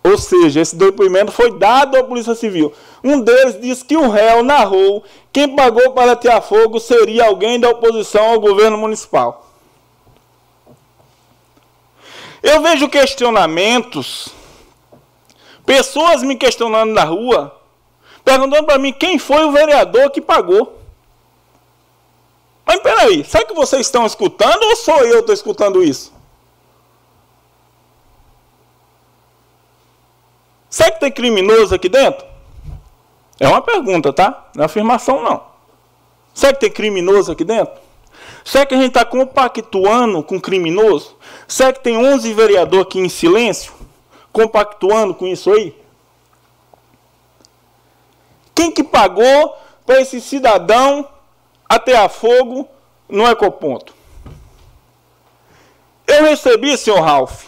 Ou 0.03 0.19
seja, 0.19 0.61
esse 0.61 0.77
depoimento 0.77 1.33
foi 1.33 1.59
dado 1.59 1.97
à 1.97 2.05
Polícia 2.05 2.35
Civil. 2.35 2.73
Um 3.03 3.21
deles 3.21 3.61
diz 3.61 3.83
que 3.83 3.97
o 3.97 4.09
réu 4.09 4.43
narrou 4.43 5.05
quem 5.33 5.55
pagou 5.55 5.93
para 5.93 6.15
tirar 6.17 6.41
fogo 6.41 6.79
seria 6.79 7.27
alguém 7.27 7.59
da 7.59 7.71
oposição 7.71 8.25
ao 8.33 8.41
governo 8.41 8.79
municipal. 8.79 9.51
Eu 12.43 12.63
vejo 12.63 12.89
questionamentos, 12.89 14.29
pessoas 15.67 16.23
me 16.23 16.37
questionando 16.37 16.93
na 16.93 17.05
rua, 17.05 17.61
perguntando 18.25 18.65
para 18.65 18.79
mim 18.79 18.93
quem 18.93 19.19
foi 19.19 19.45
o 19.45 19.53
vereador 19.53 20.11
que 20.11 20.21
pagou. 20.21 20.81
Mas 22.65 22.81
peraí, 22.81 23.25
será 23.25 23.45
que 23.45 23.55
vocês 23.55 23.87
estão 23.87 24.07
escutando 24.07 24.63
ou 24.63 24.77
sou 24.77 25.05
eu 25.05 25.15
que 25.15 25.19
estou 25.19 25.35
escutando 25.35 25.83
isso? 25.83 26.15
Será 30.71 30.91
que 30.91 31.01
tem 31.01 31.11
criminoso 31.11 31.75
aqui 31.75 31.89
dentro? 31.89 32.27
É 33.39 33.49
uma 33.49 33.63
pergunta, 33.63 34.13
tá? 34.13 34.51
Não 34.55 34.63
é 34.63 34.67
afirmação, 34.67 35.23
não. 35.23 35.43
Será 36.35 36.53
que 36.53 36.61
tem 36.61 36.71
criminoso 36.71 37.33
aqui 37.33 37.45
dentro? 37.45 37.81
Será 38.45 38.67
que 38.67 38.75
a 38.75 38.77
gente 38.77 38.89
está 38.89 39.05
compactuando 39.05 40.23
com 40.23 40.41
criminoso? 40.41 41.17
Será 41.49 41.73
que 41.73 41.81
tem 41.81 41.97
11 41.97 42.33
vereadores 42.33 42.87
aqui 42.87 42.99
em 42.99 43.09
silêncio, 43.09 43.73
compactuando 44.37 45.15
com 45.15 45.27
isso 45.27 45.51
aí? 45.51 45.75
Quem 48.55 48.71
que 48.71 48.85
pagou 48.85 49.57
para 49.87 49.99
esse 49.99 50.21
cidadão 50.21 51.09
atear 51.67 52.07
fogo 52.11 52.69
no 53.09 53.27
ecoponto? 53.27 53.95
Eu 56.07 56.25
recebi, 56.25 56.77
senhor 56.77 57.01
Ralph, 57.01 57.45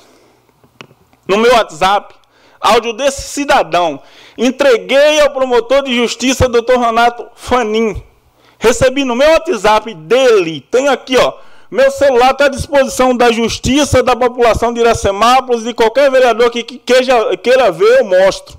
no 1.27 1.37
meu 1.37 1.53
WhatsApp, 1.53 2.15
áudio 2.59 2.95
desse 2.95 3.21
cidadão. 3.21 4.01
Entreguei 4.39 5.21
ao 5.21 5.29
promotor 5.29 5.83
de 5.83 5.95
justiça, 5.95 6.49
doutor 6.49 6.79
Renato 6.79 7.29
Fanin. 7.35 8.03
Recebi 8.59 9.05
no 9.05 9.15
meu 9.15 9.31
WhatsApp 9.31 9.93
dele. 9.93 10.63
Tenho 10.71 10.91
aqui, 10.91 11.19
ó. 11.19 11.35
Meu 11.71 11.91
celular 11.91 12.33
está 12.33 12.47
à 12.47 12.49
disposição 12.49 13.15
da 13.15 13.31
justiça, 13.31 14.03
da 14.03 14.17
população 14.17 14.73
de 14.73 14.81
Iracemápolis, 14.81 15.65
de 15.65 15.75
qualquer 15.75 16.11
vereador 16.11 16.51
que 16.51 16.63
queira, 16.63 17.37
queira 17.37 17.71
ver, 17.71 18.01
eu 18.01 18.05
mostro. 18.05 18.59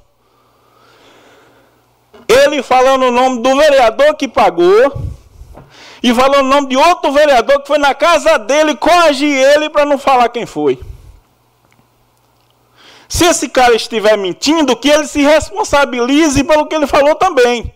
Ele 2.27 2.61
falando 2.61 3.07
o 3.07 3.11
nome 3.11 3.41
do 3.41 3.55
vereador 3.55 4.13
que 4.13 4.27
pagou 4.27 4.93
e 6.03 6.13
falando 6.13 6.45
o 6.45 6.49
nome 6.49 6.67
de 6.67 6.77
outro 6.77 7.11
vereador 7.11 7.61
que 7.61 7.67
foi 7.67 7.79
na 7.79 7.95
casa 7.95 8.37
dele 8.37 8.75
coagir 8.75 9.35
ele 9.35 9.69
para 9.69 9.85
não 9.85 9.97
falar 9.97 10.29
quem 10.29 10.45
foi. 10.45 10.79
Se 13.07 13.25
esse 13.25 13.49
cara 13.49 13.73
estiver 13.73 14.15
mentindo, 14.15 14.75
que 14.75 14.87
ele 14.87 15.07
se 15.07 15.23
responsabilize 15.23 16.43
pelo 16.43 16.67
que 16.67 16.75
ele 16.75 16.85
falou 16.85 17.15
também. 17.15 17.73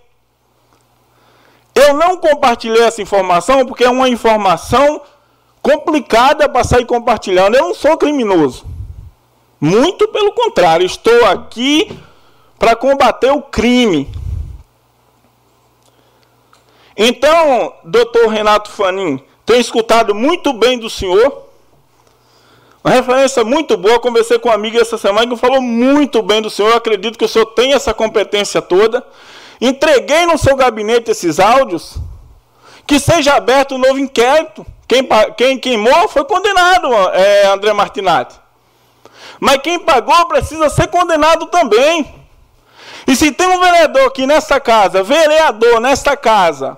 Eu 1.73 1.95
não 1.95 2.18
compartilhei 2.18 2.84
essa 2.84 3.01
informação 3.01 3.65
porque 3.65 3.84
é 3.84 3.89
uma 3.89 4.07
informação 4.07 5.01
complicada 5.64 6.48
para 6.49 6.64
sair 6.65 6.85
compartilhando. 6.85 7.56
Eu 7.56 7.64
não 7.64 7.73
sou 7.73 7.98
criminoso. 7.98 8.65
Muito 9.60 10.10
pelo 10.10 10.34
contrário, 10.34 10.85
estou 10.85 11.26
aqui 11.26 11.98
para 12.60 12.76
combater 12.76 13.31
o 13.31 13.41
crime. 13.41 14.11
Então, 16.95 17.73
doutor 17.84 18.27
Renato 18.27 18.69
Fanin, 18.69 19.19
tenho 19.45 19.61
escutado 19.61 20.14
muito 20.14 20.52
bem 20.52 20.77
do 20.77 20.90
senhor. 20.90 21.44
Uma 22.84 22.94
referência 22.94 23.44
muito 23.45 23.77
boa. 23.77 23.99
Conversei 23.99 24.38
com 24.38 24.49
uma 24.49 24.56
amiga 24.56 24.81
essa 24.81 24.98
semana 24.98 25.26
que 25.26 25.38
falou 25.38 25.61
muito 25.61 26.22
bem 26.22 26.41
do 26.41 26.49
senhor. 26.49 26.72
Eu 26.72 26.77
acredito 26.77 27.18
que 27.18 27.23
o 27.23 27.30
senhor 27.30 27.45
tem 27.48 27.73
essa 27.73 27.94
competência 27.94 28.61
toda. 28.61 29.02
Entreguei 29.61 30.26
no 30.26 30.38
seu 30.38 30.57
gabinete 30.57 31.10
esses 31.10 31.40
áudios. 31.40 31.98
Que 32.93 32.99
seja 32.99 33.33
aberto 33.33 33.73
um 33.73 33.79
novo 33.79 33.97
inquérito. 33.97 34.63
Quem, 34.87 35.03
quem 35.35 35.57
queimou 35.57 36.07
foi 36.09 36.23
condenado, 36.25 36.93
é, 37.11 37.47
André 37.47 37.73
Martinati. 37.73 38.39
Mas 39.39 39.57
quem 39.63 39.79
pagou 39.79 40.27
precisa 40.27 40.69
ser 40.69 40.85
condenado 40.89 41.47
também. 41.47 42.13
E 43.07 43.15
se 43.15 43.31
tem 43.31 43.47
um 43.47 43.59
vereador 43.59 44.05
aqui 44.05 44.27
nessa 44.27 44.59
casa, 44.59 45.01
vereador 45.01 45.79
nesta 45.79 46.15
casa, 46.15 46.77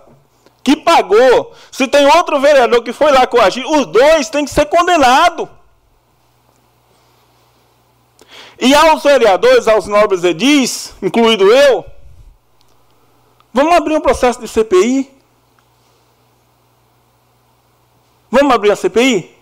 que 0.64 0.78
pagou, 0.78 1.52
se 1.70 1.86
tem 1.86 2.06
outro 2.06 2.40
vereador 2.40 2.82
que 2.82 2.94
foi 2.94 3.12
lá 3.12 3.28
coagir, 3.28 3.70
os 3.70 3.86
dois 3.86 4.30
têm 4.30 4.46
que 4.46 4.52
ser 4.52 4.68
condenados. 4.68 5.50
E 8.58 8.74
aos 8.74 9.04
vereadores, 9.04 9.68
aos 9.68 9.86
nobres 9.86 10.24
edis, 10.24 10.94
incluído 11.02 11.52
eu, 11.52 11.84
vamos 13.54 13.76
abrir 13.76 13.98
um 13.98 14.02
processo 14.02 14.40
de 14.40 14.48
CPI? 14.48 15.14
Vamos 18.30 18.54
abrir 18.54 18.72
a 18.72 18.76
CPI? 18.76 19.36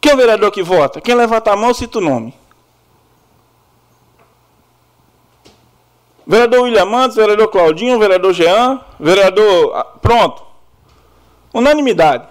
Quem 0.00 0.12
é 0.12 0.14
o 0.14 0.18
vereador 0.18 0.50
que 0.50 0.62
vota? 0.62 1.00
Quem 1.00 1.14
levanta 1.14 1.52
a 1.52 1.56
mão, 1.56 1.74
cita 1.74 1.98
o 1.98 2.00
nome. 2.00 2.34
Vereador 6.26 6.62
William 6.62 6.86
Mantos, 6.86 7.16
vereador 7.16 7.48
Claudinho, 7.48 7.98
vereador 7.98 8.32
Jean, 8.32 8.80
vereador. 8.98 9.74
Ah, 9.74 9.84
pronto. 9.84 10.42
Unanimidade. 11.52 12.26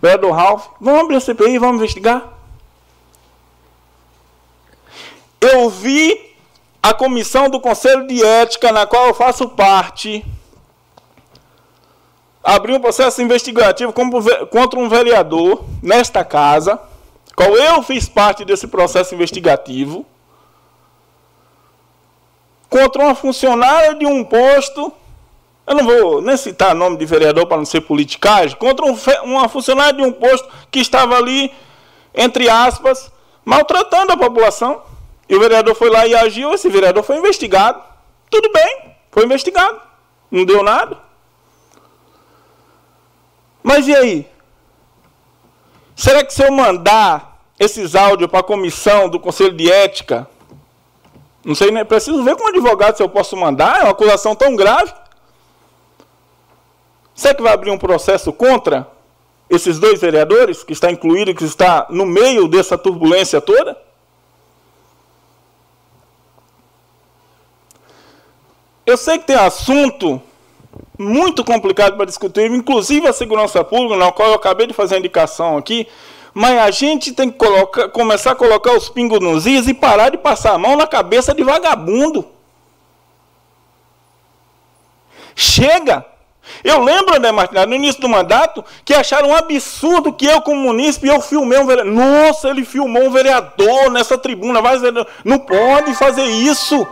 Vereador 0.00 0.32
Ralph. 0.32 0.66
Vamos 0.80 1.00
abrir 1.00 1.16
a 1.16 1.20
CPI, 1.20 1.58
vamos 1.58 1.76
investigar. 1.76 2.38
eu 5.40 5.70
vi 5.70 6.34
a 6.82 6.92
comissão 6.92 7.48
do 7.48 7.60
Conselho 7.60 8.06
de 8.06 8.24
Ética, 8.24 8.72
na 8.72 8.86
qual 8.86 9.08
eu 9.08 9.14
faço 9.14 9.48
parte, 9.48 10.24
abrir 12.54 12.72
um 12.72 12.80
processo 12.80 13.20
investigativo 13.20 13.92
contra 13.92 14.80
um 14.80 14.88
vereador 14.88 15.64
nesta 15.82 16.24
casa, 16.24 16.80
qual 17.36 17.54
eu 17.54 17.82
fiz 17.82 18.08
parte 18.08 18.42
desse 18.42 18.66
processo 18.66 19.14
investigativo, 19.14 20.06
contra 22.70 23.02
uma 23.02 23.14
funcionária 23.14 23.94
de 23.94 24.06
um 24.06 24.24
posto, 24.24 24.90
eu 25.66 25.74
não 25.74 25.84
vou 25.84 26.22
nem 26.22 26.38
citar 26.38 26.74
nome 26.74 26.96
de 26.96 27.04
vereador 27.04 27.46
para 27.46 27.58
não 27.58 27.66
ser 27.66 27.82
politicagem, 27.82 28.56
contra 28.56 28.86
um, 28.86 28.96
uma 29.24 29.46
funcionária 29.50 29.92
de 29.92 30.02
um 30.02 30.10
posto 30.10 30.48
que 30.70 30.80
estava 30.80 31.16
ali, 31.16 31.52
entre 32.14 32.48
aspas, 32.48 33.12
maltratando 33.44 34.12
a 34.12 34.16
população. 34.16 34.82
E 35.28 35.36
o 35.36 35.40
vereador 35.40 35.74
foi 35.74 35.90
lá 35.90 36.06
e 36.06 36.14
agiu, 36.14 36.54
esse 36.54 36.70
vereador 36.70 37.02
foi 37.02 37.18
investigado. 37.18 37.82
Tudo 38.30 38.50
bem, 38.50 38.96
foi 39.10 39.26
investigado. 39.26 39.78
Não 40.30 40.46
deu 40.46 40.62
nada. 40.62 41.07
Mas 43.68 43.86
e 43.86 43.94
aí? 43.94 44.26
Será 45.94 46.24
que 46.24 46.32
se 46.32 46.42
eu 46.42 46.50
mandar 46.50 47.38
esses 47.60 47.94
áudios 47.94 48.30
para 48.30 48.40
a 48.40 48.42
comissão 48.42 49.10
do 49.10 49.20
Conselho 49.20 49.54
de 49.54 49.70
Ética, 49.70 50.26
não 51.44 51.54
sei, 51.54 51.70
nem 51.70 51.84
preciso 51.84 52.24
ver 52.24 52.34
com 52.34 52.44
um 52.44 52.48
advogado 52.48 52.96
se 52.96 53.02
eu 53.02 53.10
posso 53.10 53.36
mandar, 53.36 53.80
é 53.80 53.82
uma 53.82 53.90
acusação 53.90 54.34
tão 54.34 54.56
grave. 54.56 54.90
Será 57.14 57.34
que 57.34 57.42
vai 57.42 57.52
abrir 57.52 57.70
um 57.70 57.76
processo 57.76 58.32
contra 58.32 58.90
esses 59.50 59.78
dois 59.78 60.00
vereadores, 60.00 60.64
que 60.64 60.72
está 60.72 60.90
incluído, 60.90 61.34
que 61.34 61.44
está 61.44 61.88
no 61.90 62.06
meio 62.06 62.48
dessa 62.48 62.78
turbulência 62.78 63.38
toda? 63.38 63.76
Eu 68.86 68.96
sei 68.96 69.18
que 69.18 69.26
tem 69.26 69.36
assunto 69.36 70.22
muito 70.98 71.44
complicado 71.44 71.96
para 71.96 72.06
discutir, 72.06 72.50
inclusive 72.50 73.06
a 73.06 73.12
segurança 73.12 73.62
pública, 73.64 73.96
na 73.96 74.12
qual 74.12 74.28
eu 74.28 74.34
acabei 74.34 74.66
de 74.66 74.74
fazer 74.74 74.96
a 74.96 74.98
indicação 74.98 75.56
aqui, 75.56 75.86
mas 76.34 76.58
a 76.58 76.70
gente 76.70 77.12
tem 77.12 77.30
que 77.30 77.38
colocar, 77.38 77.88
começar 77.88 78.32
a 78.32 78.36
colocar 78.36 78.72
os 78.72 78.88
pingos 78.88 79.20
nos 79.20 79.46
is 79.46 79.66
e 79.66 79.74
parar 79.74 80.10
de 80.10 80.18
passar 80.18 80.54
a 80.54 80.58
mão 80.58 80.76
na 80.76 80.86
cabeça 80.86 81.34
de 81.34 81.42
vagabundo. 81.42 82.26
Chega! 85.34 86.04
Eu 86.64 86.82
lembro, 86.82 87.14
André 87.14 87.30
Martinelli, 87.30 87.70
no 87.70 87.76
início 87.76 88.00
do 88.00 88.08
mandato, 88.08 88.64
que 88.84 88.94
acharam 88.94 89.28
um 89.28 89.36
absurdo 89.36 90.12
que 90.12 90.26
eu, 90.26 90.40
como 90.40 90.60
munícipe, 90.60 91.06
eu 91.06 91.20
filmei 91.20 91.58
um 91.58 91.66
vereador. 91.66 91.92
Nossa, 91.92 92.48
ele 92.48 92.64
filmou 92.64 93.04
um 93.04 93.10
vereador 93.10 93.90
nessa 93.90 94.18
tribuna. 94.18 94.60
Vai, 94.60 94.78
não 95.24 95.38
pode 95.38 95.94
fazer 95.94 96.24
isso. 96.24 96.86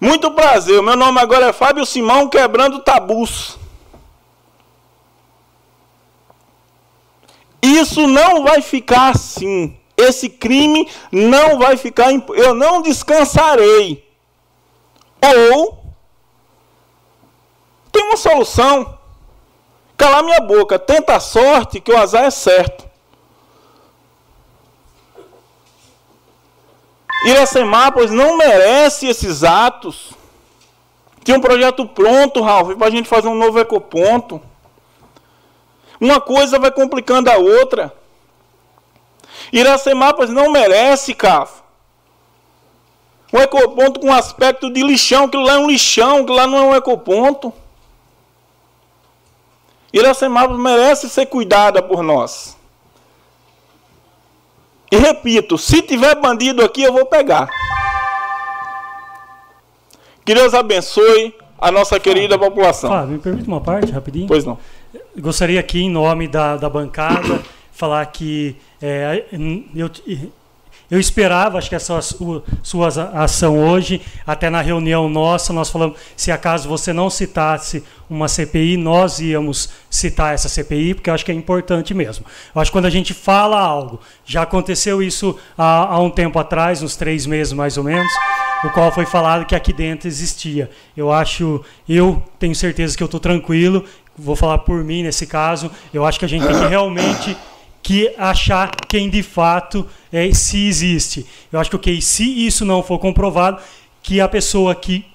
Muito 0.00 0.30
prazer. 0.30 0.80
Meu 0.82 0.96
nome 0.96 1.20
agora 1.20 1.46
é 1.46 1.52
Fábio 1.52 1.84
Simão, 1.84 2.28
quebrando 2.28 2.80
tabus. 2.80 3.58
Isso 7.60 8.06
não 8.06 8.44
vai 8.44 8.62
ficar 8.62 9.10
assim. 9.10 9.76
Esse 9.96 10.28
crime 10.28 10.88
não 11.10 11.58
vai 11.58 11.76
ficar. 11.76 12.12
Eu 12.12 12.54
não 12.54 12.80
descansarei. 12.80 14.08
Ou 15.20 15.82
tem 17.90 18.04
uma 18.04 18.16
solução. 18.16 18.96
Calar 19.96 20.22
minha 20.22 20.40
boca. 20.40 20.78
Tenta 20.78 21.16
a 21.16 21.20
sorte 21.20 21.80
que 21.80 21.90
o 21.90 21.98
azar 21.98 22.24
é 22.24 22.30
certo. 22.30 22.87
Iracemápolis 27.24 28.10
não 28.10 28.36
merece 28.36 29.06
esses 29.06 29.42
atos. 29.42 30.12
Tinha 31.24 31.36
um 31.36 31.40
projeto 31.40 31.86
pronto, 31.86 32.40
Ralf, 32.40 32.76
para 32.76 32.86
a 32.86 32.90
gente 32.90 33.08
fazer 33.08 33.28
um 33.28 33.34
novo 33.34 33.58
ecoponto. 33.58 34.40
Uma 36.00 36.20
coisa 36.20 36.58
vai 36.58 36.70
complicando 36.70 37.30
a 37.30 37.36
outra. 37.36 37.92
Iracemápolis 39.52 40.30
não 40.30 40.50
merece, 40.50 41.14
Cafo. 41.14 41.62
Um 43.32 43.38
ecoponto 43.38 44.00
com 44.00 44.12
aspecto 44.12 44.72
de 44.72 44.82
lixão, 44.82 45.28
que 45.28 45.36
lá 45.36 45.54
é 45.54 45.58
um 45.58 45.68
lixão, 45.68 46.24
que 46.24 46.32
lá 46.32 46.46
não 46.46 46.58
é 46.58 46.62
um 46.62 46.74
ecoponto. 46.76 47.52
Iracemápolis 49.92 50.62
merece 50.62 51.08
ser 51.08 51.26
cuidada 51.26 51.82
por 51.82 52.02
nós. 52.02 52.57
E 54.90 54.96
repito, 54.96 55.58
se 55.58 55.82
tiver 55.82 56.14
bandido 56.16 56.64
aqui, 56.64 56.82
eu 56.82 56.92
vou 56.92 57.06
pegar. 57.06 57.48
Que 60.24 60.34
Deus 60.34 60.54
abençoe 60.54 61.34
a 61.58 61.70
nossa 61.70 61.98
querida 61.98 62.38
população. 62.38 62.90
Fábio, 62.90 63.12
me 63.14 63.18
permite 63.18 63.48
uma 63.48 63.60
parte 63.60 63.92
rapidinho? 63.92 64.26
Pois 64.26 64.44
não. 64.44 64.58
Gostaria 65.18 65.60
aqui, 65.60 65.82
em 65.82 65.90
nome 65.90 66.28
da, 66.28 66.56
da 66.56 66.70
bancada, 66.70 67.40
falar 67.72 68.04
que 68.06 68.56
é, 68.80 69.24
eu, 69.74 69.90
eu 70.90 70.98
esperava, 70.98 71.58
acho 71.58 71.68
que 71.68 71.74
essa 71.74 72.00
sua, 72.00 72.42
ação 73.14 73.58
hoje, 73.58 74.00
até 74.26 74.48
na 74.48 74.62
reunião 74.62 75.08
nossa, 75.08 75.52
nós 75.52 75.68
falamos, 75.68 75.98
se 76.16 76.32
acaso 76.32 76.66
você 76.66 76.94
não 76.94 77.10
citasse 77.10 77.84
uma 78.08 78.26
CPI, 78.26 78.78
nós 78.78 79.20
íamos 79.20 79.68
citar 79.90 80.32
essa 80.32 80.48
CPI, 80.48 80.94
porque 80.94 81.10
eu 81.10 81.14
acho 81.14 81.26
que 81.26 81.30
é 81.30 81.34
importante 81.34 81.92
mesmo. 81.92 82.24
Eu 82.54 82.60
acho 82.60 82.70
que 82.70 82.76
quando 82.76 82.86
a 82.86 82.90
gente 82.90 83.12
fala 83.12 83.60
algo, 83.60 84.00
já 84.24 84.42
aconteceu 84.42 85.02
isso 85.02 85.38
há, 85.58 85.94
há 85.94 86.00
um 86.00 86.08
tempo 86.08 86.38
atrás, 86.38 86.82
uns 86.82 86.96
três 86.96 87.26
meses 87.26 87.52
mais 87.52 87.76
ou 87.76 87.84
menos, 87.84 88.10
o 88.64 88.70
qual 88.70 88.90
foi 88.90 89.04
falado 89.04 89.44
que 89.44 89.54
aqui 89.54 89.74
dentro 89.74 90.08
existia. 90.08 90.70
Eu 90.96 91.12
acho, 91.12 91.62
eu 91.86 92.22
tenho 92.38 92.54
certeza 92.54 92.96
que 92.96 93.02
eu 93.02 93.06
estou 93.06 93.20
tranquilo, 93.20 93.84
vou 94.16 94.34
falar 94.34 94.58
por 94.58 94.82
mim 94.82 95.02
nesse 95.02 95.26
caso, 95.26 95.70
eu 95.92 96.06
acho 96.06 96.18
que 96.18 96.24
a 96.24 96.28
gente 96.28 96.46
tem 96.46 96.58
que 96.58 96.66
realmente 96.66 97.36
que 97.88 98.14
achar 98.18 98.70
quem 98.86 99.08
de 99.08 99.22
fato 99.22 99.86
é, 100.12 100.30
se 100.34 100.68
existe. 100.68 101.24
Eu 101.50 101.58
acho 101.58 101.70
que 101.70 101.76
okay, 101.76 102.02
se 102.02 102.46
isso 102.46 102.62
não 102.62 102.82
for 102.82 102.98
comprovado, 102.98 103.62
que 104.02 104.20
a 104.20 104.28
pessoa 104.28 104.74
que 104.74 105.06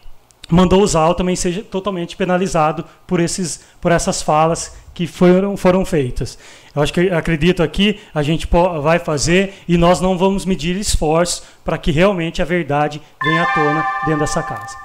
mandou 0.50 0.82
usar 0.82 1.14
também 1.14 1.36
seja 1.36 1.62
totalmente 1.62 2.18
penalizado 2.18 2.84
por, 3.06 3.20
esses, 3.20 3.64
por 3.80 3.92
essas 3.92 4.24
falas 4.24 4.76
que 4.92 5.06
foram, 5.06 5.56
foram 5.56 5.86
feitas. 5.86 6.36
Eu 6.76 6.82
acho 6.82 6.92
que 6.92 7.12
acredito 7.12 7.62
aqui 7.62 8.00
a 8.12 8.24
gente 8.24 8.50
vai 8.82 8.98
fazer 8.98 9.54
e 9.68 9.78
nós 9.78 10.02
não 10.02 10.18
vamos 10.18 10.44
medir 10.44 10.76
esforços 10.76 11.44
para 11.64 11.78
que 11.78 11.92
realmente 11.92 12.42
a 12.42 12.46
verdade 12.46 13.00
venha 13.24 13.44
à 13.44 13.54
tona 13.54 13.88
dentro 14.08 14.22
dessa 14.22 14.42
casa. 14.42 14.76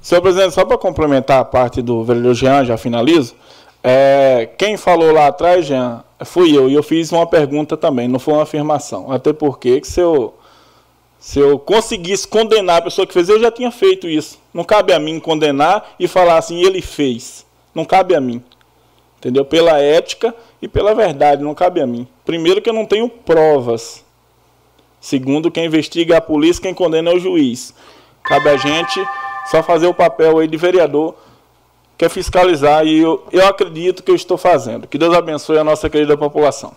Senhor 0.00 0.20
presidente, 0.20 0.54
só 0.54 0.64
para 0.64 0.76
complementar 0.76 1.40
a 1.40 1.44
parte 1.44 1.82
do 1.82 2.02
vereador 2.02 2.34
Jean, 2.34 2.64
já 2.64 2.76
finalizo. 2.76 3.36
É, 3.90 4.50
quem 4.58 4.76
falou 4.76 5.12
lá 5.12 5.28
atrás, 5.28 5.64
Jean, 5.64 6.04
fui 6.22 6.54
eu. 6.54 6.68
E 6.68 6.74
eu 6.74 6.82
fiz 6.82 7.10
uma 7.10 7.26
pergunta 7.26 7.74
também, 7.74 8.06
não 8.06 8.18
foi 8.18 8.34
uma 8.34 8.42
afirmação. 8.42 9.10
Até 9.10 9.32
porque 9.32 9.80
se 9.82 9.98
eu, 9.98 10.34
se 11.18 11.38
eu 11.38 11.58
conseguisse 11.58 12.28
condenar 12.28 12.80
a 12.80 12.82
pessoa 12.82 13.06
que 13.06 13.14
fez, 13.14 13.30
eu 13.30 13.40
já 13.40 13.50
tinha 13.50 13.70
feito 13.70 14.06
isso. 14.06 14.38
Não 14.52 14.62
cabe 14.62 14.92
a 14.92 14.98
mim 14.98 15.18
condenar 15.18 15.94
e 15.98 16.06
falar 16.06 16.36
assim, 16.36 16.60
ele 16.60 16.82
fez. 16.82 17.46
Não 17.74 17.82
cabe 17.82 18.14
a 18.14 18.20
mim. 18.20 18.42
Entendeu? 19.16 19.42
Pela 19.42 19.80
ética 19.80 20.34
e 20.60 20.68
pela 20.68 20.94
verdade, 20.94 21.42
não 21.42 21.54
cabe 21.54 21.80
a 21.80 21.86
mim. 21.86 22.06
Primeiro 22.26 22.60
que 22.60 22.68
eu 22.68 22.74
não 22.74 22.84
tenho 22.84 23.08
provas. 23.08 24.04
Segundo, 25.00 25.50
quem 25.50 25.64
investiga 25.64 26.12
é 26.12 26.18
a 26.18 26.20
polícia, 26.20 26.60
quem 26.60 26.74
condena 26.74 27.10
é 27.10 27.14
o 27.14 27.18
juiz. 27.18 27.72
Cabe 28.22 28.50
a 28.50 28.56
gente 28.58 29.02
só 29.50 29.62
fazer 29.62 29.86
o 29.86 29.94
papel 29.94 30.40
aí 30.40 30.46
de 30.46 30.58
vereador 30.58 31.14
quer 31.98 32.08
fiscalizar 32.08 32.86
e 32.86 33.00
eu, 33.00 33.26
eu 33.32 33.44
acredito 33.44 34.04
que 34.04 34.10
eu 34.10 34.14
estou 34.14 34.38
fazendo. 34.38 34.86
Que 34.86 34.96
Deus 34.96 35.12
abençoe 35.12 35.58
a 35.58 35.64
nossa 35.64 35.90
querida 35.90 36.16
população. 36.16 36.72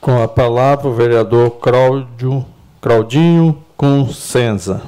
Com 0.00 0.22
a 0.22 0.28
palavra, 0.28 0.86
o 0.86 0.94
vereador 0.94 1.50
Cláudio, 1.52 2.46
Claudinho 2.80 3.64
Consenza. 3.76 4.80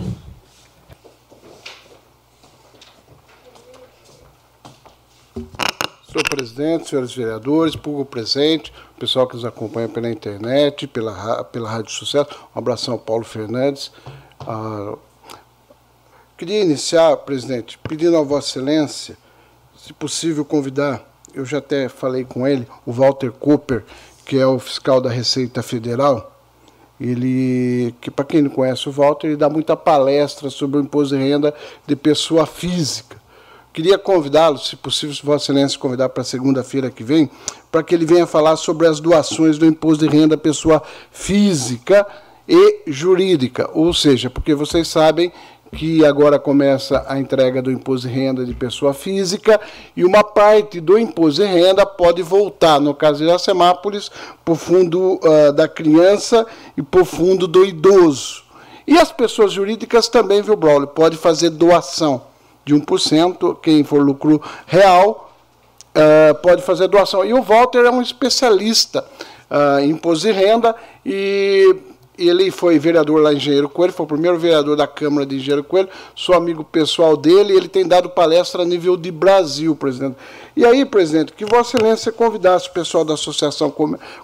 Senhor 6.06 6.28
presidente, 6.30 6.88
senhores 6.88 7.12
vereadores, 7.12 7.74
público 7.74 8.10
presente, 8.10 8.72
pessoal 8.98 9.26
que 9.26 9.34
nos 9.34 9.44
acompanha 9.44 9.88
pela 9.88 10.08
internet, 10.08 10.86
pela, 10.86 11.44
pela 11.44 11.68
Rádio 11.68 11.90
Sucesso, 11.90 12.28
um 12.54 12.58
abração 12.58 12.94
ao 12.94 13.00
Paulo 13.00 13.24
Fernandes, 13.24 13.90
a 14.40 14.94
Queria 16.36 16.60
iniciar, 16.60 17.16
presidente, 17.16 17.78
pedindo 17.78 18.14
a 18.14 18.20
Vossa 18.20 18.50
Excelência, 18.50 19.16
se 19.74 19.90
possível, 19.94 20.44
convidar, 20.44 21.02
eu 21.32 21.46
já 21.46 21.58
até 21.58 21.88
falei 21.88 22.26
com 22.26 22.46
ele, 22.46 22.68
o 22.84 22.92
Walter 22.92 23.32
Cooper, 23.32 23.82
que 24.26 24.38
é 24.38 24.46
o 24.46 24.58
fiscal 24.58 25.00
da 25.00 25.08
Receita 25.08 25.62
Federal. 25.62 26.38
Ele, 27.00 27.94
que 28.02 28.10
para 28.10 28.26
quem 28.26 28.42
não 28.42 28.50
conhece 28.50 28.86
o 28.86 28.92
Walter, 28.92 29.28
ele 29.28 29.36
dá 29.36 29.48
muita 29.48 29.74
palestra 29.74 30.50
sobre 30.50 30.78
o 30.78 30.82
imposto 30.82 31.16
de 31.16 31.22
renda 31.22 31.54
de 31.86 31.96
pessoa 31.96 32.44
física. 32.44 33.16
Queria 33.72 33.96
convidá-lo, 33.96 34.58
se 34.58 34.76
possível, 34.76 35.14
se 35.14 35.24
Vossa 35.24 35.44
Excelência 35.44 35.78
convidar 35.78 36.10
para 36.10 36.22
segunda-feira 36.22 36.90
que 36.90 37.02
vem, 37.02 37.30
para 37.72 37.82
que 37.82 37.94
ele 37.94 38.04
venha 38.04 38.26
falar 38.26 38.56
sobre 38.56 38.86
as 38.86 39.00
doações 39.00 39.56
do 39.56 39.64
imposto 39.64 40.06
de 40.06 40.14
renda 40.14 40.36
pessoa 40.36 40.82
física 41.10 42.06
e 42.46 42.82
jurídica. 42.86 43.70
Ou 43.72 43.94
seja, 43.94 44.28
porque 44.28 44.54
vocês 44.54 44.86
sabem 44.86 45.32
que 45.72 46.04
agora 46.04 46.38
começa 46.38 47.04
a 47.08 47.18
entrega 47.18 47.60
do 47.60 47.70
imposto 47.70 48.08
de 48.08 48.14
renda 48.14 48.44
de 48.44 48.54
pessoa 48.54 48.94
física 48.94 49.60
e 49.96 50.04
uma 50.04 50.22
parte 50.22 50.80
do 50.80 50.98
imposto 50.98 51.42
de 51.42 51.48
renda 51.48 51.84
pode 51.84 52.22
voltar, 52.22 52.80
no 52.80 52.94
caso 52.94 53.18
de 53.18 53.24
Iracemápolis, 53.24 54.10
para 54.44 54.52
o 54.52 54.56
fundo 54.56 55.20
uh, 55.22 55.52
da 55.52 55.68
criança 55.68 56.46
e 56.76 56.82
para 56.82 57.00
o 57.00 57.04
fundo 57.04 57.46
do 57.46 57.64
idoso. 57.64 58.44
E 58.86 58.98
as 58.98 59.10
pessoas 59.10 59.52
jurídicas 59.52 60.08
também, 60.08 60.40
viu, 60.40 60.56
Braulio, 60.56 60.86
pode 60.86 61.16
fazer 61.16 61.50
doação 61.50 62.22
de 62.64 62.74
1%, 62.74 63.58
quem 63.60 63.82
for 63.84 64.02
lucro 64.02 64.40
real 64.66 65.32
uh, 65.96 66.34
pode 66.36 66.62
fazer 66.62 66.86
doação. 66.88 67.24
E 67.24 67.32
o 67.32 67.42
Walter 67.42 67.84
é 67.84 67.90
um 67.90 68.02
especialista 68.02 69.04
uh, 69.50 69.80
em 69.80 69.90
imposto 69.90 70.26
de 70.26 70.32
renda 70.32 70.74
e 71.04 71.76
ele 72.18 72.50
foi 72.50 72.78
vereador 72.78 73.20
lá 73.20 73.32
em 73.32 73.36
Engenheiro 73.36 73.68
Coelho, 73.68 73.92
foi 73.92 74.04
o 74.04 74.08
primeiro 74.08 74.38
vereador 74.38 74.76
da 74.76 74.86
Câmara 74.86 75.26
de 75.26 75.36
Engenheiro 75.36 75.64
Coelho, 75.64 75.88
sou 76.14 76.34
amigo 76.34 76.64
pessoal 76.64 77.16
dele, 77.16 77.54
ele 77.54 77.68
tem 77.68 77.86
dado 77.86 78.10
palestra 78.10 78.62
a 78.62 78.64
nível 78.64 78.96
de 78.96 79.10
Brasil, 79.10 79.74
presidente. 79.76 80.16
E 80.56 80.64
aí, 80.64 80.84
presidente, 80.84 81.32
que 81.32 81.44
Vossa 81.44 81.76
Excelência 81.76 82.10
convidasse 82.10 82.68
o 82.68 82.72
pessoal 82.72 83.04
da 83.04 83.14
Associação 83.14 83.72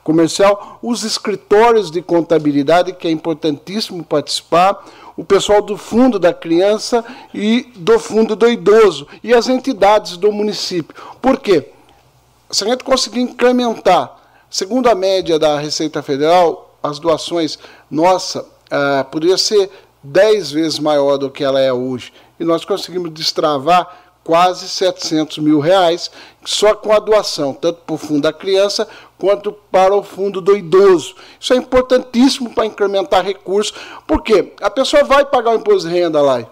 Comercial, 0.02 0.78
os 0.82 1.04
escritórios 1.04 1.90
de 1.90 2.00
contabilidade, 2.00 2.94
que 2.94 3.06
é 3.06 3.10
importantíssimo 3.10 4.02
participar, 4.02 4.82
o 5.14 5.22
pessoal 5.22 5.60
do 5.60 5.76
Fundo 5.76 6.18
da 6.18 6.32
Criança 6.32 7.04
e 7.34 7.70
do 7.76 7.98
Fundo 7.98 8.34
do 8.34 8.48
Idoso, 8.48 9.06
e 9.22 9.34
as 9.34 9.48
entidades 9.48 10.16
do 10.16 10.32
município. 10.32 10.94
Por 11.20 11.38
quê? 11.38 11.68
Se 12.50 12.64
a 12.64 12.68
gente 12.68 12.84
conseguir 12.84 13.20
incrementar, 13.20 14.18
segundo 14.50 14.88
a 14.88 14.94
média 14.94 15.38
da 15.38 15.58
Receita 15.58 16.02
Federal, 16.02 16.71
as 16.82 16.98
doações 16.98 17.58
nossa 17.90 18.40
uh, 18.42 19.04
poderia 19.10 19.38
ser 19.38 19.70
10 20.02 20.50
vezes 20.50 20.78
maior 20.78 21.16
do 21.16 21.30
que 21.30 21.44
ela 21.44 21.60
é 21.60 21.72
hoje. 21.72 22.12
E 22.38 22.44
nós 22.44 22.64
conseguimos 22.64 23.12
destravar 23.12 24.02
quase 24.24 24.68
700 24.68 25.38
mil 25.38 25.60
reais 25.60 26.10
só 26.44 26.74
com 26.74 26.92
a 26.92 26.98
doação, 26.98 27.52
tanto 27.52 27.80
para 27.80 27.94
o 27.94 27.98
fundo 27.98 28.22
da 28.22 28.32
criança 28.32 28.86
quanto 29.18 29.52
para 29.52 29.94
o 29.94 30.02
fundo 30.02 30.40
do 30.40 30.56
idoso. 30.56 31.14
Isso 31.38 31.52
é 31.52 31.56
importantíssimo 31.56 32.50
para 32.50 32.66
incrementar 32.66 33.24
recursos, 33.24 33.74
porque 34.06 34.52
a 34.60 34.70
pessoa 34.70 35.04
vai 35.04 35.24
pagar 35.24 35.52
o 35.52 35.56
imposto 35.56 35.88
de 35.88 35.94
renda 35.94 36.20
lá. 36.20 36.44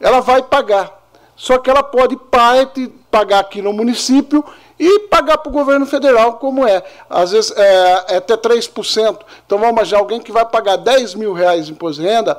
ela 0.00 0.20
vai 0.20 0.42
pagar. 0.42 0.94
Só 1.34 1.58
que 1.58 1.68
ela 1.68 1.82
pode 1.82 2.16
parte 2.16 2.88
pagar 3.10 3.40
aqui 3.40 3.60
no 3.60 3.72
município 3.72 4.42
e 4.78 5.00
pagar 5.08 5.38
para 5.38 5.48
o 5.48 5.52
governo 5.52 5.86
federal, 5.86 6.34
como 6.34 6.66
é. 6.66 6.82
Às 7.08 7.32
vezes 7.32 7.50
é, 7.56 8.04
é 8.08 8.16
até 8.16 8.36
3%. 8.36 9.18
Então 9.46 9.58
vamos 9.58 9.72
imaginar 9.72 9.98
alguém 9.98 10.20
que 10.20 10.32
vai 10.32 10.44
pagar 10.44 10.76
10 10.76 11.14
mil 11.14 11.32
reais 11.32 11.66
de 11.66 11.72
imposto 11.72 12.02
de 12.02 12.08
renda, 12.08 12.38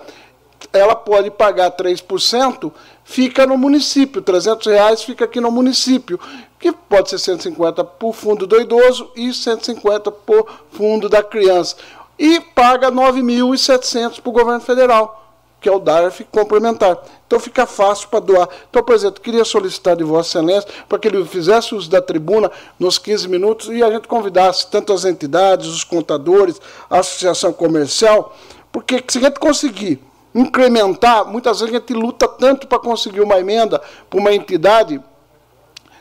ela 0.74 0.96
pode 0.96 1.30
pagar 1.32 1.72
3%, 1.72 2.72
fica 3.04 3.46
no 3.46 3.58
município. 3.58 4.22
300 4.22 4.68
reais 4.68 5.04
fica 5.04 5.26
aqui 5.26 5.40
no 5.40 5.52
município, 5.52 6.20
que 6.60 6.72
pode 6.72 7.10
ser 7.10 7.20
150 7.20 7.84
por 7.84 8.14
fundo 8.14 8.46
do 8.46 8.60
idoso 8.60 9.12
e 9.16 9.34
150 9.34 10.12
por 10.12 10.48
fundo 10.72 11.10
da 11.10 11.24
criança. 11.24 11.76
E 12.18 12.40
paga 12.40 12.92
9.700 12.92 14.22
para 14.22 14.30
o 14.30 14.34
governo 14.34 14.62
federal 14.62 15.27
que 15.68 15.70
é 15.70 15.76
o 15.76 15.80
DARF 15.80 16.24
complementar. 16.32 16.98
Então 17.28 17.38
fica 17.42 17.66
fácil 17.66 18.08
para 18.08 18.22
doar. 18.22 18.48
Então, 18.70 18.82
por 18.82 18.96
exemplo, 18.96 19.20
queria 19.20 19.44
solicitar 19.44 19.98
de 19.98 20.04
Vossa 20.06 20.40
Excelência 20.40 20.70
para 20.88 20.98
que 20.98 21.10
ele 21.10 21.26
fizesse 21.26 21.76
uso 21.76 21.90
da 21.90 22.02
tribuna 22.02 22.50
nos 22.80 22.98
15 22.98 23.28
minutos 23.28 23.68
e 23.68 23.84
a 23.84 23.92
gente 23.92 24.08
convidasse 24.08 24.68
tanto 24.68 24.94
as 24.94 25.04
entidades, 25.04 25.68
os 25.68 25.84
contadores, 25.84 26.62
a 26.90 27.00
associação 27.00 27.52
comercial, 27.52 28.34
porque 28.72 29.04
se 29.10 29.18
a 29.18 29.22
gente 29.24 29.42
conseguir 29.42 30.00
incrementar, 30.34 31.26
muitas 31.26 31.60
vezes 31.60 31.76
a 31.76 31.80
gente 31.80 31.94
luta 31.94 32.30
tanto 32.30 32.66
para 32.66 32.80
conseguir 32.80 33.20
uma 33.20 33.38
emenda 33.38 33.82
para 34.10 34.20
uma 34.22 34.32
entidade 34.32 35.04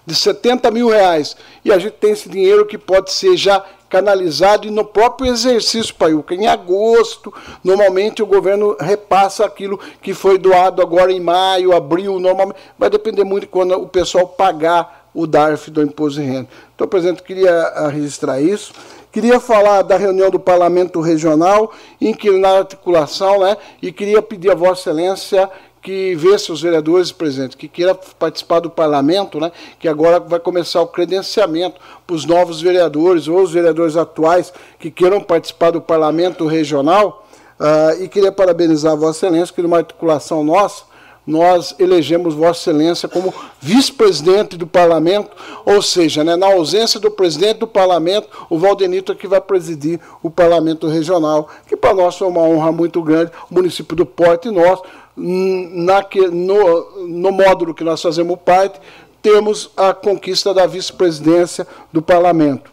de 0.07 0.15
70 0.15 0.71
mil 0.71 0.91
reais 0.91 1.37
e 1.65 1.73
a 1.73 1.79
gente 1.81 1.95
tem 1.95 2.13
esse 2.13 2.29
dinheiro 2.29 2.67
que 2.67 2.79
pode 2.79 3.11
ser 3.11 3.37
já 3.37 3.65
canalizado 3.89 4.67
e 4.67 4.71
no 4.71 4.85
próprio 4.85 5.31
exercício 5.31 5.95
Paiuca. 5.95 6.35
Em 6.35 6.47
agosto, 6.47 7.33
normalmente 7.63 8.23
o 8.23 8.27
governo 8.27 8.77
repassa 8.79 9.45
aquilo 9.45 9.79
que 10.03 10.15
foi 10.15 10.39
doado 10.39 10.83
agora 10.83 11.13
em 11.13 11.21
maio, 11.21 11.75
abril, 11.75 12.19
normalmente. 12.19 12.59
Vai 12.79 12.91
depender 12.91 13.25
muito 13.25 13.43
de 13.43 13.49
quando 13.49 13.75
o 13.75 13.89
pessoal 13.89 14.27
pagar 14.27 15.09
o 15.15 15.27
DARF 15.27 15.71
do 15.71 15.83
imposto 15.83 16.21
de 16.21 16.27
renda. 16.27 16.49
Então, 16.75 16.87
presidente, 16.87 17.23
queria 17.23 17.51
ah, 17.51 17.89
registrar 17.89 18.41
isso. 18.41 18.73
Queria 19.11 19.41
falar 19.41 19.81
da 19.81 19.97
reunião 19.97 20.29
do 20.31 20.39
Parlamento 20.39 21.01
Regional, 21.01 21.73
em 21.99 22.13
que 22.13 22.31
na 22.33 22.59
articulação, 22.59 23.41
né, 23.41 23.57
e 23.81 23.91
queria 23.91 24.21
pedir 24.21 24.51
a 24.51 24.55
Vossa 24.55 24.91
Excelência 24.91 25.51
que 25.87 26.17
vê 26.17 26.37
seus 26.37 26.61
vereadores 26.61 27.13
presentes, 27.13 27.55
que 27.55 27.69
queira 27.69 27.95
participar 27.95 28.59
do 28.59 28.69
parlamento, 28.69 29.39
né, 29.39 29.53
que 29.79 29.87
agora 29.87 30.19
vai 30.19 30.41
começar 30.41 30.81
o 30.81 30.89
credenciamento 30.89 31.81
para 32.05 32.17
os 32.17 32.25
novos 32.25 32.61
vereadores 32.61 33.29
ou 33.29 33.41
os 33.41 33.53
vereadores 33.53 33.97
atuais 33.97 34.53
que 34.81 34.91
queiram 34.91 35.21
participar 35.21 35.71
do 35.71 35.81
parlamento 35.81 36.45
regional. 36.45 37.25
Uh, 37.61 38.03
e 38.03 38.09
queria 38.09 38.33
parabenizar 38.33 38.95
a 38.95 38.97
Vossa 38.97 39.29
Excelência, 39.29 39.55
que 39.55 39.63
numa 39.63 39.77
articulação 39.77 40.43
nossa, 40.43 40.83
nós 41.27 41.75
elegemos 41.79 42.35
Vossa 42.35 42.71
Excelência 42.71 43.09
como 43.09 43.35
vice-presidente 43.61 44.57
do 44.57 44.67
parlamento, 44.67 45.31
ou 45.65 45.83
seja, 45.83 46.23
né, 46.23 46.37
na 46.37 46.47
ausência 46.47 47.01
do 47.01 47.11
presidente 47.11 47.59
do 47.59 47.67
parlamento, 47.67 48.29
o 48.49 48.59
Valdenito 48.59 49.11
é 49.11 49.15
que 49.15 49.27
vai 49.27 49.41
presidir 49.41 49.99
o 50.23 50.31
parlamento 50.31 50.87
regional, 50.87 51.49
que 51.67 51.77
para 51.77 51.95
nós 51.95 52.17
foi 52.17 52.29
uma 52.29 52.43
honra 52.43 52.71
muito 52.71 53.03
grande, 53.03 53.33
o 53.51 53.55
município 53.55 53.97
do 53.97 54.07
Porto 54.07 54.49
e 54.49 54.51
nós, 54.53 54.81
na, 55.17 56.05
no, 56.31 57.07
no 57.09 57.33
módulo 57.33 57.75
que 57.75 57.83
nós 57.83 58.01
fazemos 58.01 58.39
parte, 58.45 58.79
temos 59.21 59.71
a 59.77 59.93
conquista 59.93 60.55
da 60.55 60.67
vice-presidência 60.67 61.67
do 61.93 62.01
parlamento. 62.01 62.71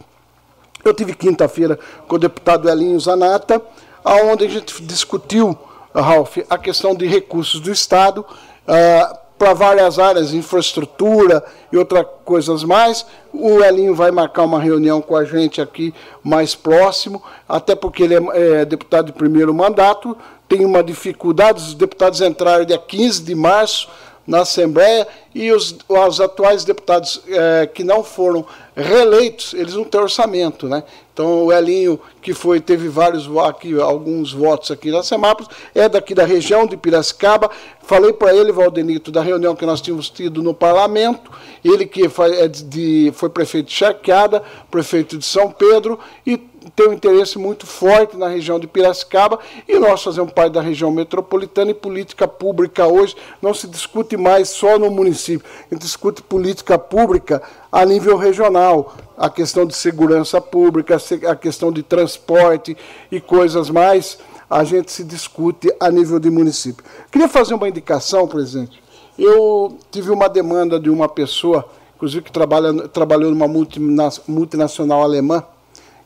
Eu 0.84 0.94
tive 0.94 1.14
quinta-feira 1.14 1.78
com 2.06 2.16
o 2.16 2.18
deputado 2.18 2.68
Elinho 2.68 3.00
Zanata, 3.00 3.60
onde 4.04 4.44
a 4.44 4.48
gente 4.48 4.82
discutiu, 4.82 5.58
Ralf, 6.00 6.38
a 6.48 6.58
questão 6.58 6.94
de 6.94 7.06
recursos 7.06 7.60
do 7.60 7.70
Estado 7.70 8.24
uh, 8.24 9.24
para 9.38 9.52
várias 9.52 9.98
áreas, 9.98 10.32
infraestrutura 10.32 11.44
e 11.70 11.76
outras 11.76 12.06
coisas 12.24 12.64
mais. 12.64 13.04
O 13.32 13.62
Elinho 13.62 13.94
vai 13.94 14.10
marcar 14.10 14.44
uma 14.44 14.60
reunião 14.60 15.00
com 15.02 15.16
a 15.16 15.24
gente 15.24 15.60
aqui 15.60 15.92
mais 16.22 16.54
próximo, 16.54 17.22
até 17.48 17.74
porque 17.74 18.02
ele 18.02 18.14
é, 18.14 18.20
é 18.60 18.64
deputado 18.64 19.06
de 19.06 19.12
primeiro 19.12 19.52
mandato, 19.52 20.16
tem 20.48 20.64
uma 20.64 20.82
dificuldade, 20.82 21.60
os 21.60 21.74
deputados 21.74 22.20
entraram 22.20 22.64
dia 22.64 22.78
15 22.78 23.22
de 23.22 23.34
março 23.34 23.88
na 24.26 24.40
Assembleia 24.40 25.06
e 25.34 25.52
os, 25.52 25.76
os 25.88 26.20
atuais 26.20 26.64
deputados 26.64 27.20
é, 27.28 27.66
que 27.66 27.84
não 27.84 28.02
foram 28.02 28.46
reeleitos, 28.74 29.52
eles 29.54 29.74
não 29.74 29.84
têm 29.84 30.00
orçamento, 30.00 30.68
né? 30.68 30.82
Então 31.14 31.44
o 31.44 31.52
Elinho, 31.52 31.98
que 32.20 32.34
foi, 32.34 32.60
teve 32.60 32.88
vários 32.88 33.30
aqui, 33.38 33.80
alguns 33.80 34.32
votos 34.32 34.72
aqui 34.72 34.90
na 34.90 35.00
Semápolis, 35.00 35.48
é 35.72 35.88
daqui 35.88 36.12
da 36.12 36.24
região 36.24 36.66
de 36.66 36.76
Piracicaba. 36.76 37.48
Falei 37.82 38.12
para 38.12 38.34
ele, 38.34 38.50
Valdenito, 38.50 39.12
da 39.12 39.22
reunião 39.22 39.54
que 39.54 39.64
nós 39.64 39.80
tínhamos 39.80 40.10
tido 40.10 40.42
no 40.42 40.52
parlamento, 40.52 41.30
ele 41.64 41.86
que 41.86 42.08
foi, 42.08 42.36
é 42.40 42.48
de, 42.48 43.12
foi 43.14 43.28
prefeito 43.28 43.66
de 43.66 43.74
Charqueada, 43.74 44.42
prefeito 44.70 45.16
de 45.16 45.24
São 45.24 45.52
Pedro, 45.52 46.00
e 46.26 46.36
tem 46.74 46.88
um 46.88 46.92
interesse 46.92 47.38
muito 47.38 47.66
forte 47.66 48.16
na 48.16 48.28
região 48.28 48.58
de 48.58 48.66
Piracicaba 48.66 49.38
e 49.68 49.78
nós 49.78 50.02
fazemos 50.02 50.32
parte 50.32 50.52
da 50.52 50.60
região 50.60 50.90
metropolitana 50.90 51.70
e 51.70 51.74
política 51.74 52.26
pública 52.26 52.86
hoje 52.86 53.16
não 53.40 53.52
se 53.52 53.66
discute 53.66 54.16
mais 54.16 54.48
só 54.48 54.78
no 54.78 54.90
município, 54.90 55.46
a 55.70 55.74
gente 55.74 55.82
discute 55.82 56.22
política 56.22 56.78
pública 56.78 57.42
a 57.70 57.84
nível 57.84 58.16
regional, 58.16 58.94
a 59.16 59.28
questão 59.28 59.66
de 59.66 59.74
segurança 59.74 60.40
pública, 60.40 60.96
a 61.28 61.36
questão 61.36 61.72
de 61.72 61.82
transporte 61.82 62.76
e 63.10 63.20
coisas 63.20 63.68
mais, 63.70 64.18
a 64.48 64.62
gente 64.64 64.92
se 64.92 65.02
discute 65.02 65.74
a 65.80 65.90
nível 65.90 66.18
de 66.18 66.30
município. 66.30 66.84
Queria 67.10 67.28
fazer 67.28 67.54
uma 67.54 67.68
indicação, 67.68 68.28
presidente. 68.28 68.82
Eu 69.18 69.78
tive 69.90 70.10
uma 70.10 70.28
demanda 70.28 70.78
de 70.78 70.90
uma 70.90 71.08
pessoa, 71.08 71.68
inclusive 71.96 72.24
que 72.24 72.32
trabalha, 72.32 72.88
trabalhou 72.88 73.30
numa 73.30 73.48
multinacional 73.48 75.02
alemã, 75.02 75.44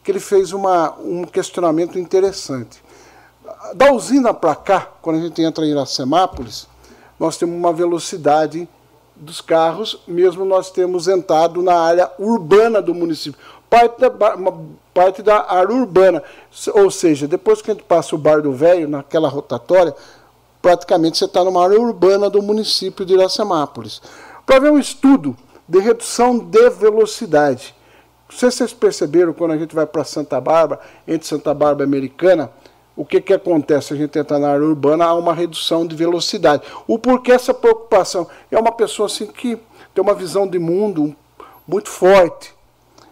que 0.08 0.12
ele 0.12 0.20
fez 0.20 0.54
uma, 0.54 0.94
um 1.00 1.22
questionamento 1.22 1.98
interessante. 1.98 2.82
Da 3.74 3.92
usina 3.92 4.32
para 4.32 4.54
cá, 4.54 4.88
quando 5.02 5.18
a 5.18 5.20
gente 5.20 5.42
entra 5.42 5.66
em 5.66 5.68
Iracemápolis, 5.68 6.66
nós 7.20 7.36
temos 7.36 7.54
uma 7.54 7.74
velocidade 7.74 8.66
dos 9.14 9.42
carros, 9.42 10.00
mesmo 10.08 10.46
nós 10.46 10.70
temos 10.70 11.08
entrado 11.08 11.60
na 11.60 11.78
área 11.78 12.10
urbana 12.18 12.80
do 12.80 12.94
município. 12.94 13.38
Parte 13.68 14.00
da, 14.00 14.10
parte 14.94 15.22
da 15.22 15.44
área 15.46 15.74
urbana. 15.74 16.22
Ou 16.72 16.90
seja, 16.90 17.28
depois 17.28 17.60
que 17.60 17.70
a 17.70 17.74
gente 17.74 17.84
passa 17.84 18.14
o 18.14 18.18
Bar 18.18 18.40
do 18.40 18.54
Velho, 18.54 18.88
naquela 18.88 19.28
rotatória, 19.28 19.94
praticamente 20.62 21.18
você 21.18 21.26
está 21.26 21.44
numa 21.44 21.62
área 21.62 21.78
urbana 21.78 22.30
do 22.30 22.40
município 22.40 23.04
de 23.04 23.12
Iracemápolis. 23.12 24.00
Para 24.46 24.58
ver 24.58 24.72
um 24.72 24.78
estudo 24.78 25.36
de 25.68 25.78
redução 25.80 26.38
de 26.38 26.70
velocidade. 26.70 27.76
Se 28.30 28.50
vocês 28.50 28.72
perceberam 28.72 29.32
quando 29.32 29.52
a 29.52 29.58
gente 29.58 29.74
vai 29.74 29.86
para 29.86 30.04
Santa 30.04 30.40
Bárbara, 30.40 30.80
entre 31.06 31.26
Santa 31.26 31.54
Bárbara 31.54 31.84
e 31.84 31.88
Americana, 31.88 32.50
o 32.94 33.04
que, 33.04 33.20
que 33.20 33.32
acontece? 33.32 33.94
A 33.94 33.96
gente 33.96 34.18
entra 34.18 34.38
na 34.38 34.50
área 34.50 34.64
urbana, 34.64 35.04
há 35.04 35.14
uma 35.14 35.32
redução 35.32 35.86
de 35.86 35.94
velocidade. 35.94 36.64
O 36.86 36.98
porquê 36.98 37.32
essa 37.32 37.54
preocupação? 37.54 38.26
É 38.50 38.58
uma 38.58 38.72
pessoa 38.72 39.06
assim 39.06 39.26
que 39.26 39.56
tem 39.94 40.02
uma 40.02 40.14
visão 40.14 40.46
de 40.46 40.58
mundo 40.58 41.14
muito 41.66 41.88
forte. 41.88 42.54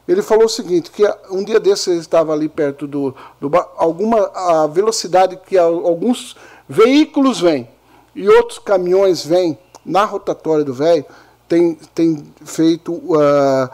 Ele 0.08 0.22
falou 0.22 0.46
o 0.46 0.48
seguinte, 0.48 0.90
que 0.90 1.02
um 1.30 1.44
dia 1.44 1.58
desses 1.58 1.86
ele 1.86 1.98
estava 1.98 2.32
ali 2.32 2.48
perto 2.48 2.86
do, 2.86 3.14
do 3.40 3.50
alguma 3.76 4.30
a 4.34 4.66
velocidade 4.66 5.38
que 5.46 5.56
alguns 5.56 6.36
veículos 6.68 7.40
vêm 7.40 7.68
e 8.14 8.28
outros 8.28 8.58
caminhões 8.58 9.24
vêm 9.24 9.58
na 9.84 10.04
rotatória 10.04 10.64
do 10.64 10.74
velho 10.74 11.04
tem, 11.48 11.74
tem 11.94 12.24
feito 12.44 12.92
uh, 12.92 13.68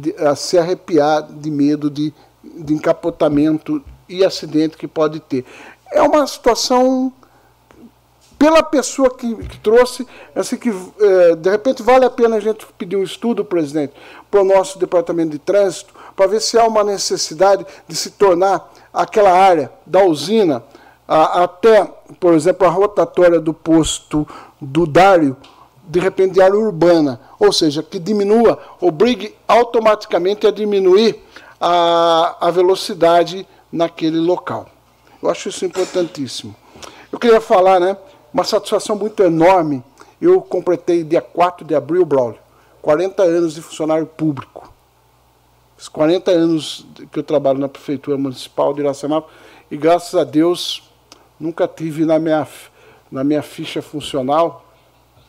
de, 0.00 0.14
a 0.18 0.34
se 0.34 0.58
arrepiar 0.58 1.22
de 1.22 1.50
medo 1.50 1.90
de, 1.90 2.12
de 2.42 2.74
encapotamento 2.74 3.82
e 4.08 4.24
acidente 4.24 4.76
que 4.76 4.88
pode 4.88 5.20
ter. 5.20 5.44
É 5.92 6.02
uma 6.02 6.26
situação 6.26 7.12
pela 8.38 8.62
pessoa 8.62 9.10
que, 9.14 9.34
que 9.34 9.58
trouxe, 9.58 10.06
assim 10.34 10.56
que 10.56 10.70
é, 10.70 11.36
de 11.36 11.50
repente 11.50 11.82
vale 11.82 12.06
a 12.06 12.10
pena 12.10 12.36
a 12.36 12.40
gente 12.40 12.66
pedir 12.78 12.96
um 12.96 13.02
estudo, 13.02 13.44
presidente, 13.44 13.92
para 14.30 14.40
o 14.40 14.44
nosso 14.44 14.78
departamento 14.78 15.32
de 15.32 15.38
trânsito, 15.38 15.92
para 16.16 16.26
ver 16.26 16.40
se 16.40 16.58
há 16.58 16.64
uma 16.64 16.82
necessidade 16.82 17.66
de 17.86 17.94
se 17.94 18.12
tornar 18.12 18.72
aquela 18.94 19.30
área 19.30 19.70
da 19.84 20.02
usina 20.02 20.64
a, 21.06 21.42
até, 21.42 21.84
por 22.18 22.32
exemplo, 22.32 22.66
a 22.66 22.70
rotatória 22.70 23.38
do 23.38 23.52
posto 23.52 24.26
do 24.58 24.86
Dário, 24.86 25.36
de 25.90 25.98
repente 25.98 26.34
de 26.34 26.40
área 26.40 26.56
urbana, 26.56 27.20
ou 27.38 27.52
seja, 27.52 27.82
que 27.82 27.98
diminua, 27.98 28.58
obrigue 28.80 29.34
automaticamente 29.48 30.46
a 30.46 30.52
diminuir 30.52 31.20
a, 31.60 32.36
a 32.40 32.50
velocidade 32.52 33.46
naquele 33.72 34.18
local. 34.18 34.68
Eu 35.20 35.28
acho 35.28 35.48
isso 35.48 35.64
importantíssimo. 35.64 36.54
Eu 37.10 37.18
queria 37.18 37.40
falar, 37.40 37.80
né, 37.80 37.96
uma 38.32 38.44
satisfação 38.44 38.94
muito 38.94 39.20
enorme. 39.24 39.82
Eu 40.22 40.40
completei 40.40 41.02
dia 41.02 41.20
4 41.20 41.66
de 41.66 41.74
abril, 41.74 42.04
Braulio, 42.04 42.38
40 42.80 43.24
anos 43.24 43.54
de 43.54 43.60
funcionário 43.60 44.06
público. 44.06 44.72
Os 45.76 45.88
40 45.88 46.30
anos 46.30 46.86
que 47.10 47.18
eu 47.18 47.22
trabalho 47.24 47.58
na 47.58 47.68
Prefeitura 47.68 48.16
Municipal 48.16 48.72
de 48.72 48.80
Iracema, 48.80 49.24
e 49.68 49.76
graças 49.76 50.14
a 50.14 50.22
Deus 50.22 50.88
nunca 51.38 51.66
tive 51.66 52.04
na 52.04 52.18
minha, 52.20 52.46
na 53.10 53.24
minha 53.24 53.42
ficha 53.42 53.82
funcional 53.82 54.69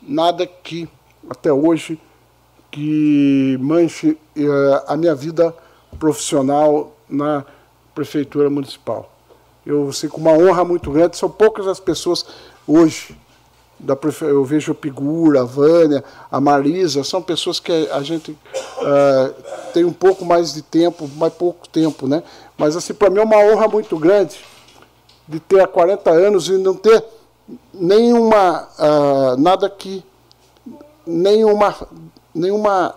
nada 0.01 0.45
que, 0.45 0.87
até 1.29 1.51
hoje, 1.51 1.99
que 2.69 3.57
manche 3.59 4.11
uh, 4.11 4.83
a 4.87 4.97
minha 4.97 5.13
vida 5.13 5.55
profissional 5.99 6.95
na 7.09 7.45
prefeitura 7.93 8.49
municipal. 8.49 9.11
Eu 9.65 9.91
sei 9.93 10.09
com 10.09 10.19
uma 10.19 10.31
honra 10.31 10.63
muito 10.63 10.89
grande, 10.89 11.17
são 11.17 11.29
poucas 11.29 11.67
as 11.67 11.79
pessoas 11.79 12.25
hoje 12.65 13.15
da 13.81 13.97
eu 14.21 14.45
vejo 14.45 14.71
a 14.71 14.75
Pigura, 14.75 15.41
a 15.41 15.43
Vânia, 15.43 16.03
a 16.31 16.39
Marisa, 16.39 17.03
são 17.03 17.21
pessoas 17.21 17.59
que 17.59 17.71
a 17.91 18.01
gente 18.03 18.31
uh, 18.31 19.33
tem 19.73 19.83
um 19.83 19.91
pouco 19.91 20.23
mais 20.23 20.53
de 20.53 20.61
tempo, 20.61 21.09
mais 21.15 21.33
pouco 21.33 21.67
tempo, 21.67 22.07
né? 22.07 22.21
Mas 22.57 22.75
assim, 22.75 22.93
para 22.93 23.09
mim 23.09 23.19
é 23.19 23.23
uma 23.23 23.37
honra 23.37 23.67
muito 23.67 23.97
grande 23.97 24.39
de 25.27 25.39
ter 25.39 25.61
há 25.61 25.67
40 25.67 26.11
anos 26.11 26.47
e 26.47 26.53
não 26.53 26.75
ter 26.75 27.03
nenhuma 27.73 28.67
uh, 28.77 29.37
nada 29.37 29.69
que 29.69 30.03
nenhuma 31.05 31.75
nenhuma 32.33 32.95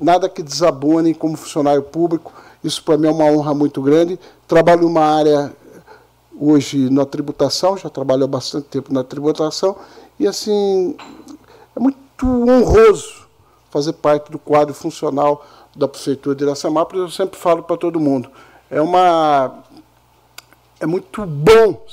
nada 0.00 0.28
que 0.28 0.42
desabone 0.42 1.14
como 1.14 1.36
funcionário 1.36 1.82
público. 1.82 2.32
Isso 2.62 2.82
para 2.82 2.98
mim 2.98 3.06
é 3.06 3.10
uma 3.10 3.24
honra 3.24 3.54
muito 3.54 3.80
grande. 3.80 4.18
Trabalho 4.46 4.82
numa 4.82 5.04
área 5.04 5.54
hoje 6.40 6.88
na 6.88 7.04
tributação, 7.04 7.76
já 7.76 7.90
trabalho 7.90 8.24
há 8.24 8.26
bastante 8.26 8.66
tempo 8.68 8.92
na 8.92 9.04
tributação, 9.04 9.76
e 10.18 10.26
assim, 10.26 10.96
é 11.76 11.80
muito 11.80 12.26
honroso 12.26 13.28
fazer 13.70 13.92
parte 13.92 14.32
do 14.32 14.38
quadro 14.38 14.74
funcional 14.74 15.44
da 15.76 15.86
Prefeitura 15.86 16.34
de 16.34 16.44
Iracemápolis, 16.44 17.02
eu 17.02 17.10
sempre 17.10 17.38
falo 17.38 17.62
para 17.62 17.76
todo 17.76 18.00
mundo. 18.00 18.30
É 18.70 18.80
uma. 18.80 19.62
É 20.80 20.86
muito 20.86 21.24
bom. 21.26 21.84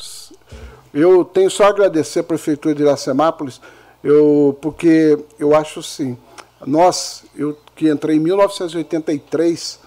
Eu 0.99 1.23
tenho 1.23 1.51
só 1.51 1.65
a 1.65 1.67
agradecer 1.67 2.21
a 2.21 2.23
Prefeitura 2.23 2.73
de 2.73 2.81
Iracemápolis, 2.81 3.61
eu, 4.03 4.57
porque 4.59 5.15
eu 5.37 5.55
acho 5.55 5.81
assim, 5.81 6.17
nós, 6.65 7.23
eu 7.35 7.55
que 7.75 7.87
entrei 7.87 8.17
em 8.17 8.19
1983 8.19 9.79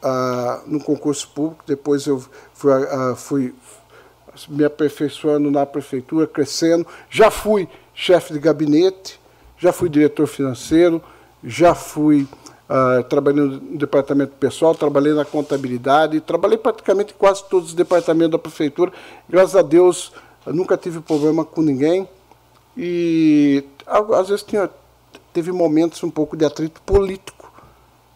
ah, 0.00 0.62
no 0.68 0.78
concurso 0.78 1.28
público, 1.30 1.64
depois 1.66 2.06
eu 2.06 2.24
fui, 2.52 2.72
ah, 2.72 3.14
fui 3.16 3.52
me 4.48 4.64
aperfeiçoando 4.64 5.50
na 5.50 5.66
prefeitura, 5.66 6.28
crescendo. 6.28 6.86
Já 7.10 7.28
fui 7.28 7.68
chefe 7.92 8.34
de 8.34 8.38
gabinete, 8.38 9.20
já 9.58 9.72
fui 9.72 9.88
diretor 9.88 10.28
financeiro, 10.28 11.02
já 11.42 11.74
fui 11.74 12.28
uh, 12.68 13.02
trabalhei 13.04 13.42
no 13.42 13.58
departamento 13.76 14.32
pessoal, 14.38 14.74
trabalhei 14.74 15.12
na 15.12 15.24
contabilidade, 15.24 16.20
trabalhei 16.20 16.58
praticamente 16.58 17.12
em 17.12 17.16
quase 17.16 17.44
todos 17.48 17.70
os 17.70 17.74
departamentos 17.74 18.32
da 18.32 18.38
prefeitura. 18.38 18.92
Graças 19.28 19.56
a 19.56 19.62
Deus, 19.62 20.12
nunca 20.46 20.76
tive 20.76 21.00
problema 21.00 21.44
com 21.44 21.62
ninguém. 21.62 22.08
E 22.76 23.64
às 23.86 24.28
vezes 24.28 24.42
tinha, 24.42 24.68
teve 25.32 25.52
momentos 25.52 26.02
um 26.02 26.10
pouco 26.10 26.36
de 26.36 26.44
atrito 26.44 26.80
político. 26.82 27.52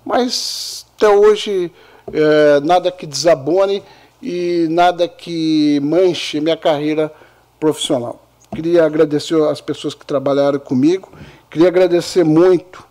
Mas 0.05 0.87
até 0.97 1.09
hoje, 1.09 1.71
é, 2.13 2.61
nada 2.61 2.91
que 2.91 3.07
desabone 3.07 3.83
e 4.23 4.67
nada 4.71 5.07
que 5.07 5.79
manche 5.81 6.41
minha 6.41 6.57
carreira 6.57 7.13
profissional. 7.61 8.25
Queria 8.55 8.85
agradecer 8.85 9.41
às 9.43 9.61
pessoas 9.61 9.95
que 9.95 10.07
trabalharam 10.07 10.59
comigo, 10.59 11.13
queria 11.51 11.69
agradecer 11.69 12.25
muito 12.25 12.88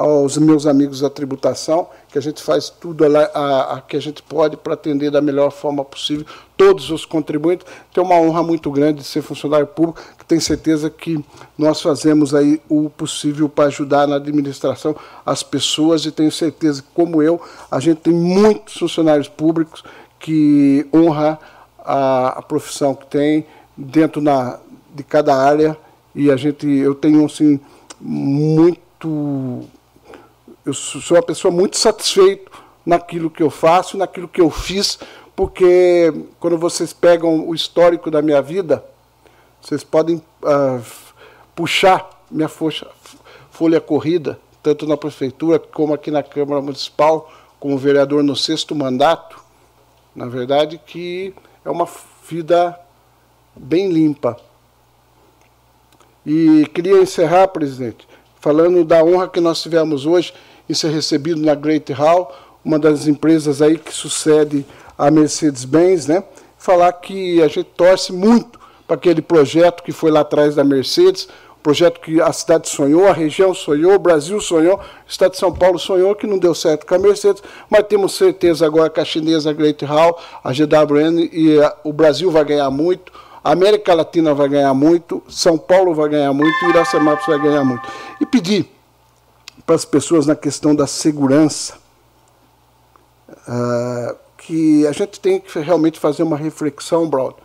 aos 0.00 0.38
meus 0.38 0.66
amigos 0.66 1.00
da 1.00 1.10
tributação, 1.10 1.86
que 2.08 2.16
a 2.16 2.22
gente 2.22 2.42
faz 2.42 2.70
tudo 2.70 3.04
a, 3.04 3.20
a, 3.34 3.74
a 3.74 3.80
que 3.82 3.98
a 3.98 4.00
gente 4.00 4.22
pode 4.22 4.56
para 4.56 4.72
atender 4.72 5.10
da 5.10 5.20
melhor 5.20 5.50
forma 5.50 5.84
possível 5.84 6.24
todos 6.56 6.90
os 6.90 7.04
contribuintes. 7.04 7.66
Tem 7.92 8.02
uma 8.02 8.14
honra 8.14 8.42
muito 8.42 8.70
grande 8.70 9.00
de 9.00 9.06
ser 9.06 9.20
funcionário 9.20 9.66
público, 9.66 10.00
que 10.18 10.24
tenho 10.24 10.40
certeza 10.40 10.88
que 10.88 11.22
nós 11.58 11.82
fazemos 11.82 12.34
aí 12.34 12.62
o 12.66 12.88
possível 12.88 13.46
para 13.46 13.66
ajudar 13.66 14.06
na 14.06 14.16
administração 14.16 14.96
as 15.26 15.42
pessoas 15.42 16.06
e 16.06 16.10
tenho 16.10 16.32
certeza 16.32 16.80
que, 16.80 16.88
como 16.94 17.22
eu, 17.22 17.38
a 17.70 17.78
gente 17.78 17.98
tem 17.98 18.14
muitos 18.14 18.78
funcionários 18.78 19.28
públicos 19.28 19.84
que 20.18 20.88
honra 20.94 21.38
a, 21.78 22.38
a 22.38 22.42
profissão 22.42 22.94
que 22.94 23.06
tem 23.06 23.44
dentro 23.76 24.22
na, 24.22 24.58
de 24.94 25.02
cada 25.02 25.36
área 25.36 25.76
e 26.14 26.30
a 26.30 26.36
gente 26.38 26.66
eu 26.66 26.94
tenho 26.94 27.22
assim 27.26 27.60
muito 28.00 29.68
eu 30.70 30.74
sou 30.74 31.16
uma 31.16 31.22
pessoa 31.22 31.52
muito 31.52 31.76
satisfeito 31.76 32.50
naquilo 32.86 33.28
que 33.28 33.42
eu 33.42 33.50
faço, 33.50 33.98
naquilo 33.98 34.28
que 34.28 34.40
eu 34.40 34.48
fiz, 34.50 34.98
porque 35.34 36.12
quando 36.38 36.56
vocês 36.56 36.92
pegam 36.92 37.48
o 37.48 37.54
histórico 37.54 38.10
da 38.10 38.22
minha 38.22 38.40
vida, 38.40 38.84
vocês 39.60 39.82
podem 39.82 40.16
uh, 40.16 40.82
puxar 41.54 42.08
minha 42.30 42.48
folha, 42.48 42.86
folha 43.50 43.80
corrida, 43.80 44.38
tanto 44.62 44.86
na 44.86 44.96
prefeitura 44.96 45.58
como 45.58 45.92
aqui 45.92 46.10
na 46.10 46.22
Câmara 46.22 46.62
Municipal, 46.62 47.30
como 47.58 47.76
vereador 47.76 48.22
no 48.22 48.36
sexto 48.36 48.74
mandato, 48.74 49.38
na 50.14 50.26
verdade, 50.26 50.80
que 50.86 51.34
é 51.64 51.70
uma 51.70 51.88
vida 52.28 52.78
bem 53.56 53.90
limpa. 53.90 54.36
E 56.24 56.64
queria 56.72 57.02
encerrar, 57.02 57.48
presidente, 57.48 58.06
falando 58.40 58.84
da 58.84 59.02
honra 59.02 59.28
que 59.28 59.40
nós 59.40 59.60
tivemos 59.60 60.06
hoje 60.06 60.32
em 60.70 60.74
ser 60.74 60.90
recebido 60.90 61.40
na 61.42 61.56
Great 61.56 61.92
Hall, 61.92 62.32
uma 62.64 62.78
das 62.78 63.08
empresas 63.08 63.60
aí 63.60 63.76
que 63.76 63.92
sucede 63.92 64.64
a 64.96 65.10
Mercedes-Benz, 65.10 66.06
né? 66.06 66.22
Falar 66.56 66.92
que 66.92 67.42
a 67.42 67.48
gente 67.48 67.64
torce 67.64 68.12
muito 68.12 68.60
para 68.86 68.94
aquele 68.94 69.20
projeto 69.20 69.82
que 69.82 69.90
foi 69.90 70.12
lá 70.12 70.20
atrás 70.20 70.54
da 70.54 70.62
Mercedes, 70.62 71.28
projeto 71.60 72.00
que 72.00 72.20
a 72.20 72.32
cidade 72.32 72.68
sonhou, 72.68 73.08
a 73.08 73.12
região 73.12 73.52
sonhou, 73.52 73.94
o 73.94 73.98
Brasil 73.98 74.40
sonhou, 74.40 74.76
o 74.76 74.80
estado 75.08 75.32
de 75.32 75.38
São 75.38 75.52
Paulo 75.52 75.78
sonhou, 75.78 76.14
que 76.14 76.26
não 76.26 76.38
deu 76.38 76.54
certo 76.54 76.86
com 76.86 76.94
a 76.94 76.98
Mercedes, 76.98 77.42
mas 77.68 77.84
temos 77.88 78.14
certeza 78.14 78.64
agora 78.64 78.88
que 78.88 79.00
a 79.00 79.04
chinesa 79.04 79.52
Great 79.52 79.84
Hall, 79.84 80.18
a 80.44 80.52
GWN 80.52 81.28
e 81.32 81.60
a, 81.60 81.76
o 81.82 81.92
Brasil 81.92 82.30
vai 82.30 82.44
ganhar 82.44 82.70
muito, 82.70 83.12
a 83.42 83.50
América 83.52 83.92
Latina 83.92 84.32
vai 84.34 84.48
ganhar 84.48 84.72
muito, 84.72 85.20
São 85.28 85.58
Paulo 85.58 85.94
vai 85.94 86.08
ganhar 86.08 86.32
muito 86.32 86.54
e 86.64 86.68
Iracemápolis 86.68 87.26
vai 87.26 87.38
ganhar 87.40 87.64
muito. 87.64 87.82
E 88.20 88.26
pedir 88.26 88.79
para 89.70 89.76
as 89.76 89.84
pessoas 89.84 90.26
na 90.26 90.34
questão 90.34 90.74
da 90.74 90.84
segurança, 90.84 91.74
uh, 93.46 94.16
que 94.36 94.84
a 94.84 94.90
gente 94.90 95.20
tem 95.20 95.38
que 95.38 95.60
realmente 95.60 95.96
fazer 95.96 96.24
uma 96.24 96.36
reflexão, 96.36 97.08
Braulio, 97.08 97.36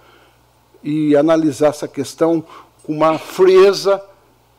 e 0.84 1.15
analisar 1.15 1.68
essa 1.68 1.88
questão 1.88 2.43
com 2.81 2.93
uma 2.93 3.19
frieza 3.19 4.02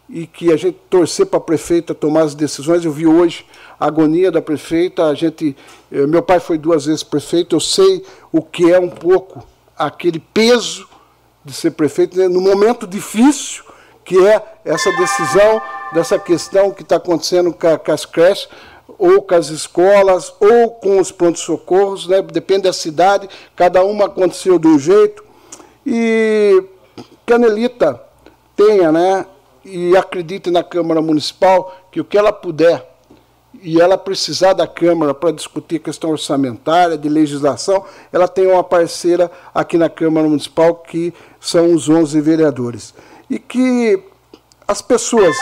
e 0.08 0.28
que 0.28 0.52
a 0.52 0.56
gente 0.56 0.78
torcer 0.88 1.26
para 1.26 1.38
a 1.38 1.42
prefeita 1.42 1.92
tomar 1.92 2.20
as 2.20 2.36
decisões. 2.36 2.84
Eu 2.84 2.92
vi 2.92 3.04
hoje 3.04 3.44
a 3.80 3.86
agonia 3.88 4.30
da 4.30 4.40
prefeita. 4.40 5.06
A 5.06 5.14
gente, 5.16 5.56
eh, 5.90 6.06
meu 6.06 6.22
pai 6.22 6.38
foi 6.38 6.58
duas 6.58 6.84
vezes 6.84 7.02
prefeito. 7.02 7.56
Eu 7.56 7.60
sei 7.60 8.04
o 8.30 8.42
que 8.42 8.70
é 8.70 8.78
um 8.78 8.88
pouco 8.88 9.44
aquele 9.76 10.20
peso 10.20 10.88
de 11.44 11.52
ser 11.52 11.72
prefeito 11.72 12.16
né? 12.16 12.28
no 12.28 12.40
momento 12.40 12.86
difícil 12.86 13.64
que 14.06 14.24
é 14.24 14.40
essa 14.64 14.90
decisão 14.92 15.60
dessa 15.92 16.18
questão 16.18 16.70
que 16.70 16.82
está 16.82 16.96
acontecendo 16.96 17.52
com, 17.52 17.92
as 17.92 18.06
creches 18.06 18.48
ou 18.96 19.20
com 19.20 19.34
as 19.34 19.48
escolas, 19.48 20.32
ou 20.40 20.70
com 20.70 20.98
os 21.00 21.10
prontos-socorros, 21.12 22.06
né? 22.06 22.22
depende 22.22 22.62
da 22.62 22.72
cidade, 22.72 23.28
cada 23.54 23.84
uma 23.84 24.06
aconteceu 24.06 24.58
de 24.58 24.68
um 24.68 24.78
jeito. 24.78 25.22
E 25.84 26.64
Canelita 27.26 28.00
tenha, 28.54 28.90
né, 28.90 29.26
e 29.64 29.96
acredite 29.96 30.50
na 30.50 30.62
Câmara 30.62 31.02
Municipal 31.02 31.76
que 31.90 32.00
o 32.00 32.04
que 32.04 32.16
ela 32.16 32.32
puder 32.32 32.96
e 33.62 33.80
ela 33.80 33.98
precisar 33.98 34.52
da 34.52 34.66
Câmara 34.66 35.14
para 35.14 35.32
discutir 35.32 35.78
questão 35.78 36.10
orçamentária, 36.10 36.96
de 36.96 37.08
legislação, 37.08 37.84
ela 38.12 38.28
tem 38.28 38.46
uma 38.46 38.62
parceira 38.62 39.30
aqui 39.54 39.76
na 39.76 39.88
Câmara 39.88 40.28
Municipal 40.28 40.74
que 40.76 41.12
são 41.40 41.72
os 41.72 41.88
11 41.88 42.20
vereadores. 42.20 42.94
E 43.28 43.38
que 43.38 44.02
as 44.66 44.80
pessoas 44.80 45.36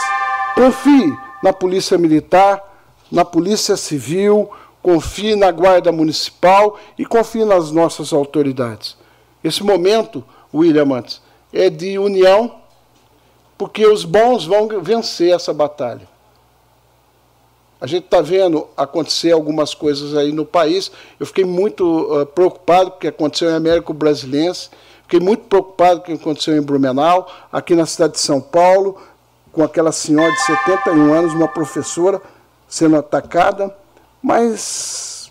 confiem 0.54 1.16
na 1.42 1.52
Polícia 1.52 1.98
Militar, 1.98 2.62
na 3.10 3.24
Polícia 3.24 3.76
Civil, 3.76 4.50
confiem 4.82 5.36
na 5.36 5.50
Guarda 5.50 5.90
Municipal 5.90 6.78
e 6.98 7.04
confiem 7.04 7.44
nas 7.44 7.70
nossas 7.70 8.12
autoridades. 8.12 8.96
Esse 9.42 9.62
momento, 9.62 10.24
William 10.52 10.84
Mantes, 10.84 11.20
é 11.52 11.70
de 11.70 11.98
união 11.98 12.56
porque 13.56 13.86
os 13.86 14.04
bons 14.04 14.44
vão 14.44 14.68
vencer 14.82 15.34
essa 15.34 15.52
batalha. 15.52 16.08
A 17.80 17.86
gente 17.86 18.04
está 18.04 18.20
vendo 18.20 18.66
acontecer 18.76 19.32
algumas 19.32 19.74
coisas 19.74 20.16
aí 20.16 20.32
no 20.32 20.46
país. 20.46 20.90
Eu 21.20 21.26
fiquei 21.26 21.44
muito 21.44 21.84
uh, 21.84 22.24
preocupado 22.24 22.90
com 22.90 22.96
o 22.96 23.00
que 23.00 23.08
aconteceu 23.08 23.50
em 23.50 23.54
Américo 23.54 23.92
Brasilense, 23.92 24.70
fiquei 25.04 25.20
muito 25.20 25.44
preocupado 25.44 26.00
com 26.00 26.12
o 26.12 26.16
que 26.16 26.22
aconteceu 26.22 26.56
em 26.56 26.60
Blumenau, 26.60 27.26
aqui 27.52 27.74
na 27.74 27.86
cidade 27.86 28.14
de 28.14 28.20
São 28.20 28.40
Paulo, 28.40 29.00
com 29.52 29.62
aquela 29.62 29.92
senhora 29.92 30.32
de 30.32 30.40
71 30.42 31.14
anos, 31.14 31.32
uma 31.32 31.48
professora, 31.48 32.20
sendo 32.68 32.96
atacada. 32.96 33.74
Mas 34.20 35.30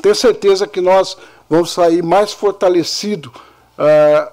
tenho 0.00 0.14
certeza 0.14 0.66
que 0.66 0.80
nós 0.80 1.16
vamos 1.48 1.72
sair 1.72 2.02
mais 2.02 2.32
fortalecidos 2.32 3.30
uh, 3.34 4.32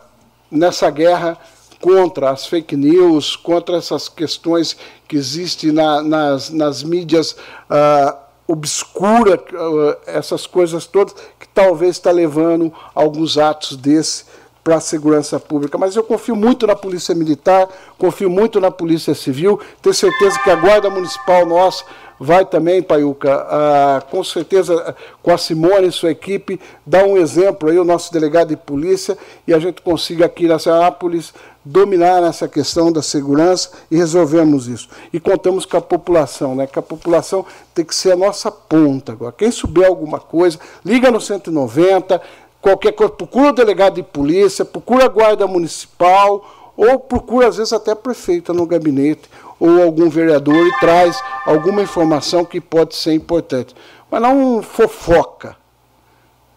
nessa 0.49 0.89
guerra 0.89 1.37
contra 1.83 2.29
as 2.29 2.45
fake 2.45 2.77
news, 2.77 3.35
contra 3.35 3.75
essas 3.75 4.07
questões 4.07 4.77
que 5.05 5.17
existem 5.17 5.73
na, 5.73 6.01
nas, 6.01 6.49
nas 6.49 6.81
mídias 6.81 7.35
ah, 7.69 8.17
obscuras, 8.47 9.39
ah, 9.53 9.97
essas 10.05 10.47
coisas 10.47 10.85
todas, 10.85 11.13
que 11.37 11.45
talvez 11.53 11.97
está 11.97 12.09
levando 12.09 12.71
alguns 12.95 13.37
atos 13.37 13.75
desses 13.75 14.25
para 14.63 14.77
a 14.77 14.79
segurança 14.79 15.39
pública. 15.39 15.77
Mas 15.77 15.95
eu 15.95 16.03
confio 16.03 16.35
muito 16.35 16.65
na 16.65 16.75
Polícia 16.75 17.13
Militar, 17.13 17.67
confio 17.97 18.29
muito 18.29 18.59
na 18.59 18.71
Polícia 18.71 19.13
Civil, 19.13 19.59
tenho 19.81 19.93
certeza 19.93 20.39
que 20.39 20.49
a 20.49 20.55
Guarda 20.55 20.89
Municipal 20.89 21.45
nossa 21.45 21.83
vai 22.19 22.45
também, 22.45 22.81
Paiuca, 22.81 23.45
ah, 23.49 24.01
com 24.09 24.23
certeza 24.23 24.95
com 25.21 25.31
a 25.31 25.37
Simone 25.37 25.87
e 25.87 25.91
sua 25.91 26.11
equipe, 26.11 26.59
dar 26.85 27.03
um 27.03 27.17
exemplo 27.17 27.69
aí, 27.69 27.77
o 27.77 27.83
nosso 27.83 28.13
delegado 28.13 28.49
de 28.49 28.57
polícia, 28.57 29.17
e 29.47 29.53
a 29.53 29.59
gente 29.59 29.81
consiga 29.81 30.25
aqui 30.25 30.47
na 30.47 30.57
Ceanápolis 30.57 31.33
dominar 31.65 32.23
essa 32.23 32.47
questão 32.47 32.91
da 32.91 33.01
segurança 33.01 33.71
e 33.89 33.97
resolvermos 33.97 34.67
isso. 34.67 34.89
E 35.11 35.19
contamos 35.19 35.65
com 35.65 35.77
a 35.77 35.81
população, 35.81 36.55
né? 36.55 36.67
que 36.67 36.77
a 36.77 36.81
população 36.81 37.45
tem 37.73 37.85
que 37.85 37.95
ser 37.95 38.11
a 38.11 38.17
nossa 38.17 38.51
ponta 38.51 39.13
agora. 39.13 39.33
Quem 39.37 39.49
souber 39.49 39.87
alguma 39.87 40.19
coisa, 40.19 40.59
liga 40.83 41.09
no 41.09 41.21
190, 41.21 42.21
qualquer 42.63 42.93
coisa, 42.93 43.11
procura 43.11 43.49
o 43.49 43.53
delegado 43.53 43.95
de 43.95 44.03
polícia, 44.03 44.63
procura 44.63 45.03
a 45.03 45.09
guarda 45.09 45.45
municipal, 45.45 46.71
ou 46.77 46.97
procura 46.97 47.49
às 47.49 47.57
vezes 47.57 47.73
até 47.73 47.91
a 47.91 47.95
prefeita 47.95 48.53
no 48.53 48.65
gabinete, 48.65 49.29
ou 49.59 49.83
algum 49.83 50.09
vereador 50.09 50.65
e 50.65 50.79
traz 50.79 51.21
alguma 51.45 51.81
informação 51.81 52.45
que 52.45 52.61
pode 52.61 52.95
ser 52.95 53.13
importante. 53.13 53.75
Mas 54.09 54.21
não 54.21 54.63
fofoca, 54.63 55.57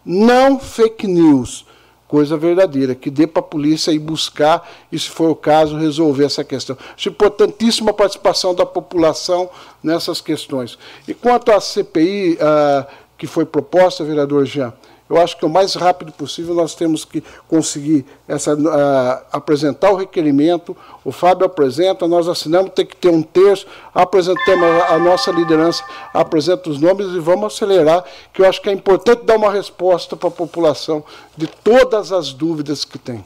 não 0.05 0.57
fake 0.57 1.05
news, 1.05 1.65
coisa 2.07 2.37
verdadeira, 2.37 2.95
que 2.95 3.09
dê 3.09 3.27
para 3.27 3.41
a 3.41 3.45
polícia 3.45 3.91
ir 3.91 3.99
buscar 3.99 4.65
e, 4.89 4.97
se 4.97 5.09
for 5.09 5.29
o 5.29 5.35
caso, 5.35 5.77
resolver 5.77 6.23
essa 6.23 6.43
questão. 6.43 6.77
Acho 6.95 7.09
importantíssima 7.09 7.91
a 7.91 7.93
participação 7.93 8.55
da 8.55 8.65
população 8.65 9.49
nessas 9.83 10.21
questões. 10.21 10.79
E 11.05 11.13
quanto 11.13 11.51
à 11.51 11.59
CPI 11.59 12.37
ah, 12.39 12.87
que 13.17 13.27
foi 13.27 13.45
proposta, 13.45 14.05
vereador 14.05 14.45
Jean, 14.45 14.73
eu 15.09 15.17
acho 15.17 15.37
que 15.37 15.45
o 15.45 15.49
mais 15.49 15.73
rápido 15.73 16.11
possível 16.11 16.53
nós 16.53 16.75
temos 16.75 17.05
que 17.05 17.23
conseguir 17.47 18.05
essa, 18.27 18.53
uh, 18.53 19.25
apresentar 19.31 19.91
o 19.91 19.95
requerimento. 19.95 20.75
O 21.03 21.11
Fábio 21.11 21.45
apresenta, 21.45 22.07
nós 22.07 22.27
assinamos, 22.27 22.71
tem 22.75 22.85
que 22.85 22.95
ter 22.95 23.09
um 23.09 23.21
terço, 23.21 23.65
apresentamos 23.93 24.65
a, 24.89 24.97
nossa 24.97 25.31
liderança, 25.31 25.83
apresenta 26.13 26.69
os 26.69 26.79
nomes 26.79 27.07
e 27.07 27.19
vamos 27.19 27.53
acelerar, 27.53 28.03
que 28.33 28.41
eu 28.41 28.49
acho 28.49 28.61
que 28.61 28.69
é 28.69 28.73
importante 28.73 29.23
dar 29.23 29.37
uma 29.37 29.51
resposta 29.51 30.17
para 30.17 30.27
a 30.27 30.31
população 30.31 31.03
de 31.37 31.47
todas 31.47 32.11
as 32.11 32.33
dúvidas 32.33 32.83
que 32.83 32.97
tem. 32.97 33.23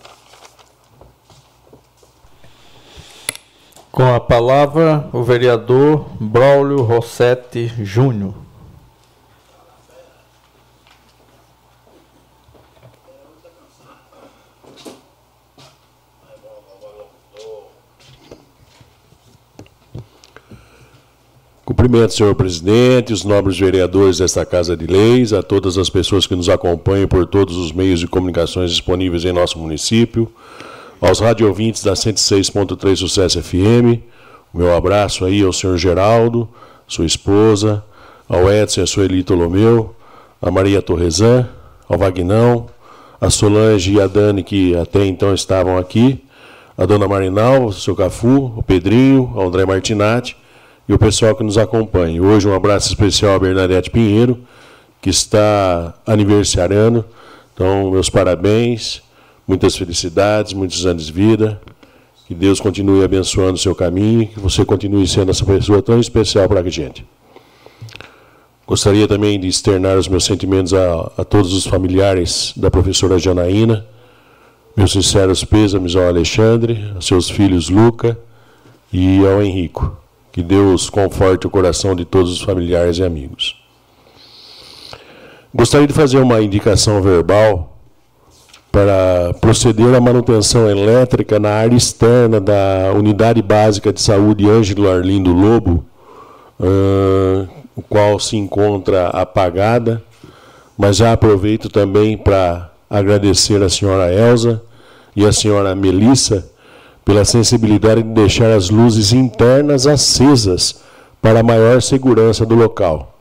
Com 3.92 4.16
a 4.16 4.20
palavra, 4.20 5.10
o 5.12 5.22
vereador 5.22 6.06
Braulio 6.20 6.82
Rossetti 6.82 7.68
Júnior. 7.84 8.41
Cumprimento, 21.72 22.14
senhor 22.14 22.36
presidente, 22.36 23.14
os 23.14 23.24
nobres 23.24 23.58
vereadores 23.58 24.18
desta 24.18 24.46
Casa 24.46 24.76
de 24.76 24.86
Leis, 24.86 25.32
a 25.32 25.42
todas 25.42 25.78
as 25.78 25.90
pessoas 25.90 26.28
que 26.28 26.36
nos 26.36 26.50
acompanham 26.50 27.08
por 27.08 27.26
todos 27.26 27.56
os 27.56 27.72
meios 27.72 28.02
de 28.02 28.08
comunicações 28.08 28.72
disponíveis 28.72 29.24
em 29.24 29.32
nosso 29.32 29.58
município, 29.58 30.30
aos 31.00 31.22
radiovintes 31.22 31.82
da 31.82 31.94
106.3 31.94 32.98
Sucesso 32.98 33.42
FM, 33.42 34.02
o 34.54 34.58
meu 34.58 34.76
abraço 34.76 35.24
aí 35.24 35.42
ao 35.42 35.54
senhor 35.54 35.78
Geraldo, 35.78 36.46
sua 36.86 37.06
esposa, 37.06 37.82
ao 38.28 38.52
Edson 38.52 38.82
e 38.82 38.84
a 38.84 38.88
Sueli 38.88 39.24
Tolomeu, 39.24 39.96
a 40.42 40.52
Maria 40.52 40.82
Torresan, 40.82 41.48
ao 41.88 41.98
Vagnão, 41.98 42.66
a 43.22 43.30
Solange 43.30 43.94
e 43.94 44.02
a 44.02 44.08
Dani, 44.08 44.44
que 44.44 44.76
até 44.76 45.06
então 45.06 45.34
estavam 45.34 45.78
aqui, 45.78 46.22
a 46.78 46.86
dona 46.86 47.08
Marinal, 47.08 47.68
o 47.68 47.74
seu 47.74 47.96
Cafu, 47.96 48.52
o 48.58 48.62
Pedrinho, 48.62 49.32
ao 49.38 49.48
André 49.48 49.66
Martinati, 49.66 50.36
e 50.88 50.94
o 50.94 51.00
pessoal 51.00 51.36
que 51.36 51.44
nos 51.44 51.58
acompanha. 51.58 52.22
Hoje 52.22 52.48
um 52.48 52.54
abraço 52.54 52.90
especial 52.90 53.36
a 53.36 53.40
Bernadette 53.40 53.90
Pinheiro, 53.90 54.40
que 55.02 55.10
está 55.10 55.94
aniversariando. 56.06 57.06
Então, 57.54 57.92
meus 57.92 58.10
parabéns, 58.10 59.02
muitas 59.48 59.76
felicidades, 59.76 60.54
muitos 60.54 60.86
anos 60.86 61.08
de 61.08 61.14
vida. 61.14 61.62
Que 62.28 62.34
Deus 62.34 62.62
continue 62.62 63.04
abençoando 63.04 63.54
o 63.54 63.58
seu 63.58 63.76
caminho, 63.76 64.28
que 64.28 64.40
você 64.40 64.64
continue 64.64 65.06
sendo 65.08 65.32
essa 65.32 65.46
pessoa 65.46 65.82
tão 65.82 66.00
especial 66.00 66.48
para 66.48 66.62
a 66.62 66.70
gente. 66.70 67.06
Gostaria 68.66 69.06
também 69.06 69.38
de 69.38 69.48
externar 69.48 69.98
os 69.98 70.08
meus 70.08 70.24
sentimentos 70.24 70.74
a, 70.74 71.12
a 71.18 71.26
todos 71.26 71.52
os 71.52 71.66
familiares 71.66 72.54
da 72.56 72.72
professora 72.72 73.20
Janaína, 73.20 73.86
meus 74.78 74.94
sinceros 74.94 75.44
pêsames 75.44 75.94
ao 75.94 76.08
Alexandre, 76.08 76.90
a 76.98 77.02
seus 77.02 77.30
filhos 77.30 77.70
Luca 77.70 78.18
e 78.94 79.26
ao 79.26 79.44
Henrico. 79.44 80.01
Que 80.32 80.42
Deus 80.42 80.90
conforte 80.90 81.46
o 81.46 81.50
coração 81.50 81.96
de 81.96 82.06
todos 82.06 82.32
os 82.32 82.42
familiares 82.42 82.98
e 82.98 83.04
amigos. 83.04 83.62
Gostaria 85.54 85.88
de 85.88 85.94
fazer 85.94 86.20
uma 86.20 86.42
indicação 86.42 87.02
verbal 87.02 87.78
para 88.72 89.34
proceder 89.42 89.94
à 89.94 90.00
manutenção 90.00 90.70
elétrica 90.70 91.38
na 91.38 91.50
área 91.50 91.76
externa 91.76 92.40
da 92.40 92.94
Unidade 92.96 93.42
Básica 93.42 93.92
de 93.92 94.00
Saúde 94.00 94.50
Ângelo 94.50 94.90
Arlindo 94.90 95.34
Lobo, 95.34 95.84
uh, 96.58 97.50
o 97.76 97.82
qual 97.82 98.18
se 98.18 98.38
encontra 98.38 99.10
apagada, 99.10 100.02
mas 100.78 100.96
já 100.96 101.12
aproveito 101.12 101.68
também 101.68 102.18
para 102.18 102.72
agradecer 102.90 103.62
a 103.62 103.68
senhora 103.68 104.14
Elza 104.14 104.62
e 105.14 105.26
a 105.26 105.34
senhora 105.34 105.76
Melissa 105.76 106.50
pela 107.04 107.26
sensibilidade 107.26 108.04
de 108.04 108.10
deixar 108.10 108.52
as 108.52 108.70
luzes 108.70 109.12
internas 109.14 109.88
acesas 109.88 110.82
para 111.22 111.44
maior 111.44 111.82
segurança 111.82 112.46
do 112.46 112.56
local. 112.56 113.18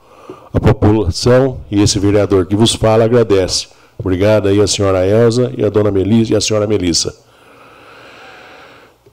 A 0.53 0.61
população 0.61 1.59
e 1.71 1.81
esse 1.81 1.99
vereador 1.99 2.47
que 2.47 2.57
vos 2.57 2.75
fala 2.75 3.05
agradece. 3.05 3.69
Obrigado 3.99 4.49
aí 4.49 4.61
a 4.61 4.67
senhora 4.67 5.07
Elza 5.07 5.53
e 5.57 5.65
a 5.65 5.69
dona 5.69 5.91
Melissa 5.91 6.33
e 6.33 6.37
a 6.37 6.41
senhora 6.41 6.67
Melissa. 6.67 7.15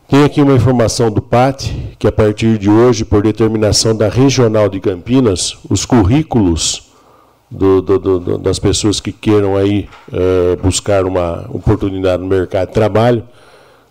Tem 0.07 0.23
aqui 0.23 0.41
uma 0.41 0.53
informação 0.53 1.11
do 1.11 1.21
PAT, 1.21 1.69
que 1.99 2.07
a 2.07 2.11
partir 2.11 2.57
de 2.57 2.69
hoje, 2.69 3.03
por 3.03 3.21
determinação 3.21 3.93
da 3.93 4.07
Regional 4.07 4.69
de 4.69 4.79
Campinas, 4.79 5.57
os 5.69 5.85
currículos 5.85 6.87
do, 7.51 7.81
do, 7.81 7.99
do, 7.99 8.37
das 8.37 8.57
pessoas 8.57 9.01
que 9.01 9.11
queiram 9.11 9.57
aí 9.57 9.89
uh, 10.07 10.55
buscar 10.61 11.05
uma 11.05 11.45
oportunidade 11.49 12.23
no 12.23 12.29
mercado 12.29 12.69
de 12.69 12.73
trabalho 12.73 13.23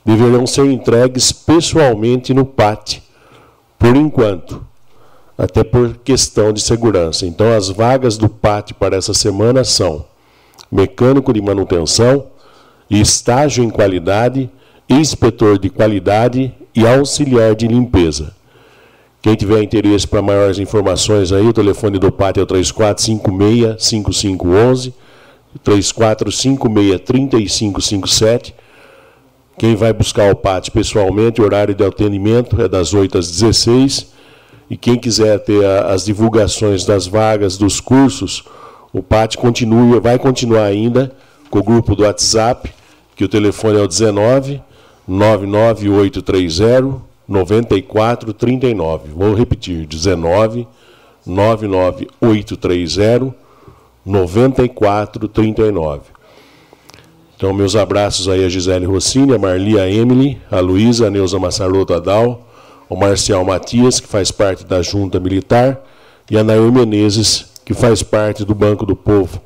deverão 0.06 0.46
ser 0.46 0.70
entregues 0.70 1.32
pessoalmente 1.32 2.32
no 2.32 2.46
PAT, 2.46 3.02
por 3.76 3.96
enquanto, 3.96 4.64
até 5.36 5.64
por 5.64 5.96
questão 5.96 6.52
de 6.52 6.60
segurança. 6.60 7.26
Então, 7.26 7.52
as 7.52 7.68
vagas 7.68 8.16
do 8.16 8.28
PAT 8.28 8.74
para 8.74 8.96
essa 8.96 9.12
semana 9.12 9.64
são 9.64 10.04
mecânico 10.70 11.32
de 11.32 11.42
manutenção, 11.42 12.26
estágio 12.88 13.64
em 13.64 13.70
qualidade, 13.70 14.48
inspetor 14.88 15.58
de 15.58 15.68
qualidade 15.68 16.54
e 16.72 16.86
auxiliar 16.86 17.56
de 17.56 17.66
limpeza. 17.66 18.32
Quem 19.20 19.34
tiver 19.34 19.60
interesse 19.60 20.06
para 20.06 20.22
maiores 20.22 20.60
informações 20.60 21.32
aí, 21.32 21.44
o 21.44 21.52
telefone 21.52 21.98
do 21.98 22.12
PAT 22.12 22.38
é 22.38 22.42
o 22.42 22.46
3456-5511, 22.46 24.92
3456-3557, 25.64 28.54
quem 29.58 29.74
vai 29.74 29.92
buscar 29.92 30.30
o 30.30 30.36
PAT 30.36 30.70
pessoalmente, 30.70 31.40
o 31.40 31.44
horário 31.44 31.74
de 31.74 31.84
atendimento 31.84 32.60
é 32.60 32.68
das 32.68 32.92
8 32.92 33.18
às 33.18 33.30
16. 33.30 34.14
E 34.68 34.76
quem 34.76 34.98
quiser 34.98 35.38
ter 35.38 35.64
a, 35.64 35.92
as 35.92 36.04
divulgações 36.04 36.84
das 36.84 37.06
vagas 37.06 37.56
dos 37.56 37.80
cursos, 37.80 38.44
o 38.92 39.02
PAT 39.02 39.36
continua, 39.36 40.00
vai 40.00 40.18
continuar 40.18 40.64
ainda 40.64 41.12
com 41.50 41.60
o 41.60 41.62
grupo 41.62 41.94
do 41.94 42.02
WhatsApp, 42.02 42.70
que 43.14 43.24
o 43.24 43.28
telefone 43.28 43.78
é 43.78 43.82
o 43.82 43.88
19 43.88 44.60
99830 45.06 47.00
9439. 47.28 49.10
Vou 49.14 49.34
repetir, 49.34 49.86
19 49.86 50.66
99830 51.24 53.32
9439. 54.04 56.15
Então, 57.36 57.52
meus 57.52 57.76
abraços 57.76 58.28
aí 58.28 58.42
a 58.42 58.48
Gisele 58.48 58.86
Rossini, 58.86 59.34
a 59.34 59.38
Marli, 59.38 59.78
a 59.78 59.86
Emily, 59.86 60.40
a 60.50 60.58
Luísa, 60.58 61.08
a 61.08 61.10
Neuza 61.10 61.38
Massaroto 61.38 61.92
Adal, 61.92 62.48
o 62.88 62.96
Marcial 62.96 63.44
Matias, 63.44 64.00
que 64.00 64.08
faz 64.08 64.30
parte 64.30 64.64
da 64.64 64.80
Junta 64.80 65.20
Militar, 65.20 65.84
e 66.30 66.38
a 66.38 66.42
Nair 66.42 66.72
Menezes, 66.72 67.46
que 67.62 67.74
faz 67.74 68.02
parte 68.02 68.42
do 68.42 68.54
Banco 68.54 68.86
do 68.86 68.96
Povo. 68.96 69.38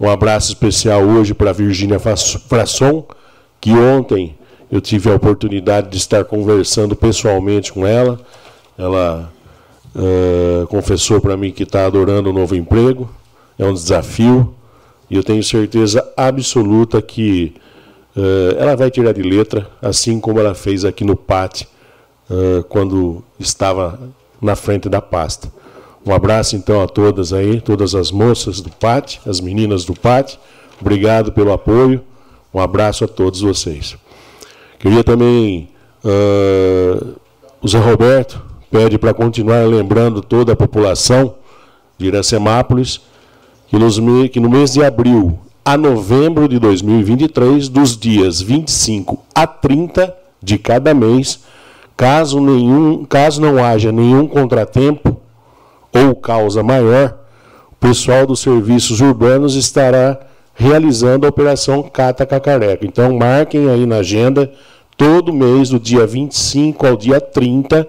Um 0.00 0.08
abraço 0.08 0.48
especial 0.48 1.02
hoje 1.02 1.34
para 1.34 1.50
a 1.50 1.52
Virgínia 1.52 1.98
Frasson, 1.98 3.04
que 3.60 3.72
ontem 3.72 4.34
eu 4.72 4.80
tive 4.80 5.10
a 5.10 5.14
oportunidade 5.14 5.90
de 5.90 5.98
estar 5.98 6.24
conversando 6.24 6.96
pessoalmente 6.96 7.70
com 7.70 7.86
ela. 7.86 8.18
Ela 8.78 9.30
uh, 9.94 10.66
confessou 10.68 11.20
para 11.20 11.36
mim 11.36 11.52
que 11.52 11.64
está 11.64 11.84
adorando 11.84 12.30
o 12.30 12.32
novo 12.32 12.54
emprego, 12.56 13.10
é 13.58 13.64
um 13.64 13.74
desafio, 13.74 14.54
e 15.10 15.16
eu 15.16 15.22
tenho 15.22 15.42
certeza 15.42 16.06
absoluta 16.16 17.00
que 17.00 17.54
uh, 18.16 18.56
ela 18.58 18.74
vai 18.76 18.90
tirar 18.90 19.12
de 19.12 19.22
letra, 19.22 19.68
assim 19.80 20.18
como 20.18 20.40
ela 20.40 20.54
fez 20.54 20.84
aqui 20.84 21.04
no 21.04 21.16
PAT, 21.16 21.62
uh, 22.30 22.64
quando 22.64 23.22
estava 23.38 24.00
na 24.40 24.56
frente 24.56 24.88
da 24.88 25.00
pasta. 25.00 25.50
Um 26.04 26.12
abraço 26.12 26.56
então 26.56 26.82
a 26.82 26.86
todas 26.86 27.32
aí, 27.32 27.60
todas 27.60 27.94
as 27.94 28.10
moças 28.10 28.60
do 28.60 28.70
PAT, 28.70 29.18
as 29.26 29.40
meninas 29.40 29.84
do 29.84 29.94
PAT. 29.94 30.38
Obrigado 30.80 31.32
pelo 31.32 31.52
apoio. 31.52 32.02
Um 32.52 32.60
abraço 32.60 33.04
a 33.04 33.08
todos 33.08 33.40
vocês. 33.40 33.96
Queria 34.78 35.02
também. 35.02 35.68
Uh, 36.04 37.16
o 37.60 37.66
Zé 37.66 37.78
Roberto 37.78 38.40
pede 38.70 38.98
para 38.98 39.12
continuar 39.12 39.66
lembrando 39.66 40.22
toda 40.22 40.52
a 40.52 40.56
população 40.56 41.34
de 41.98 42.06
Iracemápolis 42.06 43.00
que, 43.68 43.78
nos, 43.78 43.98
que 44.30 44.40
no 44.40 44.48
mês 44.48 44.72
de 44.72 44.84
abril 44.84 45.38
a 45.64 45.76
novembro 45.76 46.48
de 46.48 46.58
2023, 46.60 47.68
dos 47.68 47.96
dias 47.96 48.40
25 48.40 49.18
a 49.34 49.46
30 49.46 50.14
de 50.40 50.58
cada 50.58 50.94
mês, 50.94 51.40
caso, 51.96 52.40
nenhum, 52.40 53.04
caso 53.04 53.40
não 53.40 53.64
haja 53.64 53.90
nenhum 53.90 54.28
contratempo 54.28 55.20
ou 55.92 56.14
causa 56.14 56.62
maior, 56.62 57.18
o 57.72 57.76
pessoal 57.76 58.26
dos 58.26 58.40
serviços 58.40 59.00
urbanos 59.00 59.56
estará 59.56 60.20
realizando 60.54 61.26
a 61.26 61.28
operação 61.28 61.82
Cata 61.82 62.24
Cacareca. 62.24 62.86
Então 62.86 63.16
marquem 63.16 63.68
aí 63.68 63.84
na 63.86 63.96
agenda, 63.96 64.50
todo 64.96 65.32
mês, 65.32 65.70
do 65.70 65.80
dia 65.80 66.06
25 66.06 66.86
ao 66.86 66.96
dia 66.96 67.20
30, 67.20 67.88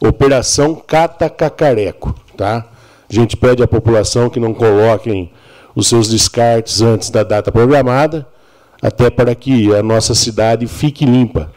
Operação 0.00 0.74
Cata 0.74 1.28
Cacareco. 1.28 2.14
Tá? 2.36 2.66
A 3.10 3.14
gente 3.14 3.36
pede 3.36 3.62
à 3.62 3.66
população 3.66 4.28
que 4.28 4.38
não 4.38 4.52
coloquem 4.52 5.32
os 5.74 5.88
seus 5.88 6.08
descartes 6.08 6.82
antes 6.82 7.08
da 7.08 7.22
data 7.22 7.50
programada, 7.50 8.26
até 8.82 9.10
para 9.10 9.34
que 9.34 9.74
a 9.74 9.82
nossa 9.82 10.14
cidade 10.14 10.66
fique 10.66 11.04
limpa. 11.04 11.50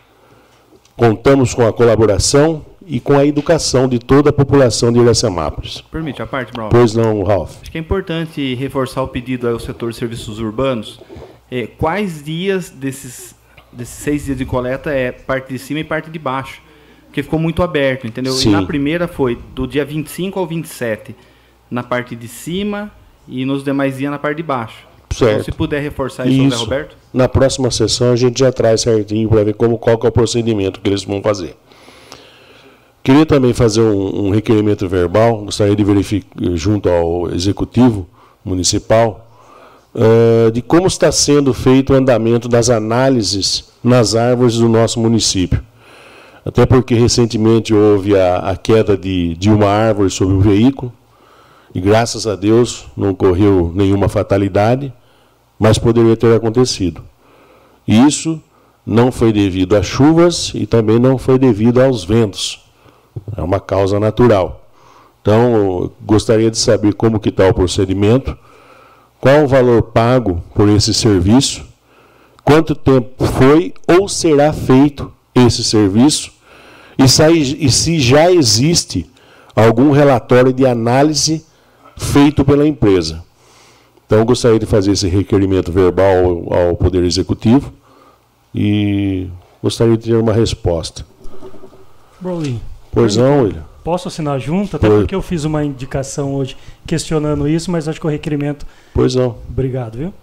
Contamos 0.96 1.54
com 1.54 1.68
a 1.68 1.74
colaboração 1.74 2.66
e 2.86 3.00
com 3.00 3.18
a 3.18 3.26
educação 3.26 3.88
de 3.88 4.00
toda 4.00 4.30
a 4.30 4.34
população 4.34 4.92
de 4.92 5.00
Iracemápolis. 5.00 5.82
Permite 5.82 6.22
a 6.22 6.28
parte, 6.28 6.52
Brown? 6.52 6.70
Pois 6.70 6.94
não, 6.94 7.24
Ralf. 7.24 7.58
Acho 7.62 7.72
que 7.72 7.78
é 7.78 7.82
importante 7.82 8.56
reforçar 8.56 9.02
o 9.02 9.08
pedido 9.08 9.48
ao 9.48 9.60
setor 9.60 9.92
de 9.92 9.98
serviços 9.98 10.40
urbanos. 10.40 11.00
É, 11.50 11.68
quais 11.68 12.24
dias 12.24 12.70
desses, 12.70 13.36
desses 13.72 13.96
seis 13.96 14.26
dias 14.26 14.38
de 14.38 14.46
coleta 14.46 14.92
é 14.92 15.12
parte 15.12 15.54
de 15.54 15.60
cima 15.60 15.80
e 15.80 15.84
parte 15.84 16.10
de 16.10 16.20
baixo? 16.20 16.62
Porque 17.06 17.24
ficou 17.24 17.40
muito 17.40 17.62
aberto, 17.62 18.08
entendeu? 18.08 18.34
Sim. 18.34 18.50
E 18.50 18.52
na 18.54 18.64
primeira 18.64 19.08
foi 19.08 19.38
do 19.54 19.68
dia 19.68 19.84
25 19.84 20.40
ao 20.40 20.48
27, 20.48 21.16
na 21.72 21.82
parte 21.82 22.16
de 22.16 22.28
cima 22.28 22.92
e 23.28 23.46
nos 23.46 23.64
demais 23.64 23.98
dias 23.98 24.12
na 24.12 24.20
parte 24.20 24.38
de 24.38 24.44
baixo. 24.44 24.86
Certo. 25.10 25.32
Então, 25.32 25.44
se 25.46 25.52
puder 25.52 25.82
reforçar 25.82 26.28
isso, 26.28 26.44
Isso. 26.44 26.64
Roberto. 26.64 26.96
Na 27.14 27.28
próxima 27.28 27.72
sessão 27.72 28.12
a 28.12 28.16
gente 28.16 28.40
já 28.40 28.52
traz 28.52 28.82
certinho 28.82 29.28
para 29.28 29.44
ver 29.44 29.54
como, 29.54 29.78
qual 29.78 30.00
é 30.04 30.08
o 30.08 30.12
procedimento 30.12 30.80
que 30.80 30.90
eles 30.90 31.04
vão 31.04 31.22
fazer. 31.22 31.56
Queria 33.04 33.26
também 33.26 33.54
fazer 33.54 33.82
um, 33.82 34.28
um 34.28 34.30
requerimento 34.30 34.88
verbal, 34.88 35.46
gostaria 35.46 35.76
de 35.76 35.84
verificar 35.84 36.30
junto 36.54 36.88
ao 36.88 37.32
executivo 37.32 38.08
municipal 38.46 39.28
eh, 39.94 40.52
de 40.52 40.62
como 40.62 40.88
está 40.88 41.12
sendo 41.12 41.54
feito 41.54 41.92
o 41.92 41.96
andamento 41.96 42.48
das 42.48 42.70
análises 42.70 43.72
nas 43.84 44.16
árvores 44.16 44.56
do 44.56 44.70
nosso 44.70 45.00
município. 45.00 45.62
Até 46.46 46.66
porque 46.66 46.96
recentemente 46.96 47.74
houve 47.74 48.18
a, 48.18 48.38
a 48.38 48.56
queda 48.56 48.96
de, 48.96 49.36
de 49.36 49.50
uma 49.50 49.68
árvore 49.68 50.10
sobre 50.10 50.34
um 50.34 50.40
veículo, 50.40 50.94
e 51.74 51.80
graças 51.80 52.28
a 52.28 52.36
Deus 52.36 52.88
não 52.96 53.12
ocorreu 53.12 53.72
nenhuma 53.74 54.10
fatalidade, 54.10 54.94
mas 55.58 55.78
poderia 55.78 56.18
ter 56.18 56.36
acontecido. 56.36 57.04
Isso 57.88 58.42
não 58.86 59.12
foi 59.12 59.32
devido 59.32 59.76
às 59.76 59.86
chuvas 59.86 60.52
e 60.54 60.66
também 60.66 61.00
não 61.00 61.18
foi 61.18 61.38
devido 61.38 61.82
aos 61.82 62.04
ventos. 62.04 62.62
É 63.36 63.42
uma 63.42 63.60
causa 63.60 64.00
natural. 64.00 64.66
Então, 65.22 65.92
gostaria 66.02 66.50
de 66.50 66.58
saber 66.58 66.94
como 66.94 67.20
que 67.20 67.30
está 67.30 67.48
o 67.48 67.54
procedimento, 67.54 68.36
qual 69.20 69.44
o 69.44 69.48
valor 69.48 69.84
pago 69.84 70.42
por 70.56 70.68
esse 70.68 70.94
serviço, 70.94 71.64
quanto 72.44 72.74
tempo 72.74 73.24
foi 73.26 73.74
ou 73.88 74.10
será 74.10 74.52
feito 74.52 75.12
esse 75.36 75.64
serviço 75.64 76.32
e, 76.98 77.66
e 77.66 77.72
se 77.72 78.00
já 78.00 78.32
existe 78.32 79.10
algum 79.56 79.92
relatório 79.92 80.52
de 80.52 80.66
análise 80.66 81.46
feito 82.02 82.44
pela 82.44 82.68
empresa. 82.68 83.24
Então, 84.06 84.20
eu 84.20 84.26
gostaria 84.26 84.60
de 84.60 84.66
fazer 84.66 84.92
esse 84.92 85.08
requerimento 85.08 85.72
verbal 85.72 86.26
ao, 86.50 86.54
ao 86.54 86.76
Poder 86.76 87.04
Executivo 87.04 87.72
e 88.54 89.28
gostaria 89.64 89.96
de 89.96 90.10
ter 90.10 90.16
uma 90.16 90.34
resposta. 90.34 91.06
Broly. 92.20 92.60
Pois 92.92 93.16
não, 93.16 93.44
William? 93.44 93.64
Posso 93.84 94.08
assinar 94.10 94.40
junto? 94.40 94.76
Até 94.76 94.88
Pois. 94.88 95.00
porque 95.00 95.16
eu 95.16 95.22
fiz 95.22 95.44
uma 95.44 95.64
indicação 95.64 96.36
hoje 96.36 96.58
questionando 96.86 97.48
isso, 97.48 97.72
mas 97.72 97.88
acho 97.88 98.00
que 98.00 98.06
o 98.06 98.10
requerimento. 98.10 98.66
Pois 98.94 99.16
não. 99.16 99.38
Obrigado, 99.50 99.98
viu? 99.98 100.14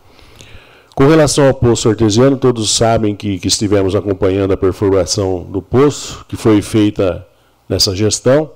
Com 0.94 1.06
relação 1.06 1.46
ao 1.46 1.54
poço 1.54 1.88
artesiano, 1.88 2.36
todos 2.36 2.70
sabem 2.74 3.16
que, 3.16 3.38
que 3.38 3.48
estivemos 3.48 3.94
acompanhando 3.94 4.52
a 4.52 4.56
perfuração 4.56 5.44
do 5.44 5.62
poço, 5.62 6.24
que 6.28 6.36
foi 6.36 6.60
feita 6.60 7.26
nessa 7.68 7.94
gestão. 7.96 8.50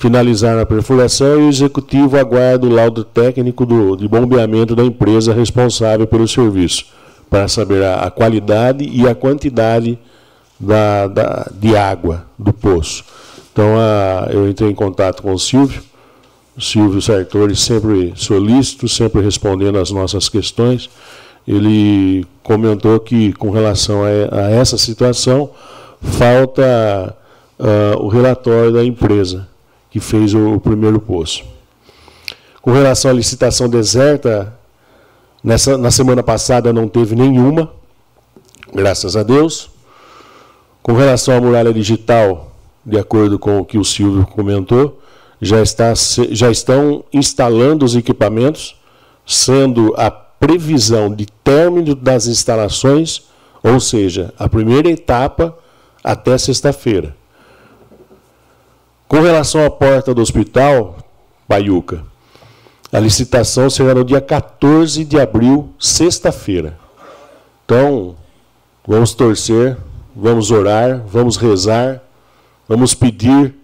Finalizaram 0.00 0.60
a 0.62 0.64
perfuração 0.64 1.38
e 1.40 1.42
o 1.44 1.48
executivo 1.50 2.16
aguarda 2.16 2.66
o 2.66 2.70
laudo 2.70 3.04
técnico 3.04 3.66
do, 3.66 3.94
de 3.96 4.08
bombeamento 4.08 4.74
da 4.74 4.82
empresa 4.82 5.34
responsável 5.34 6.06
pelo 6.06 6.26
serviço, 6.26 6.86
para 7.28 7.46
saber 7.48 7.84
a, 7.84 7.96
a 8.06 8.10
qualidade 8.10 8.82
e 8.90 9.06
a 9.06 9.14
quantidade 9.14 9.98
da, 10.58 11.06
da- 11.06 11.50
de 11.52 11.76
água 11.76 12.24
do 12.38 12.50
poço. 12.50 13.04
Então, 13.52 13.76
a- 13.78 14.26
eu 14.32 14.48
entrei 14.48 14.70
em 14.70 14.74
contato 14.74 15.22
com 15.22 15.34
o 15.34 15.38
Silvio, 15.38 15.82
o 16.56 16.62
Silvio 16.62 17.02
Sartori 17.02 17.54
sempre 17.54 18.14
solícito, 18.16 18.88
sempre 18.88 19.20
respondendo 19.20 19.76
às 19.78 19.90
nossas 19.90 20.30
questões. 20.30 20.88
Ele 21.46 22.24
comentou 22.42 22.98
que, 23.00 23.34
com 23.34 23.50
relação 23.50 24.00
a, 24.02 24.08
a 24.46 24.50
essa 24.50 24.78
situação, 24.78 25.50
falta 26.00 27.14
ah, 27.58 27.96
o 27.98 28.08
relatório 28.08 28.72
da 28.72 28.82
empresa 28.82 29.46
que 29.90 30.00
fez 30.00 30.34
o, 30.34 30.54
o 30.54 30.60
primeiro 30.60 31.00
poço. 31.00 31.44
Com 32.62 32.72
relação 32.72 33.10
à 33.10 33.14
licitação 33.14 33.68
deserta, 33.68 34.56
nessa, 35.42 35.76
na 35.76 35.90
semana 35.90 36.22
passada 36.22 36.72
não 36.72 36.88
teve 36.88 37.16
nenhuma, 37.16 37.70
graças 38.72 39.16
a 39.16 39.22
Deus. 39.22 39.70
Com 40.82 40.92
relação 40.92 41.36
à 41.36 41.40
muralha 41.40 41.72
digital, 41.72 42.52
de 42.84 42.98
acordo 42.98 43.38
com 43.38 43.58
o 43.58 43.64
que 43.64 43.78
o 43.78 43.84
Silvio 43.84 44.26
comentou, 44.26 45.00
já, 45.40 45.62
está, 45.62 45.92
já 46.30 46.50
estão 46.50 47.04
instalando 47.12 47.84
os 47.84 47.96
equipamentos, 47.96 48.76
sendo 49.26 49.94
a 49.96 50.10
previsão 50.10 51.14
de 51.14 51.26
término 51.26 51.94
das 51.94 52.26
instalações, 52.26 53.22
ou 53.62 53.78
seja, 53.78 54.32
a 54.38 54.48
primeira 54.48 54.90
etapa 54.90 55.56
até 56.02 56.36
sexta-feira. 56.38 57.14
Com 59.10 59.22
relação 59.22 59.66
à 59.66 59.68
porta 59.68 60.14
do 60.14 60.22
hospital, 60.22 60.96
Paiuca, 61.48 62.04
a 62.92 63.00
licitação 63.00 63.68
será 63.68 63.92
no 63.92 64.04
dia 64.04 64.20
14 64.20 65.04
de 65.04 65.18
abril, 65.18 65.70
sexta-feira. 65.80 66.78
Então, 67.64 68.14
vamos 68.86 69.12
torcer, 69.12 69.76
vamos 70.14 70.52
orar, 70.52 71.02
vamos 71.08 71.36
rezar, 71.36 72.00
vamos 72.68 72.94
pedir 72.94 73.56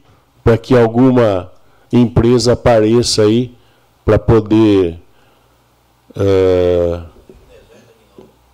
para 0.43 0.59
que 0.59 0.77
alguma 0.77 1.49
empresa 1.93 2.55
apareça 2.55 3.23
aí 3.23 3.55
para 4.05 4.19
poder. 4.19 4.99
eh, 6.17 7.01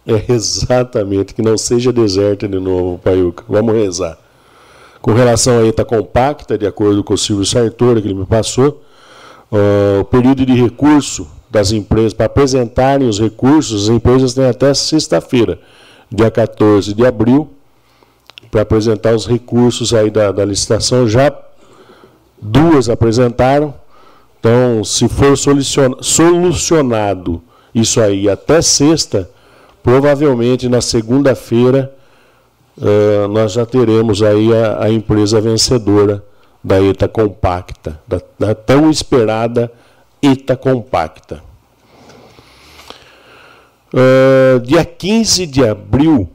é 0.07 0.25
exatamente, 0.31 1.33
que 1.33 1.41
não 1.41 1.57
seja 1.57 1.91
deserta 1.91 2.47
de 2.47 2.61
novo, 2.61 2.99
Paiuca. 2.99 3.45
Vamos 3.49 3.75
rezar. 3.77 4.22
Com 5.03 5.13
relação 5.13 5.59
à 5.59 5.67
ETA 5.67 5.85
compacta, 5.85 6.57
de 6.57 6.67
acordo 6.67 7.03
com 7.03 7.15
o 7.15 7.19
Silvio 7.19 7.45
Sartori, 7.45 8.01
que 8.01 8.07
ele 8.09 8.15
me 8.15 8.25
passou, 8.27 8.83
ah, 9.51 10.01
o 10.01 10.05
período 10.05 10.47
de 10.47 10.55
recurso 10.55 11.27
das 11.51 11.73
empresas, 11.73 12.15
para 12.15 12.27
apresentarem 12.27 13.09
os 13.09 13.19
recursos, 13.21 13.85
as 13.85 13.95
empresas 13.95 14.33
têm 14.33 14.47
até 14.47 14.73
sexta-feira, 14.73 15.59
dia 16.11 16.31
14 16.31 16.95
de 16.95 17.05
abril, 17.05 17.51
para 18.51 18.63
apresentar 18.63 19.15
os 19.15 19.27
recursos 19.27 19.93
aí 19.93 20.11
da, 20.11 20.31
da 20.31 20.45
licitação. 20.45 21.09
Já 21.09 21.35
duas 22.41 22.89
apresentaram. 22.89 23.75
Então, 24.39 24.83
se 24.85 25.09
for 25.09 25.37
solucion- 25.37 25.97
solucionado 26.01 27.43
isso 27.75 28.01
aí 28.01 28.29
até 28.29 28.61
sexta, 28.61 29.31
provavelmente 29.83 30.69
na 30.69 30.81
segunda-feira 30.81 31.95
uh, 32.79 33.29
nós 33.29 33.53
já 33.53 33.67
teremos 33.67 34.23
aí 34.23 34.55
a, 34.55 34.85
a, 34.85 34.91
empresa 34.91 35.41
vencedora 35.41 36.25
da 36.63 36.81
ETA 36.81 37.09
Compacta, 37.09 38.01
da, 38.07 38.21
da 38.39 38.55
tão 38.55 38.91
esperada 38.91 39.73
ETA 40.21 40.57
Compacta. 40.57 41.43
Uh, 43.93 44.61
dia 44.61 44.85
15 44.85 45.47
de 45.47 45.67
abril, 45.67 46.29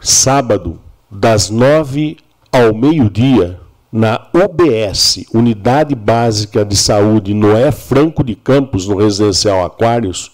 sábado, 0.00 0.80
das 1.10 1.50
9 1.50 2.16
ao 2.50 2.74
meio-dia, 2.74 3.60
na 3.92 4.26
UBS, 4.32 5.26
Unidade 5.34 5.94
Básica 5.94 6.64
de 6.64 6.74
Saúde 6.74 7.34
Noé 7.34 7.70
Franco 7.70 8.24
de 8.24 8.34
Campos, 8.34 8.88
no 8.88 8.96
residencial 8.96 9.62
Aquários, 9.62 10.32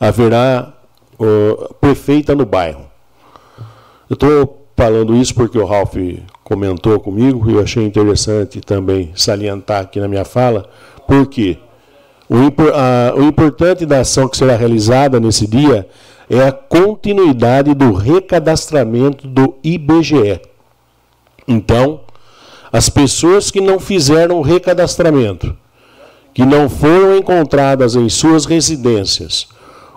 haverá 0.00 0.72
uh, 1.18 1.74
prefeita 1.74 2.34
no 2.34 2.46
bairro. 2.46 2.86
Eu 4.08 4.14
estou 4.14 4.65
falando 4.76 5.16
isso 5.16 5.34
porque 5.34 5.58
o 5.58 5.64
Ralph 5.64 5.96
comentou 6.44 7.00
comigo 7.00 7.50
e 7.50 7.54
eu 7.54 7.60
achei 7.60 7.84
interessante 7.84 8.60
também 8.60 9.10
salientar 9.16 9.82
aqui 9.82 9.98
na 9.98 10.06
minha 10.06 10.24
fala, 10.24 10.68
porque 11.08 11.58
o, 12.28 12.36
a, 12.74 13.14
o 13.16 13.22
importante 13.22 13.86
da 13.86 14.00
ação 14.00 14.28
que 14.28 14.36
será 14.36 14.54
realizada 14.54 15.18
nesse 15.18 15.46
dia 15.46 15.88
é 16.28 16.40
a 16.40 16.52
continuidade 16.52 17.72
do 17.72 17.92
recadastramento 17.92 19.26
do 19.26 19.54
IBGE. 19.64 20.40
Então, 21.48 22.00
as 22.72 22.88
pessoas 22.88 23.50
que 23.50 23.60
não 23.60 23.78
fizeram 23.78 24.38
o 24.38 24.42
recadastramento, 24.42 25.56
que 26.34 26.44
não 26.44 26.68
foram 26.68 27.16
encontradas 27.16 27.94
em 27.94 28.08
suas 28.08 28.44
residências, 28.44 29.48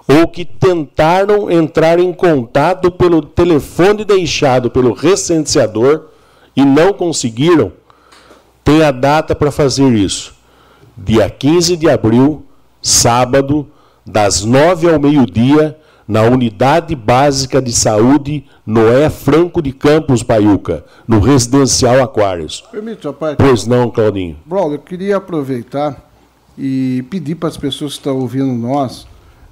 ou 0.10 0.28
que 0.28 0.44
tentaram 0.44 1.52
entrar 1.52 2.00
em 2.00 2.12
contato 2.12 2.90
pelo 2.90 3.22
telefone 3.22 4.04
deixado 4.04 4.72
pelo 4.72 4.92
recenseador 4.92 6.08
e 6.56 6.66
não 6.66 6.92
conseguiram, 6.92 7.72
tem 8.64 8.82
a 8.82 8.90
data 8.90 9.36
para 9.36 9.52
fazer 9.52 9.94
isso. 9.94 10.34
Dia 10.98 11.30
15 11.30 11.78
de 11.78 11.88
abril, 11.88 12.44
sábado, 12.82 13.68
das 14.04 14.44
9 14.44 14.90
ao 14.92 15.00
meio-dia, 15.00 15.78
na 16.08 16.24
Unidade 16.24 16.96
Básica 16.96 17.62
de 17.62 17.72
Saúde 17.72 18.44
Noé 18.66 19.12
Franco 19.12 19.62
de 19.62 19.72
Campos, 19.72 20.24
Paiuca, 20.24 20.84
no 21.08 21.20
Residencial 21.20 22.02
Aquários. 22.02 22.64
Permite, 22.72 23.06
rapaz. 23.06 23.36
Pois 23.38 23.68
não, 23.68 23.92
Claudinho. 23.92 24.38
Brother, 24.44 24.74
eu 24.74 24.80
queria 24.80 25.18
aproveitar 25.18 26.10
e 26.58 27.06
pedir 27.12 27.36
para 27.36 27.50
as 27.50 27.58
pessoas 27.58 27.94
que 27.94 28.00
estão 28.00 28.18
ouvindo 28.18 28.52
nós 28.52 29.08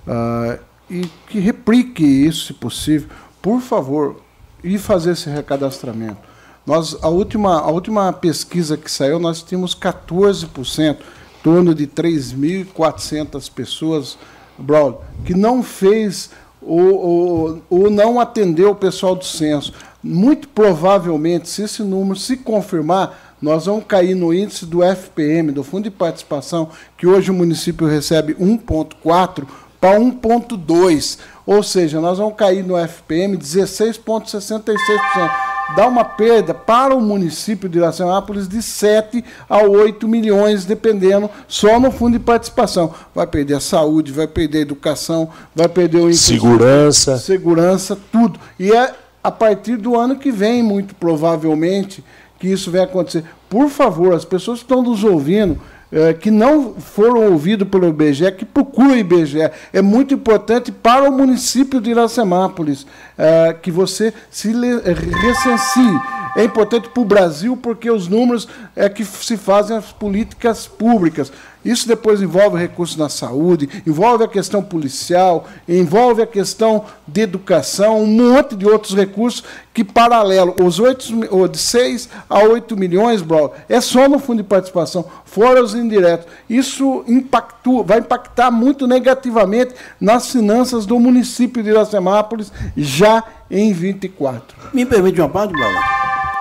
uh, 0.07 0.59
e 0.89 1.05
que 1.27 1.39
replique 1.39 2.03
isso, 2.03 2.47
se 2.47 2.53
possível, 2.53 3.09
por 3.41 3.61
favor, 3.61 4.21
e 4.63 4.77
fazer 4.77 5.11
esse 5.11 5.29
recadastramento. 5.29 6.17
Nós, 6.65 6.97
a, 7.01 7.07
última, 7.07 7.59
a 7.59 7.69
última 7.69 8.11
pesquisa 8.11 8.75
que 8.75 8.91
saiu, 8.91 9.19
nós 9.19 9.41
tínhamos 9.41 9.75
14%, 9.75 10.95
em 10.95 11.43
torno 11.43 11.73
de 11.73 11.87
3.400 11.87 13.49
pessoas, 13.51 14.17
brother, 14.57 14.99
que 15.23 15.33
não 15.33 15.63
fez 15.63 16.29
ou, 16.61 16.95
ou, 16.95 17.61
ou 17.69 17.89
não 17.89 18.19
atendeu 18.19 18.71
o 18.71 18.75
pessoal 18.75 19.15
do 19.15 19.23
censo. 19.23 19.71
Muito 20.03 20.49
provavelmente, 20.49 21.47
se 21.47 21.63
esse 21.63 21.83
número 21.83 22.19
se 22.19 22.35
confirmar, 22.35 23.35
nós 23.41 23.65
vamos 23.65 23.85
cair 23.85 24.15
no 24.15 24.33
índice 24.33 24.65
do 24.65 24.83
FPM, 24.83 25.51
do 25.51 25.63
Fundo 25.63 25.85
de 25.85 25.91
Participação, 25.91 26.69
que 26.97 27.07
hoje 27.07 27.31
o 27.31 27.33
município 27.33 27.87
recebe 27.87 28.33
1,4 28.35 29.47
para 29.79 29.99
1,2. 29.99 31.19
Ou 31.45 31.63
seja, 31.63 32.01
nós 32.01 32.17
vamos 32.17 32.35
cair 32.35 32.63
no 32.63 32.77
FPM 32.77 33.37
16,66% 33.37 35.47
dá 35.75 35.87
uma 35.87 36.05
perda 36.05 36.53
para 36.53 36.95
o 36.95 37.01
município 37.01 37.67
de 37.67 37.77
Iracemápolis 37.77 38.47
de 38.47 38.61
7 38.61 39.23
a 39.49 39.63
8 39.63 40.07
milhões, 40.07 40.65
dependendo, 40.65 41.29
só 41.47 41.79
no 41.79 41.91
fundo 41.91 42.17
de 42.17 42.23
participação. 42.23 42.93
Vai 43.13 43.27
perder 43.27 43.55
a 43.55 43.59
saúde, 43.59 44.11
vai 44.11 44.27
perder 44.27 44.59
a 44.59 44.61
educação, 44.61 45.29
vai 45.53 45.67
perder 45.67 45.99
o 45.99 46.13
segurança, 46.13 47.17
segurança, 47.17 47.97
tudo. 48.11 48.39
E 48.59 48.71
é 48.71 48.93
a 49.23 49.31
partir 49.31 49.77
do 49.77 49.99
ano 49.99 50.15
que 50.15 50.31
vem, 50.31 50.63
muito 50.63 50.95
provavelmente, 50.95 52.03
que 52.39 52.47
isso 52.47 52.71
vai 52.71 52.81
acontecer. 52.81 53.25
Por 53.49 53.69
favor, 53.69 54.13
as 54.13 54.23
pessoas 54.23 54.59
que 54.59 54.65
estão 54.65 54.81
nos 54.81 55.03
ouvindo, 55.03 55.59
que 56.19 56.29
não 56.29 56.73
foram 56.73 57.31
ouvidos 57.31 57.67
pelo 57.67 57.87
IBGE, 57.87 58.31
que 58.33 58.45
procurem 58.45 58.91
o 58.91 58.97
IBGE. 58.97 59.49
É 59.71 59.81
muito 59.81 60.13
importante 60.13 60.71
para 60.71 61.09
o 61.09 61.11
município 61.11 61.79
de 61.79 61.91
Iracemápolis 61.91 62.85
é, 63.17 63.53
que 63.53 63.71
você 63.71 64.13
se 64.29 64.51
recensie. 64.51 66.01
É 66.35 66.43
importante 66.43 66.89
para 66.89 67.01
o 67.01 67.05
Brasil 67.05 67.57
porque 67.57 67.89
os 67.89 68.07
números 68.07 68.47
é 68.75 68.87
que 68.87 69.03
se 69.03 69.37
fazem 69.37 69.75
as 69.75 69.91
políticas 69.91 70.67
públicas. 70.67 71.31
Isso 71.67 71.85
depois 71.85 72.21
envolve 72.21 72.57
recursos 72.57 72.95
na 72.95 73.09
saúde, 73.09 73.67
envolve 73.85 74.23
a 74.23 74.27
questão 74.27 74.63
policial, 74.63 75.45
envolve 75.67 76.21
a 76.21 76.25
questão 76.25 76.85
de 77.05 77.19
educação, 77.21 78.01
um 78.01 78.07
monte 78.07 78.55
de 78.55 78.65
outros 78.65 78.95
recursos 78.95 79.43
que, 79.73 79.83
paralelo, 79.83 80.55
os 80.63 80.79
8, 80.79 81.49
de 81.49 81.57
6 81.57 82.09
a 82.29 82.39
8 82.39 82.77
milhões, 82.77 83.21
bro, 83.21 83.51
é 83.67 83.81
só 83.81 84.07
no 84.07 84.17
fundo 84.17 84.41
de 84.41 84.47
participação, 84.47 85.03
fora 85.25 85.61
os 85.61 85.75
indiretos. 85.75 86.25
Isso 86.49 87.03
impactua, 87.05 87.83
vai 87.83 87.99
impactar 87.99 88.49
muito 88.49 88.87
negativamente 88.87 89.73
nas 89.99 90.31
finanças 90.31 90.85
do 90.85 90.97
município 90.97 91.61
de 91.61 91.69
Iracemápolis 91.69 92.49
já 92.77 93.21
em 93.51 93.73
24. 93.73 94.57
Me 94.73 94.85
permite 94.85 95.19
uma 95.19 95.27
parte, 95.27 95.51
Bruno? 95.51 95.79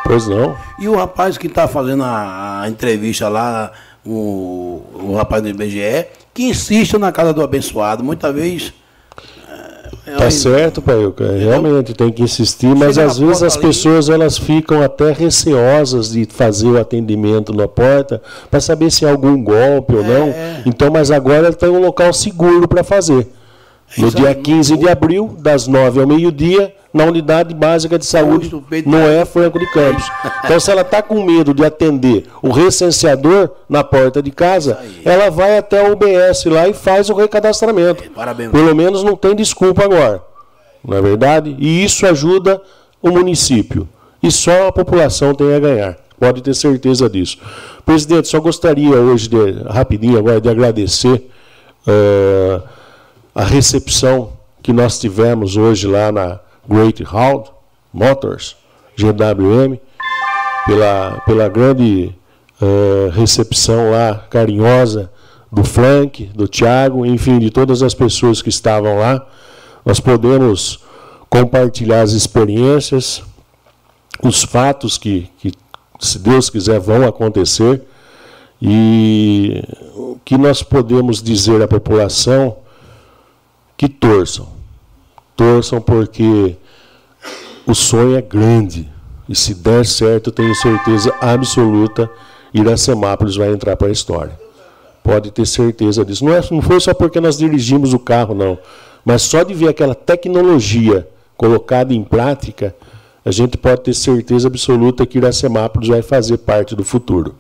Pois 0.05 0.29
não. 0.29 0.57
E 0.79 0.87
o 0.87 0.95
rapaz 0.95 1.37
que 1.37 1.49
está 1.49 1.67
fazendo 1.67 2.05
a, 2.05 2.63
a 2.63 2.69
entrevista 2.69 3.29
lá 3.29 3.73
o, 4.07 4.83
o 4.95 5.15
rapaz 5.17 5.43
do 5.43 5.49
IBGE, 5.49 6.07
que 6.33 6.45
insiste 6.45 6.97
na 6.97 7.11
casa 7.11 7.33
do 7.33 7.43
abençoado. 7.43 8.05
Muitas 8.05 8.35
vezes. 8.35 8.73
É, 10.07 10.17
tá 10.17 10.31
certo, 10.31 10.81
pai. 10.81 10.97
Realmente 11.39 11.93
tem 11.93 12.13
que 12.13 12.23
insistir, 12.23 12.75
mas 12.77 12.97
às 12.97 13.19
vezes 13.19 13.43
as 13.43 13.57
ali. 13.57 13.67
pessoas 13.67 14.09
elas 14.09 14.39
ficam 14.39 14.81
até 14.81 15.11
receosas 15.11 16.13
de 16.13 16.25
fazer 16.27 16.69
o 16.69 16.79
atendimento 16.79 17.53
na 17.53 17.67
porta 17.67 18.23
para 18.49 18.61
saber 18.61 18.91
se 18.91 19.05
há 19.05 19.11
algum 19.11 19.43
golpe 19.43 19.95
é. 19.95 19.97
ou 19.97 20.05
não. 20.05 20.35
Então, 20.65 20.91
mas 20.93 21.11
agora 21.11 21.53
tem 21.53 21.69
um 21.69 21.81
local 21.81 22.13
seguro 22.13 22.69
para 22.69 22.85
fazer. 22.85 23.29
No 23.99 24.11
dia 24.11 24.35
15 24.35 24.77
de 24.77 24.89
abril, 24.89 25.37
das 25.39 25.67
9 25.67 26.01
ao 26.01 26.07
meio-dia, 26.07 26.75
na 26.97 27.05
unidade 27.05 27.55
básica 27.55 27.99
de 27.99 28.07
saúde 28.07 28.51
Noé 28.87 29.27
Franco 29.27 29.59
de 29.59 29.67
Campos. 29.71 30.11
Então, 30.43 30.59
se 30.59 30.71
ela 30.71 30.81
está 30.81 31.03
com 31.03 31.23
medo 31.23 31.53
de 31.53 31.63
atender 31.63 32.25
o 32.41 32.51
recenseador 32.51 33.51
na 33.69 33.85
porta 33.85 34.23
de 34.23 34.31
casa, 34.31 34.79
ela 35.05 35.31
vai 35.31 35.59
até 35.59 35.87
o 35.87 35.93
UBS 35.93 36.47
lá 36.47 36.67
e 36.67 36.73
faz 36.73 37.11
o 37.11 37.15
recadastramento. 37.15 38.11
Parabéns. 38.13 38.51
Pelo 38.51 38.75
menos 38.75 39.05
não 39.05 39.15
tem 39.15 39.37
desculpa 39.37 39.85
agora. 39.85 40.23
Não 40.83 40.97
é 40.97 41.03
verdade? 41.03 41.55
E 41.59 41.85
isso 41.85 42.07
ajuda 42.07 42.63
o 43.03 43.11
município. 43.11 43.87
E 44.23 44.31
só 44.33 44.69
a 44.69 44.73
população 44.73 45.35
tem 45.35 45.55
a 45.55 45.59
ganhar. 45.59 45.99
Pode 46.19 46.41
ter 46.41 46.55
certeza 46.55 47.11
disso. 47.11 47.37
Presidente, 47.85 48.27
só 48.27 48.41
gostaria 48.41 48.97
hoje, 48.97 49.29
de, 49.29 49.37
rapidinho 49.69 50.19
agora, 50.19 50.41
de 50.41 50.49
agradecer 50.49 51.29
uh, 51.87 52.63
a 53.35 53.45
recepção 53.45 54.33
que 54.63 54.73
nós 54.73 54.99
tivemos 54.99 55.59
hoje 55.59 55.87
lá 55.87 56.11
na, 56.11 56.41
Great 56.69 57.03
Hall 57.05 57.63
Motors, 57.93 58.57
GWM, 58.97 59.79
pela, 60.67 61.23
pela 61.25 61.49
grande 61.49 62.15
uh, 62.61 63.11
recepção 63.11 63.91
lá 63.91 64.27
carinhosa 64.29 65.11
do 65.51 65.65
Frank, 65.65 66.25
do 66.35 66.49
Thiago, 66.49 67.07
enfim, 67.07 67.39
de 67.39 67.51
todas 67.51 67.83
as 67.83 67.95
pessoas 67.95 68.43
que 68.43 68.49
estavam 68.49 68.99
lá. 68.99 69.25
Nós 69.85 70.01
podemos 70.01 70.81
compartilhar 71.31 72.03
as 72.03 72.13
experiências, 72.13 73.23
os 74.23 74.43
fatos 74.43 74.99
que, 74.99 75.31
que 75.39 75.53
se 76.01 76.19
Deus 76.19 76.51
quiser, 76.51 76.81
vão 76.81 77.07
acontecer. 77.07 77.83
E 78.61 79.63
o 79.95 80.19
que 80.25 80.37
nós 80.37 80.63
podemos 80.63 81.23
dizer 81.23 81.63
à 81.63 81.69
população 81.69 82.57
que 83.77 83.89
torçam 83.89 84.56
torçam 85.37 85.81
porque 85.81 86.57
o 87.67 87.75
sonho 87.75 88.17
é 88.17 88.23
grande. 88.23 88.91
E 89.29 89.35
se 89.35 89.55
der 89.55 89.85
certo, 89.85 90.31
tenho 90.31 90.55
certeza 90.55 91.13
absoluta, 91.21 92.11
Iracemápolis 92.55 93.37
vai 93.37 93.51
entrar 93.51 93.77
para 93.77 93.89
a 93.89 93.93
história. 93.93 94.39
Pode 95.03 95.31
ter 95.31 95.47
certeza 95.47 96.05
disso. 96.05 96.25
Não, 96.25 96.35
é, 96.35 96.41
não 96.51 96.63
foi 96.63 96.81
só 96.81 96.95
porque 96.95 97.21
nós 97.21 97.37
dirigimos 97.37 97.93
o 97.93 97.99
carro, 97.99 98.35
não. 98.35 98.59
Mas 99.05 99.23
só 99.23 99.43
de 99.43 99.55
ver 99.55 99.69
aquela 99.69 99.95
tecnologia 99.95 101.07
colocada 101.37 101.93
em 101.93 102.03
prática, 102.03 102.75
a 103.25 103.31
gente 103.31 103.57
pode 103.57 103.83
ter 103.83 103.95
certeza 103.95 104.49
absoluta 104.49 105.05
que 105.05 105.19
Iracemápolis 105.19 105.89
vai 105.89 106.03
fazer 106.03 106.39
parte 106.39 106.75
do 106.75 106.85
futuro. 106.85 107.35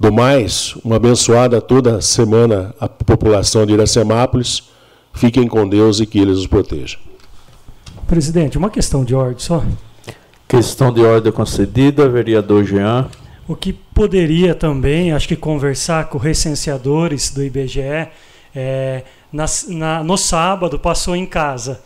Do 0.00 0.12
mais, 0.12 0.74
uma 0.84 0.96
abençoada 0.96 1.60
toda 1.60 2.00
semana 2.00 2.74
a 2.80 2.88
população 2.88 3.66
de 3.66 3.72
Iracemápolis. 3.72 4.70
Fiquem 5.18 5.48
com 5.48 5.68
Deus 5.68 5.98
e 5.98 6.06
que 6.06 6.20
Ele 6.20 6.30
os 6.30 6.46
proteja. 6.46 6.96
Presidente, 8.06 8.56
uma 8.56 8.70
questão 8.70 9.04
de 9.04 9.16
ordem 9.16 9.40
só. 9.40 9.64
Questão 10.46 10.92
de 10.92 11.04
ordem 11.04 11.32
concedida, 11.32 12.08
vereador 12.08 12.64
Jean. 12.64 13.08
O 13.48 13.56
que 13.56 13.72
poderia 13.72 14.54
também, 14.54 15.12
acho 15.12 15.26
que 15.26 15.34
conversar 15.34 16.08
com 16.08 16.18
recenseadores 16.18 17.30
do 17.30 17.42
IBGE, 17.42 18.08
é, 18.54 19.02
na, 19.32 19.44
na, 19.66 20.04
no 20.04 20.16
sábado 20.16 20.78
passou 20.78 21.16
em 21.16 21.26
casa 21.26 21.82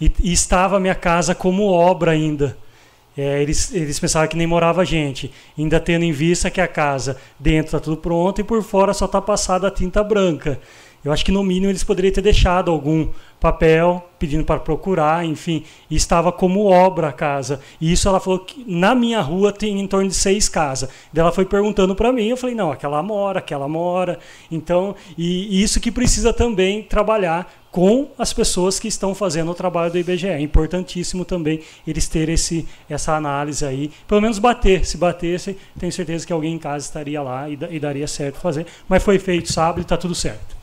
e, 0.00 0.12
e 0.20 0.32
estava 0.32 0.78
minha 0.78 0.94
casa 0.94 1.34
como 1.34 1.64
obra 1.64 2.12
ainda. 2.12 2.56
É, 3.18 3.42
eles, 3.42 3.74
eles 3.74 3.98
pensavam 3.98 4.28
que 4.28 4.36
nem 4.36 4.46
morava 4.46 4.84
gente, 4.84 5.32
ainda 5.58 5.80
tendo 5.80 6.04
em 6.04 6.12
vista 6.12 6.48
que 6.48 6.60
a 6.60 6.68
casa 6.68 7.16
dentro 7.40 7.66
está 7.66 7.80
tudo 7.80 7.96
pronto 7.96 8.40
e 8.40 8.44
por 8.44 8.62
fora 8.62 8.94
só 8.94 9.06
está 9.06 9.20
passada 9.20 9.66
a 9.66 9.70
tinta 9.70 10.02
branca. 10.04 10.60
Eu 11.04 11.12
acho 11.12 11.24
que 11.24 11.32
no 11.32 11.42
mínimo 11.42 11.70
eles 11.70 11.82
poderiam 11.82 12.12
ter 12.12 12.22
deixado 12.22 12.70
algum 12.70 13.08
papel 13.40 14.08
pedindo 14.20 14.44
para 14.44 14.60
procurar, 14.60 15.24
enfim, 15.24 15.64
e 15.90 15.96
estava 15.96 16.30
como 16.30 16.66
obra 16.66 17.08
a 17.08 17.12
casa. 17.12 17.60
E 17.80 17.90
isso 17.90 18.08
ela 18.08 18.20
falou 18.20 18.38
que 18.38 18.64
na 18.68 18.94
minha 18.94 19.20
rua 19.20 19.52
tem 19.52 19.80
em 19.80 19.86
torno 19.88 20.08
de 20.08 20.14
seis 20.14 20.48
casas. 20.48 20.88
Daí 21.12 21.22
ela 21.22 21.32
foi 21.32 21.44
perguntando 21.44 21.92
para 21.96 22.12
mim, 22.12 22.28
eu 22.28 22.36
falei, 22.36 22.54
não, 22.54 22.70
aquela 22.70 23.02
mora, 23.02 23.40
aquela 23.40 23.66
mora. 23.66 24.20
Então, 24.48 24.94
e, 25.18 25.58
e 25.58 25.62
isso 25.62 25.80
que 25.80 25.90
precisa 25.90 26.32
também 26.32 26.84
trabalhar 26.84 27.52
com 27.72 28.10
as 28.16 28.32
pessoas 28.32 28.78
que 28.78 28.86
estão 28.86 29.12
fazendo 29.12 29.50
o 29.50 29.54
trabalho 29.54 29.90
do 29.90 29.98
IBGE. 29.98 30.28
É 30.28 30.40
importantíssimo 30.40 31.24
também 31.24 31.62
eles 31.84 32.06
terem 32.06 32.36
esse, 32.36 32.68
essa 32.88 33.16
análise 33.16 33.64
aí, 33.64 33.90
pelo 34.06 34.20
menos 34.20 34.38
bater. 34.38 34.86
Se 34.86 34.96
batesse, 34.96 35.56
tenho 35.80 35.90
certeza 35.90 36.24
que 36.24 36.32
alguém 36.32 36.54
em 36.54 36.58
casa 36.58 36.84
estaria 36.84 37.20
lá 37.20 37.48
e, 37.48 37.58
e 37.70 37.80
daria 37.80 38.06
certo 38.06 38.38
fazer. 38.38 38.66
Mas 38.88 39.02
foi 39.02 39.18
feito 39.18 39.52
sábado 39.52 39.80
e 39.80 39.82
está 39.82 39.96
tudo 39.96 40.14
certo. 40.14 40.61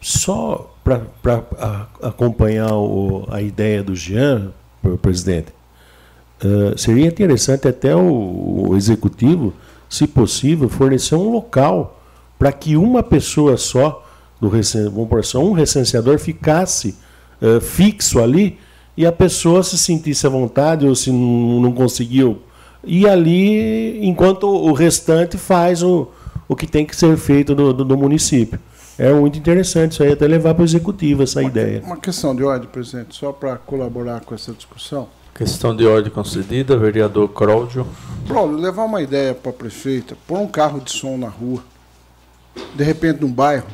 Só 0.00 0.72
para 0.84 1.02
acompanhar 2.02 2.72
o, 2.74 3.26
a 3.28 3.42
ideia 3.42 3.82
do 3.82 3.94
Jean, 3.94 4.52
presidente, 5.02 5.48
uh, 6.44 6.78
seria 6.78 7.06
interessante 7.06 7.66
até 7.66 7.94
o, 7.94 8.68
o, 8.68 8.76
executivo, 8.76 9.52
se 9.88 10.06
possível, 10.06 10.68
fornecer 10.68 11.16
um 11.16 11.30
local 11.30 12.00
para 12.38 12.52
que 12.52 12.76
uma 12.76 13.02
pessoa 13.02 13.56
só, 13.56 14.04
do 14.40 14.48
vamos 14.48 15.08
por 15.08 15.38
um 15.38 15.52
recenseador, 15.52 16.18
ficasse 16.18 16.94
uh, 17.40 17.60
fixo 17.60 18.20
ali 18.20 18.58
e 18.96 19.04
a 19.04 19.12
pessoa 19.12 19.62
se 19.62 19.76
sentisse 19.76 20.26
à 20.26 20.30
vontade 20.30 20.86
ou 20.86 20.94
se 20.94 21.10
não, 21.10 21.72
conseguiu 21.72 22.42
ir 22.84 23.08
ali 23.08 24.06
enquanto 24.06 24.46
o 24.46 24.72
restante 24.72 25.36
faz 25.36 25.82
o, 25.82 26.08
o 26.48 26.54
que 26.54 26.66
tem 26.66 26.86
que 26.86 26.94
ser 26.94 27.16
feito 27.16 27.54
do, 27.54 27.72
do, 27.72 27.84
do 27.84 27.96
município. 27.96 28.58
É 28.98 29.12
muito 29.12 29.38
interessante 29.38 29.92
isso 29.92 30.02
aí, 30.02 30.12
até 30.12 30.26
levar 30.26 30.54
para 30.54 30.62
o 30.62 30.64
executivo 30.64 31.22
essa 31.22 31.40
uma, 31.40 31.48
ideia. 31.48 31.82
Uma 31.84 31.98
questão 31.98 32.34
de 32.34 32.42
ordem, 32.42 32.68
presidente, 32.68 33.14
só 33.14 33.30
para 33.30 33.56
colaborar 33.56 34.20
com 34.20 34.34
essa 34.34 34.52
discussão. 34.52 35.08
Questão 35.34 35.76
de 35.76 35.86
ordem 35.86 36.10
concedida, 36.10 36.78
vereador 36.78 37.28
Cláudio. 37.28 37.86
Cláudio, 38.26 38.56
levar 38.56 38.84
uma 38.84 39.02
ideia 39.02 39.34
para 39.34 39.50
a 39.50 39.54
prefeita, 39.54 40.16
pôr 40.26 40.38
um 40.38 40.46
carro 40.46 40.80
de 40.80 40.90
som 40.90 41.18
na 41.18 41.28
rua, 41.28 41.62
de 42.74 42.82
repente 42.82 43.20
num 43.20 43.30
bairro, 43.30 43.66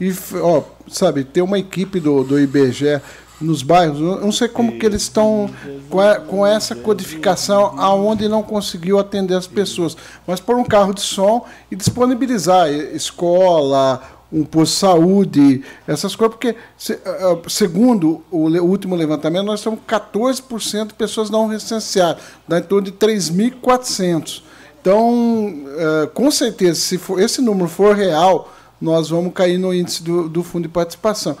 e, 0.00 0.14
ó, 0.40 0.62
sabe, 0.88 1.24
ter 1.24 1.42
uma 1.42 1.58
equipe 1.58 1.98
do, 1.98 2.22
do 2.22 2.38
IBGE 2.38 3.00
nos 3.40 3.64
bairros, 3.64 3.98
eu 3.98 4.20
não 4.20 4.30
sei 4.30 4.46
como 4.46 4.78
que 4.78 4.86
eles 4.86 5.02
estão 5.02 5.50
com, 5.90 5.98
a, 5.98 6.20
com 6.20 6.46
essa 6.46 6.76
codificação 6.76 7.74
aonde 7.80 8.28
não 8.28 8.42
conseguiu 8.42 9.00
atender 9.00 9.34
as 9.34 9.48
pessoas, 9.48 9.96
mas 10.24 10.38
pôr 10.38 10.56
um 10.56 10.64
carro 10.64 10.94
de 10.94 11.00
som 11.00 11.44
e 11.68 11.74
disponibilizar 11.74 12.68
escola, 12.68 14.00
um 14.32 14.44
posto 14.44 14.72
de 14.72 14.78
saúde, 14.78 15.64
essas 15.86 16.16
coisas, 16.16 16.34
porque, 16.34 16.56
se, 16.76 16.94
uh, 16.94 17.50
segundo 17.50 18.22
o, 18.30 18.48
último 18.62 18.96
levantamento, 18.96 19.44
nós 19.44 19.62
temos 19.62 19.80
14% 19.86 20.88
de 20.88 20.94
pessoas 20.94 21.28
não 21.28 21.46
recenseadas, 21.46 22.22
dá 22.48 22.58
em 22.58 22.62
torno 22.62 22.86
de 22.86 22.92
3.400. 22.92 24.42
Então, 24.80 25.48
uh, 25.48 26.08
com 26.14 26.30
certeza, 26.30 26.80
se 26.80 26.96
for, 26.96 27.20
esse 27.20 27.42
número 27.42 27.68
for 27.68 27.94
real, 27.94 28.50
nós 28.80 29.10
vamos 29.10 29.32
cair 29.34 29.58
no 29.58 29.72
índice 29.72 30.02
do, 30.02 30.28
do 30.28 30.42
fundo 30.42 30.62
de 30.62 30.68
participação. 30.68 31.36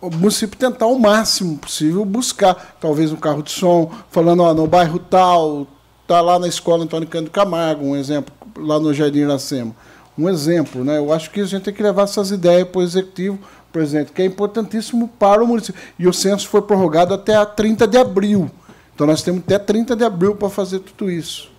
O 0.00 0.08
município 0.08 0.56
tentar 0.56 0.86
o 0.86 0.98
máximo 0.98 1.58
possível 1.58 2.04
buscar, 2.04 2.76
talvez 2.80 3.12
um 3.12 3.16
carro 3.16 3.42
de 3.42 3.50
som, 3.50 3.90
falando, 4.10 4.42
ó, 4.42 4.54
no 4.54 4.66
bairro 4.66 4.98
tal, 4.98 5.66
tá 6.06 6.20
lá 6.20 6.38
na 6.38 6.46
escola 6.46 6.84
Antônio 6.84 7.08
Cândido 7.08 7.32
Camargo, 7.32 7.84
um 7.84 7.96
exemplo, 7.96 8.32
lá 8.56 8.78
no 8.78 8.94
Jardim 8.94 9.20
Iracema 9.20 9.74
um 10.18 10.28
exemplo. 10.28 10.84
Né? 10.84 10.98
Eu 10.98 11.12
acho 11.12 11.30
que 11.30 11.40
a 11.40 11.44
gente 11.44 11.62
tem 11.62 11.74
que 11.74 11.82
levar 11.82 12.02
essas 12.02 12.30
ideias 12.30 12.68
para 12.68 12.80
o 12.80 12.82
executivo, 12.82 13.38
presidente, 13.72 14.12
que 14.12 14.22
é 14.22 14.24
importantíssimo 14.24 15.08
para 15.08 15.42
o 15.42 15.46
município. 15.46 15.80
E 15.98 16.06
o 16.08 16.12
censo 16.12 16.48
foi 16.48 16.62
prorrogado 16.62 17.12
até 17.12 17.34
a 17.34 17.44
30 17.44 17.86
de 17.86 17.98
abril. 17.98 18.50
Então 18.94 19.06
nós 19.06 19.22
temos 19.22 19.40
até 19.40 19.58
30 19.58 19.94
de 19.94 20.04
abril 20.04 20.34
para 20.34 20.48
fazer 20.48 20.78
tudo 20.80 21.10
isso. 21.10 21.50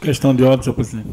Questão 0.00 0.34
de 0.34 0.44
ordem, 0.44 0.62
senhor 0.62 0.74
presidente. 0.74 1.08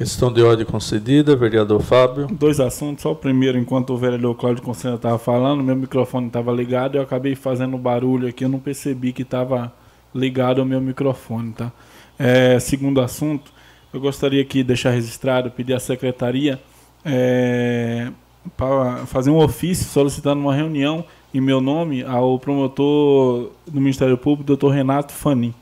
Questão 0.00 0.32
de 0.32 0.42
ordem 0.42 0.64
concedida, 0.64 1.36
vereador 1.36 1.82
Fábio. 1.82 2.26
Dois 2.28 2.58
assuntos. 2.58 3.02
Só 3.02 3.12
o 3.12 3.14
primeiro, 3.14 3.58
enquanto 3.58 3.90
o 3.90 3.98
vereador 3.98 4.34
Cláudio 4.34 4.62
Conselho 4.62 4.94
estava 4.94 5.18
falando, 5.18 5.62
meu 5.62 5.76
microfone 5.76 6.28
estava 6.28 6.50
ligado 6.50 6.94
e 6.94 6.96
eu 6.96 7.02
acabei 7.02 7.34
fazendo 7.34 7.76
barulho 7.76 8.26
aqui, 8.26 8.42
eu 8.42 8.48
não 8.48 8.58
percebi 8.58 9.12
que 9.12 9.20
estava 9.20 9.70
ligado 10.14 10.62
ao 10.62 10.66
meu 10.66 10.80
microfone. 10.80 11.52
Tá? 11.52 11.70
É, 12.18 12.58
segundo 12.58 12.98
assunto, 13.02 13.52
eu 13.92 14.00
gostaria 14.00 14.40
aqui 14.40 14.58
de 14.58 14.64
deixar 14.64 14.90
registrado, 14.90 15.50
pedir 15.50 15.74
à 15.74 15.80
secretaria 15.80 16.60
é, 17.04 18.10
para 18.56 19.06
fazer 19.06 19.30
um 19.30 19.38
ofício 19.38 19.86
solicitando 19.86 20.40
uma 20.40 20.54
reunião 20.54 21.04
em 21.32 21.40
meu 21.40 21.60
nome 21.60 22.02
ao 22.02 22.38
promotor 22.38 23.50
do 23.66 23.80
Ministério 23.80 24.16
Público, 24.16 24.44
doutor 24.44 24.70
Renato 24.70 25.12
Fani. 25.12 25.54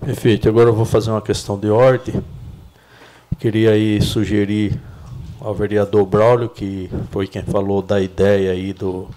Perfeito. 0.00 0.48
Agora 0.48 0.68
eu 0.68 0.74
vou 0.74 0.84
fazer 0.84 1.10
uma 1.10 1.22
questão 1.22 1.58
de 1.58 1.70
ordem. 1.70 2.22
Queria 3.38 3.70
aí 3.70 4.00
sugerir 4.00 4.80
ao 5.40 5.54
vereador 5.54 6.06
Braulio, 6.06 6.48
que 6.48 6.90
foi 7.10 7.26
quem 7.26 7.42
falou 7.42 7.82
da 7.82 8.00
ideia 8.00 8.52
aí 8.52 8.72
do, 8.72 9.08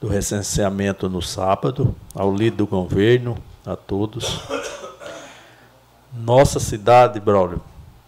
do 0.00 0.08
recenseamento 0.08 1.08
no 1.08 1.22
sábado, 1.22 1.94
ao 2.14 2.34
líder 2.34 2.56
do 2.56 2.66
governo, 2.66 3.36
a 3.64 3.76
todos, 3.76 4.40
nossa 6.12 6.58
cidade, 6.58 7.20
Braulio, 7.20 7.60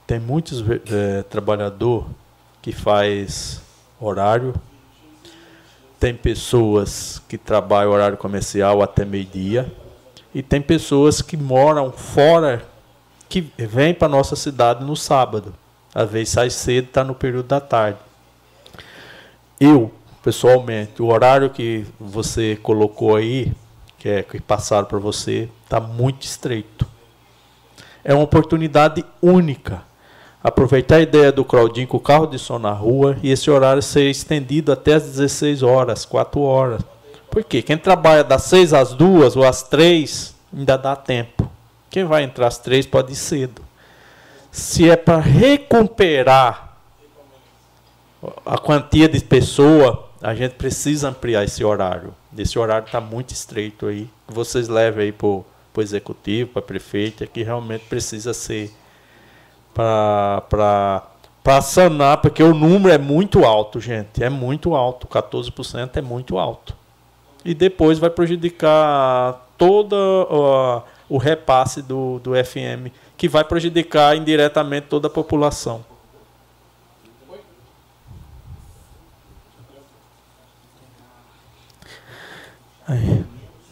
tem 0.06 0.18
muitos 0.18 0.64
é, 0.90 1.22
trabalhador 1.22 2.06
que 2.62 2.72
faz 2.72 3.60
horário. 4.01 4.55
Tem 5.98 6.14
pessoas 6.14 7.20
que 7.28 7.36
trabalham 7.36 7.93
horário 7.93 8.16
comercial 8.16 8.82
até 8.82 9.05
meio-dia. 9.05 9.70
E 10.35 10.43
tem 10.43 10.62
pessoas 10.62 11.20
que 11.20 11.36
moram 11.36 11.93
fora, 11.93 12.64
que 13.28 13.52
vêm 13.59 13.93
para 13.93 14.09
nossa 14.09 14.35
cidade 14.35 14.85
no 14.85 14.97
sábado. 14.97 15.55
Às 15.94 16.10
vezes 16.10 16.31
sai 16.31 16.51
cedo, 16.51 16.86
está 16.86 17.05
no 17.05 17.14
período 17.14 17.47
da 17.47 17.60
tarde. 17.60 17.98
Eu, 19.60 19.93
pessoalmente, 20.22 21.02
o 21.02 21.06
horário 21.06 21.51
que 21.51 21.85
você 21.98 22.59
colocou 22.62 23.16
aí, 23.16 23.52
que 23.98 24.09
é 24.09 24.22
que 24.22 24.40
passaram 24.40 24.86
para 24.86 24.98
você, 24.98 25.48
está 25.64 25.78
muito 25.78 26.22
estreito 26.22 26.90
é 28.05 28.14
uma 28.14 28.24
oportunidade 28.24 29.05
única. 29.22 29.82
Aproveitar 30.43 30.97
a 30.97 31.01
ideia 31.01 31.31
do 31.31 31.44
Claudinho 31.44 31.86
com 31.86 31.98
o 31.98 32.01
carro 32.01 32.27
de 32.27 32.39
som 32.39 32.59
na 32.59 32.72
rua 32.72 33.16
e 33.22 33.31
esse 33.31 33.51
horário 33.51 33.82
ser 33.82 34.09
estendido 34.09 34.72
até 34.72 34.94
as 34.94 35.05
16 35.05 35.62
horas, 35.62 36.05
4 36.05 36.40
horas. 36.40 36.81
Por 37.31 37.44
quê? 37.44 37.60
Quem 37.62 37.77
trabalha 37.77 38.24
das 38.24 38.44
6 38.44 38.72
às 38.72 38.94
2 38.94 39.36
ou 39.36 39.47
às 39.47 39.62
3 39.62 40.35
ainda 40.56 40.77
dá 40.77 40.97
tempo. 40.97 41.48
Quem 41.90 42.05
vai 42.05 42.22
entrar 42.22 42.47
às 42.47 42.59
3 42.59 42.86
pode 42.86 43.12
ir 43.12 43.16
cedo. 43.16 43.62
Se 44.51 44.89
é 44.89 44.97
para 44.97 45.18
recuperar 45.18 46.77
a 48.44 48.59
quantia 48.59 49.09
de 49.09 49.20
pessoa, 49.20 50.09
a 50.20 50.35
gente 50.35 50.52
precisa 50.52 51.09
ampliar 51.09 51.44
esse 51.44 51.64
horário. 51.64 52.14
Esse 52.36 52.59
horário 52.59 52.86
está 52.86 53.01
muito 53.01 53.32
estreito 53.32 53.86
aí. 53.86 54.09
Vocês 54.27 54.68
levem 54.68 55.06
aí 55.06 55.12
para 55.12 55.40
para 55.73 55.81
o 55.81 55.83
executivo, 55.83 56.51
para 56.51 56.61
a 56.61 56.65
prefeita, 56.65 57.27
que 57.27 57.43
realmente 57.43 57.85
precisa 57.87 58.35
ser 58.35 58.73
para 59.73 61.63
sanar, 61.63 62.19
porque 62.19 62.43
o 62.43 62.55
número 62.55 62.93
é 62.93 62.99
muito 62.99 63.45
alto, 63.45 63.81
gente. 63.81 64.23
É 64.23 64.29
muito 64.29 64.75
alto. 64.75 65.07
14% 65.07 65.97
é 65.97 66.03
muito 66.03 66.39
alto. 66.39 66.77
E 67.45 67.55
depois 67.55 67.99
vai 67.99 68.11
prejudicar 68.11 69.49
todo 69.57 69.95
uh, 69.95 70.83
o 71.09 71.17
repasse 71.19 71.83
do, 71.83 72.19
do 72.19 72.33
FM, 72.33 72.93
que 73.17 73.29
vai 73.29 73.45
prejudicar 73.45 74.17
indiretamente 74.17 74.87
toda 74.89 75.07
a 75.07 75.11
população. 75.11 75.85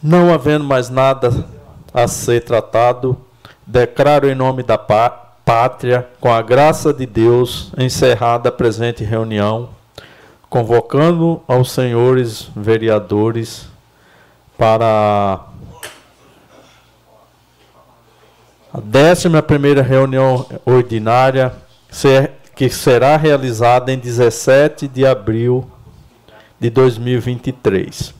Não 0.01 0.33
havendo 0.33 0.63
mais 0.63 0.89
nada 0.89 1.58
a 1.93 2.07
ser 2.07 2.43
tratado, 2.43 3.17
declaro 3.65 4.29
em 4.29 4.35
nome 4.35 4.63
da 4.63 4.77
pátria, 4.77 6.07
com 6.19 6.31
a 6.31 6.41
graça 6.41 6.93
de 6.93 7.05
Deus, 7.05 7.71
encerrada 7.77 8.49
a 8.49 8.51
presente 8.51 9.03
reunião, 9.03 9.69
convocando 10.49 11.41
aos 11.47 11.71
senhores 11.71 12.49
vereadores 12.55 13.67
para 14.57 15.45
a 18.73 18.77
11 18.77 19.81
reunião 19.81 20.45
ordinária, 20.65 21.53
que 22.55 22.69
será 22.69 23.17
realizada 23.17 23.91
em 23.91 23.97
17 23.97 24.87
de 24.87 25.05
abril 25.05 25.69
de 26.59 26.69
2023. 26.69 28.18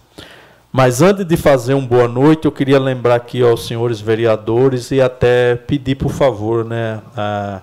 Mas 0.72 1.02
antes 1.02 1.26
de 1.26 1.36
fazer 1.36 1.74
um 1.74 1.86
boa 1.86 2.08
noite, 2.08 2.46
eu 2.46 2.52
queria 2.52 2.78
lembrar 2.78 3.16
aqui 3.16 3.42
aos 3.42 3.66
senhores 3.66 4.00
vereadores 4.00 4.92
e 4.92 5.02
até 5.02 5.56
pedir, 5.56 5.96
por 5.96 6.12
favor, 6.12 6.64
né? 6.64 7.02
Ah, 7.18 7.62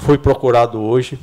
foi 0.00 0.18
procurado 0.18 0.80
hoje 0.80 1.16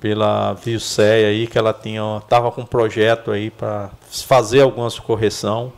pela 0.00 0.54
Vilceia 0.54 1.28
aí, 1.28 1.46
que 1.46 1.56
ela 1.56 1.72
tinha, 1.72 2.18
estava 2.18 2.50
com 2.50 2.62
um 2.62 2.66
projeto 2.66 3.30
aí 3.30 3.48
para 3.48 3.90
fazer 4.10 4.62
algumas 4.62 4.98
correção. 4.98 5.72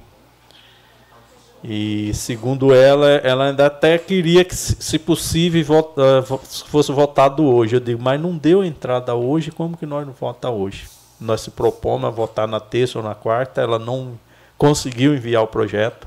E 1.63 2.11
segundo 2.15 2.75
ela, 2.75 3.09
ela 3.09 3.49
ainda 3.49 3.67
até 3.67 3.99
queria 3.99 4.43
que, 4.43 4.55
se 4.55 4.99
possível, 4.99 5.63
vota, 5.63 6.25
fosse 6.67 6.91
votado 6.91 7.45
hoje. 7.45 7.77
Eu 7.77 7.81
digo, 7.81 8.03
mas 8.03 8.19
não 8.19 8.39
deu 8.39 8.65
entrada 8.65 9.15
hoje, 9.15 9.51
como 9.51 9.77
que 9.77 9.85
nós 9.85 10.07
não 10.07 10.15
votamos 10.15 10.59
hoje? 10.59 10.89
Nós 11.21 11.43
se 11.43 11.51
propomos 11.51 12.09
a 12.09 12.11
votar 12.11 12.49
na 12.49 12.59
terça 12.59 12.99
ou 12.99 13.05
na 13.05 13.15
quarta, 13.15 13.61
ela 13.61 13.79
não 13.79 14.19
conseguiu 14.61 15.15
enviar 15.15 15.43
o 15.43 15.47
projeto. 15.47 16.07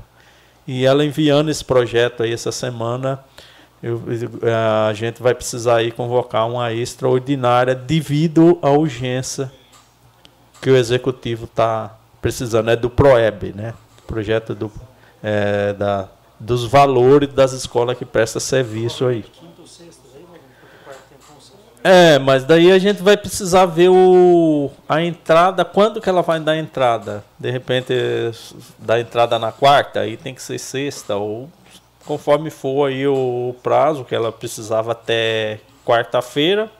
E 0.64 0.86
ela 0.86 1.04
enviando 1.04 1.50
esse 1.50 1.64
projeto 1.64 2.22
aí 2.22 2.32
essa 2.32 2.52
semana, 2.52 3.18
eu, 3.82 4.00
a 4.88 4.92
gente 4.94 5.20
vai 5.20 5.34
precisar 5.34 5.78
aí 5.78 5.90
convocar 5.90 6.48
uma 6.48 6.72
extraordinária 6.72 7.74
devido 7.74 8.56
à 8.62 8.70
urgência 8.70 9.50
que 10.62 10.70
o 10.70 10.76
executivo 10.76 11.46
está 11.46 11.98
precisando. 12.22 12.70
É 12.70 12.76
do 12.76 12.88
PROEB, 12.88 13.52
né? 13.56 13.74
Projeto 14.06 14.54
do, 14.54 14.70
é, 15.20 15.72
da, 15.72 16.08
dos 16.38 16.64
valores 16.64 17.30
das 17.30 17.52
escolas 17.52 17.98
que 17.98 18.04
prestam 18.04 18.38
serviço 18.38 19.04
aí. 19.04 19.24
É, 21.86 22.18
mas 22.18 22.44
daí 22.44 22.72
a 22.72 22.78
gente 22.78 23.02
vai 23.02 23.14
precisar 23.14 23.66
ver 23.66 23.90
o, 23.90 24.70
a 24.88 25.02
entrada, 25.02 25.66
quando 25.66 26.00
que 26.00 26.08
ela 26.08 26.22
vai 26.22 26.40
dar 26.40 26.56
entrada. 26.56 27.22
De 27.38 27.50
repente, 27.50 27.92
dar 28.78 28.98
entrada 28.98 29.38
na 29.38 29.52
quarta, 29.52 30.00
aí 30.00 30.16
tem 30.16 30.34
que 30.34 30.40
ser 30.40 30.58
sexta, 30.58 31.14
ou 31.16 31.46
conforme 32.06 32.48
for 32.48 32.88
aí 32.88 33.06
o 33.06 33.54
prazo 33.62 34.02
que 34.02 34.14
ela 34.14 34.32
precisava 34.32 34.92
até 34.92 35.60
quarta-feira, 35.84 36.70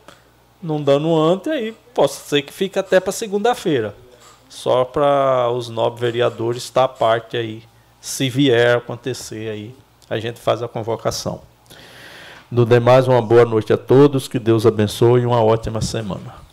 não 0.62 0.82
dando 0.82 1.14
antes, 1.14 1.52
aí 1.52 1.76
pode 1.92 2.12
ser 2.12 2.40
que 2.40 2.52
fique 2.52 2.78
até 2.78 2.98
para 2.98 3.12
segunda-feira. 3.12 3.94
Só 4.48 4.86
para 4.86 5.50
os 5.50 5.68
nove 5.68 6.00
vereadores 6.00 6.62
estar 6.62 6.84
à 6.84 6.88
parte 6.88 7.36
aí. 7.36 7.62
Se 8.00 8.30
vier 8.30 8.78
acontecer 8.78 9.50
aí, 9.50 9.74
a 10.08 10.18
gente 10.18 10.40
faz 10.40 10.62
a 10.62 10.68
convocação. 10.68 11.42
No 12.54 12.64
demais, 12.64 13.06
uma 13.08 13.20
boa 13.20 13.44
noite 13.44 13.72
a 13.72 13.76
todos, 13.76 14.28
que 14.28 14.38
Deus 14.38 14.64
abençoe 14.64 15.22
e 15.22 15.26
uma 15.26 15.42
ótima 15.42 15.80
semana. 15.80 16.44